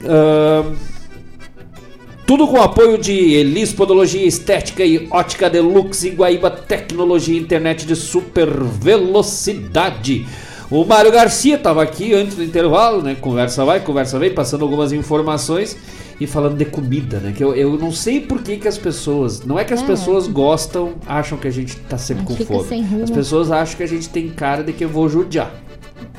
Ahn, 0.04 0.76
tudo 2.30 2.48
com 2.48 2.62
apoio 2.62 2.96
de 2.96 3.34
Elis 3.34 3.74
Podologia 3.74 4.24
Estética 4.24 4.86
e 4.86 5.08
Ótica 5.10 5.50
Deluxe 5.50 6.12
Guaíba 6.12 6.52
Tecnologia 6.52 7.36
Internet 7.36 7.88
de 7.88 7.96
Super 7.96 8.48
Velocidade. 8.64 10.28
O 10.72 10.86
Mário 10.86 11.12
Garcia 11.12 11.56
estava 11.56 11.82
aqui 11.82 12.14
antes 12.14 12.36
do 12.36 12.44
intervalo, 12.44 13.02
né? 13.02 13.16
Conversa 13.20 13.66
vai, 13.66 13.80
conversa 13.80 14.20
vem, 14.20 14.32
passando 14.32 14.62
algumas 14.64 14.92
informações 14.94 15.76
e 16.22 16.28
falando 16.28 16.58
de 16.58 16.66
comida, 16.66 17.18
né? 17.20 17.34
Que 17.36 17.44
eu, 17.44 17.56
eu 17.56 17.72
não 17.78 17.92
sei 17.92 18.20
por 18.20 18.42
que, 18.44 18.58
que 18.58 18.68
as 18.68 18.78
pessoas. 18.78 19.44
Não 19.44 19.58
é 19.58 19.64
que 19.64 19.74
as 19.74 19.82
É. 19.82 19.86
pessoas 19.86 20.28
gostam, 20.28 20.94
acham 21.08 21.38
que 21.40 21.48
a 21.48 21.52
gente 21.52 21.76
tá 21.76 21.98
sempre 21.98 22.24
com 22.24 22.36
fome. 22.36 22.86
As 23.04 23.10
pessoas 23.10 23.52
acham 23.52 23.78
que 23.78 23.84
a 23.84 23.88
gente 23.88 24.10
tem 24.10 24.30
cara 24.30 24.64
de 24.64 24.72
que 24.74 24.84
eu 24.86 24.90
vou 24.90 25.10
judiar. 25.10 25.52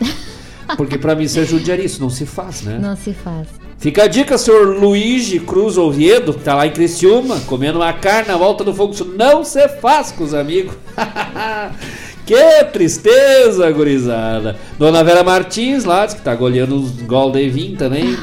Porque 0.76 0.98
pra 0.98 1.14
mim 1.14 1.24
isso 1.24 1.38
é 1.38 1.44
judiar 1.44 1.78
isso, 1.78 2.00
não 2.00 2.10
se 2.10 2.26
faz, 2.26 2.62
né? 2.62 2.78
Não 2.80 2.96
se 2.96 3.12
faz. 3.12 3.46
Fica 3.78 4.02
a 4.04 4.06
dica, 4.06 4.36
senhor 4.36 4.76
Luigi 4.78 5.40
Cruz 5.40 5.78
Oviedo, 5.78 6.34
que 6.34 6.40
tá 6.44 6.54
lá 6.54 6.66
em 6.66 6.70
Criciúma, 6.70 7.40
comendo 7.46 7.78
uma 7.78 7.92
carne 7.92 8.28
na 8.28 8.36
volta 8.36 8.62
do 8.62 8.74
fogo. 8.74 8.92
Isso 8.92 9.04
não 9.16 9.42
se 9.42 9.66
faz 9.68 10.12
com 10.12 10.22
os 10.24 10.34
amigos. 10.34 10.74
que 12.30 12.64
tristeza, 12.66 13.68
gurizada. 13.72 14.56
Dona 14.78 15.02
Vera 15.02 15.24
Martins, 15.24 15.84
lá, 15.84 16.06
diz 16.06 16.14
que 16.14 16.22
tá 16.22 16.32
goleando 16.32 16.76
os 16.76 16.92
gol 17.02 17.32
de 17.32 17.48
vinho 17.48 17.76
também. 17.76 18.16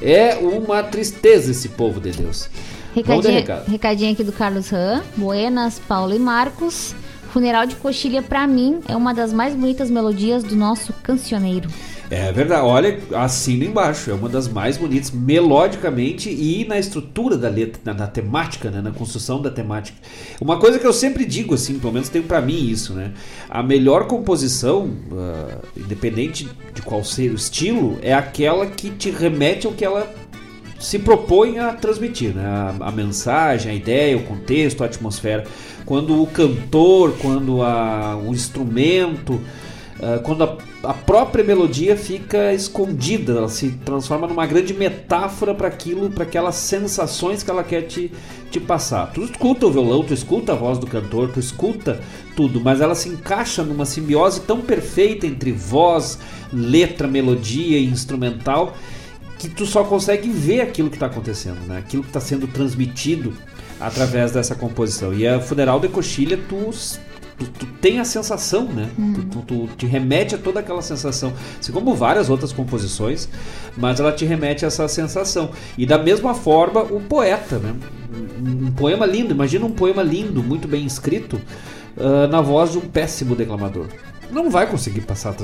É 0.00 0.36
uma 0.36 0.84
tristeza 0.84 1.50
esse 1.50 1.70
povo 1.70 2.00
de 2.00 2.12
Deus. 2.12 2.48
Recadinho, 2.94 3.34
recado. 3.34 3.68
recadinho 3.68 4.12
aqui 4.12 4.22
do 4.22 4.30
Carlos 4.30 4.68
Ram. 4.68 5.02
Buenas, 5.16 5.80
Paulo 5.80 6.14
e 6.14 6.20
Marcos. 6.20 6.94
Funeral 7.32 7.66
de 7.66 7.74
Coxilha, 7.74 8.22
pra 8.22 8.46
mim, 8.46 8.78
é 8.88 8.94
uma 8.94 9.12
das 9.12 9.32
mais 9.32 9.54
bonitas 9.54 9.90
melodias 9.90 10.44
do 10.44 10.54
nosso 10.54 10.92
cancioneiro. 11.02 11.68
É 12.08 12.30
verdade, 12.30 12.62
olha, 12.62 13.00
assina 13.16 13.64
embaixo, 13.64 14.10
é 14.10 14.14
uma 14.14 14.28
das 14.28 14.46
mais 14.46 14.76
bonitas 14.76 15.10
melodicamente 15.10 16.30
e 16.30 16.64
na 16.64 16.78
estrutura 16.78 17.36
da 17.36 17.48
letra, 17.48 17.80
na, 17.84 17.94
na 17.94 18.06
temática, 18.06 18.70
né, 18.70 18.80
na 18.80 18.92
construção 18.92 19.42
da 19.42 19.50
temática. 19.50 19.98
Uma 20.40 20.56
coisa 20.58 20.78
que 20.78 20.86
eu 20.86 20.92
sempre 20.92 21.24
digo, 21.24 21.54
assim, 21.54 21.80
pelo 21.80 21.92
menos 21.92 22.08
tem 22.08 22.22
pra 22.22 22.40
mim 22.40 22.68
isso, 22.68 22.92
né? 22.94 23.12
A 23.50 23.60
melhor 23.60 24.06
composição, 24.06 24.88
ah, 25.12 25.58
independente 25.76 26.48
de 26.72 26.80
qual 26.80 27.02
ser 27.02 27.32
o 27.32 27.34
estilo, 27.34 27.98
é 28.00 28.14
aquela 28.14 28.66
que 28.66 28.90
te 28.90 29.10
remete 29.10 29.66
ao 29.66 29.72
que 29.72 29.84
ela 29.84 30.08
se 30.78 31.00
propõe 31.00 31.58
a 31.58 31.72
transmitir, 31.72 32.34
né? 32.34 32.44
A, 32.44 32.88
a 32.88 32.92
mensagem, 32.92 33.72
a 33.72 33.74
ideia, 33.74 34.16
o 34.16 34.22
contexto, 34.22 34.84
a 34.84 34.86
atmosfera. 34.86 35.44
Quando 35.84 36.22
o 36.22 36.26
cantor, 36.28 37.16
quando 37.20 37.62
a, 37.62 38.16
o 38.16 38.32
instrumento, 38.32 39.40
ah, 40.02 40.20
quando 40.22 40.44
a, 40.44 40.58
a 40.84 40.94
própria 40.94 41.42
melodia 41.42 41.96
fica 41.96 42.52
escondida, 42.52 43.32
ela 43.32 43.48
se 43.48 43.70
transforma 43.84 44.26
numa 44.26 44.46
grande 44.46 44.74
metáfora 44.74 45.54
para 45.54 45.68
aquilo, 45.68 46.10
para 46.10 46.24
aquelas 46.24 46.56
sensações 46.56 47.42
que 47.42 47.50
ela 47.50 47.64
quer 47.64 47.82
te, 47.82 48.12
te 48.50 48.60
passar. 48.60 49.12
Tu 49.12 49.22
escuta 49.22 49.66
o 49.66 49.70
violão, 49.70 50.04
tu 50.04 50.12
escuta 50.12 50.52
a 50.52 50.56
voz 50.56 50.78
do 50.78 50.86
cantor, 50.86 51.30
tu 51.32 51.40
escuta 51.40 52.00
tudo, 52.34 52.60
mas 52.60 52.80
ela 52.80 52.94
se 52.94 53.08
encaixa 53.08 53.62
numa 53.62 53.86
simbiose 53.86 54.40
tão 54.42 54.60
perfeita 54.60 55.26
entre 55.26 55.50
voz, 55.52 56.18
letra, 56.52 57.08
melodia 57.08 57.78
e 57.78 57.86
instrumental 57.86 58.76
que 59.38 59.48
tu 59.48 59.66
só 59.66 59.84
consegue 59.84 60.30
ver 60.30 60.62
aquilo 60.62 60.88
que 60.88 60.96
está 60.96 61.06
acontecendo, 61.06 61.60
né? 61.66 61.78
Aquilo 61.78 62.02
que 62.02 62.08
está 62.08 62.20
sendo 62.20 62.46
transmitido 62.46 63.34
através 63.78 64.32
dessa 64.32 64.54
composição. 64.54 65.12
E 65.12 65.26
a 65.26 65.40
Funeral 65.40 65.78
de 65.78 65.88
Coxilha, 65.88 66.38
tu, 66.48 66.70
tu, 67.38 67.44
tu 67.46 67.66
tem 67.80 67.98
a 68.00 68.04
sensação, 68.04 68.64
né? 68.64 68.88
Tu, 69.14 69.22
tu- 69.24 69.42
tu 69.42 69.68
te 69.76 69.86
remete 69.86 70.34
a 70.34 70.38
toda 70.38 70.60
aquela 70.60 70.82
sensação. 70.82 71.32
Assim 71.60 71.72
como 71.72 71.94
várias 71.94 72.28
outras 72.30 72.52
composições, 72.52 73.28
mas 73.76 74.00
ela 74.00 74.12
te 74.12 74.24
remete 74.24 74.64
a 74.64 74.68
essa 74.68 74.86
sensação. 74.88 75.50
E 75.76 75.84
da 75.86 75.98
mesma 75.98 76.34
forma, 76.34 76.82
o 76.82 77.00
poeta, 77.00 77.58
né? 77.58 77.74
Um, 78.40 78.66
um 78.66 78.72
poema 78.72 79.04
lindo, 79.06 79.32
imagina 79.32 79.64
um 79.66 79.70
poema 79.72 80.02
lindo, 80.02 80.42
muito 80.42 80.66
bem 80.68 80.84
escrito, 80.86 81.40
ah, 81.98 82.26
na 82.28 82.40
voz 82.40 82.72
de 82.72 82.78
um 82.78 82.82
péssimo 82.82 83.34
declamador 83.34 83.86
não 84.28 84.50
vai 84.50 84.66
conseguir 84.68 85.02
passar 85.02 85.36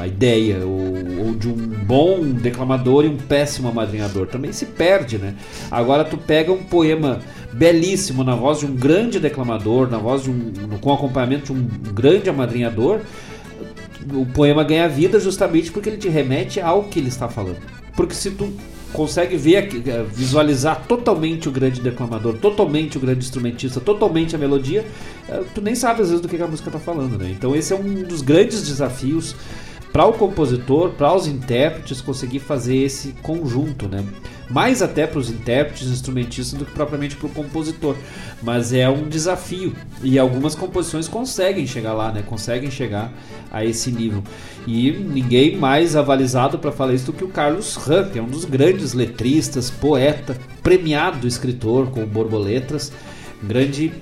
a 0.00 0.06
ideia 0.06 0.64
ou, 0.64 1.26
ou 1.26 1.34
de 1.34 1.46
um 1.46 1.54
bom 1.54 2.24
declamador 2.24 3.04
e 3.04 3.08
um 3.08 3.18
péssimo 3.18 3.68
amadrinhador. 3.68 4.26
Também 4.26 4.50
se 4.50 4.64
perde, 4.64 5.18
né? 5.18 5.34
Agora 5.70 6.04
tu 6.06 6.16
pega 6.16 6.50
um 6.50 6.62
poema 6.64 7.20
belíssimo 7.52 8.22
na 8.22 8.34
voz 8.34 8.60
de 8.60 8.66
um 8.66 8.74
grande 8.74 9.18
declamador, 9.18 9.90
na 9.90 9.98
voz 9.98 10.22
de 10.22 10.30
um 10.30 10.52
com 10.80 10.92
acompanhamento 10.92 11.52
de 11.52 11.60
um 11.60 11.66
grande 11.92 12.28
amadrinhador, 12.28 13.00
o 14.12 14.24
poema 14.26 14.62
ganha 14.64 14.88
vida 14.88 15.18
justamente 15.18 15.70
porque 15.70 15.88
ele 15.88 15.96
te 15.96 16.08
remete 16.08 16.60
ao 16.60 16.84
que 16.84 16.98
ele 16.98 17.08
está 17.08 17.28
falando. 17.28 17.58
Porque 17.96 18.14
se 18.14 18.30
tu 18.30 18.52
consegue 18.92 19.36
ver, 19.36 19.68
eh, 19.86 20.04
visualizar 20.14 20.86
totalmente 20.86 21.48
o 21.48 21.52
grande 21.52 21.80
declamador, 21.80 22.38
totalmente 22.38 22.96
o 22.96 23.00
grande 23.00 23.24
instrumentista, 23.24 23.80
totalmente 23.80 24.34
a 24.34 24.38
melodia, 24.38 24.86
eh, 25.28 25.42
tu 25.54 25.60
nem 25.60 25.74
sabe 25.74 26.02
às 26.02 26.08
vezes 26.08 26.22
do 26.22 26.28
que 26.28 26.40
a 26.40 26.46
música 26.46 26.68
está 26.68 26.78
falando, 26.78 27.18
né? 27.18 27.30
Então 27.30 27.54
esse 27.54 27.72
é 27.72 27.76
um 27.76 28.02
dos 28.02 28.22
grandes 28.22 28.66
desafios 28.66 29.34
para 29.92 30.04
o 30.06 30.12
compositor, 30.12 30.90
para 30.90 31.14
os 31.14 31.26
intérpretes 31.26 32.00
conseguir 32.00 32.40
fazer 32.40 32.76
esse 32.76 33.12
conjunto, 33.22 33.88
né? 33.88 34.04
Mais 34.50 34.80
até 34.80 35.06
para 35.06 35.18
os 35.18 35.30
intérpretes, 35.30 35.88
instrumentistas 35.88 36.58
do 36.58 36.64
que 36.64 36.72
propriamente 36.72 37.16
para 37.16 37.26
o 37.26 37.30
compositor, 37.30 37.96
mas 38.42 38.72
é 38.72 38.88
um 38.88 39.08
desafio 39.08 39.74
e 40.02 40.18
algumas 40.18 40.54
composições 40.54 41.06
conseguem 41.06 41.66
chegar 41.66 41.92
lá, 41.92 42.12
né? 42.12 42.22
Conseguem 42.22 42.70
chegar 42.70 43.12
a 43.50 43.64
esse 43.64 43.90
nível. 43.90 44.22
E 44.66 44.90
ninguém 44.92 45.56
mais 45.56 45.96
avalizado 45.96 46.58
para 46.58 46.72
falar 46.72 46.94
isso 46.94 47.06
do 47.06 47.12
que 47.12 47.24
o 47.24 47.28
Carlos 47.28 47.78
que 48.12 48.18
é 48.18 48.22
um 48.22 48.28
dos 48.28 48.44
grandes 48.44 48.92
letristas, 48.92 49.70
poeta, 49.70 50.36
premiado 50.62 51.26
escritor 51.26 51.88
com 51.88 52.04
borboletas, 52.06 52.92
grande 53.42 53.92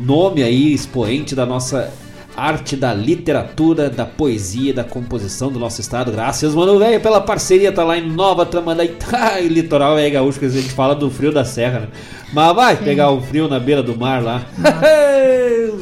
nome 0.00 0.42
aí, 0.42 0.72
expoente 0.72 1.34
da 1.34 1.44
nossa 1.44 1.92
arte 2.36 2.76
da 2.76 2.92
literatura, 2.92 3.88
da 3.88 4.04
poesia, 4.04 4.74
da 4.74 4.84
composição 4.84 5.50
do 5.52 5.58
nosso 5.58 5.80
estado. 5.80 6.10
Graças, 6.12 6.54
mano, 6.54 6.78
velho, 6.78 7.00
pela 7.00 7.20
parceria, 7.20 7.70
tá 7.72 7.84
lá 7.84 7.96
em 7.96 8.10
Nova 8.10 8.44
Tramandaí, 8.44 8.94
Ai, 9.12 9.46
litoral 9.48 9.98
é 9.98 10.08
gaúcho, 10.10 10.38
que 10.38 10.46
a 10.46 10.48
gente 10.48 10.70
fala 10.70 10.94
do 10.94 11.10
frio 11.10 11.32
da 11.32 11.44
serra, 11.44 11.80
né? 11.80 11.88
Mas 12.32 12.54
vai 12.54 12.76
pegar 12.76 13.10
o 13.10 13.20
frio 13.20 13.48
na 13.48 13.60
beira 13.60 13.82
do 13.82 13.96
mar 13.96 14.22
lá. 14.22 14.42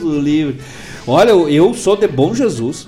O 0.02 0.10
livre. 0.20 0.60
Olha, 1.06 1.30
eu- 1.30 1.74
sou 1.74 1.96
de 1.96 2.06
Bom 2.06 2.34
Jesus, 2.34 2.86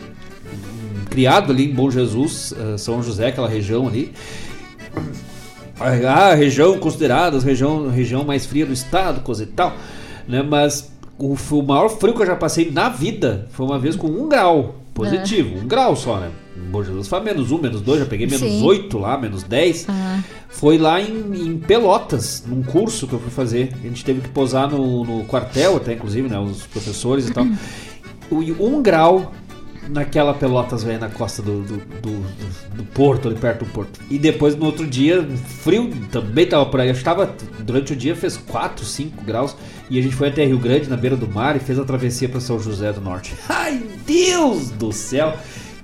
criado 1.11 1.51
ali 1.53 1.70
em 1.70 1.74
Bom 1.74 1.91
Jesus, 1.91 2.55
eh, 2.57 2.77
São 2.77 3.03
José, 3.03 3.28
aquela 3.28 3.49
região 3.49 3.89
ali. 3.89 4.12
Ah, 5.81 6.31
a 6.31 6.35
região 6.35 6.78
considerada 6.78 7.36
a 7.36 7.41
região, 7.41 7.89
região 7.91 8.23
mais 8.24 8.47
fria 8.47 8.65
do 8.65 8.73
estado, 8.73 9.20
coisa 9.23 9.43
e 9.43 9.47
tal, 9.47 9.74
né? 10.28 10.41
Mas 10.43 10.93
o, 11.19 11.36
o 11.53 11.62
maior 11.62 11.89
frio 11.89 12.15
que 12.15 12.23
eu 12.23 12.27
já 12.27 12.36
passei 12.36 12.70
na 12.70 12.89
vida 12.89 13.49
foi 13.53 13.66
uma 13.66 13.78
vez 13.78 13.97
com 13.97 14.07
um 14.09 14.28
grau 14.28 14.77
positivo, 14.93 15.59
um 15.59 15.66
grau 15.66 15.97
só, 15.97 16.19
né? 16.19 16.31
Em 16.57 16.70
Bom 16.70 16.82
Jesus 16.85 17.09
foi 17.09 17.20
menos 17.20 17.51
um, 17.51 17.59
menos 17.59 17.81
dois, 17.81 17.99
já 18.01 18.07
peguei 18.07 18.27
menos 18.27 18.41
Sim. 18.41 18.65
oito 18.65 18.97
lá, 18.99 19.19
menos 19.19 19.43
dez. 19.43 19.86
Ah, 19.89 20.20
Foi 20.49 20.78
lá 20.78 21.01
em, 21.01 21.09
em 21.35 21.59
Pelotas, 21.59 22.45
num 22.47 22.62
curso 22.62 23.09
que 23.09 23.12
eu 23.12 23.19
fui 23.19 23.31
fazer. 23.31 23.73
A 23.82 23.86
gente 23.89 24.05
teve 24.05 24.20
que 24.20 24.28
posar 24.28 24.70
no, 24.70 25.05
no 25.05 25.24
quartel, 25.24 25.77
até 25.77 25.95
inclusive, 25.95 26.28
né? 26.28 26.39
Os 26.39 26.62
professores 26.62 27.28
e 27.28 27.32
tal. 27.32 27.45
o- 28.31 28.39
um 28.65 28.81
grau 28.81 29.32
naquela 29.89 30.32
Pelotas 30.35 30.82
velha 30.82 30.98
na 30.98 31.09
costa 31.09 31.43
do, 31.43 31.62
do, 31.62 31.77
do, 31.77 32.11
do- 32.11 32.74
do 32.77 32.85
porto, 32.85 33.28
ali 33.28 33.36
perto 33.36 33.65
do 33.65 33.70
porto. 33.70 34.01
E 34.11 34.19
depois 34.19 34.56
no 34.56 34.65
outro 34.66 34.86
dia, 34.86 35.27
frio 35.62 35.90
também 36.11 36.47
tava 36.47 36.66
por 36.66 36.81
aí. 36.81 36.89
Eu 36.89 36.94
estava 36.94 37.35
durante 37.61 37.93
o 37.93 37.97
dia 37.97 38.15
fez 38.16 38.36
4, 38.36 38.85
5 38.85 39.23
graus 39.24 39.56
e 39.90 39.98
a 39.98 40.02
gente 40.02 40.15
foi 40.15 40.28
até 40.28 40.44
Rio 40.44 40.59
Grande, 40.59 40.89
na 40.89 40.97
beira 40.97 41.16
do 41.16 41.28
mar, 41.28 41.56
e 41.56 41.61
fez 41.61 41.78
a 41.78 41.85
travessia 41.85 42.28
para 42.28 42.40
São 42.40 42.59
José 42.59 42.93
do 42.93 43.01
Norte. 43.01 43.35
Ai, 43.48 43.82
Deus 44.06 44.70
do 44.70 44.93
céu! 44.93 45.36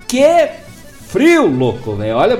Que 0.09 0.49
frio, 1.09 1.47
louco, 1.47 1.95
velho. 1.97 2.17
Olha, 2.17 2.39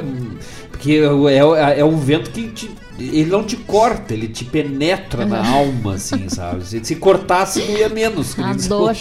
porque 0.71 1.01
é, 1.29 1.81
é 1.81 1.85
um 1.85 1.97
vento 1.97 2.31
que 2.31 2.49
te- 2.49 2.71
ele 2.99 3.31
não 3.31 3.43
te 3.45 3.57
corta, 3.57 4.13
ele 4.13 4.29
te 4.29 4.45
penetra 4.45 5.25
na 5.25 5.39
alma, 5.49 5.95
assim, 5.95 6.29
sabe? 6.29 6.67
Se, 6.67 6.85
se 6.85 6.97
cortasse, 6.97 7.61
doía 7.63 7.89
menos. 7.89 8.39
A 8.39 8.53
dor. 8.69 8.95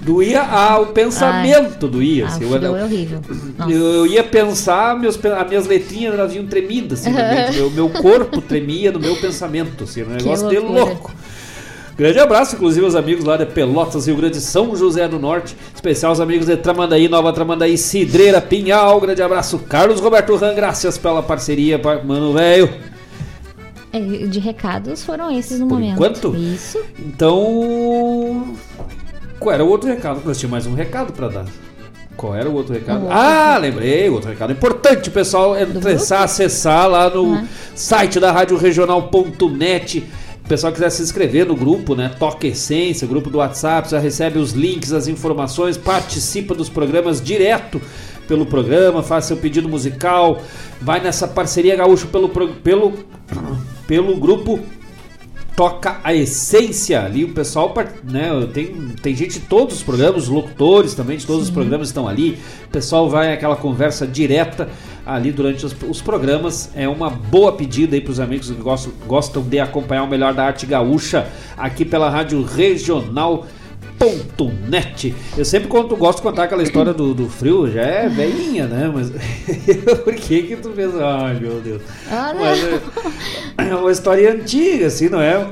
Doía 0.00 0.42
ah, 0.42 0.78
o 0.80 0.86
pensamento, 0.86 1.88
doía. 1.88 2.26
Ah, 2.26 2.28
assim, 2.28 2.44
eu, 2.44 2.76
é 2.76 2.84
horrível. 2.84 3.20
Nossa. 3.56 3.72
eu, 3.72 3.80
eu 3.80 4.06
ia 4.06 4.24
pensar, 4.24 4.98
meus, 4.98 5.18
as 5.24 5.48
minhas 5.48 5.66
letrinhas 5.66 6.14
elas 6.14 6.32
vinham 6.32 6.46
tremidas, 6.46 7.00
assim, 7.00 7.12
meu, 7.54 7.70
meu 7.70 7.88
corpo 7.90 8.40
tremia 8.40 8.92
no 8.92 9.00
meu 9.00 9.16
pensamento, 9.16 9.84
assim, 9.84 10.02
um 10.02 10.10
negócio 10.10 10.48
de 10.48 10.58
louco. 10.58 11.12
Grande 11.98 12.20
abraço, 12.20 12.54
inclusive, 12.54 12.86
aos 12.86 12.94
amigos 12.94 13.24
lá 13.24 13.36
de 13.36 13.44
Pelotas, 13.44 14.06
Rio 14.06 14.14
Grande, 14.14 14.40
São 14.40 14.76
José 14.76 15.08
do 15.08 15.18
Norte. 15.18 15.56
Especial 15.74 16.10
aos 16.10 16.20
amigos 16.20 16.46
de 16.46 16.56
Tramandaí, 16.56 17.08
Nova 17.08 17.32
Tramandaí, 17.32 17.76
Cidreira, 17.76 18.40
Pinhal. 18.40 19.00
Grande 19.00 19.20
abraço, 19.20 19.58
Carlos 19.58 19.98
Roberto 19.98 20.36
Ran, 20.36 20.54
graças 20.54 20.96
pela 20.96 21.24
parceria, 21.24 21.76
pa- 21.76 22.00
mano 22.00 22.32
velho. 22.32 22.72
É, 23.92 23.98
de 23.98 24.38
recados 24.38 25.02
foram 25.02 25.28
esses 25.36 25.58
no 25.58 25.66
momento. 25.66 25.94
enquanto? 25.94 26.36
Isso. 26.36 26.78
Então. 27.00 28.54
Qual 29.38 29.54
era 29.54 29.64
o 29.64 29.68
outro 29.68 29.88
recado? 29.88 30.20
Nós 30.24 30.38
tínhamos 30.38 30.64
mais 30.64 30.66
um 30.66 30.74
recado 30.76 31.12
pra 31.12 31.28
dar. 31.28 31.44
Qual 32.16 32.34
era 32.34 32.48
o 32.48 32.54
outro 32.54 32.74
recado? 32.74 33.02
Outro 33.02 33.16
ah, 33.16 33.56
lembrei, 33.58 34.08
outro 34.10 34.28
recado 34.30 34.52
importante, 34.52 35.10
pessoal. 35.10 35.56
Entrar, 35.56 35.92
acessar 36.24 36.88
lá 36.88 37.08
no 37.08 37.22
Uhum. 37.22 37.46
site 37.74 38.18
da 38.18 38.32
Rádio 38.32 38.56
Regional.net. 38.56 40.04
O 40.44 40.48
pessoal 40.48 40.72
quiser 40.72 40.90
se 40.90 41.02
inscrever 41.02 41.46
no 41.46 41.54
grupo, 41.54 41.94
né? 41.94 42.10
Toca 42.18 42.46
Essência, 42.46 43.06
grupo 43.06 43.28
do 43.30 43.38
WhatsApp, 43.38 43.90
já 43.90 43.98
recebe 43.98 44.38
os 44.38 44.52
links, 44.52 44.92
as 44.92 45.06
informações, 45.06 45.76
participa 45.76 46.54
dos 46.54 46.68
programas 46.70 47.20
direto 47.20 47.80
pelo 48.26 48.46
programa, 48.46 49.02
faz 49.02 49.26
seu 49.26 49.36
pedido 49.36 49.68
musical, 49.68 50.40
vai 50.80 51.00
nessa 51.00 51.28
parceria 51.28 51.76
gaúcho 51.76 52.08
pelo, 52.08 52.28
pelo, 52.30 52.94
pelo 53.86 54.16
grupo 54.16 54.58
toca 55.58 55.98
a 56.04 56.14
essência 56.14 57.04
ali, 57.04 57.24
o 57.24 57.32
pessoal, 57.32 57.74
né, 58.04 58.30
tem, 58.54 58.66
tem 59.02 59.16
gente 59.16 59.40
de 59.40 59.46
todos 59.46 59.78
os 59.78 59.82
programas, 59.82 60.22
os 60.22 60.28
locutores 60.28 60.94
também 60.94 61.16
de 61.16 61.26
todos 61.26 61.42
os 61.42 61.50
programas 61.50 61.88
estão 61.88 62.06
ali, 62.06 62.38
o 62.64 62.68
pessoal 62.68 63.10
vai 63.10 63.32
aquela 63.32 63.56
conversa 63.56 64.06
direta 64.06 64.68
ali 65.04 65.32
durante 65.32 65.66
os, 65.66 65.74
os 65.88 66.00
programas, 66.00 66.70
é 66.76 66.88
uma 66.88 67.10
boa 67.10 67.50
pedida 67.50 67.96
aí 67.96 68.00
para 68.00 68.12
os 68.12 68.20
amigos 68.20 68.48
que 68.48 68.54
gostam, 68.54 68.92
gostam 69.04 69.42
de 69.42 69.58
acompanhar 69.58 70.04
o 70.04 70.06
melhor 70.06 70.32
da 70.32 70.44
arte 70.44 70.64
gaúcha 70.64 71.26
aqui 71.56 71.84
pela 71.84 72.08
rádio 72.08 72.40
regional 72.44 73.44
net. 74.68 75.14
Eu 75.36 75.44
sempre 75.44 75.68
conto, 75.68 75.96
gosto 75.96 76.18
de 76.18 76.22
contar 76.22 76.44
aquela 76.44 76.62
história 76.62 76.92
do, 76.92 77.14
do 77.14 77.28
frio, 77.28 77.70
já 77.70 77.82
é 77.82 78.08
velhinha, 78.08 78.66
né? 78.66 78.90
Mas 78.92 79.10
por 80.04 80.14
que 80.14 80.42
que 80.42 80.56
tu 80.56 80.70
pensa? 80.70 81.04
Ai, 81.04 81.34
meu 81.40 81.60
Deus. 81.60 81.82
Ah. 82.10 82.34
Mas 82.38 82.58
é, 82.62 83.70
é 83.70 83.74
uma 83.74 83.90
história 83.90 84.32
antiga, 84.32 84.86
assim, 84.86 85.08
não 85.08 85.20
é? 85.20 85.46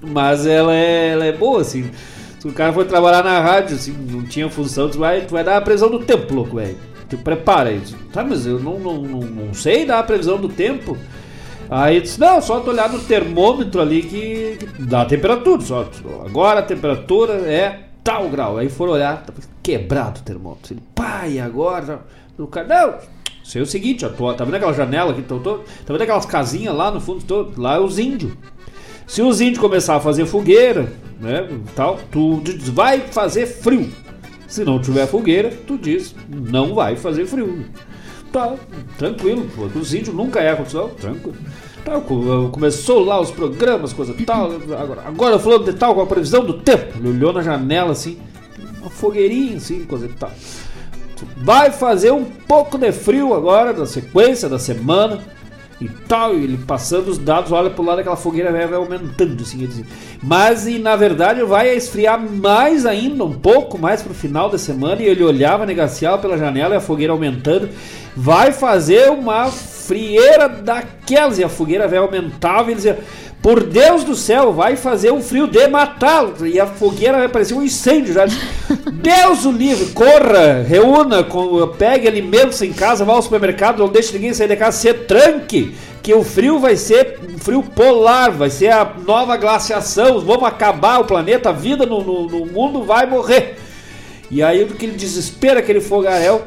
Mas 0.00 0.46
ela 0.46 0.74
é, 0.74 1.08
ela 1.08 1.24
é 1.24 1.32
boa, 1.32 1.60
assim. 1.60 1.90
Se 2.38 2.48
o 2.48 2.52
cara 2.52 2.72
for 2.72 2.84
trabalhar 2.84 3.22
na 3.24 3.40
rádio, 3.40 3.76
assim, 3.76 3.96
não 4.10 4.22
tinha 4.24 4.48
função, 4.48 4.88
tu 4.88 4.98
vai, 4.98 5.22
tu 5.22 5.32
vai 5.32 5.44
dar 5.44 5.56
a 5.56 5.60
previsão 5.60 5.90
do 5.90 6.00
tempo, 6.00 6.34
louco, 6.34 6.56
velho. 6.56 6.76
Tu 7.08 7.16
prepara 7.18 7.72
isso. 7.72 7.96
Tá, 8.12 8.24
mas 8.24 8.46
eu 8.46 8.58
não, 8.58 8.78
não, 8.78 9.02
não, 9.02 9.20
não 9.20 9.54
sei 9.54 9.84
dar 9.84 10.00
a 10.00 10.02
previsão 10.02 10.38
do 10.38 10.48
tempo. 10.48 10.96
Aí 11.68 12.00
disse, 12.00 12.20
não, 12.20 12.40
só 12.40 12.60
tu 12.60 12.70
olhar 12.70 12.90
no 12.90 13.00
termômetro 13.00 13.80
ali 13.80 14.02
que, 14.02 14.56
que 14.58 14.82
dá 14.82 15.02
a 15.02 15.06
temperatura. 15.06 15.60
Só, 15.60 15.88
agora 16.24 16.60
a 16.60 16.62
temperatura 16.62 17.34
é 17.34 17.80
tal 18.04 18.28
grau. 18.28 18.58
Aí 18.58 18.68
foram 18.68 18.92
olhar, 18.92 19.24
tava 19.24 19.40
quebrado 19.62 20.20
o 20.20 20.22
termômetro. 20.22 20.74
Ele, 20.74 20.82
pai, 20.94 21.38
agora. 21.38 22.00
O 22.38 22.46
cara, 22.46 22.66
não, 22.66 22.98
é 23.54 23.62
o 23.62 23.66
seguinte, 23.66 24.04
ó, 24.04 24.08
tô, 24.08 24.32
tá 24.34 24.44
vendo 24.44 24.56
aquela 24.56 24.72
janela 24.72 25.12
aqui? 25.12 25.22
Tô, 25.22 25.38
tô, 25.38 25.58
tá 25.58 25.92
vendo 25.92 26.02
aquelas 26.02 26.26
casinhas 26.26 26.74
lá 26.74 26.90
no 26.90 27.00
fundo? 27.00 27.24
Tô, 27.24 27.48
lá 27.56 27.76
é 27.76 27.80
os 27.80 27.98
índios. 27.98 28.32
Se 29.06 29.22
os 29.22 29.40
índios 29.40 29.58
começar 29.58 29.96
a 29.96 30.00
fazer 30.00 30.26
fogueira, 30.26 30.92
né, 31.20 31.48
tal, 31.74 31.98
tu 32.10 32.40
diz, 32.42 32.68
vai 32.68 33.00
fazer 33.00 33.46
frio. 33.46 33.88
Se 34.48 34.64
não 34.64 34.80
tiver 34.80 35.06
fogueira, 35.06 35.50
tu 35.66 35.78
diz, 35.78 36.14
não 36.28 36.74
vai 36.74 36.96
fazer 36.96 37.26
frio. 37.26 37.64
Tá, 38.36 38.54
tranquilo, 38.98 39.48
os 39.74 39.94
índios 39.94 40.14
nunca 40.14 40.40
é 40.40 40.54
condição, 40.54 40.88
tranquilo. 40.90 41.36
Tá, 41.82 41.98
co- 42.00 42.50
começou 42.52 43.02
lá 43.02 43.18
os 43.18 43.30
programas, 43.30 43.94
coisa 43.94 44.14
tal. 44.26 44.50
Agora, 44.78 45.02
agora 45.06 45.38
falando 45.38 45.64
de 45.64 45.72
tal 45.72 45.94
com 45.94 46.02
a 46.02 46.06
previsão 46.06 46.44
do 46.44 46.52
tempo. 46.54 46.98
Ele 46.98 47.08
olhou 47.08 47.32
na 47.32 47.40
janela 47.40 47.92
assim, 47.92 48.18
uma 48.78 48.90
fogueirinha 48.90 49.56
assim, 49.56 49.86
coisa 49.86 50.06
tal. 50.18 50.30
Vai 51.38 51.70
fazer 51.70 52.10
um 52.12 52.24
pouco 52.24 52.76
de 52.76 52.92
frio 52.92 53.32
agora, 53.32 53.72
na 53.72 53.86
sequência 53.86 54.50
da 54.50 54.58
semana 54.58 55.20
e 55.80 55.88
tal. 55.88 56.34
E 56.34 56.44
ele 56.44 56.58
passando 56.58 57.08
os 57.08 57.18
dados, 57.18 57.52
olha 57.52 57.70
pro 57.70 57.84
lado 57.84 57.98
daquela 57.98 58.16
fogueira 58.16 58.52
vai, 58.52 58.66
vai 58.66 58.78
aumentando, 58.78 59.42
assim. 59.42 59.84
Mas 60.22 60.66
e 60.66 60.78
na 60.78 60.96
verdade 60.96 61.42
vai 61.42 61.74
esfriar 61.74 62.20
mais 62.20 62.86
ainda, 62.86 63.24
um 63.24 63.32
pouco 63.32 63.78
mais 63.78 64.02
pro 64.02 64.14
final 64.14 64.48
da 64.48 64.58
semana. 64.58 65.02
E 65.02 65.06
ele 65.06 65.22
olhava, 65.22 65.66
negaciava 65.66 66.18
pela 66.18 66.38
janela 66.38 66.74
e 66.74 66.78
a 66.78 66.80
fogueira 66.80 67.12
aumentando. 67.12 67.68
Vai 68.16 68.52
fazer 68.52 69.10
uma 69.10 69.50
frieira 69.86 70.48
daquelas. 70.48 71.38
E 71.38 71.44
a 71.44 71.48
fogueira 71.48 71.86
vai 71.88 71.98
aumentava 71.98 72.64
e 72.68 72.72
ele 72.72 72.76
dizia. 72.76 72.98
Por 73.42 73.62
Deus 73.62 74.02
do 74.02 74.16
céu, 74.16 74.52
vai 74.52 74.74
fazer 74.74 75.12
um 75.12 75.22
frio 75.22 75.46
de 75.46 75.68
matá-lo. 75.68 76.34
E 76.46 76.58
a 76.58 76.66
fogueira 76.66 77.18
vai 77.18 77.28
parecer 77.28 77.54
um 77.54 77.62
incêndio 77.62 78.12
já. 78.12 78.24
Deus 78.92 79.44
o 79.44 79.52
livre, 79.52 79.92
corra, 79.92 80.64
reúna, 80.66 81.24
pegue 81.78 82.08
alimentos 82.08 82.60
em 82.62 82.72
casa, 82.72 83.04
vá 83.04 83.12
ao 83.12 83.22
supermercado, 83.22 83.78
não 83.78 83.88
deixe 83.88 84.12
ninguém 84.14 84.34
sair 84.34 84.48
de 84.48 84.56
casa, 84.56 84.76
se 84.78 84.92
tranque, 84.92 85.76
que 86.02 86.12
o 86.12 86.24
frio 86.24 86.58
vai 86.58 86.76
ser 86.76 87.20
um 87.32 87.38
frio 87.38 87.62
polar, 87.62 88.32
vai 88.32 88.50
ser 88.50 88.70
a 88.72 88.92
nova 89.06 89.36
glaciação, 89.36 90.18
vamos 90.20 90.42
acabar 90.44 90.98
o 91.00 91.04
planeta, 91.04 91.50
a 91.50 91.52
vida 91.52 91.86
no, 91.86 92.02
no- 92.02 92.26
no 92.28 92.46
mundo 92.46 92.82
vai 92.82 93.06
morrer. 93.06 93.58
E 94.28 94.42
aí, 94.42 94.62
aquele 94.62 94.92
desespero, 94.96 95.60
aquele 95.60 95.80
fogaréu, 95.80 96.42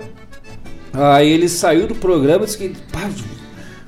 aí 0.94 1.30
ele 1.30 1.48
saiu 1.50 1.88
do 1.88 1.96
programa 1.96 2.44
e 2.44 2.46
disse 2.46 2.58
que, 2.58 2.70
pá, 2.92 3.10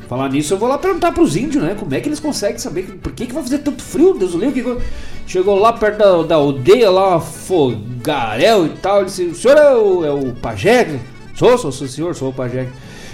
Falar 0.08 0.28
nisso, 0.28 0.54
eu 0.54 0.58
vou 0.58 0.68
lá 0.68 0.78
perguntar 0.78 1.14
pros 1.14 1.38
índios, 1.38 1.64
né? 1.64 1.74
Como 1.80 1.94
é 1.96 2.02
que 2.02 2.10
eles 2.10 2.20
conseguem 2.20 2.58
saber 2.58 2.84
por 3.02 3.14
que, 3.14 3.26
que 3.28 3.34
vai 3.34 3.42
fazer 3.44 3.60
tanto 3.60 3.82
frio? 3.82 4.14
Deus 4.14 4.34
livre. 4.34 4.62
que- 4.62 4.78
Chegou 5.26 5.58
lá 5.58 5.72
perto 5.72 6.00
da, 6.00 6.24
da 6.24 6.36
aldeia, 6.36 6.90
lá, 6.92 7.12
uma 7.12 7.22
fogaréu 7.22 8.66
e 8.66 8.70
tal. 8.72 8.98
Ele 8.98 9.06
disse: 9.06 9.24
O 9.24 9.36
senhor 9.36 9.56
é 9.58 9.74
o, 9.74 10.04
é 10.06 10.12
o 10.12 10.34
pajé? 10.34 11.00
Sou, 11.34 11.58
sou, 11.58 11.72
sou 11.72 11.88
o 11.88 11.90
senhor, 11.90 12.14
sou 12.14 12.30
o 12.30 12.34
pajé. 12.34 12.68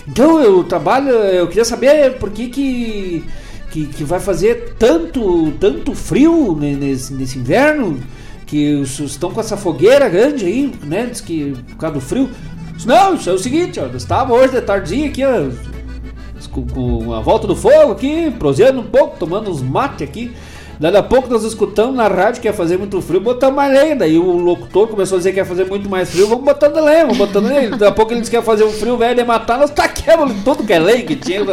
Então 0.08 0.42
eu 0.42 0.64
trabalho, 0.64 1.10
eu 1.10 1.48
queria 1.48 1.66
saber 1.66 2.14
por 2.18 2.32
que 2.32 2.48
que, 2.48 3.24
que, 3.70 3.86
que 3.86 4.04
vai 4.04 4.20
fazer 4.20 4.74
tanto, 4.80 5.52
tanto 5.60 5.94
frio 5.94 6.58
ne- 6.60 6.76
nesse, 6.76 7.14
nesse 7.14 7.38
inverno. 7.38 8.00
Que 8.48 8.74
os 8.76 8.98
estão 9.00 9.30
com 9.30 9.40
essa 9.42 9.56
fogueira 9.58 10.10
grande 10.10 10.46
aí, 10.46 10.72
né? 10.84 11.06
Diz 11.12 11.22
que 11.22 11.54
por 11.70 11.78
causa 11.78 11.94
do 11.96 12.02
frio. 12.02 12.28
Disse, 12.78 12.88
Não, 12.88 13.16
isso 13.16 13.30
é 13.30 13.34
o 13.34 13.38
seguinte, 13.38 13.80
ó, 13.80 13.84
eu 13.84 13.98
estava 13.98 14.34
hoje 14.34 14.54
de 14.54 14.62
tardezinha 14.62 15.10
aqui, 15.10 15.26
ó, 15.26 15.50
com, 16.52 16.66
com 16.66 17.14
a 17.14 17.20
volta 17.20 17.46
do 17.46 17.56
fogo 17.56 17.92
aqui, 17.92 18.32
proseando 18.32 18.80
um 18.80 18.86
pouco, 18.86 19.18
tomando 19.18 19.52
uns 19.52 19.62
mate 19.62 20.04
aqui. 20.04 20.32
Daí 20.80 20.96
a 20.96 21.02
pouco 21.02 21.28
nós 21.28 21.44
escutamos 21.44 21.96
na 21.96 22.08
rádio 22.08 22.40
que 22.40 22.48
ia 22.48 22.54
fazer 22.54 22.78
muito 22.78 23.02
frio, 23.02 23.20
botamos 23.20 23.56
mais 23.56 23.74
lenha. 23.74 23.96
Daí 23.96 24.18
o 24.18 24.38
locutor 24.38 24.88
começou 24.88 25.16
a 25.16 25.20
dizer 25.20 25.32
que 25.32 25.40
ia 25.40 25.46
fazer 25.46 25.66
muito 25.66 25.90
mais 25.90 26.10
frio, 26.10 26.28
vamos 26.28 26.46
botando 26.46 26.76
lenha, 26.80 27.02
vamos 27.02 27.18
botando 27.18 27.48
lenha. 27.48 27.72
Daí 27.72 27.90
a 27.90 27.92
pouco 27.92 28.14
ele 28.14 28.20
disse 28.20 28.30
que 28.30 28.38
ia 28.38 28.44
fazer 28.44 28.64
um 28.64 28.72
frio 28.72 28.96
velho 28.96 29.16
de 29.16 29.24
matar, 29.24 29.58
nós 29.58 29.72
taquemos 29.72 30.32
tudo 30.46 30.64
que 30.64 30.74
é 30.74 30.80
lenha 30.80 31.04
que 31.04 31.16
tinha. 31.16 31.44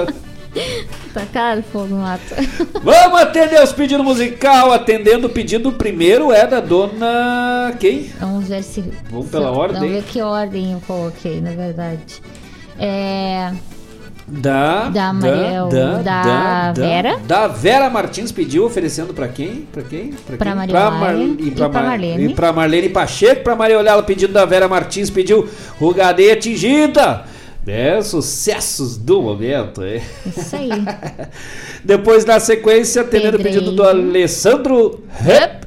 Tá 1.13 1.23
caro 1.33 1.63
fogo 1.73 1.87
no 1.89 1.97
mato. 2.01 2.23
Vamos 2.83 3.21
atender 3.21 3.63
os 3.63 3.73
pedidos 3.73 4.05
musical. 4.05 4.73
Atendendo 4.73 5.27
o 5.27 5.31
pedido 5.31 5.73
primeiro 5.73 6.33
é 6.33 6.47
da 6.47 6.61
dona. 6.61 7.75
Quem? 7.79 8.11
Vamos 8.21 8.49
ver 8.49 8.63
se. 8.63 8.85
Vamos 9.11 9.29
pela 9.31 9.53
se- 9.53 9.59
ordem? 9.59 9.81
Vamos 9.81 9.95
ver 9.95 10.03
que 10.05 10.21
ordem 10.23 10.73
eu 10.73 10.81
coloquei, 10.87 11.41
na 11.41 11.51
verdade. 11.53 12.21
É. 12.79 13.53
Da. 14.27 14.89
Da 14.89 15.13
Maria- 15.13 16.03
da 16.03 16.73
Vera. 16.73 17.19
Da 17.27 17.47
Vera 17.47 17.91
Martins 17.91 18.33
pediu, 18.33 18.65
oferecendo 18.65 19.13
pra 19.13 19.29
quem? 19.29 19.67
Pra 19.71 19.83
quem? 19.83 20.13
Pra 20.27 20.37
quem? 20.39 20.55
Maria 20.55 20.73
Pra 20.75 20.89
Laia 20.89 21.25
e 21.39 21.51
pra, 21.51 21.69
pra 21.69 21.81
Mar- 21.83 21.91
Marlene. 21.91 22.25
E 22.25 22.35
pra 22.35 22.53
Marlene 22.53 22.89
Pacheco, 22.89 23.43
pra 23.45 23.55
Maria 23.55 23.79
Olhela, 23.79 24.03
pedido 24.03 24.33
da 24.33 24.47
Vera 24.47 24.67
Martins, 24.67 25.11
pediu 25.11 25.47
Rugadeia 25.79 26.33
Atingida. 26.33 27.25
É, 27.67 28.01
sucessos 28.03 28.97
do 28.97 29.23
momento. 29.23 29.83
É. 29.83 30.03
Isso 30.27 30.55
aí. 30.55 30.69
Depois 31.83 32.25
da 32.25 32.39
sequência, 32.39 33.03
atendendo 33.03 33.39
o 33.39 33.43
pedido 33.43 33.73
do. 33.73 33.83
Alessandro 33.83 35.03
Rep. 35.09 35.65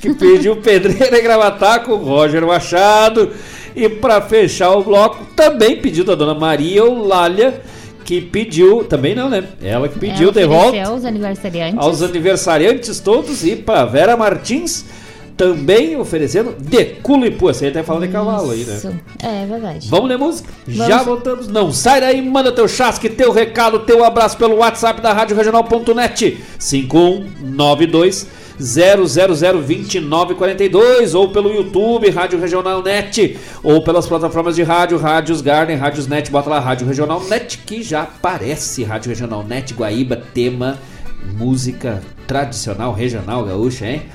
que 0.00 0.12
pediu 0.14 0.56
pedreira 0.56 1.18
e 1.18 1.22
gravatar 1.22 1.84
com 1.84 1.96
Roger 1.96 2.44
Machado. 2.44 3.30
E 3.74 3.88
para 3.88 4.20
fechar 4.22 4.70
o 4.72 4.82
bloco, 4.82 5.24
também 5.36 5.80
pediu 5.80 6.02
da 6.02 6.14
dona 6.14 6.34
Maria 6.34 6.80
Eulália, 6.80 7.60
que 8.04 8.22
pediu, 8.22 8.84
também 8.84 9.14
não, 9.14 9.28
né? 9.28 9.44
Ela 9.62 9.88
que 9.88 9.98
pediu 9.98 10.30
Ela 10.30 10.40
de 10.40 10.46
volta 10.46 10.82
aos 10.82 11.04
aniversariantes. 11.04 11.78
aos 11.78 12.02
aniversariantes 12.02 13.00
todos 13.00 13.44
e 13.44 13.54
para 13.54 13.84
Vera 13.84 14.16
Martins 14.16 14.84
também 15.36 15.96
oferecendo 15.96 16.54
de 16.58 16.84
culo 17.02 17.26
e 17.26 17.30
pua. 17.30 17.52
Você 17.52 17.66
até 17.66 17.82
fala 17.82 18.06
de 18.06 18.12
cavalo 18.12 18.50
aí, 18.50 18.64
né? 18.64 18.76
Isso. 18.76 18.94
É 19.22 19.44
verdade. 19.46 19.88
Vamos 19.88 20.08
ler 20.08 20.18
música? 20.18 20.48
Vamos. 20.66 20.86
Já 20.86 21.02
voltamos. 21.02 21.48
Não 21.48 21.72
sai 21.72 22.00
daí, 22.00 22.22
manda 22.22 22.50
teu 22.50 22.66
chasque, 22.66 23.08
teu 23.08 23.30
recado, 23.32 23.80
teu 23.80 24.04
abraço 24.04 24.38
pelo 24.38 24.56
WhatsApp 24.56 25.00
da 25.00 25.12
Rádio 25.12 25.36
Regional.net 25.36 26.42
5192 26.58 28.26
0002942 28.58 31.14
ou 31.14 31.28
pelo 31.28 31.52
YouTube 31.52 32.08
Rádio 32.08 32.40
Regional 32.40 32.82
Net 32.82 33.38
ou 33.62 33.82
pelas 33.82 34.06
plataformas 34.06 34.56
de 34.56 34.62
rádio, 34.62 34.96
Rádios 34.96 35.42
Garden, 35.42 35.76
Rádios 35.76 36.06
Net, 36.06 36.30
bota 36.30 36.48
lá 36.48 36.58
Rádio 36.58 36.86
Regional 36.86 37.22
Net 37.24 37.58
que 37.58 37.82
já 37.82 38.04
aparece 38.04 38.82
Rádio 38.82 39.10
Regional 39.10 39.44
Net 39.44 39.74
Guaíba, 39.74 40.22
tema 40.32 40.78
música 41.36 42.00
tradicional 42.26 42.92
regional 42.92 43.44
gaúcha, 43.44 43.86
hein? 43.86 44.02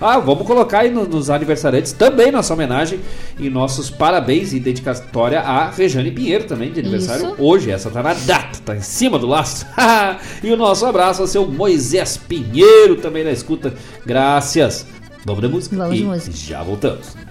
ah, 0.00 0.18
vamos 0.18 0.46
colocar 0.46 0.80
aí 0.80 0.90
no- 0.90 1.06
nos 1.06 1.30
aniversariantes 1.30 1.92
também 1.92 2.30
nossa 2.30 2.54
homenagem 2.54 3.00
e 3.38 3.50
nossos 3.50 3.90
parabéns 3.90 4.52
e 4.52 4.60
dedicatória 4.60 5.40
a 5.40 5.70
Rejane 5.70 6.10
Pinheiro 6.10 6.44
também 6.44 6.72
de 6.72 6.80
aniversário 6.80 7.26
Isso. 7.32 7.34
hoje. 7.38 7.70
Essa 7.70 7.90
tá 7.90 8.02
na 8.02 8.14
data, 8.14 8.58
tá 8.64 8.76
em 8.76 8.82
cima 8.82 9.18
do 9.18 9.26
laço. 9.26 9.66
e 10.42 10.50
o 10.50 10.56
nosso 10.56 10.86
abraço 10.86 11.22
ao 11.22 11.28
seu 11.28 11.46
Moisés 11.46 12.16
Pinheiro 12.16 12.96
também 12.96 13.24
na 13.24 13.30
escuta. 13.32 13.74
Graças. 14.06 14.86
Vamos 15.24 15.42
de 15.42 15.48
música. 15.48 15.76
Vamos 15.76 15.96
de 15.96 16.02
e 16.02 16.06
música. 16.06 16.32
Já 16.34 16.62
voltamos. 16.62 17.29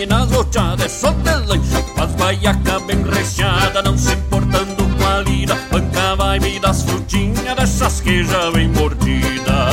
Champanhe 0.00 0.06
nas 0.06 0.30
rochadas, 0.30 0.86
é 0.86 0.88
só 0.88 1.12
de 1.12 1.30
lancha 1.46 1.82
Faz 1.96 2.12
baiaca 2.14 2.80
bem 2.80 3.02
recheada, 3.02 3.82
não 3.82 3.96
se 3.96 4.12
importando 4.12 4.88
com 4.96 5.06
a 5.06 5.20
lida. 5.20 5.54
Banca 5.70 6.16
vibe 6.16 6.60
das 6.60 6.82
frutinhas, 6.82 7.56
dessas 7.56 8.00
que 8.00 8.24
já 8.24 8.50
vem 8.50 8.68
mordida. 8.68 9.70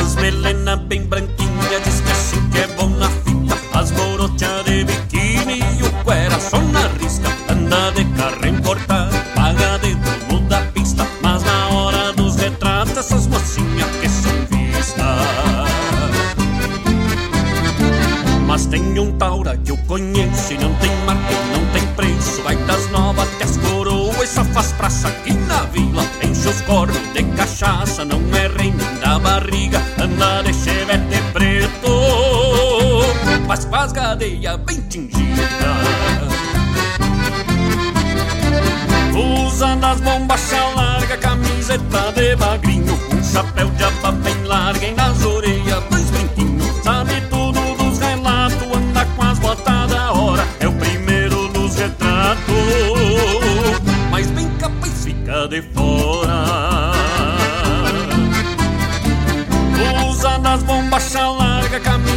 As 0.00 0.14
melena 0.16 0.76
bem 0.76 1.06
branquinha, 1.06 1.35
não 28.04 28.20
é 28.34 28.48
rei 28.48 28.72
nem 28.72 29.00
da 29.00 29.18
barriga 29.18 29.82
Anda 29.98 30.42
de 30.42 30.52
chevette 30.52 31.20
preto, 31.32 31.88
mas 33.46 33.64
faz 33.64 33.92
gadeia 33.92 34.56
bem 34.58 34.80
tingida 34.82 35.48
Usa 39.46 39.76
das 39.76 40.00
bombachas 40.00 40.74
larga, 40.74 41.16
camiseta 41.16 42.12
de 42.14 42.36
magrinho 42.36 42.98
Um 43.12 43.22
chapéu 43.24 43.70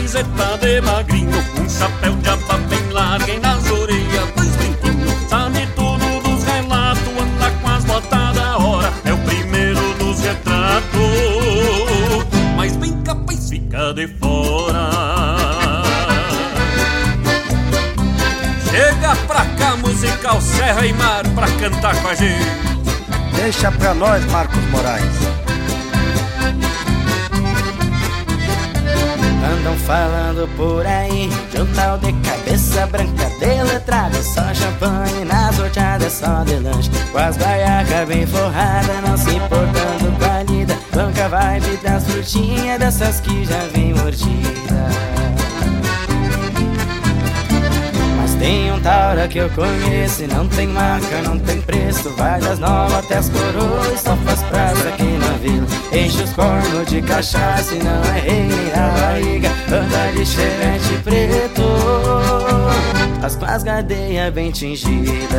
camiseta 0.09 0.57
de 0.57 0.81
magrinho 0.81 1.43
Um 1.59 1.69
chapéu 1.69 2.15
de 2.15 2.29
aba 2.29 2.57
bem 2.69 2.89
larga 2.91 3.31
e 3.31 3.39
nas 3.39 3.69
orelhas 3.69 4.31
dois 4.35 4.55
brinquinhos 4.55 5.29
Sabe 5.29 5.67
tudo 5.75 6.21
dos 6.23 6.43
relatos, 6.43 7.07
anda 7.07 7.51
com 7.61 7.69
as 7.69 7.85
botas 7.85 8.35
da 8.35 8.57
hora 8.57 8.91
É 9.05 9.13
o 9.13 9.17
primeiro 9.19 9.93
dos 9.95 10.19
retratos, 10.21 10.89
mas 12.55 12.75
bem 12.77 12.99
capaz 13.03 13.49
fica 13.49 13.93
de 13.93 14.07
fora. 14.07 14.89
Chega 18.69 19.15
pra 19.27 19.45
cá, 19.45 19.75
musical 19.77 20.41
Serra 20.41 20.85
e 20.85 20.93
Mar, 20.93 21.23
pra 21.35 21.47
cantar 21.51 21.95
com 22.01 22.07
a 22.07 22.15
gente. 22.15 22.45
Deixa 23.35 23.71
pra 23.71 23.93
nós, 23.93 24.25
Marcos 24.25 24.63
Moraes. 24.69 25.38
Andam 29.69 29.77
falando 29.77 30.49
por 30.55 30.85
aí. 30.85 31.29
De 31.51 31.61
um 31.61 31.65
tal 31.73 31.97
de 31.99 32.11
cabeça 32.13 32.87
branca 32.87 33.29
deletrado 33.39 34.15
Só 34.23 34.53
champanhe 34.53 35.25
nas 35.25 35.57
roteadas, 35.57 36.13
só 36.13 36.43
de 36.43 36.55
lanche. 36.55 36.89
Com 37.11 37.17
as 37.17 37.37
baiacas 37.37 38.07
bem 38.07 38.25
forradas, 38.25 39.01
não 39.05 39.17
se 39.17 39.35
importando 39.35 40.17
com 40.17 40.25
a 40.25 40.43
lida. 40.43 40.75
Banca 40.93 41.29
vibe 41.29 41.77
das 41.83 42.03
frutinhas, 42.05 42.79
dessas 42.79 43.19
que 43.19 43.45
já 43.45 43.59
vem 43.73 43.93
mordida 43.93 45.08
tem 48.39 48.71
um 48.71 48.79
taura 48.79 49.27
que 49.27 49.37
eu 49.37 49.49
conheço 49.49 50.23
e 50.23 50.27
não 50.27 50.47
tem 50.47 50.67
marca, 50.67 51.21
não 51.21 51.37
tem 51.37 51.61
preço. 51.61 52.09
Vai 52.17 52.39
das 52.39 52.57
novas 52.57 53.05
até 53.05 53.17
as 53.17 53.29
coroas, 53.29 53.99
só 54.01 54.15
faz 54.15 54.41
praça 54.43 54.87
aqui 54.87 55.03
na 55.03 55.37
vila. 55.37 55.67
Enche 55.91 56.23
os 56.23 56.33
cornos 56.33 56.87
de 56.87 57.01
cachaça 57.01 57.75
e 57.75 57.83
não 57.83 58.01
é 58.15 58.19
rei 58.19 58.43
nem 58.43 58.71
a 58.73 58.87
barriga. 58.89 59.49
Anda 59.67 60.11
de 60.13 60.25
xerente 60.25 61.03
preto. 61.03 61.63
As 63.21 63.35
com 63.35 63.45
as 63.45 63.63
bem 64.33 64.49
tingidas 64.49 65.29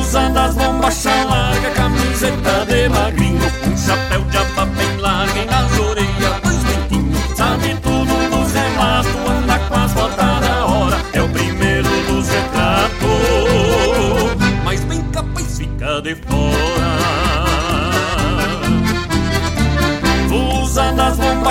Usa 0.00 0.28
das 0.30 0.56
bombachas 0.56 1.24
larga, 1.24 1.70
camiseta 1.70 2.66
de 2.66 2.88
magrinho 2.88 3.40
Um 3.66 3.76
chapéu 3.76 4.22
de 4.24 4.36
aba 4.36 4.66
bem 4.66 4.96
larga 4.98 5.40
e 5.40 5.46
nas 5.46 5.78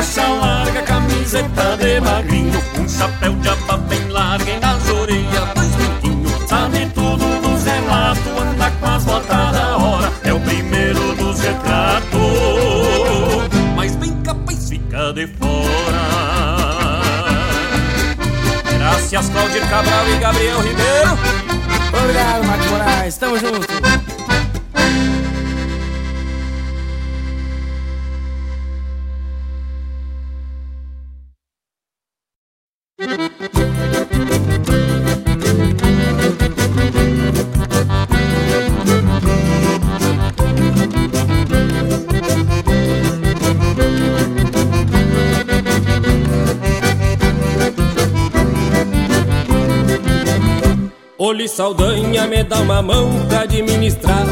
bombachas 0.01 0.41
larga, 0.41 0.81
camiseta 0.81 1.77
de 1.77 2.01
magrinho 2.01 2.59
Um 2.79 2.89
chapéu 2.89 3.33
de 3.33 3.49
aba 3.49 3.77
bem 3.77 4.07
larga 4.09 4.51
e 4.51 4.59
nas 4.59 4.89
orelhas 4.89 5.49
dois 5.55 5.71
brinquinhos 5.75 6.49
Sabe 6.49 6.85
tudo 6.93 7.41
dos 7.41 7.63
relatos, 7.63 8.27
anda 8.41 8.71
com 8.71 8.85
as 8.87 9.03
botas 9.03 9.51
da 9.51 9.77
hora 9.77 10.11
É 10.23 10.33
o 10.33 10.39
primeiro 10.39 11.15
dos 11.15 11.39
retratos, 11.39 12.19
mas 13.75 13.95
bem 13.95 14.15
capaz 14.23 14.69
fica 14.69 15.13
de 15.13 15.27
fora. 15.27 16.01
Graças 18.77 19.29
Claudir 19.29 19.69
Cabral 19.69 20.09
e 20.09 20.17
Gabriel 20.17 20.61
Ribeiro. 20.61 21.17
Obrigado, 22.03 22.43
Marcos 22.45 22.67
Moraes, 22.67 23.17
tamo 23.17 23.37
junto 23.37 23.70
Oli 51.31 51.47
Saldanha 51.47 52.27
me 52.27 52.43
dá 52.43 52.59
uma 52.59 52.81
mão 52.81 53.09
pra 53.29 53.43
administrar. 53.43 54.25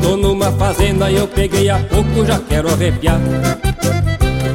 Tô 0.00 0.16
numa 0.16 0.50
fazenda 0.52 1.10
e 1.10 1.16
eu 1.16 1.28
peguei 1.28 1.68
há 1.68 1.78
pouco, 1.80 2.24
já 2.24 2.38
quero 2.38 2.72
arrepiar. 2.72 3.20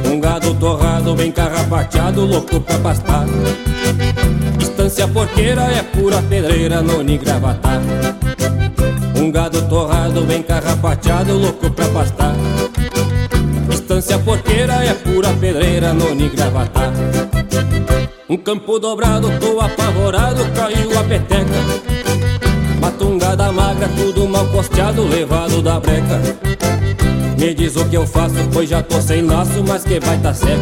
Um 0.04 0.18
gado 0.18 0.52
torrado, 0.54 1.14
bem 1.14 1.30
carrapateado, 1.30 2.26
louco 2.26 2.60
pra 2.62 2.76
pastar. 2.80 3.24
Estância 4.60 5.06
porqueira 5.06 5.62
é 5.62 5.84
pura 5.84 6.20
pedreira, 6.22 6.82
no 6.82 7.04
gravatar. 7.16 7.80
Um 9.16 9.30
gado 9.30 9.62
torrado, 9.68 10.22
bem 10.22 10.42
carrapateado, 10.42 11.38
louco 11.38 11.70
pra 11.70 11.86
pastar. 11.90 12.34
Estância 13.70 14.18
porqueira 14.18 14.84
é 14.84 14.92
pura 14.92 15.32
pedreira, 15.34 15.94
no 15.94 16.16
gravatar. 16.30 16.90
Um 18.28 18.36
campo 18.36 18.78
dobrado, 18.78 19.28
tô 19.40 19.60
apavorado, 19.60 20.44
caiu 20.54 20.98
a 20.98 21.02
peteca. 21.02 21.92
Matungada 22.80 23.50
magra, 23.52 23.88
tudo 23.88 24.28
mal 24.28 24.46
costeado, 24.46 25.02
levado 25.04 25.60
da 25.60 25.80
breca. 25.80 26.20
Me 27.36 27.52
diz 27.52 27.74
o 27.76 27.84
que 27.84 27.96
eu 27.96 28.06
faço, 28.06 28.36
pois 28.52 28.68
já 28.68 28.82
tô 28.82 29.00
sem 29.00 29.22
laço, 29.22 29.62
mas 29.66 29.84
que 29.84 29.98
vai 29.98 30.18
tá 30.18 30.32
seca. 30.32 30.52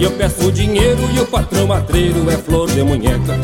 Eu 0.00 0.12
peço 0.12 0.52
dinheiro 0.52 1.00
e 1.14 1.20
o 1.20 1.26
patrão 1.26 1.66
matreiro 1.66 2.30
é 2.30 2.36
flor 2.36 2.70
de 2.70 2.82
munheca. 2.84 3.36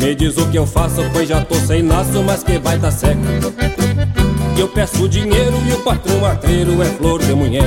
Me 0.00 0.14
diz 0.14 0.36
o 0.36 0.46
que 0.48 0.58
eu 0.58 0.66
faço, 0.66 1.02
pois 1.12 1.28
já 1.28 1.40
tô 1.40 1.54
sem 1.54 1.82
laço, 1.82 2.22
mas 2.22 2.42
que 2.42 2.58
vai 2.58 2.78
tá 2.78 2.90
seca. 2.90 3.16
Eu 4.58 4.68
peço 4.68 5.08
dinheiro 5.08 5.56
e 5.66 5.72
o 5.72 5.78
patrão 5.78 6.20
matreiro 6.20 6.82
é 6.82 6.86
flor 6.86 7.20
de 7.20 7.34
munheca. 7.34 7.66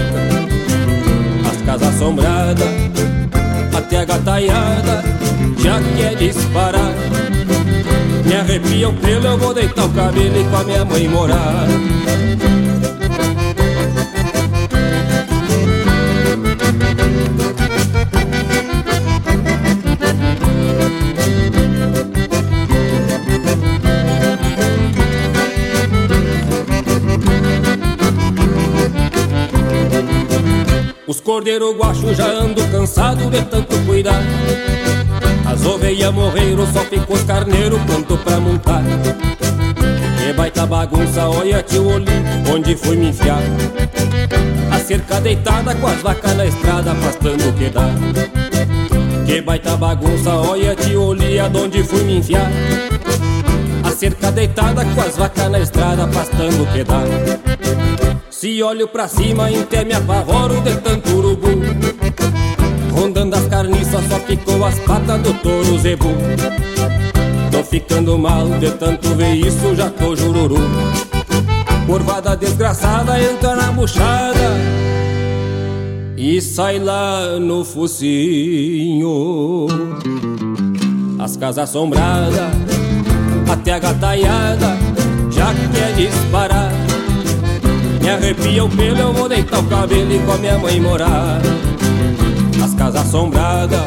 As 1.49 1.61
casas 1.65 1.95
assombradas, 1.95 2.69
até 3.77 3.97
a 3.97 4.05
gataiada, 4.05 5.03
já 5.57 5.81
quer 5.97 6.15
disparar. 6.15 6.93
Me 8.25 8.35
arrepia 8.35 8.89
o 8.89 8.93
pelo, 8.93 9.27
eu 9.27 9.37
vou 9.37 9.53
deitar 9.53 9.85
o 9.85 9.89
cabelo 9.89 10.39
e 10.39 10.43
com 10.45 10.57
a 10.57 10.63
minha 10.63 10.85
mãe 10.85 11.07
morar. 11.07 11.67
Os 31.25 31.33
cordeiros 31.33 31.75
guachos 31.75 32.15
já 32.15 32.27
ando 32.27 32.63
cansado 32.67 33.31
de 33.31 33.41
tanto 33.45 33.75
cuidar. 33.87 34.21
As 35.43 35.65
ovelhas 35.65 36.13
morreram, 36.13 36.71
só 36.71 36.81
ficou 36.81 37.15
os 37.15 37.23
carneiros 37.23 37.81
pronto 37.81 38.15
pra 38.19 38.39
montar. 38.39 38.83
Que 40.19 40.33
baita 40.33 40.67
bagunça, 40.67 41.27
olha 41.27 41.63
tio 41.63 41.83
Oli, 41.87 42.05
onde 42.53 42.75
fui 42.75 42.95
me 42.95 43.09
enfiar. 43.09 43.41
A 44.71 44.77
cerca 44.77 45.19
deitada 45.19 45.73
com 45.73 45.87
as 45.87 45.99
vacas 46.03 46.37
na 46.37 46.45
estrada, 46.45 46.93
pastando 46.93 47.49
o 47.49 47.53
que 47.53 47.69
dá. 47.71 47.89
Que 49.25 49.41
baita 49.41 49.75
bagunça, 49.77 50.29
olha 50.29 50.75
tio 50.75 51.05
Oli, 51.05 51.39
aonde 51.39 51.83
fui 51.83 52.03
me 52.03 52.17
enfiar. 52.19 52.51
A 53.83 53.89
cerca 53.89 54.31
deitada 54.31 54.85
com 54.85 55.01
as 55.01 55.17
vacas 55.17 55.49
na 55.49 55.59
estrada, 55.59 56.07
pastando 56.07 56.61
o 56.61 56.67
que 56.67 56.83
dá. 56.83 57.01
Se 58.37 58.61
olho 58.61 58.85
pra 58.85 59.07
cima, 59.07 59.47
até 59.47 59.85
me 59.85 59.93
apavoro 59.93 60.59
de 60.59 60.75
tanto 60.81 61.09
urubu. 61.09 61.47
Rondando 62.91 63.33
as 63.33 63.47
carniças, 63.47 64.03
só 64.09 64.19
ficou 64.19 64.65
as 64.65 64.77
patas 64.79 65.21
do 65.21 65.33
touro 65.35 65.79
zebu. 65.79 66.09
Tô 67.49 67.63
ficando 67.63 68.17
mal 68.19 68.45
de 68.59 68.71
tanto 68.71 69.15
ver 69.15 69.35
isso, 69.35 69.73
já 69.73 69.89
tô 69.89 70.17
jururu. 70.17 70.57
Curvada 71.87 72.35
desgraçada 72.35 73.17
entra 73.23 73.55
na 73.55 73.71
buchada 73.71 74.51
e 76.17 76.41
sai 76.41 76.77
lá 76.77 77.39
no 77.39 77.63
focinho. 77.63 79.07
As 81.17 81.37
casas 81.37 81.69
assombradas, 81.69 82.51
até 83.49 83.71
a 83.71 83.79
gataiada 83.79 84.77
já 85.31 85.53
quer 85.73 85.93
disparar. 85.93 86.84
Me 88.05 88.11
arrepia 88.11 88.63
o 88.63 88.69
pelo, 88.69 88.99
eu 88.99 89.13
vou 89.13 89.27
deitar 89.27 89.59
o 89.59 89.63
cabelo 89.63 90.13
e 90.13 90.19
com 90.19 90.33
a 90.33 90.37
minha 90.37 90.59
mãe 90.59 90.79
morar. 90.79 91.41
As 92.63 92.75
casas 92.75 93.01
assombradas, 93.01 93.81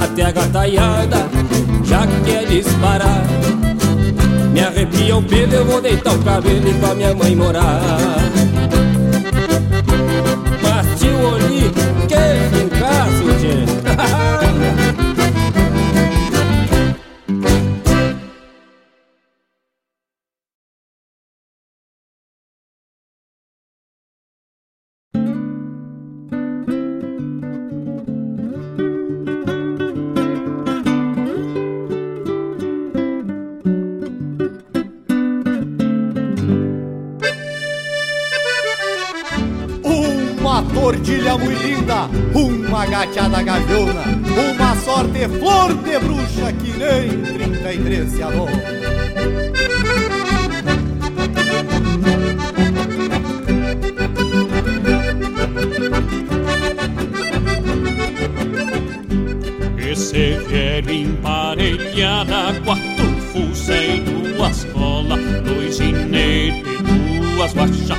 até 0.00 0.22
a 0.22 0.32
gataiada 0.32 1.28
já 1.84 2.06
quer 2.24 2.46
disparar. 2.46 3.22
Me 4.54 4.60
arrepia 4.60 5.18
o 5.18 5.22
pelo, 5.22 5.52
eu 5.52 5.66
vou 5.66 5.82
deitar 5.82 6.14
o 6.14 6.18
cabelo 6.20 6.66
e 6.66 6.72
com 6.72 6.86
a 6.86 6.94
minha 6.94 7.14
mãe 7.14 7.36
morar. 7.36 7.82
Mas 10.62 10.98
tio 10.98 11.20
Oli, 11.20 11.70
que 12.08 12.56
fincaço, 12.56 13.24
tchê. 13.38 14.30
bruxa 46.30 46.52
que 46.52 46.72
nem 46.76 47.22
33 47.34 48.10
se 48.10 48.22
alô. 48.22 48.46
Esse 59.78 60.34
velho 60.48 60.92
emparelhada, 60.92 62.60
quatro 62.64 63.06
fuça 63.32 63.76
e 63.76 64.00
duas 64.00 64.64
cola, 64.66 65.16
dois 65.44 65.76
ginetes, 65.76 66.62
duas 67.34 67.52
baixas, 67.54 67.90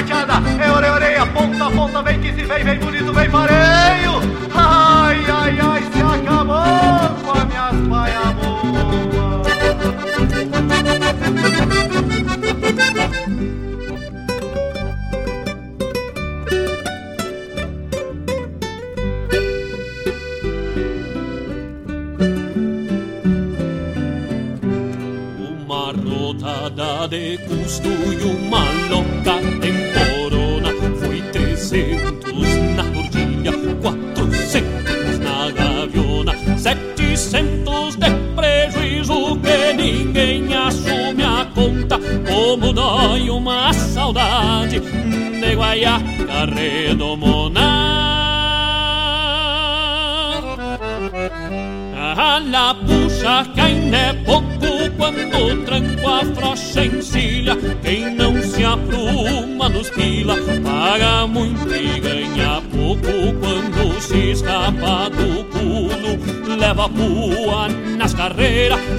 o 0.00 0.27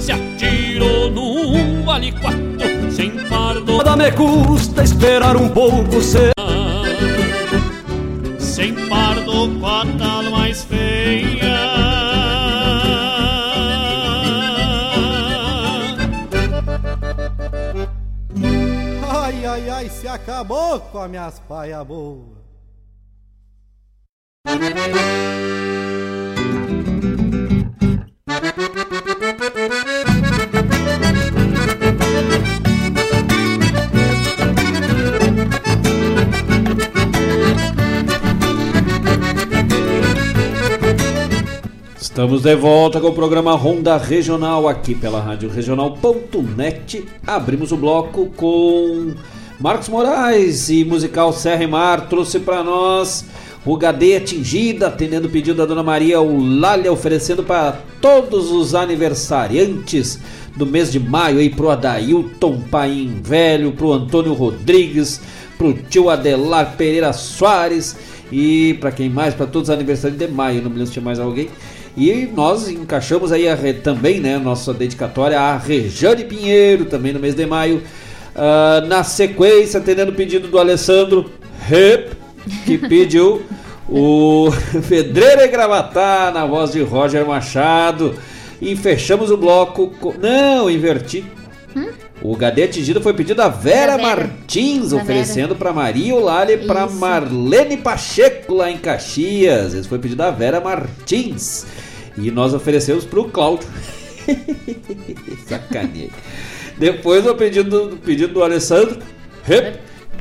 Se 0.00 0.12
atirou 0.12 1.10
num 1.10 1.82
vale 1.84 2.12
quatro 2.12 2.90
sem 2.90 3.10
pardo 3.28 3.76
Nada 3.78 3.96
me 3.96 4.12
custa 4.12 4.82
esperar 4.82 5.36
um 5.36 5.48
pouco 5.48 6.00
ser 6.00 6.32
Sem 8.38 8.74
pardo 8.88 9.48
com 9.60 9.66
a 9.66 9.86
tal 9.98 10.22
mais 10.30 10.64
feia 10.64 11.60
Ai, 19.08 19.46
ai, 19.46 19.70
ai, 19.70 19.88
se 19.88 20.08
acabou 20.08 20.80
com 20.80 20.98
as 20.98 21.10
minhas 21.10 21.40
paia 21.48 21.84
boa. 21.84 22.39
Estamos 42.20 42.42
de 42.42 42.54
volta 42.54 43.00
com 43.00 43.06
o 43.06 43.14
programa 43.14 43.56
Ronda 43.56 43.96
Regional 43.96 44.68
aqui 44.68 44.94
pela 44.94 45.22
Rádio 45.22 45.48
Regional.net. 45.48 47.02
Abrimos 47.26 47.72
o 47.72 47.78
bloco 47.78 48.26
com 48.36 49.14
Marcos 49.58 49.88
Moraes 49.88 50.68
e 50.68 50.84
musical 50.84 51.32
Serra 51.32 51.64
e 51.64 51.66
Mar 51.66 52.10
trouxe 52.10 52.38
para 52.38 52.62
nós 52.62 53.24
o 53.64 53.74
Gadeia 53.74 54.18
Atingida, 54.18 54.88
atendendo 54.88 55.28
o 55.28 55.30
pedido 55.30 55.56
da 55.56 55.64
Dona 55.64 55.82
Maria 55.82 56.16
Eulália, 56.16 56.92
oferecendo 56.92 57.42
para 57.42 57.80
todos 58.02 58.50
os 58.50 58.74
aniversariantes 58.74 60.18
do 60.54 60.66
mês 60.66 60.92
de 60.92 61.00
maio 61.00 61.38
aí 61.38 61.48
pro 61.48 61.70
Adailton 61.70 62.60
Paim 62.70 63.18
Velho, 63.24 63.72
pro 63.72 63.92
Antônio 63.92 64.34
Rodrigues, 64.34 65.22
pro 65.56 65.72
tio 65.72 66.10
Adelar 66.10 66.76
Pereira 66.76 67.14
Soares 67.14 67.96
e 68.30 68.74
para 68.74 68.92
quem 68.92 69.08
mais, 69.08 69.32
para 69.32 69.46
todos 69.46 69.70
os 69.70 69.74
aniversariantes 69.74 70.28
de 70.28 70.32
maio, 70.34 70.60
não 70.60 70.68
me 70.68 70.76
lembro 70.76 70.86
se 70.86 70.92
tinha 70.92 71.04
mais 71.04 71.18
alguém. 71.18 71.48
E 72.00 72.26
nós 72.34 72.66
encaixamos 72.66 73.30
aí 73.30 73.46
a, 73.46 73.58
também, 73.82 74.20
né, 74.20 74.38
nossa 74.38 74.72
dedicatória 74.72 75.38
a 75.38 75.58
Rejane 75.58 76.24
Pinheiro, 76.24 76.86
também 76.86 77.12
no 77.12 77.20
mês 77.20 77.34
de 77.34 77.44
maio. 77.44 77.82
Ah, 78.34 78.82
na 78.86 79.04
sequência, 79.04 79.78
atendendo 79.78 80.10
o 80.10 80.14
pedido 80.14 80.48
do 80.48 80.58
Alessandro 80.58 81.30
Rep, 81.68 82.12
que 82.64 82.78
pediu 82.88 83.42
o 83.86 84.48
Pedreira 84.88 85.44
e 85.44 85.48
Gravatar 85.48 86.32
na 86.32 86.46
voz 86.46 86.72
de 86.72 86.80
Roger 86.80 87.26
Machado. 87.26 88.14
E 88.62 88.74
fechamos 88.74 89.30
o 89.30 89.36
bloco. 89.36 89.88
Com... 90.00 90.14
Não, 90.14 90.70
inverti. 90.70 91.22
O 92.22 92.34
HD 92.34 92.64
atingido 92.64 93.00
foi 93.02 93.12
pedido 93.12 93.42
a 93.42 93.48
Vera, 93.48 93.96
Vera. 93.96 94.02
Martins, 94.02 94.90
Da 94.90 94.98
oferecendo 94.98 95.54
para 95.54 95.72
Maria 95.72 96.14
Olale 96.14 96.54
e 96.54 96.66
para. 96.66 96.86
Marlene 96.86 97.76
Pacheco 97.76 98.54
lá 98.54 98.70
em 98.70 98.78
Caxias. 98.78 99.74
Esse 99.74 99.88
foi 99.88 99.98
pedido 99.98 100.18
da 100.18 100.30
Vera 100.30 100.60
Martins. 100.60 101.66
E 102.16 102.30
nós 102.30 102.52
oferecemos 102.54 103.04
para 103.04 103.20
o 103.20 103.24
Cláudio. 103.24 103.68
Sacaneei. 105.46 106.10
Depois 106.78 107.26
o 107.26 107.34
pedido, 107.34 107.88
do- 107.88 107.96
pedido 107.96 108.32
do 108.34 108.42
Alessandro, 108.42 108.98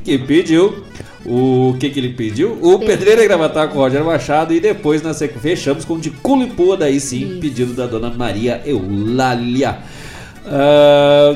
que 0.03 0.17
pediu 0.17 0.83
o 1.25 1.75
que 1.79 1.89
que 1.89 1.99
ele 1.99 2.13
pediu? 2.13 2.57
O 2.61 2.79
Pedreira 2.79 3.23
Gravatar 3.23 3.69
com 3.69 3.77
o 3.77 3.81
Roger 3.81 4.03
Machado 4.03 4.53
e 4.53 4.59
depois 4.59 5.01
na 5.01 5.13
sequência 5.13 5.41
fechamos 5.41 5.85
com 5.85 5.95
o 5.95 5.99
de 5.99 6.09
Culipua, 6.09 6.77
daí 6.77 6.99
sim, 6.99 7.39
pedido 7.39 7.73
da 7.73 7.85
dona 7.85 8.09
Maria 8.09 8.61
Eulália. 8.65 9.79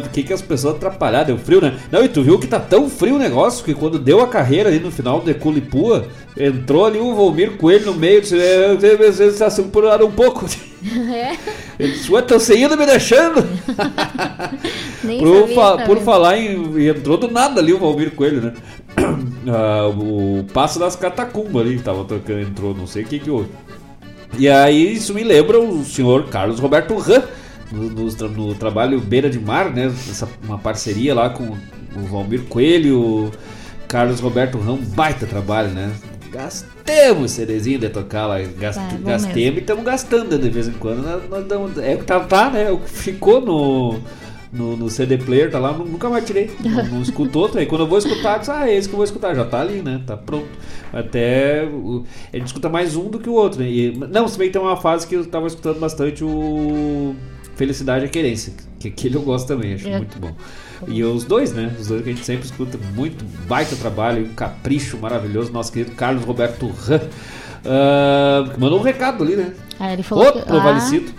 O 0.06 0.10
que 0.10 0.24
que 0.24 0.34
as 0.34 0.42
pessoas 0.42 0.76
atrapalharam? 0.76 1.28
Deu 1.28 1.38
frio, 1.38 1.62
né? 1.62 1.78
Não, 1.92 2.04
e 2.04 2.10
tu 2.10 2.24
viu 2.24 2.40
que 2.40 2.48
tá 2.48 2.60
tão 2.60 2.90
frio 2.90 3.16
o 3.16 3.20
negócio 3.20 3.64
que 3.64 3.74
quando 3.74 4.00
deu 4.00 4.22
a 4.22 4.28
carreira 4.28 4.70
ali 4.70 4.80
no 4.80 4.92
final 4.92 5.22
de 5.22 5.34
Culipua, 5.34 6.08
entrou 6.38 6.86
ali 6.86 6.98
o 7.00 7.14
Volmir 7.14 7.58
Coelho 7.58 7.88
no 7.88 7.94
meio, 7.94 8.22
disse, 8.22 8.40
"É, 8.40 8.76
você 8.76 9.26
está 9.26 9.50
se 9.50 9.62
um 10.06 10.12
pouco. 10.12 10.46
É? 10.84 11.38
Ele 11.80 11.94
disse, 11.94 12.12
ué, 12.12 12.22
tão 12.22 12.38
você 12.38 12.58
indo 12.58 12.76
me 12.76 12.86
deixando? 12.86 13.42
Por, 15.20 15.48
fa- 15.56 15.78
por 15.86 15.98
falar 16.00 16.38
em. 16.38 16.88
Entrou 16.90 17.16
do 17.18 17.32
nada 17.32 17.62
ali 17.62 17.72
o 17.72 17.80
Valmir 17.80 18.12
Coelho, 18.12 18.42
né? 18.42 18.54
Ah, 19.48 19.88
o 19.90 20.46
Passo 20.54 20.80
das 20.80 20.96
Catacumbas 20.96 21.62
ali, 21.66 21.78
tava 21.80 22.04
tocando, 22.06 22.40
entrou, 22.42 22.74
não 22.74 22.88
sei 22.88 23.04
o 23.04 23.06
que 23.06 23.20
que 23.20 23.30
houve. 23.30 23.50
E 24.38 24.48
aí 24.50 24.94
isso 24.94 25.14
me 25.14 25.22
lembra 25.24 25.60
o 25.60 25.84
senhor 25.84 26.26
Carlos 26.30 26.60
Roberto 26.60 26.96
Ram, 26.98 27.24
no, 27.74 27.90
no 27.90 28.14
tra- 28.14 28.28
no 28.28 28.56
trabalho 28.56 29.00
Beira 29.02 29.30
de 29.30 29.40
Mar, 29.40 29.70
né? 29.72 29.88
Essa, 29.88 30.28
uma 30.44 30.58
parceria 30.58 31.14
lá 31.16 31.30
com 31.30 31.44
o 31.96 32.00
Valmir 32.10 32.44
Coelho, 32.44 33.00
o 33.00 33.32
Carlos 33.88 34.20
Roberto 34.20 34.58
um 34.58 34.78
baita 34.78 35.26
trabalho, 35.26 35.70
né? 35.70 35.92
Gastemos 36.32 37.32
cerezinho 37.32 37.80
de 37.80 37.90
tocar 37.90 38.26
lá, 38.28 38.40
gast, 38.40 38.80
Tá, 38.80 38.88
bom 38.96 39.04
gastemos 39.10 39.36
mesmo. 39.36 39.58
e 39.58 39.62
estamos 39.62 39.84
gastando 39.86 40.38
de 40.40 40.50
vez 40.50 40.68
em 40.68 40.74
quando. 40.74 41.04
Nós, 41.04 41.30
nós 41.30 41.46
damos- 41.48 41.78
é 41.78 41.96
o 41.96 42.00
que 42.00 42.06
tá, 42.06 42.20
tá, 42.22 42.50
né? 42.50 42.72
O 42.72 42.80
que 42.80 42.90
ficou 42.90 43.40
no, 43.40 44.00
no, 44.52 44.76
no 44.76 44.90
CD 44.90 45.18
player, 45.18 45.52
tá 45.52 45.60
lá, 45.60 45.72
nu- 45.74 45.86
nunca 45.86 46.10
mais 46.10 46.26
tirei. 46.26 46.50
Não, 46.64 46.84
não 46.86 47.02
escuto 47.02 47.38
outro. 47.40 47.60
Aí 47.60 47.66
quando 47.68 47.82
eu 47.82 47.88
vou 47.88 47.98
escutar, 48.00 48.40
digo, 48.40 48.52
ah, 48.52 48.68
é 48.68 48.76
esse 48.76 48.88
que 48.90 48.94
eu 48.94 48.98
vou 48.98 49.04
escutar. 49.06 49.36
Já 49.36 49.46
tá 49.46 49.62
ali, 49.62 49.82
né? 49.84 50.02
Tá 50.08 50.18
pronto. 50.18 50.48
Até. 50.92 51.66
o- 51.66 52.04
a 52.34 52.38
gente 52.38 52.48
escuta 52.48 52.68
mais 52.68 52.96
um 52.96 53.10
do 53.10 53.20
que 53.20 53.30
o 53.30 53.34
outro, 53.34 53.60
né? 53.62 53.70
E- 53.70 53.96
não, 54.12 54.28
se 54.28 54.38
bem 54.38 54.48
que 54.48 54.54
tem 54.54 54.62
uma 54.62 54.76
fase 54.78 55.06
que 55.08 55.16
eu 55.16 55.26
tava 55.26 55.46
escutando 55.48 55.80
bastante 55.80 56.24
o 56.24 57.16
Felicidade 57.56 58.06
e 58.06 58.10
Querência. 58.10 58.54
Que 58.80 58.88
aquele 58.90 59.16
eu 59.16 59.22
gosto 59.22 59.48
também, 59.48 59.74
acho 59.76 59.88
É. 59.88 59.98
muito 59.98 60.18
bom. 60.20 60.34
E 60.88 61.04
os 61.04 61.24
dois, 61.24 61.54
né? 61.54 61.74
Os 61.80 61.88
dois 61.88 62.04
que 62.04 62.10
a 62.10 62.14
gente 62.14 62.26
sempre 62.26 62.46
escuta. 62.46 62.78
Muito 62.96 63.24
baita 63.48 63.76
trabalho, 63.76 64.26
um 64.26 64.34
capricho 64.34 64.98
maravilhoso. 64.98 65.52
Nosso 65.52 65.72
querido 65.72 65.92
Carlos 65.96 66.24
Roberto 66.26 66.68
Ram. 66.68 67.02
Ah, 67.66 68.50
que 68.54 68.60
mandou 68.60 68.80
um 68.80 68.84
recado 68.84 69.24
ali, 69.24 69.36
né? 69.36 69.54
Ah, 69.80 69.94
ele 69.94 70.04
falou 70.04 70.26
Outro 70.26 70.42
que 70.46 70.52
lá 70.52 70.62
falecido. 70.64 71.12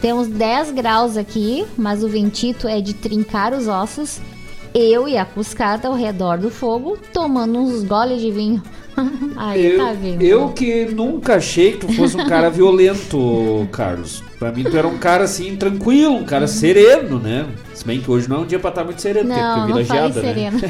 temos 0.00 0.28
10 0.28 0.72
graus 0.72 1.16
aqui, 1.16 1.64
mas 1.76 2.04
o 2.04 2.08
ventito 2.08 2.68
é 2.68 2.80
de 2.80 2.92
trincar 2.94 3.52
os 3.54 3.66
ossos. 3.66 4.20
Eu 4.74 5.08
e 5.08 5.16
a 5.16 5.24
Cuscata 5.24 5.88
ao 5.88 5.94
redor 5.94 6.36
do 6.38 6.50
fogo, 6.50 6.96
tomando 7.12 7.58
uns 7.58 7.82
goles 7.82 8.20
de 8.20 8.30
vinho. 8.30 8.62
Aí, 9.36 9.76
tá 9.76 9.92
Eu, 9.92 9.96
vendo? 9.96 10.22
eu 10.22 10.48
que 10.50 10.84
nunca 10.86 11.36
achei 11.36 11.72
que 11.72 11.86
tu 11.86 11.92
fosse 11.94 12.16
um 12.16 12.26
cara 12.28 12.50
violento, 12.50 13.66
Carlos. 13.72 14.22
Pra 14.40 14.50
mim 14.50 14.64
tu 14.64 14.74
era 14.74 14.88
um 14.88 14.96
cara 14.96 15.24
assim, 15.24 15.54
tranquilo, 15.54 16.14
um 16.16 16.24
cara 16.24 16.46
sereno, 16.48 17.18
né? 17.18 17.46
Se 17.74 17.84
bem 17.84 18.00
que 18.00 18.10
hoje 18.10 18.26
não 18.26 18.36
é 18.36 18.38
um 18.40 18.46
dia 18.46 18.58
pra 18.58 18.70
estar 18.70 18.82
muito 18.84 19.00
sereno, 19.02 19.28
Não, 19.28 19.36
porque 19.36 19.60
não 19.60 19.66
vira 19.66 19.84
falei 19.84 20.12
geada, 20.12 20.22
né? 20.22 20.28
sereno. 20.34 20.60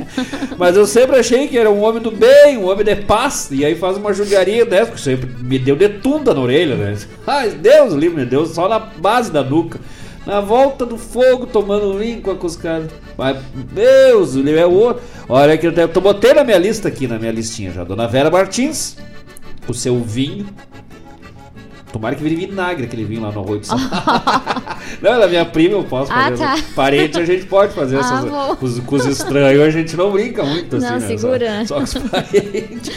Mas 0.58 0.76
eu 0.76 0.86
sempre 0.86 1.18
achei 1.18 1.46
que 1.46 1.58
era 1.58 1.70
um 1.70 1.82
homem 1.82 2.00
do 2.02 2.10
bem, 2.10 2.56
um 2.56 2.66
homem 2.70 2.84
de 2.86 2.96
paz. 2.96 3.48
E 3.52 3.66
aí 3.66 3.74
faz 3.74 3.98
uma 3.98 4.14
judiaria 4.14 4.64
dessa, 4.64 4.86
porque 4.86 5.02
sempre 5.02 5.28
me 5.42 5.58
deu 5.58 5.76
de 5.76 5.88
tunda 5.90 6.32
na 6.32 6.40
orelha, 6.40 6.74
né? 6.74 6.96
Ai, 7.26 7.50
Deus 7.50 7.92
livre, 7.92 8.16
me 8.20 8.24
deu 8.24 8.46
só 8.46 8.66
na 8.66 8.78
base 8.78 9.30
da 9.30 9.44
nuca. 9.44 9.78
Na 10.24 10.40
volta 10.40 10.84
do 10.86 10.96
fogo, 10.96 11.46
tomando 11.46 11.98
vinho 11.98 12.20
com 12.22 12.46
os 12.46 12.56
caras. 12.56 12.88
Mas, 13.16 13.36
Deus, 13.72 14.34
o 14.36 14.40
livro 14.40 14.60
é 14.60 14.66
outro. 14.66 15.02
Olha 15.28 15.56
que 15.58 15.66
eu, 15.66 15.72
te- 15.72 15.80
eu 15.80 16.00
botei 16.00 16.32
na 16.32 16.44
minha 16.44 16.58
lista 16.58 16.88
aqui, 16.88 17.06
na 17.06 17.18
minha 17.18 17.32
listinha 17.32 17.70
já. 17.72 17.84
Dona 17.84 18.06
Vera 18.08 18.30
Martins, 18.30 18.96
o 19.66 19.74
seu 19.74 19.98
vinho. 20.00 20.46
Tomara 21.92 22.14
que 22.14 22.22
vire 22.22 22.34
vinagre 22.46 22.84
aquele 22.84 23.04
vinho 23.04 23.22
lá 23.22 23.32
no 23.32 23.40
Arroio 23.40 23.60
do 23.60 23.66
Sal. 23.66 23.78
não, 25.00 25.12
ela 25.12 25.24
é 25.24 25.28
minha 25.28 25.44
prima, 25.44 25.74
eu 25.74 25.84
posso 25.84 26.12
Ah, 26.12 26.24
fazer. 26.30 26.44
tá. 26.44 26.58
Parente 26.74 27.18
a 27.18 27.24
gente 27.24 27.46
pode 27.46 27.72
fazer 27.74 27.96
Ah, 27.96 28.00
essas. 28.00 28.24
bom. 28.24 28.56
Com 28.56 28.66
os, 28.66 28.78
com 28.80 28.96
os 28.96 29.06
estranhos 29.06 29.62
a 29.62 29.70
gente 29.70 29.96
não 29.96 30.10
brinca 30.12 30.44
muito 30.44 30.76
assim, 30.76 30.86
Não, 30.86 30.98
né? 30.98 31.06
segura. 31.06 31.66
Só, 31.66 31.86
só 31.86 31.98
com 32.00 32.06
os 32.06 32.10
parentes. 32.10 32.92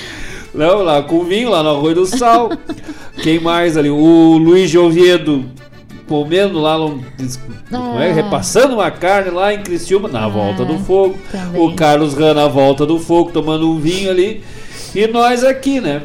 Não, 0.54 0.82
lá 0.84 1.02
com 1.02 1.16
o 1.20 1.24
vinho, 1.24 1.50
lá 1.50 1.64
no 1.64 1.70
Arroio 1.70 1.96
do 1.96 2.06
Sal. 2.06 2.52
Quem 3.24 3.40
mais 3.40 3.78
ali? 3.78 3.90
O 3.90 4.38
Luiz 4.38 4.70
de 4.70 4.78
Oviedo 4.78 5.46
comendo 6.08 6.60
lá, 6.60 6.76
é? 6.76 8.10
Ah. 8.10 8.14
repassando 8.14 8.74
uma 8.76 8.92
carne 8.92 9.32
lá 9.32 9.54
em 9.54 9.64
Criciúma, 9.64 10.10
na 10.10 10.28
volta 10.28 10.66
do 10.66 10.78
fogo. 10.80 11.18
também. 11.32 11.62
O 11.62 11.74
Carlos 11.74 12.14
Ran 12.14 12.34
na 12.34 12.50
volta 12.50 12.86
do 12.86 13.00
fogo, 13.00 13.32
tomando 13.32 13.70
um 13.72 13.80
vinho 13.80 14.10
ali. 14.12 14.44
E 14.94 15.08
nós 15.08 15.42
aqui, 15.46 15.80
né? 15.80 16.02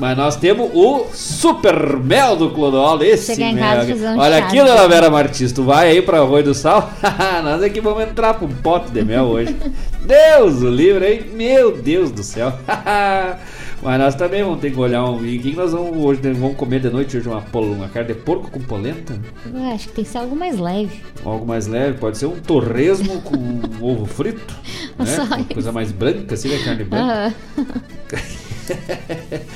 Mas 0.00 0.16
nós 0.16 0.34
temos 0.36 0.70
o 0.74 1.06
Super 1.12 1.98
Mel 1.98 2.34
do 2.34 2.50
Clodoaldo. 2.50 3.04
Esse 3.04 3.34
Chegar 3.34 3.50
em 3.50 3.54
mel. 3.54 3.62
casa 3.64 3.86
fazer 3.92 4.08
um 4.08 4.18
Olha 4.18 4.38
chá 4.38 4.46
aqui, 4.46 4.56
dona 4.56 4.88
Vera 4.88 5.10
Martins, 5.10 5.52
tu 5.52 5.62
vai 5.62 5.90
aí 5.90 6.00
pra 6.02 6.18
Arroio 6.20 6.42
do 6.42 6.54
Sal? 6.54 6.90
nós 7.44 7.62
aqui 7.62 7.80
vamos 7.82 8.02
entrar 8.04 8.32
pra 8.34 8.46
um 8.46 8.50
pote 8.50 8.90
de 8.90 9.04
mel 9.04 9.24
hoje. 9.26 9.54
Deus 10.02 10.62
o 10.62 10.70
livre, 10.70 11.06
hein? 11.06 11.24
Meu 11.34 11.76
Deus 11.76 12.10
do 12.10 12.22
céu. 12.22 12.50
Mas 13.82 13.98
nós 13.98 14.14
também 14.14 14.42
vamos 14.42 14.60
ter 14.60 14.70
que 14.72 14.78
olhar 14.78 15.04
um 15.04 15.16
vinho. 15.18 15.38
O 15.38 15.42
que 15.42 15.52
nós 15.56 15.72
vamos 15.72 15.96
hoje? 16.04 16.20
né? 16.22 16.32
Vamos 16.34 16.56
comer 16.56 16.80
de 16.80 16.90
noite 16.90 17.16
hoje 17.16 17.26
uma, 17.28 17.40
pol- 17.40 17.64
uma 17.72 17.88
carne 17.88 18.08
de 18.08 18.14
porco 18.20 18.50
com 18.50 18.60
polenta? 18.60 19.18
Eu 19.54 19.74
acho 19.74 19.88
que 19.88 19.94
tem 19.94 20.04
que 20.04 20.10
ser 20.10 20.18
algo 20.18 20.36
mais 20.36 20.58
leve. 20.58 21.00
Algo 21.24 21.46
mais 21.46 21.66
leve, 21.66 21.96
pode 21.98 22.18
ser 22.18 22.26
um 22.26 22.36
torresmo 22.36 23.20
com 23.22 23.38
ovo 23.80 24.04
frito, 24.06 24.54
né? 24.98 25.16
Uma 25.26 25.44
coisa 25.44 25.72
mais 25.72 25.92
branca, 25.92 26.34
assim, 26.34 26.48
né? 26.48 26.58
Carne 26.64 26.84
branca. 26.84 27.34
Aham. 27.58 27.70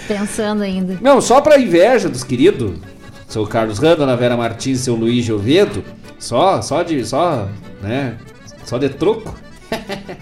Pensando 0.09 0.63
ainda. 0.63 0.99
Não, 1.01 1.21
só 1.21 1.41
pra 1.41 1.59
inveja 1.59 2.09
dos 2.09 2.25
queridos, 2.25 2.79
seu 3.29 3.47
Carlos 3.47 3.79
Randa, 3.79 3.97
Dona 3.97 4.17
Vera 4.17 4.37
Martins, 4.37 4.81
seu 4.81 4.95
Luiz 4.95 5.25
Giovedo, 5.25 5.85
só, 6.19 6.61
só 6.63 6.83
de, 6.83 7.05
só, 7.05 7.49
né, 7.83 8.17
só 8.65 8.79
de 8.79 8.89
troco. 8.89 9.35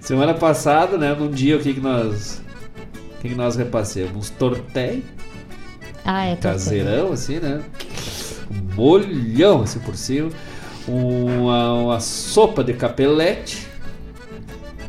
Semana 0.00 0.34
passada, 0.34 0.96
né, 0.98 1.14
num 1.18 1.30
dia, 1.30 1.56
o 1.56 1.60
que 1.60 1.74
que 1.74 1.80
nós, 1.80 2.42
o 3.18 3.22
que 3.22 3.28
que 3.30 3.34
nós 3.34 3.56
repassemos? 3.56 4.14
Uns 4.14 4.30
tortéis, 4.30 5.02
Ah, 6.04 6.26
é. 6.26 6.36
caseirão, 6.36 7.12
assim, 7.12 7.38
né, 7.40 7.62
um 8.50 8.74
molhão, 8.74 9.62
assim, 9.62 9.78
por 9.78 9.96
cima, 9.96 10.28
uma, 10.86 11.72
uma 11.74 12.00
sopa 12.00 12.62
de 12.62 12.74
capelete, 12.74 13.66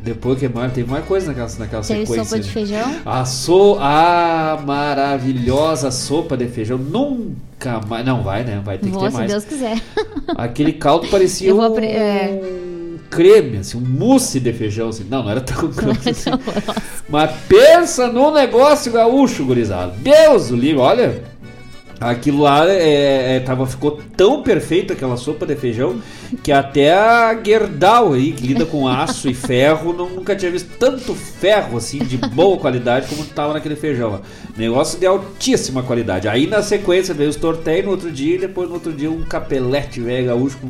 depois 0.05 0.39
que 0.39 0.47
mais, 0.47 0.71
teve 0.71 0.89
mais 0.89 1.03
coisa 1.03 1.27
naquela, 1.27 1.49
naquela 1.57 1.81
Teve 1.81 2.05
sequência. 2.05 2.23
sopa 2.23 2.39
de 2.39 2.47
né? 2.47 2.53
feijão? 2.53 2.95
A, 3.03 3.25
so, 3.25 3.77
a 3.79 4.61
maravilhosa 4.63 5.89
sopa 5.89 6.37
de 6.37 6.47
feijão 6.47 6.77
nunca 6.77 7.81
mais. 7.87 8.05
Não 8.05 8.21
vai, 8.21 8.43
né? 8.43 8.61
Vai 8.63 8.77
ter 8.77 8.85
que 8.85 8.91
Vou, 8.91 9.01
ter 9.03 9.09
se 9.09 9.17
mais. 9.17 9.31
Deus 9.31 9.43
quiser. 9.43 9.81
Aquele 10.37 10.73
caldo 10.73 11.07
parecia 11.07 11.53
um 11.55 11.61
apre- 11.61 11.87
é. 11.87 12.39
creme, 13.09 13.57
assim, 13.57 13.77
um 13.77 13.81
mousse 13.81 14.39
de 14.39 14.53
feijão. 14.53 14.89
Assim. 14.89 15.05
Não, 15.09 15.23
não 15.23 15.31
era 15.31 15.41
tão 15.41 15.67
grosso 15.73 16.07
assim. 16.09 16.29
Mas 17.09 17.31
pensa 17.47 18.07
no 18.07 18.31
negócio 18.31 18.91
gaúcho, 18.91 19.43
gurizada. 19.43 19.93
Deus 19.97 20.49
do 20.49 20.55
livro, 20.55 20.81
olha. 20.83 21.23
Aquilo 21.99 22.41
lá 22.41 22.69
é, 22.69 23.37
é, 23.37 23.39
tava, 23.39 23.65
ficou 23.65 23.99
tão 24.17 24.43
perfeito 24.43 24.91
aquela 24.93 25.15
sopa 25.17 25.45
de 25.45 25.55
feijão 25.55 26.01
que 26.43 26.51
até 26.51 26.93
a 26.93 27.39
Gerdau 27.41 28.13
aí, 28.13 28.31
que 28.33 28.45
lida 28.45 28.65
com 28.65 28.87
aço 28.87 29.29
e 29.29 29.33
ferro, 29.33 29.93
não- 29.93 30.09
nunca 30.09 30.35
tinha 30.35 30.51
visto 30.51 30.69
tanto 30.77 31.15
ferro 31.15 31.77
assim 31.77 31.99
de 31.99 32.17
boa 32.17 32.57
qualidade 32.57 33.07
como 33.07 33.23
tava 33.25 33.53
naquele 33.53 33.75
feijão. 33.75 34.21
Negócio 34.57 34.99
de 34.99 35.05
altíssima 35.05 35.83
qualidade. 35.83 36.27
Aí 36.27 36.47
na 36.47 36.61
sequência 36.61 37.13
veio 37.13 37.29
os 37.29 37.35
tortéis 37.37 37.85
no 37.85 37.91
outro 37.91 38.11
dia 38.11 38.35
e 38.35 38.39
depois 38.39 38.67
no 38.67 38.75
outro 38.75 38.91
dia 38.91 39.09
um 39.09 39.21
capelete 39.23 40.01
velho 40.01 40.27
gaúcho 40.27 40.57
com 40.57 40.69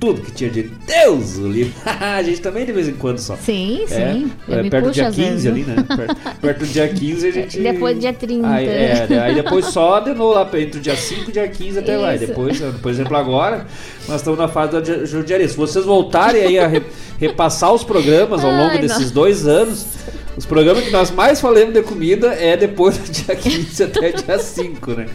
tudo 0.00 0.22
que 0.22 0.32
tinha 0.32 0.48
de 0.50 0.62
Deus 0.62 1.36
o 1.36 1.46
livro. 1.46 1.72
a 1.84 2.22
gente 2.22 2.40
também 2.40 2.64
de 2.64 2.72
vez 2.72 2.88
em 2.88 2.94
quando 2.94 3.18
só. 3.18 3.36
Sim, 3.36 3.82
É, 3.90 4.12
sim. 4.12 4.32
É, 4.48 4.62
perto 4.70 4.86
do 4.86 4.90
dia 4.92 5.08
às 5.08 5.14
15 5.14 5.28
vezes, 5.30 5.46
ali, 5.46 5.62
né? 5.64 5.76
Perto, 5.96 6.16
perto 6.40 6.58
do 6.60 6.66
dia 6.66 6.88
15 6.88 7.26
a 7.26 7.30
gente. 7.32 7.60
Depois 7.60 7.94
do 7.96 8.00
dia 8.00 8.12
30. 8.14 8.48
Aí, 8.48 8.66
é, 8.66 9.06
né? 9.08 9.18
aí 9.20 9.34
depois 9.34 9.66
só 9.66 10.00
de 10.00 10.14
novo 10.14 10.32
lá 10.34 10.48
entre 10.58 10.78
o 10.78 10.82
dia 10.82 10.96
5 10.96 11.20
e 11.20 11.28
o 11.28 11.32
dia 11.32 11.46
15 11.48 11.78
até 11.80 11.96
lá. 11.98 12.12
E 12.12 12.16
Isso. 12.16 12.26
depois, 12.26 12.58
por 12.80 12.90
exemplo, 12.90 13.16
agora 13.16 13.66
nós 14.08 14.16
estamos 14.20 14.38
na 14.38 14.48
fase 14.48 14.72
da 14.72 14.82
ju- 14.82 15.04
judiaria. 15.06 15.46
Se 15.48 15.56
vocês 15.56 15.84
voltarem 15.84 16.42
aí 16.46 16.58
a 16.58 16.66
re- 16.66 16.82
repassar 17.18 17.72
os 17.72 17.84
programas 17.84 18.42
ao 18.42 18.50
longo 18.56 18.70
Ai, 18.70 18.78
desses 18.80 19.06
não. 19.08 19.12
dois 19.12 19.46
anos, 19.46 19.84
os 20.40 20.46
programas 20.46 20.84
que 20.84 20.90
nós 20.90 21.10
mais 21.10 21.38
falamos 21.38 21.74
de 21.74 21.82
comida 21.82 22.28
é 22.28 22.56
depois 22.56 22.96
do 22.96 23.12
dia 23.12 23.36
15 23.36 23.82
até 23.84 24.10
dia 24.10 24.38
5, 24.38 24.90
né? 24.92 25.06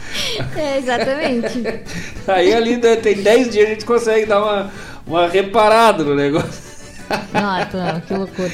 É, 0.56 0.78
exatamente. 0.78 1.84
Aí 2.28 2.54
ali 2.54 2.78
né, 2.78 2.96
tem 2.96 3.24
10 3.24 3.50
dias 3.50 3.66
a 3.66 3.70
gente 3.72 3.86
consegue 3.86 4.28
dar 4.28 4.44
uma, 4.44 4.72
uma 5.08 5.28
reparada 5.28 6.04
no 6.04 6.14
negócio. 6.14 6.75
Nossa, 7.34 8.04
que 8.08 8.14
loucura. 8.14 8.52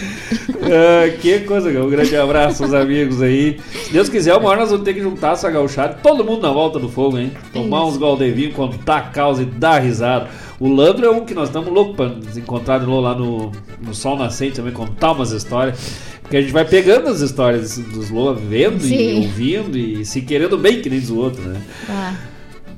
Ah, 0.64 1.18
que 1.22 1.40
coisa, 1.42 1.70
um 1.70 1.90
grande 1.90 2.16
abraço 2.16 2.64
aos 2.64 2.74
amigos 2.74 3.22
aí. 3.22 3.60
Se 3.86 3.94
Deus 3.94 4.10
quiser, 4.10 4.36
uma 4.36 4.50
hora 4.50 4.62
nós 4.62 4.70
vamos 4.70 4.86
ter 4.86 4.94
que 4.94 5.02
juntar 5.02 5.34
essa 5.34 5.50
gauchada, 5.50 5.96
todo 6.02 6.24
mundo 6.24 6.42
na 6.42 6.52
volta 6.52 6.80
do 6.80 6.90
fogo, 6.90 7.18
hein? 7.18 7.32
Tomar 7.54 7.86
uns 7.86 7.98
goldevinhos, 7.98 8.56
contar 8.56 8.98
a 8.98 9.02
causa 9.02 9.44
e 9.44 9.46
dar 9.46 9.80
risada. 9.80 10.30
O 10.60 10.68
Landro 10.74 11.06
é 11.06 11.10
um 11.10 11.26
que 11.26 11.34
nós 11.34 11.50
estamos 11.50 11.74
loucos 11.74 11.96
pra 11.96 12.08
nos 12.08 12.38
encontrar 12.38 12.80
de 12.80 12.86
novo 12.86 13.02
lá 13.02 13.16
no, 13.16 13.52
no 13.82 13.94
Sol 13.96 14.16
Nascente 14.18 14.58
também, 14.58 14.72
contar 14.74 15.14
umas 15.14 15.32
histórias. 15.32 15.80
Porque 16.22 16.38
a 16.38 16.42
gente 16.42 16.54
vai 16.54 16.64
pegando 16.64 17.10
as 17.10 17.20
histórias 17.20 17.78
dos 17.78 18.10
Loa, 18.10 18.34
vendo 18.34 18.78
e 18.86 18.88
Sim. 18.88 19.26
ouvindo 19.26 19.78
e 19.78 20.06
se 20.06 20.22
querendo 20.22 20.58
bem 20.58 20.82
que 20.82 20.90
nem 20.90 21.00
dos 21.00 21.10
outros, 21.10 21.44
né? 21.46 21.60
Ah, 21.90 22.14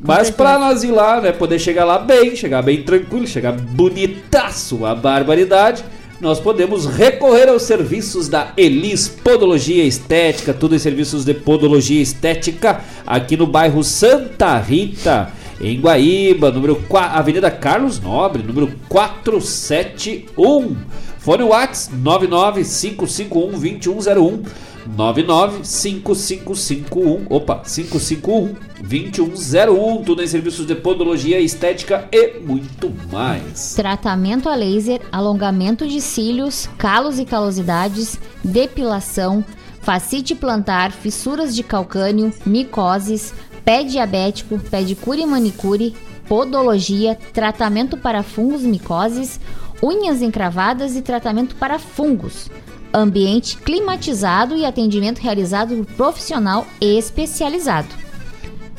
Mas 0.04 0.30
pra 0.30 0.60
nós 0.60 0.84
ir 0.84 0.92
lá, 0.92 1.22
né, 1.22 1.32
poder 1.32 1.58
chegar 1.60 1.86
lá 1.86 1.98
bem, 1.98 2.36
chegar 2.36 2.62
bem 2.62 2.84
tranquilo, 2.84 3.26
chegar 3.26 3.54
bonitaço 3.54 4.86
a 4.86 4.94
barbaridade, 4.94 5.84
nós 6.20 6.40
podemos 6.40 6.86
recorrer 6.86 7.50
aos 7.50 7.64
serviços 7.64 8.28
da 8.28 8.52
Elis 8.56 9.08
Podologia 9.08 9.84
Estética, 9.84 10.54
tudo 10.54 10.76
em 10.76 10.80
serviços 10.80 11.26
de 11.26 11.34
podologia 11.34 12.00
estética, 12.02 12.82
aqui 13.08 13.36
no 13.38 13.48
bairro 13.48 13.84
Santa 13.84 14.58
Rita, 14.58 15.32
em 15.60 15.80
Guaíba, 15.80 16.52
número 16.52 16.76
4, 16.88 17.18
Avenida 17.18 17.50
Carlos 17.50 18.00
Nobre, 18.00 18.44
número 18.44 18.72
471. 18.90 20.78
Fone 21.20 21.44
Whats 21.44 21.90
995512101. 22.04 24.46
99551, 24.88 27.26
opa, 27.30 27.62
551-2101, 27.64 30.04
tudo 30.04 30.22
em 30.22 30.28
serviços 30.28 30.66
de 30.66 30.76
podologia, 30.76 31.40
estética 31.40 32.10
e 32.12 32.40
muito 32.40 32.92
mais. 33.12 33.76
Tratamento 33.76 34.50
a 34.50 34.56
laser, 34.56 35.00
alongamento 35.12 35.88
de 35.88 36.02
cílios, 36.02 36.68
calos 36.78 37.20
e 37.20 37.26
calosidades, 37.26 38.20
depilação, 38.44 39.46
facite 39.82 40.36
plantar, 40.36 40.92
fissuras 40.92 41.56
de 41.56 41.64
calcânio, 41.64 42.34
micoses, 42.46 43.34
pé 43.64 43.84
diabético, 43.84 44.60
pedicure 44.60 45.22
e 45.22 45.26
manicure, 45.26 45.96
podologia, 46.28 47.18
tratamento 47.34 47.98
para 47.98 48.24
fungos 48.24 48.62
micoses, 48.62 49.40
unhas 49.82 50.22
encravadas 50.22 50.96
e 50.96 51.02
tratamento 51.02 51.56
para 51.56 51.78
fungos. 51.78 52.50
Ambiente 52.94 53.58
climatizado 53.58 54.56
e 54.56 54.66
atendimento 54.66 55.20
realizado 55.20 55.76
por 55.76 55.86
profissional 55.96 56.68
especializado. 56.80 57.88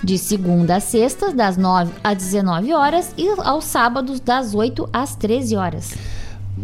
De 0.04 0.18
segunda 0.18 0.76
a 0.76 0.80
sexta, 0.80 1.32
das 1.32 1.56
9 1.56 1.92
às 2.04 2.18
19 2.18 2.72
horas 2.74 3.12
e 3.16 3.28
aos 3.38 3.64
sábados, 3.64 4.20
das 4.20 4.54
8 4.54 4.88
às 4.92 5.16
13 5.16 5.56
horas. 5.56 5.94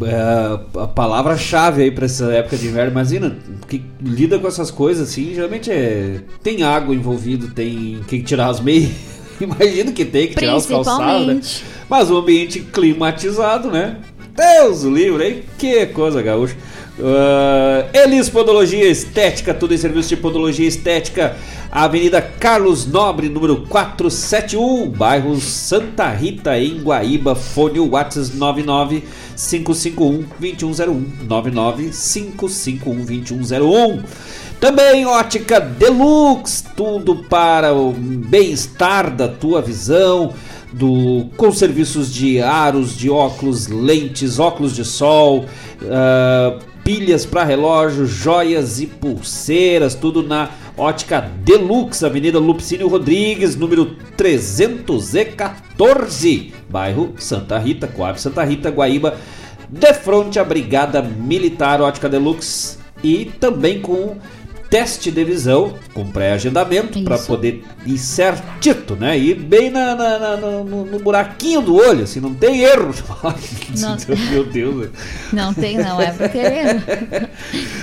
É, 0.02 0.80
a 0.80 0.86
palavra-chave 0.86 1.82
aí 1.82 1.90
pra 1.90 2.04
essa 2.04 2.32
época 2.32 2.56
de 2.56 2.68
inverno, 2.68 2.92
imagina, 2.92 3.36
que 3.66 3.82
lida 4.00 4.38
com 4.38 4.46
essas 4.46 4.70
coisas 4.70 5.08
assim, 5.08 5.34
geralmente 5.34 5.72
é. 5.72 6.20
Tem 6.42 6.62
água 6.62 6.94
envolvido, 6.94 7.48
tem 7.48 8.00
que 8.06 8.22
tirar 8.22 8.48
as 8.48 8.60
meias. 8.60 8.92
Imagino 9.40 9.92
que 9.92 10.04
tem 10.04 10.28
que 10.28 10.36
tirar 10.36 10.56
os 10.56 10.66
calçados, 10.66 11.26
né? 11.26 11.40
Mas 11.88 12.10
o 12.10 12.18
ambiente 12.18 12.60
climatizado, 12.60 13.70
né? 13.70 13.96
Deus 14.36 14.84
o 14.84 14.90
livre, 14.90 15.26
hein? 15.26 15.42
Que 15.58 15.86
coisa 15.86 16.22
gaúcha. 16.22 16.56
Uh, 16.98 17.88
Elis 17.96 18.28
Podologia 18.28 18.86
Estética, 18.88 19.54
tudo 19.54 19.72
em 19.72 19.78
serviço 19.78 20.10
de 20.10 20.16
podologia 20.16 20.66
estética. 20.66 21.36
Avenida 21.70 22.20
Carlos 22.20 22.84
Nobre, 22.84 23.28
número 23.28 23.64
471, 23.68 24.90
bairro 24.90 25.40
Santa 25.40 26.10
Rita, 26.10 26.58
em 26.58 26.82
Guaíba. 26.82 27.34
Fone 27.34 27.78
WhatsApp 27.78 28.36
99 28.36 29.04
551 29.36 30.24
2101 30.38 31.06
99 31.28 31.90
551 31.90 33.04
2101. 33.04 34.02
Também 34.60 35.06
ótica 35.06 35.58
Deluxe, 35.58 36.64
tudo 36.76 37.24
para 37.30 37.72
o 37.72 37.92
bem-estar 37.92 39.14
da 39.14 39.28
tua 39.28 39.62
visão. 39.62 40.34
do 40.72 41.26
com 41.36 41.50
serviços 41.50 42.14
de 42.14 42.40
aros, 42.40 42.96
de 42.96 43.10
óculos, 43.10 43.66
lentes, 43.66 44.38
óculos 44.38 44.72
de 44.72 44.84
sol, 44.84 45.46
ah, 45.90 46.56
pilhas 46.84 47.26
para 47.26 47.44
relógio, 47.44 48.06
joias 48.06 48.80
e 48.80 48.86
pulseiras, 48.86 49.94
tudo 49.94 50.22
na 50.22 50.48
Ótica 50.76 51.20
Deluxe, 51.20 52.06
Avenida 52.06 52.38
Lupicínio 52.38 52.88
Rodrigues, 52.88 53.56
número 53.56 53.96
314, 54.16 56.52
bairro 56.68 57.14
Santa 57.18 57.58
Rita, 57.58 57.86
Coab 57.86 58.20
Santa 58.20 58.44
Rita, 58.44 58.70
Guaíba, 58.70 59.16
de 59.68 59.94
frente 59.94 60.38
à 60.38 60.44
Brigada 60.44 61.00
Militar 61.02 61.80
Ótica 61.80 62.08
Deluxe 62.08 62.78
e 63.02 63.24
também 63.24 63.80
com 63.80 64.18
teste 64.70 65.10
de 65.10 65.24
visão, 65.24 65.74
com 65.92 66.06
pré-agendamento, 66.06 67.02
para 67.02 67.18
poder 67.18 67.64
ir 67.84 67.98
certito, 67.98 68.94
né? 68.94 69.18
Ir 69.18 69.34
bem 69.34 69.68
na, 69.68 69.96
na- 69.96 70.18
na- 70.18 70.36
no, 70.36 70.84
no- 70.84 70.98
buraquinho 71.00 71.60
do 71.60 71.74
olho, 71.74 72.04
assim, 72.04 72.20
não 72.20 72.32
tem 72.32 72.60
erro. 72.60 72.94
Não. 73.76 73.96
Meu 74.30 74.44
Deus. 74.44 74.88
Não 75.32 75.52
tem, 75.52 75.76
não, 75.76 76.00
é 76.00 76.12
porque 76.12 76.38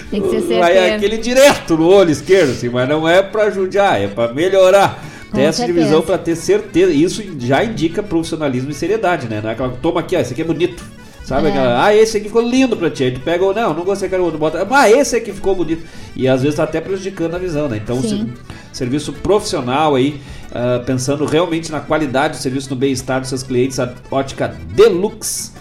tem 0.10 0.22
que 0.22 0.42
ser 0.42 0.42
Vai 0.60 0.74
certeiro. 0.74 0.96
aquele 0.96 1.18
direto 1.18 1.76
no 1.78 1.88
olho 1.88 2.10
esquerdo, 2.12 2.52
assim, 2.52 2.70
mas 2.70 2.88
não 2.88 3.08
é 3.08 3.22
pra 3.22 3.50
judiar, 3.50 4.02
é 4.02 4.08
pra 4.08 4.34
melhorar. 4.34 5.04
Com 5.30 5.36
Teste 5.38 5.66
de 5.66 5.74
visão 5.74 6.02
pra 6.02 6.18
ter 6.18 6.38
certeza. 6.38 6.94
Isso 6.94 7.22
já 7.40 7.62
indica 7.62 8.02
profissionalismo 8.02 8.72
e 8.72 8.74
seriedade, 8.74 9.28
né? 9.28 9.42
Não 9.44 9.50
é 9.50 9.54
aquela 9.54 9.70
toma 9.82 10.00
aqui, 10.00 10.16
ó, 10.16 10.20
esse 10.22 10.32
aqui 10.32 10.42
é 10.42 10.46
bonito. 10.46 10.82
Sabe 11.28 11.48
É. 11.48 11.50
aquela, 11.50 11.84
ah, 11.86 11.94
esse 11.94 12.16
aqui 12.16 12.28
ficou 12.28 12.42
lindo 12.42 12.78
pra 12.78 12.90
ti. 12.90 13.04
Aí 13.04 13.12
tu 13.12 13.20
pega 13.20 13.44
ou 13.44 13.54
não, 13.54 13.74
não 13.74 13.84
gostei, 13.84 14.08
quero 14.08 14.24
outro, 14.24 14.40
bota, 14.40 14.66
ah, 14.72 14.90
esse 14.90 15.14
aqui 15.14 15.34
ficou 15.34 15.54
bonito. 15.54 15.86
E 16.16 16.26
às 16.26 16.42
vezes 16.42 16.56
tá 16.56 16.64
até 16.64 16.80
prejudicando 16.80 17.36
a 17.36 17.38
visão, 17.38 17.68
né? 17.68 17.76
Então, 17.84 18.02
se- 18.02 18.26
serviço 18.72 19.12
profissional 19.12 19.96
aí, 19.96 20.22
ah, 20.56 20.82
pensando 20.86 21.26
realmente 21.26 21.70
na 21.70 21.82
qualidade 21.82 22.38
do 22.38 22.42
serviço, 22.42 22.70
no 22.70 22.78
bem-estar 22.78 23.20
dos 23.20 23.28
seus 23.28 23.44
clientes, 23.44 23.78
a 23.78 23.94
ótica 24.10 24.56
Deluxe. 24.74 25.52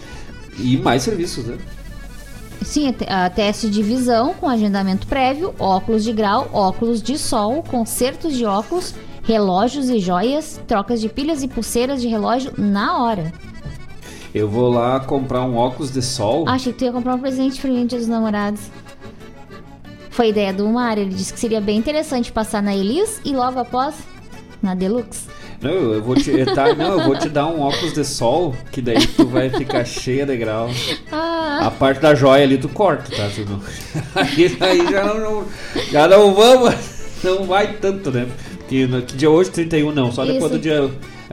E 0.57 0.77
mais 0.77 1.03
serviços, 1.03 1.47
né? 1.47 1.57
Sim, 2.63 2.95
a 3.09 3.29
teste 3.29 3.69
de 3.69 3.83
visão 3.83 4.35
com 4.35 4.49
agendamento 4.49 5.05
prévio, 5.09 5.53
óculos 5.59 6.05
de 6.05 6.13
grau, 6.13 6.49
óculos 6.53 7.03
de 7.03 7.19
sol, 7.19 7.61
consertos 7.65 8.35
de 8.35 8.45
óculos, 8.47 8.95
relógios 9.25 9.91
e 9.91 9.99
joias, 9.99 10.61
trocas 10.69 11.01
de 11.01 11.09
pilhas 11.09 11.43
e 11.43 11.49
pulseiras 11.49 12.01
de 12.01 12.07
relógio 12.07 12.53
na 12.57 13.03
hora. 13.03 13.33
Eu 14.37 14.47
vou 14.47 14.69
lá 14.71 15.01
comprar 15.01 15.43
um 15.45 15.57
óculos 15.57 15.91
de 15.91 16.03
sol. 16.03 16.47
Achei 16.47 16.71
que 16.71 16.79
tu 16.81 16.85
ia 16.85 16.93
comprar 16.93 17.15
um 17.15 17.19
presente 17.19 17.59
pra 17.59 17.71
mim 17.71 17.87
dia 17.87 17.99
dos 17.99 18.07
namorados. 18.07 18.61
Foi 20.11 20.29
ideia 20.29 20.53
do 20.53 20.69
Mário, 20.69 21.05
ele 21.05 21.15
disse 21.15 21.33
que 21.33 21.41
seria 21.41 21.59
bem 21.59 21.79
interessante 21.79 22.31
passar 22.31 22.63
na 22.63 22.77
Elis 22.77 23.19
e 23.25 23.35
logo 23.35 23.59
após 23.59 23.95
na 24.63 24.75
Deluxe. 24.75 25.23
Não, 25.63 25.71
eu 25.71 26.03
vou 26.03 26.15
te, 26.15 26.45
tá, 26.55 26.75
não, 26.75 26.99
eu 27.01 27.05
vou 27.07 27.19
te 27.19 27.31
dar 27.31 27.47
um 27.47 27.63
óculos 27.63 27.95
de 27.95 28.05
sol, 28.05 28.55
que 28.71 28.83
daí 28.83 29.07
tu 29.07 29.27
vai 29.27 29.49
ficar 29.49 29.87
cheia 29.87 30.27
de 30.27 30.37
grau. 30.37 30.69
Ah, 31.11 31.69
A 31.69 31.71
parte 31.71 32.03
da 32.03 32.15
joia 32.15 32.45
ali 32.45 32.59
tu 32.59 32.69
corta, 32.69 33.11
tá? 33.17 33.31
Tu 33.35 33.43
não- 33.49 33.61
Aí, 34.15 34.57
aí 34.61 34.93
já, 34.93 35.15
não, 35.15 35.45
já 35.91 36.07
não 36.07 36.35
vamos, 36.35 36.75
não 37.25 37.45
vai 37.45 37.73
tanto, 37.73 38.11
né? 38.11 38.27
No, 38.91 39.01
que 39.01 39.17
dia 39.17 39.31
hoje, 39.31 39.51
31 39.51 39.93
não, 39.93 40.13
só 40.13 40.27
depois 40.27 40.53
Isso. 40.53 40.53
do 40.53 40.59
dia. 40.59 40.91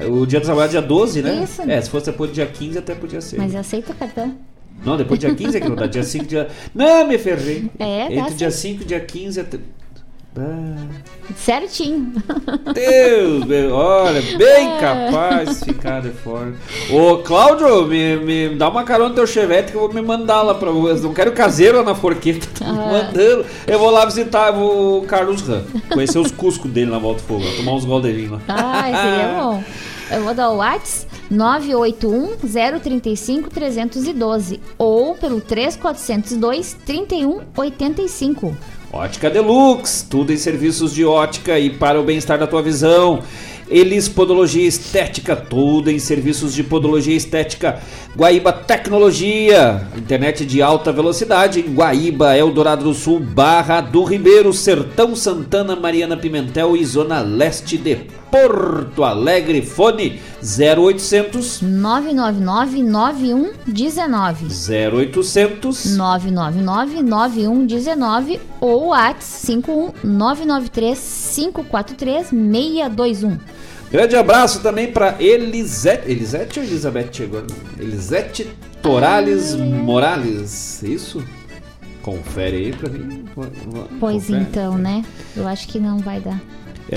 O 0.09 0.25
dia 0.25 0.39
do 0.39 0.45
trabalho 0.45 0.67
é 0.67 0.71
dia 0.71 0.81
12, 0.81 1.21
né? 1.21 1.43
Isso. 1.43 1.61
É, 1.61 1.81
se 1.81 1.89
fosse 1.89 2.07
depois 2.11 2.29
do 2.31 2.33
dia 2.33 2.45
15 2.45 2.77
até 2.77 2.95
podia 2.95 3.21
ser. 3.21 3.37
mas 3.37 3.55
aceita 3.55 3.93
cartão? 3.93 4.35
Não, 4.83 4.97
depois 4.97 5.19
do 5.19 5.27
dia 5.27 5.35
15 5.35 5.57
é 5.57 5.61
que 5.61 5.69
não 5.69 5.75
dá. 5.75 5.87
Dia 5.87 6.03
5, 6.03 6.25
dia. 6.25 6.47
Não, 6.73 7.07
me 7.07 7.17
ferrei. 7.17 7.69
É, 7.79 8.09
dá 8.09 8.15
Entre 8.15 8.35
dia 8.35 8.51
sim. 8.51 8.73
5 8.73 8.83
e 8.83 8.85
dia 8.85 8.99
15 8.99 9.39
até. 9.39 9.59
Ah, 10.35 10.75
Certinho. 11.37 12.11
Deus, 12.73 13.71
olha, 13.71 14.21
bem 14.37 14.67
É. 14.75 14.79
capaz 14.79 15.59
de 15.59 15.65
ficar 15.65 16.01
de 16.01 16.09
fora. 16.09 16.53
Ô, 16.91 17.17
Cláudio, 17.19 17.85
me, 17.85 18.15
me 18.17 18.55
dá 18.55 18.67
uma 18.69 18.83
carona 18.83 19.09
no 19.09 19.15
teu 19.15 19.27
chevette 19.27 19.71
que 19.71 19.77
eu 19.77 19.81
vou 19.81 19.93
me 19.93 20.01
mandar 20.01 20.41
lá 20.41 20.55
pra 20.55 20.71
vocês. 20.71 21.03
Não 21.03 21.13
quero 21.13 21.31
caseiro 21.33 21.77
lá 21.77 21.83
na 21.83 21.95
forqueta, 21.95 22.47
tô 22.57 22.63
me 22.65 22.71
Ah. 22.71 22.73
mandando. 23.05 23.45
Eu 23.67 23.77
vou 23.79 23.91
lá 23.91 24.05
visitar 24.05 24.57
o 24.57 25.03
Carlos 25.07 25.41
Ram, 25.41 25.63
conhecer 25.91 26.17
os 26.17 26.31
cuscos 26.31 26.71
dele 26.71 26.89
na 26.89 26.97
Volta 26.97 27.21
do 27.21 27.27
Fogo, 27.27 27.43
tomar 27.57 27.73
uns 27.73 27.85
gol 27.85 28.01
de 28.01 28.11
vinho 28.11 28.31
lá. 28.31 28.41
Ah, 28.47 28.83
seria 28.85 29.39
bom. 29.39 29.63
Eu 30.11 30.23
vou 30.23 30.33
dar 30.33 30.49
o 30.49 30.57
Whats 30.57 31.07
981 31.31 32.37
035 32.81 33.49
312 33.49 34.59
ou 34.77 35.15
pelo 35.15 35.39
3402 35.41 36.75
3185. 36.85 38.55
Ótica 38.93 39.27
Deluxe, 39.27 40.05
tudo 40.05 40.31
em 40.31 40.37
serviços 40.37 40.93
de 40.93 41.03
ótica 41.03 41.57
e 41.57 41.67
para 41.71 41.99
o 41.99 42.03
bem-estar 42.03 42.37
da 42.37 42.45
tua 42.45 42.61
visão. 42.61 43.23
Elis 43.67 44.07
Podologia 44.07 44.67
Estética, 44.67 45.35
tudo 45.35 45.89
em 45.89 45.97
serviços 45.97 46.53
de 46.53 46.63
podologia 46.63 47.15
estética. 47.15 47.81
Guaíba 48.15 48.53
Tecnologia, 48.53 49.87
internet 49.97 50.45
de 50.45 50.61
alta 50.61 50.91
velocidade 50.91 51.59
Guaíba, 51.61 52.37
Eldorado 52.37 52.83
do 52.83 52.93
Sul, 52.93 53.19
Barra 53.19 53.81
do 53.81 54.03
Ribeiro, 54.03 54.53
Sertão 54.53 55.15
Santana, 55.15 55.75
Mariana 55.75 56.15
Pimentel 56.15 56.77
e 56.77 56.85
Zona 56.85 57.19
Leste 57.19 57.79
de 57.79 58.22
Porto 58.33 59.03
Alegre. 59.03 59.61
Fone 59.61 60.19
0800 60.41 61.61
999 61.61 62.81
9119 62.81 64.47
0800 64.47 65.95
999 65.95 67.03
9119 67.03 68.41
ou 68.59 68.87
Whats 68.87 69.23
51 69.23 69.93
993 70.03 71.31
543 71.35 72.27
621. 72.29 73.37
Grande 73.91 74.15
abraço 74.15 74.61
também 74.63 74.91
para 74.91 75.15
Elisete. 75.21 76.09
Elisete 76.09 76.59
ou 76.59 76.65
Elizabeth 76.65 77.11
agora? 77.21 77.45
Elisete 77.79 78.49
Torales 78.81 79.53
Morales. 79.53 80.81
Isso? 80.81 81.23
Confere 82.01 82.57
aí 82.57 82.73
pra 82.73 82.89
mim. 82.89 83.25
Pois 83.99 84.23
Confere. 84.23 84.41
então, 84.41 84.75
né? 84.75 85.05
Eu 85.37 85.47
acho 85.47 85.67
que 85.67 85.79
não 85.79 85.99
vai 85.99 86.19
dar. 86.19 86.41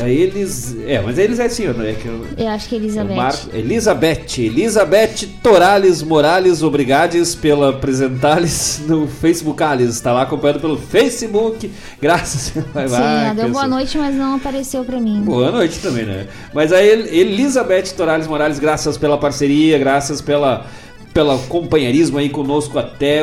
É 0.02 0.10
eles. 0.12 0.76
É, 0.86 1.00
mas 1.00 1.18
eles 1.18 1.38
é 1.38 1.44
assim, 1.46 1.66
né? 1.68 1.94
Que 2.00 2.06
eu, 2.08 2.26
Eu 2.36 2.48
acho 2.48 2.68
que 2.68 2.74
eu 2.74 2.78
Elizabeth. 2.80 3.14
marco- 3.14 3.50
Elizabeth. 3.56 4.38
Elizabeth 4.38 5.26
Torales 5.42 6.02
Morales, 6.02 6.62
obrigades 6.62 7.34
pela 7.34 7.70
apresentá-les 7.70 8.82
no 8.86 9.06
Facebook. 9.06 9.62
Está 9.82 10.12
lá 10.12 10.22
acompanhando 10.22 10.60
pelo 10.60 10.76
Facebook. 10.78 11.70
Graças. 12.00 12.52
Vai, 12.74 12.88
Sim, 12.88 12.94
vai, 12.94 13.34
deu 13.34 13.50
boa 13.50 13.66
noite, 13.66 13.96
mas 13.98 14.14
não 14.14 14.36
apareceu 14.36 14.84
pra 14.84 15.00
mim. 15.00 15.22
Boa 15.22 15.50
noite 15.50 15.78
também, 15.80 16.04
né? 16.04 16.26
Mas 16.52 16.72
a 16.72 16.82
El- 16.82 17.06
Elizabeth 17.06 17.94
Torales 17.96 18.26
Morales, 18.26 18.58
graças 18.58 18.96
pela 18.98 19.16
parceria, 19.18 19.78
graças 19.78 20.20
pela, 20.20 20.66
pela 21.14 21.38
companheirismo 21.48 22.18
aí 22.18 22.28
conosco 22.28 22.78
até 22.78 23.22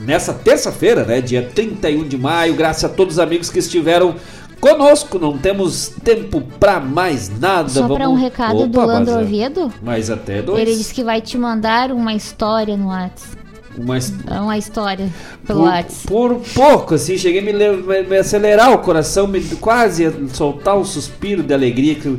nessa 0.00 0.32
terça-feira, 0.32 1.04
né? 1.04 1.20
Dia 1.20 1.42
31 1.54 2.06
de 2.06 2.18
maio. 2.18 2.54
Graças 2.54 2.84
a 2.84 2.88
todos 2.88 3.14
os 3.14 3.18
amigos 3.20 3.48
que 3.50 3.58
estiveram 3.58 4.14
conosco. 4.60 5.18
Não 5.18 5.36
temos 5.38 5.88
tempo 6.02 6.40
pra 6.60 6.78
mais 6.80 7.28
nada. 7.38 7.68
Só 7.68 7.86
pra 7.86 8.08
um 8.08 8.12
Vamos- 8.14 8.20
recado 8.20 8.66
do 8.66 8.78
Opa, 8.78 8.84
Landro 8.86 9.14
mas 9.14 9.22
é- 9.22 9.24
Oviedo. 9.26 9.72
Mas 9.82 10.10
até 10.10 10.42
dois. 10.42 10.60
Ele 10.60 10.76
disse 10.76 10.92
que 10.94 11.02
vai 11.04 11.20
te 11.20 11.36
mandar 11.38 11.90
uma 11.92 12.14
história 12.14 12.76
no 12.76 12.88
Whats. 12.88 13.36
Mas 13.80 14.12
Uma 14.28 14.58
história 14.58 15.08
pelo 15.46 15.60
por, 15.60 15.68
Whats. 15.68 16.02
por 16.04 16.34
pouco, 16.52 16.94
assim, 16.96 17.16
cheguei 17.16 17.40
a 17.40 17.44
me, 17.44 17.52
me- 17.52 18.02
me 18.02 18.16
acelerar 18.16 18.72
o 18.72 18.78
coração, 18.78 19.28
me, 19.28 19.40
quase 19.60 20.04
a 20.04 20.12
soltar 20.32 20.76
um 20.76 20.84
suspiro 20.84 21.44
de 21.44 21.54
alegria. 21.54 21.94
Que 21.94 22.06
eu, 22.06 22.18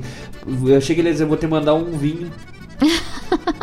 eu 0.68 0.80
cheguei 0.80 1.06
a 1.06 1.11
dizer, 1.11 1.26
vou 1.26 1.36
te 1.36 1.48
mandar 1.48 1.74
um 1.74 1.98
vinho. 1.98 2.32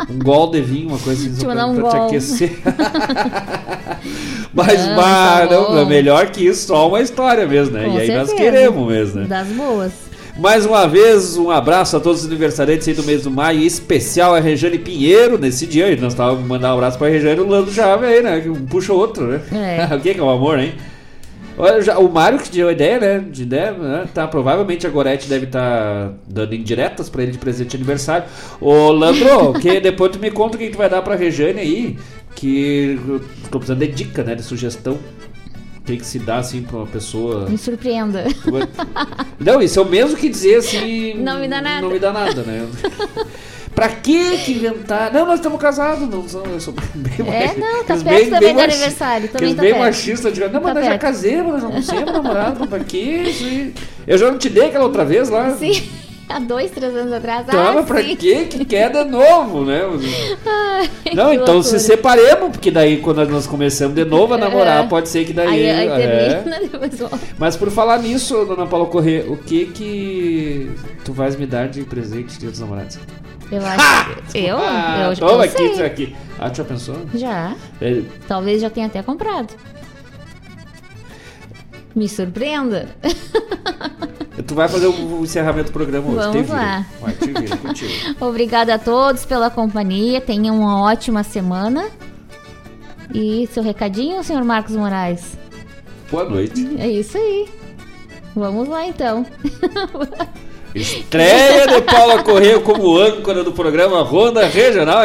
Um 0.09 0.19
gol 0.19 0.51
de 0.51 0.61
vinho, 0.61 0.89
uma 0.89 0.99
coisa 0.99 1.27
assim, 1.29 1.45
pra, 1.45 1.65
um 1.65 1.75
pra 1.75 1.89
te 1.89 1.97
aquecer. 1.97 2.57
Mas, 4.53 4.85
Não, 4.87 4.95
bah, 4.95 5.45
tá 5.47 5.55
não, 5.55 5.65
bom. 5.65 5.85
melhor 5.85 6.27
que 6.27 6.45
isso, 6.45 6.67
só 6.67 6.87
uma 6.87 7.01
história 7.01 7.45
mesmo, 7.45 7.77
né? 7.77 7.85
Com 7.85 7.91
e 7.91 7.99
aí 7.99 8.07
nós 8.15 8.29
certeza. 8.29 8.35
queremos 8.51 8.87
mesmo, 8.87 9.21
né? 9.21 9.27
Das 9.27 9.47
boas. 9.49 9.91
Mais 10.39 10.65
uma 10.65 10.87
vez, 10.87 11.35
um 11.35 11.49
abraço 11.49 11.97
a 11.97 11.99
todos 11.99 12.21
os 12.21 12.27
aniversariantes 12.27 12.87
aí 12.87 12.93
do 12.93 13.03
mês 13.03 13.23
do 13.23 13.31
maio, 13.31 13.59
em 13.59 13.65
especial 13.65 14.35
a 14.35 14.39
Rejane 14.39 14.77
Pinheiro 14.77 15.37
nesse 15.37 15.65
dia. 15.65 15.95
Nós 15.99 16.13
estávamos 16.13 16.45
mandando 16.47 16.73
um 16.73 16.77
abraço 16.77 16.97
pra 16.97 17.07
Rejane 17.07 17.37
e 17.37 17.41
o 17.41 17.47
Lando 17.47 17.71
Chave 17.71 18.05
aí, 18.05 18.21
né? 18.21 18.39
Que 18.41 18.49
um 18.49 18.65
puxa 18.65 18.93
o 18.93 18.97
outro, 18.97 19.25
né? 19.25 19.41
É. 19.51 19.89
o 19.95 19.99
que 19.99 20.13
que 20.13 20.19
é 20.19 20.23
o 20.23 20.29
amor, 20.29 20.59
hein? 20.59 20.75
O 21.57 22.07
Mário 22.07 22.37
que 22.37 22.51
deu 22.51 22.69
a 22.69 22.71
ideia, 22.71 22.99
né? 22.99 23.19
De 23.19 23.41
ideia, 23.41 23.71
né? 23.71 24.07
Tá, 24.13 24.27
provavelmente 24.27 24.85
a 24.85 24.89
Gorete 24.89 25.27
deve 25.27 25.45
estar 25.45 26.13
dando 26.27 26.53
indiretas 26.53 27.09
pra 27.09 27.23
ele 27.23 27.31
de 27.31 27.39
presente 27.39 27.71
de 27.71 27.77
aniversário. 27.77 28.27
Ô, 28.61 28.91
Landro, 28.91 29.53
que 29.59 29.79
depois 29.79 30.11
tu 30.11 30.19
me 30.19 30.29
conta 30.29 30.55
o 30.55 30.59
que 30.59 30.69
tu 30.69 30.77
vai 30.77 30.89
dar 30.89 31.01
pra 31.01 31.15
Rejane 31.15 31.59
aí, 31.59 31.97
que 32.35 32.99
eu 33.07 33.21
tô 33.49 33.57
precisando 33.57 33.79
de 33.79 33.87
dica, 33.87 34.23
né? 34.23 34.35
De 34.35 34.43
sugestão. 34.43 34.99
O 35.79 35.83
que 35.87 35.97
que 35.97 36.05
se 36.05 36.19
dá, 36.19 36.37
assim, 36.37 36.61
pra 36.61 36.77
uma 36.77 36.85
pessoa... 36.85 37.49
Me 37.49 37.57
surpreenda. 37.57 38.25
Não, 39.39 39.61
isso 39.61 39.79
é 39.79 39.81
o 39.81 39.85
mesmo 39.85 40.17
que 40.17 40.27
dizer 40.27 40.57
assim. 40.57 41.13
Não 41.15 41.39
me 41.39 41.47
dá 41.47 41.61
nada. 41.61 41.81
Não 41.81 41.89
me 41.89 41.97
dá 41.97 42.11
nada, 42.11 42.43
né? 42.43 42.67
pra 43.77 43.89
que 43.89 44.37
que 44.39 44.53
inventar? 44.53 45.13
Não, 45.13 45.23
nós 45.27 45.35
estamos 45.35 45.61
casados, 45.61 46.09
não 46.09 46.23
eu 46.51 46.59
sou 46.59 46.73
bem 46.95 47.13
É, 47.31 47.53
não, 47.55 47.83
tá 47.83 47.95
perto 47.95 48.03
também 48.03 48.25
do 48.25 48.55
machi- 48.55 48.71
aniversário, 48.71 49.29
também 49.29 49.53
tá 49.53 49.61
bem 49.61 49.71
perto. 49.73 49.83
machistas, 49.85 50.33
digo, 50.33 50.47
não, 50.49 50.53
mas 50.61 50.63
Tá 50.63 50.73
nós 50.73 50.83
já 50.83 50.89
perto. 50.89 51.01
casemos, 51.03 51.51
nós 51.53 51.61
já 51.61 51.69
não 51.69 51.81
somos 51.83 52.11
namorados, 52.11 52.67
pra 52.67 52.79
que? 52.79 53.73
Eu 54.07 54.17
já 54.17 54.31
não 54.31 54.39
te 54.39 54.49
dei 54.49 54.65
aquela 54.65 54.85
outra 54.85 55.05
vez 55.05 55.29
lá? 55.29 55.51
Sim. 55.51 55.87
Há 56.27 56.39
dois, 56.39 56.71
três 56.71 56.93
anos 56.93 57.13
atrás. 57.13 57.45
Então, 57.47 57.65
ah, 57.67 57.71
mas 57.75 57.85
pra 57.85 58.01
sim. 58.03 58.13
quê 58.17 58.47
que 58.49 58.65
quer 58.65 58.91
de 58.91 59.03
novo, 59.05 59.63
né? 59.63 59.79
Ai, 60.45 60.89
Não, 61.13 61.31
então 61.31 61.53
loucura. 61.55 61.63
se 61.63 61.79
separemos, 61.79 62.49
porque 62.51 62.69
daí 62.69 62.97
quando 62.97 63.25
nós 63.29 63.47
começamos 63.47 63.95
de 63.95 64.03
novo 64.03 64.33
a 64.33 64.37
namorar, 64.37 64.83
É. 64.83 64.87
pode 64.87 65.07
ser 65.07 65.23
que 65.23 65.31
daí. 65.31 65.47
Aí, 65.47 65.69
aí 65.69 66.01
é. 66.01 66.33
termina, 66.41 66.59
depois 66.69 66.99
volta. 66.99 67.19
Mas 67.37 67.55
por 67.55 67.69
falar 67.71 67.99
nisso, 67.99 68.43
dona 68.43 68.65
Paula 68.65 68.87
Corrêa, 68.87 69.23
o 69.25 69.37
que 69.37 69.67
que 69.67 70.71
tu 71.05 71.13
vais 71.13 71.35
me 71.37 71.45
dar 71.45 71.69
de 71.69 71.83
presente 71.83 72.37
de 72.37 72.47
dos 72.47 72.59
namorados? 72.59 72.99
Eu 73.51 73.65
acho. 73.65 74.37
eu? 74.37 74.57
Ah, 74.57 75.09
eu, 75.09 75.17
toma 75.17 75.31
eu 75.31 75.41
aqui, 75.41 75.75
sei. 75.75 75.85
aqui. 75.85 76.15
Ah, 76.39 76.49
tu 76.49 76.57
já 76.57 76.63
pensou? 76.65 76.95
Já. 77.13 77.55
É, 77.81 78.01
Talvez 78.27 78.61
já 78.61 78.69
tenha 78.69 78.87
até 78.87 79.01
comprado. 79.01 79.53
Me 81.95 82.07
surpreenda. 82.07 82.89
Tu 84.45 84.53
vai 84.53 84.69
fazer 84.69 84.85
o, 84.85 85.23
encerramento 85.23 85.71
do 85.71 85.73
programa 85.73 86.07
hoje, 86.09 86.27
Vamos 86.27 86.49
lá. 86.49 86.85
Vai, 87.01 87.13
te 87.13 87.25
vira, 87.25 87.57
contigo. 87.57 87.91
Obrigada 88.21 88.75
a 88.75 88.79
todos 88.79 89.25
pela 89.25 89.49
companhia. 89.49 90.21
Tenham 90.21 90.59
uma 90.59 90.81
ótima 90.83 91.23
semana. 91.23 91.89
E 93.13 93.47
seu 93.51 93.63
recadinho, 93.63 94.23
senhor 94.23 94.43
Marcos 94.43 94.75
Moraes? 94.75 95.37
Boa 96.11 96.23
noite. 96.23 96.67
É 96.77 96.87
isso 96.87 97.17
aí. 97.17 97.49
Vamos 98.35 98.69
lá 98.69 98.85
então. 98.85 99.25
Estreia 100.81 101.67
de 101.67 101.81
Paula 101.81 102.23
Correia 102.23 102.59
como 102.59 102.97
âncora 102.97 103.43
do 103.43 103.51
programa 103.51 104.01
Ronda 104.03 104.45
Regional. 104.45 104.99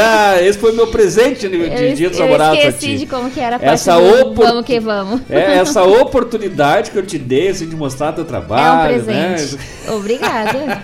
Ah, 0.00 0.40
esse 0.42 0.58
foi 0.58 0.72
meu 0.72 0.86
presente 0.88 1.48
de, 1.48 1.56
Eu, 1.56 1.94
Dia 1.94 2.10
dos 2.10 2.18
eu 2.18 2.24
Namorados 2.24 2.58
pra 2.60 2.68
esqueci 2.68 2.96
de 2.96 3.06
como 3.06 3.30
que 3.30 3.40
era 3.40 3.56
a 3.56 3.58
parte 3.58 3.72
Essa 3.72 3.96
do 3.98 4.34
Vamos 4.34 4.64
que 4.64 4.80
vamos. 4.80 5.20
É 5.30 5.56
essa 5.58 5.82
oportunidade 5.82 6.90
que 6.90 6.96
eu 6.96 7.04
te 7.04 7.18
dei 7.18 7.48
assim, 7.48 7.66
de 7.68 7.76
mostrar 7.76 8.12
teu 8.12 8.22
É 8.22 8.24
um 8.24 8.28
trabalho. 8.28 9.02
presente. 9.02 9.56
né? 9.56 9.62
Obrigada. 9.88 10.82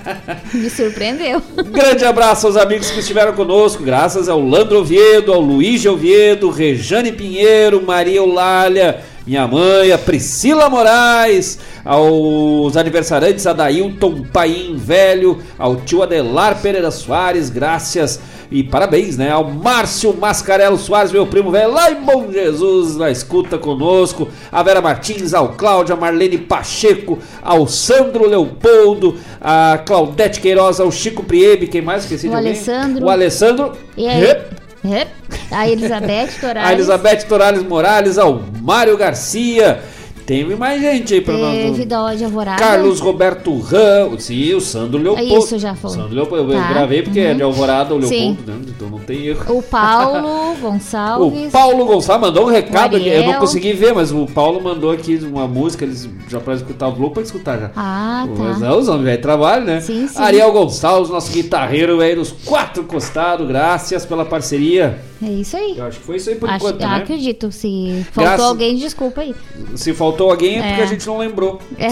Me 0.53 0.69
surpreendeu. 0.71 1.43
Grande 1.71 2.05
abraço 2.05 2.47
aos 2.47 2.57
amigos 2.57 2.91
que 2.91 3.01
estiveram 3.01 3.33
conosco, 3.33 3.83
graças 3.83 4.29
ao 4.29 4.41
Landro 4.41 4.79
Oviedo, 4.81 5.33
ao 5.33 5.41
Luiz 5.41 5.85
Oviedo, 5.87 6.51
Rejane 6.51 7.13
Pinheiro, 7.13 7.83
Maria 7.83 8.19
Eulália, 8.19 9.01
minha 9.27 9.47
mãe, 9.47 9.93
a 9.93 9.99
Priscila 9.99 10.69
Moraes, 10.69 11.59
aos 11.85 12.77
aniversariantes 12.77 13.47
Adailton 13.47 14.25
Paim 14.33 14.77
Velho, 14.77 15.39
ao 15.59 15.77
tio 15.77 16.03
Adelar 16.03 16.61
Pereira 16.61 16.91
Soares, 16.91 17.51
graças 17.51 18.21
e 18.51 18.65
parabéns, 18.65 19.17
né? 19.17 19.31
Ao 19.31 19.45
Márcio 19.45 20.13
Mascarelo 20.17 20.77
Soares, 20.77 21.13
meu 21.13 21.27
primo 21.27 21.51
velho, 21.51 21.73
lá 21.73 21.91
em 21.91 22.03
Bom 22.03 22.33
Jesus, 22.33 22.97
na 22.97 23.11
escuta 23.11 23.57
conosco, 23.57 24.29
a 24.51 24.63
Vera 24.63 24.81
Martins, 24.81 25.33
ao 25.33 25.51
Cláudio, 25.51 25.95
a 25.95 25.99
Marlene 25.99 26.39
Pacheco, 26.39 27.19
ao 27.43 27.69
Sandro 27.69 28.27
Leopoldo, 28.27 29.17
a 29.41 29.81
Claudete 29.87 30.41
Queiroz, 30.41 30.81
ao 30.81 30.91
Chico 30.91 31.23
Priebe, 31.23 31.69
quem 31.69 31.83
mais 31.83 32.03
esqueci 32.03 32.27
O 32.27 32.31
de 32.31 32.37
alguém? 32.37 32.53
Alessandro. 32.53 33.07
O 33.07 33.11
Alessandro. 33.11 33.73
E 33.97 34.09
aí? 34.09 34.21
Rep. 34.21 34.60
Rep. 34.83 35.09
A 35.51 35.69
Elizabeth 35.69 36.41
Torales. 36.41 36.69
A 36.69 36.73
Elizabeth 36.73 37.27
Torales 37.27 37.63
Morales, 37.63 38.19
ao 38.19 38.43
Mário 38.63 38.97
Garcia. 38.97 39.83
Teve 40.31 40.55
mais 40.55 40.81
gente 40.81 41.13
aí 41.15 41.21
pra 41.21 41.35
Teve 41.35 41.69
nós. 41.79 41.87
da 41.87 42.15
de 42.15 42.25
Alvorada. 42.25 42.57
Carlos 42.63 43.01
Roberto 43.01 43.59
Ramos, 43.59 44.23
sim, 44.23 44.55
o 44.55 44.61
Sandro 44.61 45.03
Leopoldo. 45.03 45.39
Isso, 45.39 45.59
já 45.59 45.75
falou. 45.75 45.97
Sandro 45.97 46.15
Leopoldo, 46.15 46.53
eu 46.53 46.61
Tá. 46.61 46.69
gravei 46.69 47.03
porque 47.03 47.19
é 47.19 47.35
de 47.35 47.41
Uhum. 47.43 47.49
Alvorada 47.49 47.93
o. 47.93 47.99
Leopoldo, 47.99 48.43
né? 48.53 48.59
então 48.69 48.89
não 48.89 49.01
tem 49.01 49.27
erro. 49.27 49.59
O 49.59 49.61
Paulo 49.61 50.55
Gonçalves. 50.63 51.49
O 51.49 51.51
Paulo 51.51 51.85
Gonçalves 51.85 52.29
mandou 52.29 52.45
um 52.45 52.49
recado 52.49 52.95
aqui, 52.97 53.09
eu 53.09 53.27
não 53.27 53.41
consegui 53.41 53.73
ver, 53.73 53.93
mas 53.93 54.13
o 54.13 54.25
Paulo 54.27 54.63
mandou 54.63 54.93
aqui 54.93 55.17
uma 55.17 55.49
música, 55.49 55.85
eles 55.85 56.09
já 56.29 56.39
para 56.39 56.55
escutar 56.55 56.87
o 56.87 56.93
Globo 56.93 57.15
para 57.15 57.23
escutar 57.25 57.59
já. 57.59 57.71
Ah, 57.75 58.25
Mas 58.39 58.61
tá. 58.61 58.67
não, 58.69 58.79
os 58.79 58.87
homens 58.89 59.05
velho 59.07 59.23
trabalho, 59.23 59.65
né? 59.65 59.81
Sim, 59.81 60.07
sim. 60.07 60.17
Ariel 60.23 60.53
Gonçalves, 60.53 61.11
nosso 61.11 61.33
guitarreiro 61.33 62.01
aí 62.01 62.15
dos 62.15 62.31
quatro 62.31 62.85
costados, 62.85 63.49
graças 63.49 64.07
pela 64.07 64.25
parceria. 64.25 65.01
É 65.23 65.27
isso 65.29 65.57
aí. 65.57 65.75
Eu 65.77 65.87
acho 65.87 65.99
que 65.99 66.05
foi 66.07 66.17
isso 66.17 66.31
aí 66.31 66.37
por 66.37 66.49
Acho- 66.49 66.57
enquanto, 66.69 66.81
né? 66.81 66.87
Acredito. 66.97 67.51
Se 67.51 68.07
faltou 68.13 68.23
Graças- 68.25 68.47
alguém, 68.47 68.77
desculpa 68.77 69.21
aí. 69.23 69.35
Se 69.75 69.93
faltou 69.93 70.20
alguém 70.29 70.59
é 70.59 70.63
porque 70.63 70.81
É. 70.81 70.85
a 70.85 70.87
gente 70.87 71.07
não 71.07 71.19
lembrou. 71.19 71.61
É. 71.79 71.89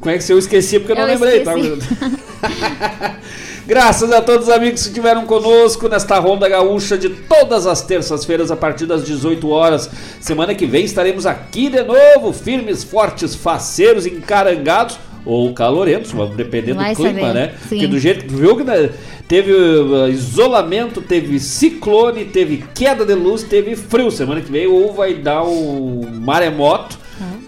Como 0.00 0.10
é 0.14 0.16
que 0.18 0.24
se 0.24 0.32
eu 0.32 0.38
esqueci 0.38 0.78
porque 0.78 0.92
eu 0.92 0.96
não 0.96 1.02
Eu 1.02 1.08
lembrei, 1.08 1.42
esqueci. 1.42 1.96
tá? 1.96 3.16
Graças 3.66 4.10
a 4.12 4.22
todos 4.22 4.48
os 4.48 4.54
amigos 4.54 4.80
que 4.82 4.88
estiveram 4.88 5.26
conosco 5.26 5.88
nesta 5.88 6.18
Ronda 6.18 6.48
Gaúcha 6.48 6.96
de 6.96 7.10
todas 7.10 7.66
as 7.66 7.82
terças-feiras 7.82 8.50
a 8.50 8.56
partir 8.56 8.86
das 8.86 9.04
18 9.04 9.46
horas. 9.50 9.90
Semana 10.20 10.54
que 10.54 10.64
vem 10.64 10.84
estaremos 10.86 11.26
aqui 11.26 11.68
de 11.68 11.82
novo, 11.82 12.32
firmes, 12.32 12.82
fortes, 12.82 13.34
faceiros, 13.34 14.06
encarangados 14.06 14.98
ou 15.24 15.52
calorentos, 15.52 16.10
vamos 16.12 16.36
depender 16.36 16.72
Vai 16.74 16.92
do 16.94 16.96
clima, 16.96 17.20
saber, 17.20 17.34
né? 17.34 17.54
sim. 17.62 17.68
Porque 17.68 17.86
do 17.86 17.98
jeito 17.98 18.24
que 18.24 18.34
viu 18.34 18.56
que 18.56 18.64
né, 18.64 18.90
teve 19.26 19.52
uh, 19.52 20.08
isolamento, 20.08 21.00
teve 21.00 21.38
ciclone, 21.38 22.24
teve 22.24 22.64
queda 22.74 23.04
de 23.04 23.14
luz, 23.14 23.42
teve 23.42 23.76
frio. 23.76 24.10
Semana 24.10 24.40
que 24.40 24.50
vem 24.50 24.66
ou 24.66 24.92
vai 24.92 25.14
dar 25.14 25.44
um 25.44 26.02
maremoto. 26.20 26.98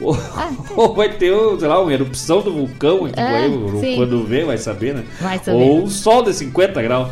Ou, 0.00 0.16
ou 0.76 0.94
vai 0.94 1.10
ter, 1.10 1.32
sei 1.58 1.68
lá, 1.68 1.80
uma 1.80 1.92
erupção 1.92 2.42
do 2.42 2.52
vulcão 2.52 3.06
aqui, 3.06 3.20
É, 3.20 3.22
aí, 3.22 3.96
quando 3.96 4.24
vê, 4.24 4.44
vai 4.44 4.58
saber, 4.58 4.94
né? 4.94 5.04
Vai 5.20 5.38
saber. 5.38 5.56
Ou 5.56 5.82
um 5.82 5.86
sol 5.86 6.22
de 6.22 6.34
50 6.34 6.82
graus. 6.82 7.08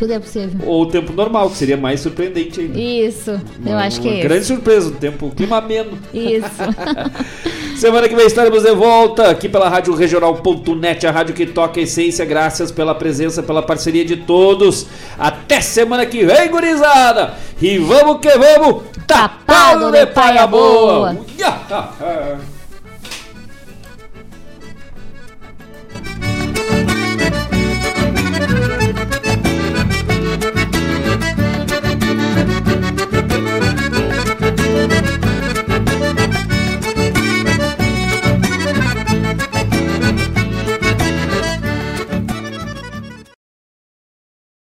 Tudo 0.00 0.14
é 0.14 0.18
possível. 0.18 0.58
Ou 0.66 0.84
o 0.84 0.86
tempo 0.86 1.12
normal, 1.12 1.50
que 1.50 1.58
seria 1.58 1.76
mais 1.76 2.00
surpreendente 2.00 2.58
ainda. 2.58 2.80
Isso. 2.80 3.32
Eu 3.32 3.72
Uma- 3.72 3.84
acho 3.84 4.00
que 4.00 4.08
uma 4.08 4.16
é 4.16 4.22
grande 4.22 4.44
isso. 4.44 4.54
surpresa, 4.54 4.88
o 4.88 4.92
tempo, 4.92 5.26
o 5.26 5.30
clima 5.30 5.58
ameno. 5.58 5.90
Isso. 6.14 6.48
Semana 7.76 8.08
que 8.08 8.16
vem 8.16 8.24
estaremos 8.24 8.62
de 8.62 8.72
volta 8.72 9.28
aqui 9.28 9.46
pela 9.46 9.68
Rádio 9.68 9.94
Regional.net, 9.94 11.06
a 11.06 11.10
rádio 11.10 11.34
que 11.34 11.44
toca 11.44 11.80
a 11.80 11.82
essência. 11.82 12.24
Graças 12.24 12.72
pela 12.72 12.94
presença, 12.94 13.42
pela 13.42 13.60
parceria 13.62 14.02
de 14.02 14.16
todos. 14.16 14.86
Até 15.18 15.60
semana 15.60 16.06
que 16.06 16.24
vem, 16.24 16.48
gurizada! 16.48 17.34
E 17.60 17.76
vamos 17.76 18.20
que 18.20 18.30
vamos! 18.38 18.84
Tapado 19.06 19.92
de 19.92 20.06
paia 20.06 20.46
boa! 20.46 21.10
Uia! 21.36 22.40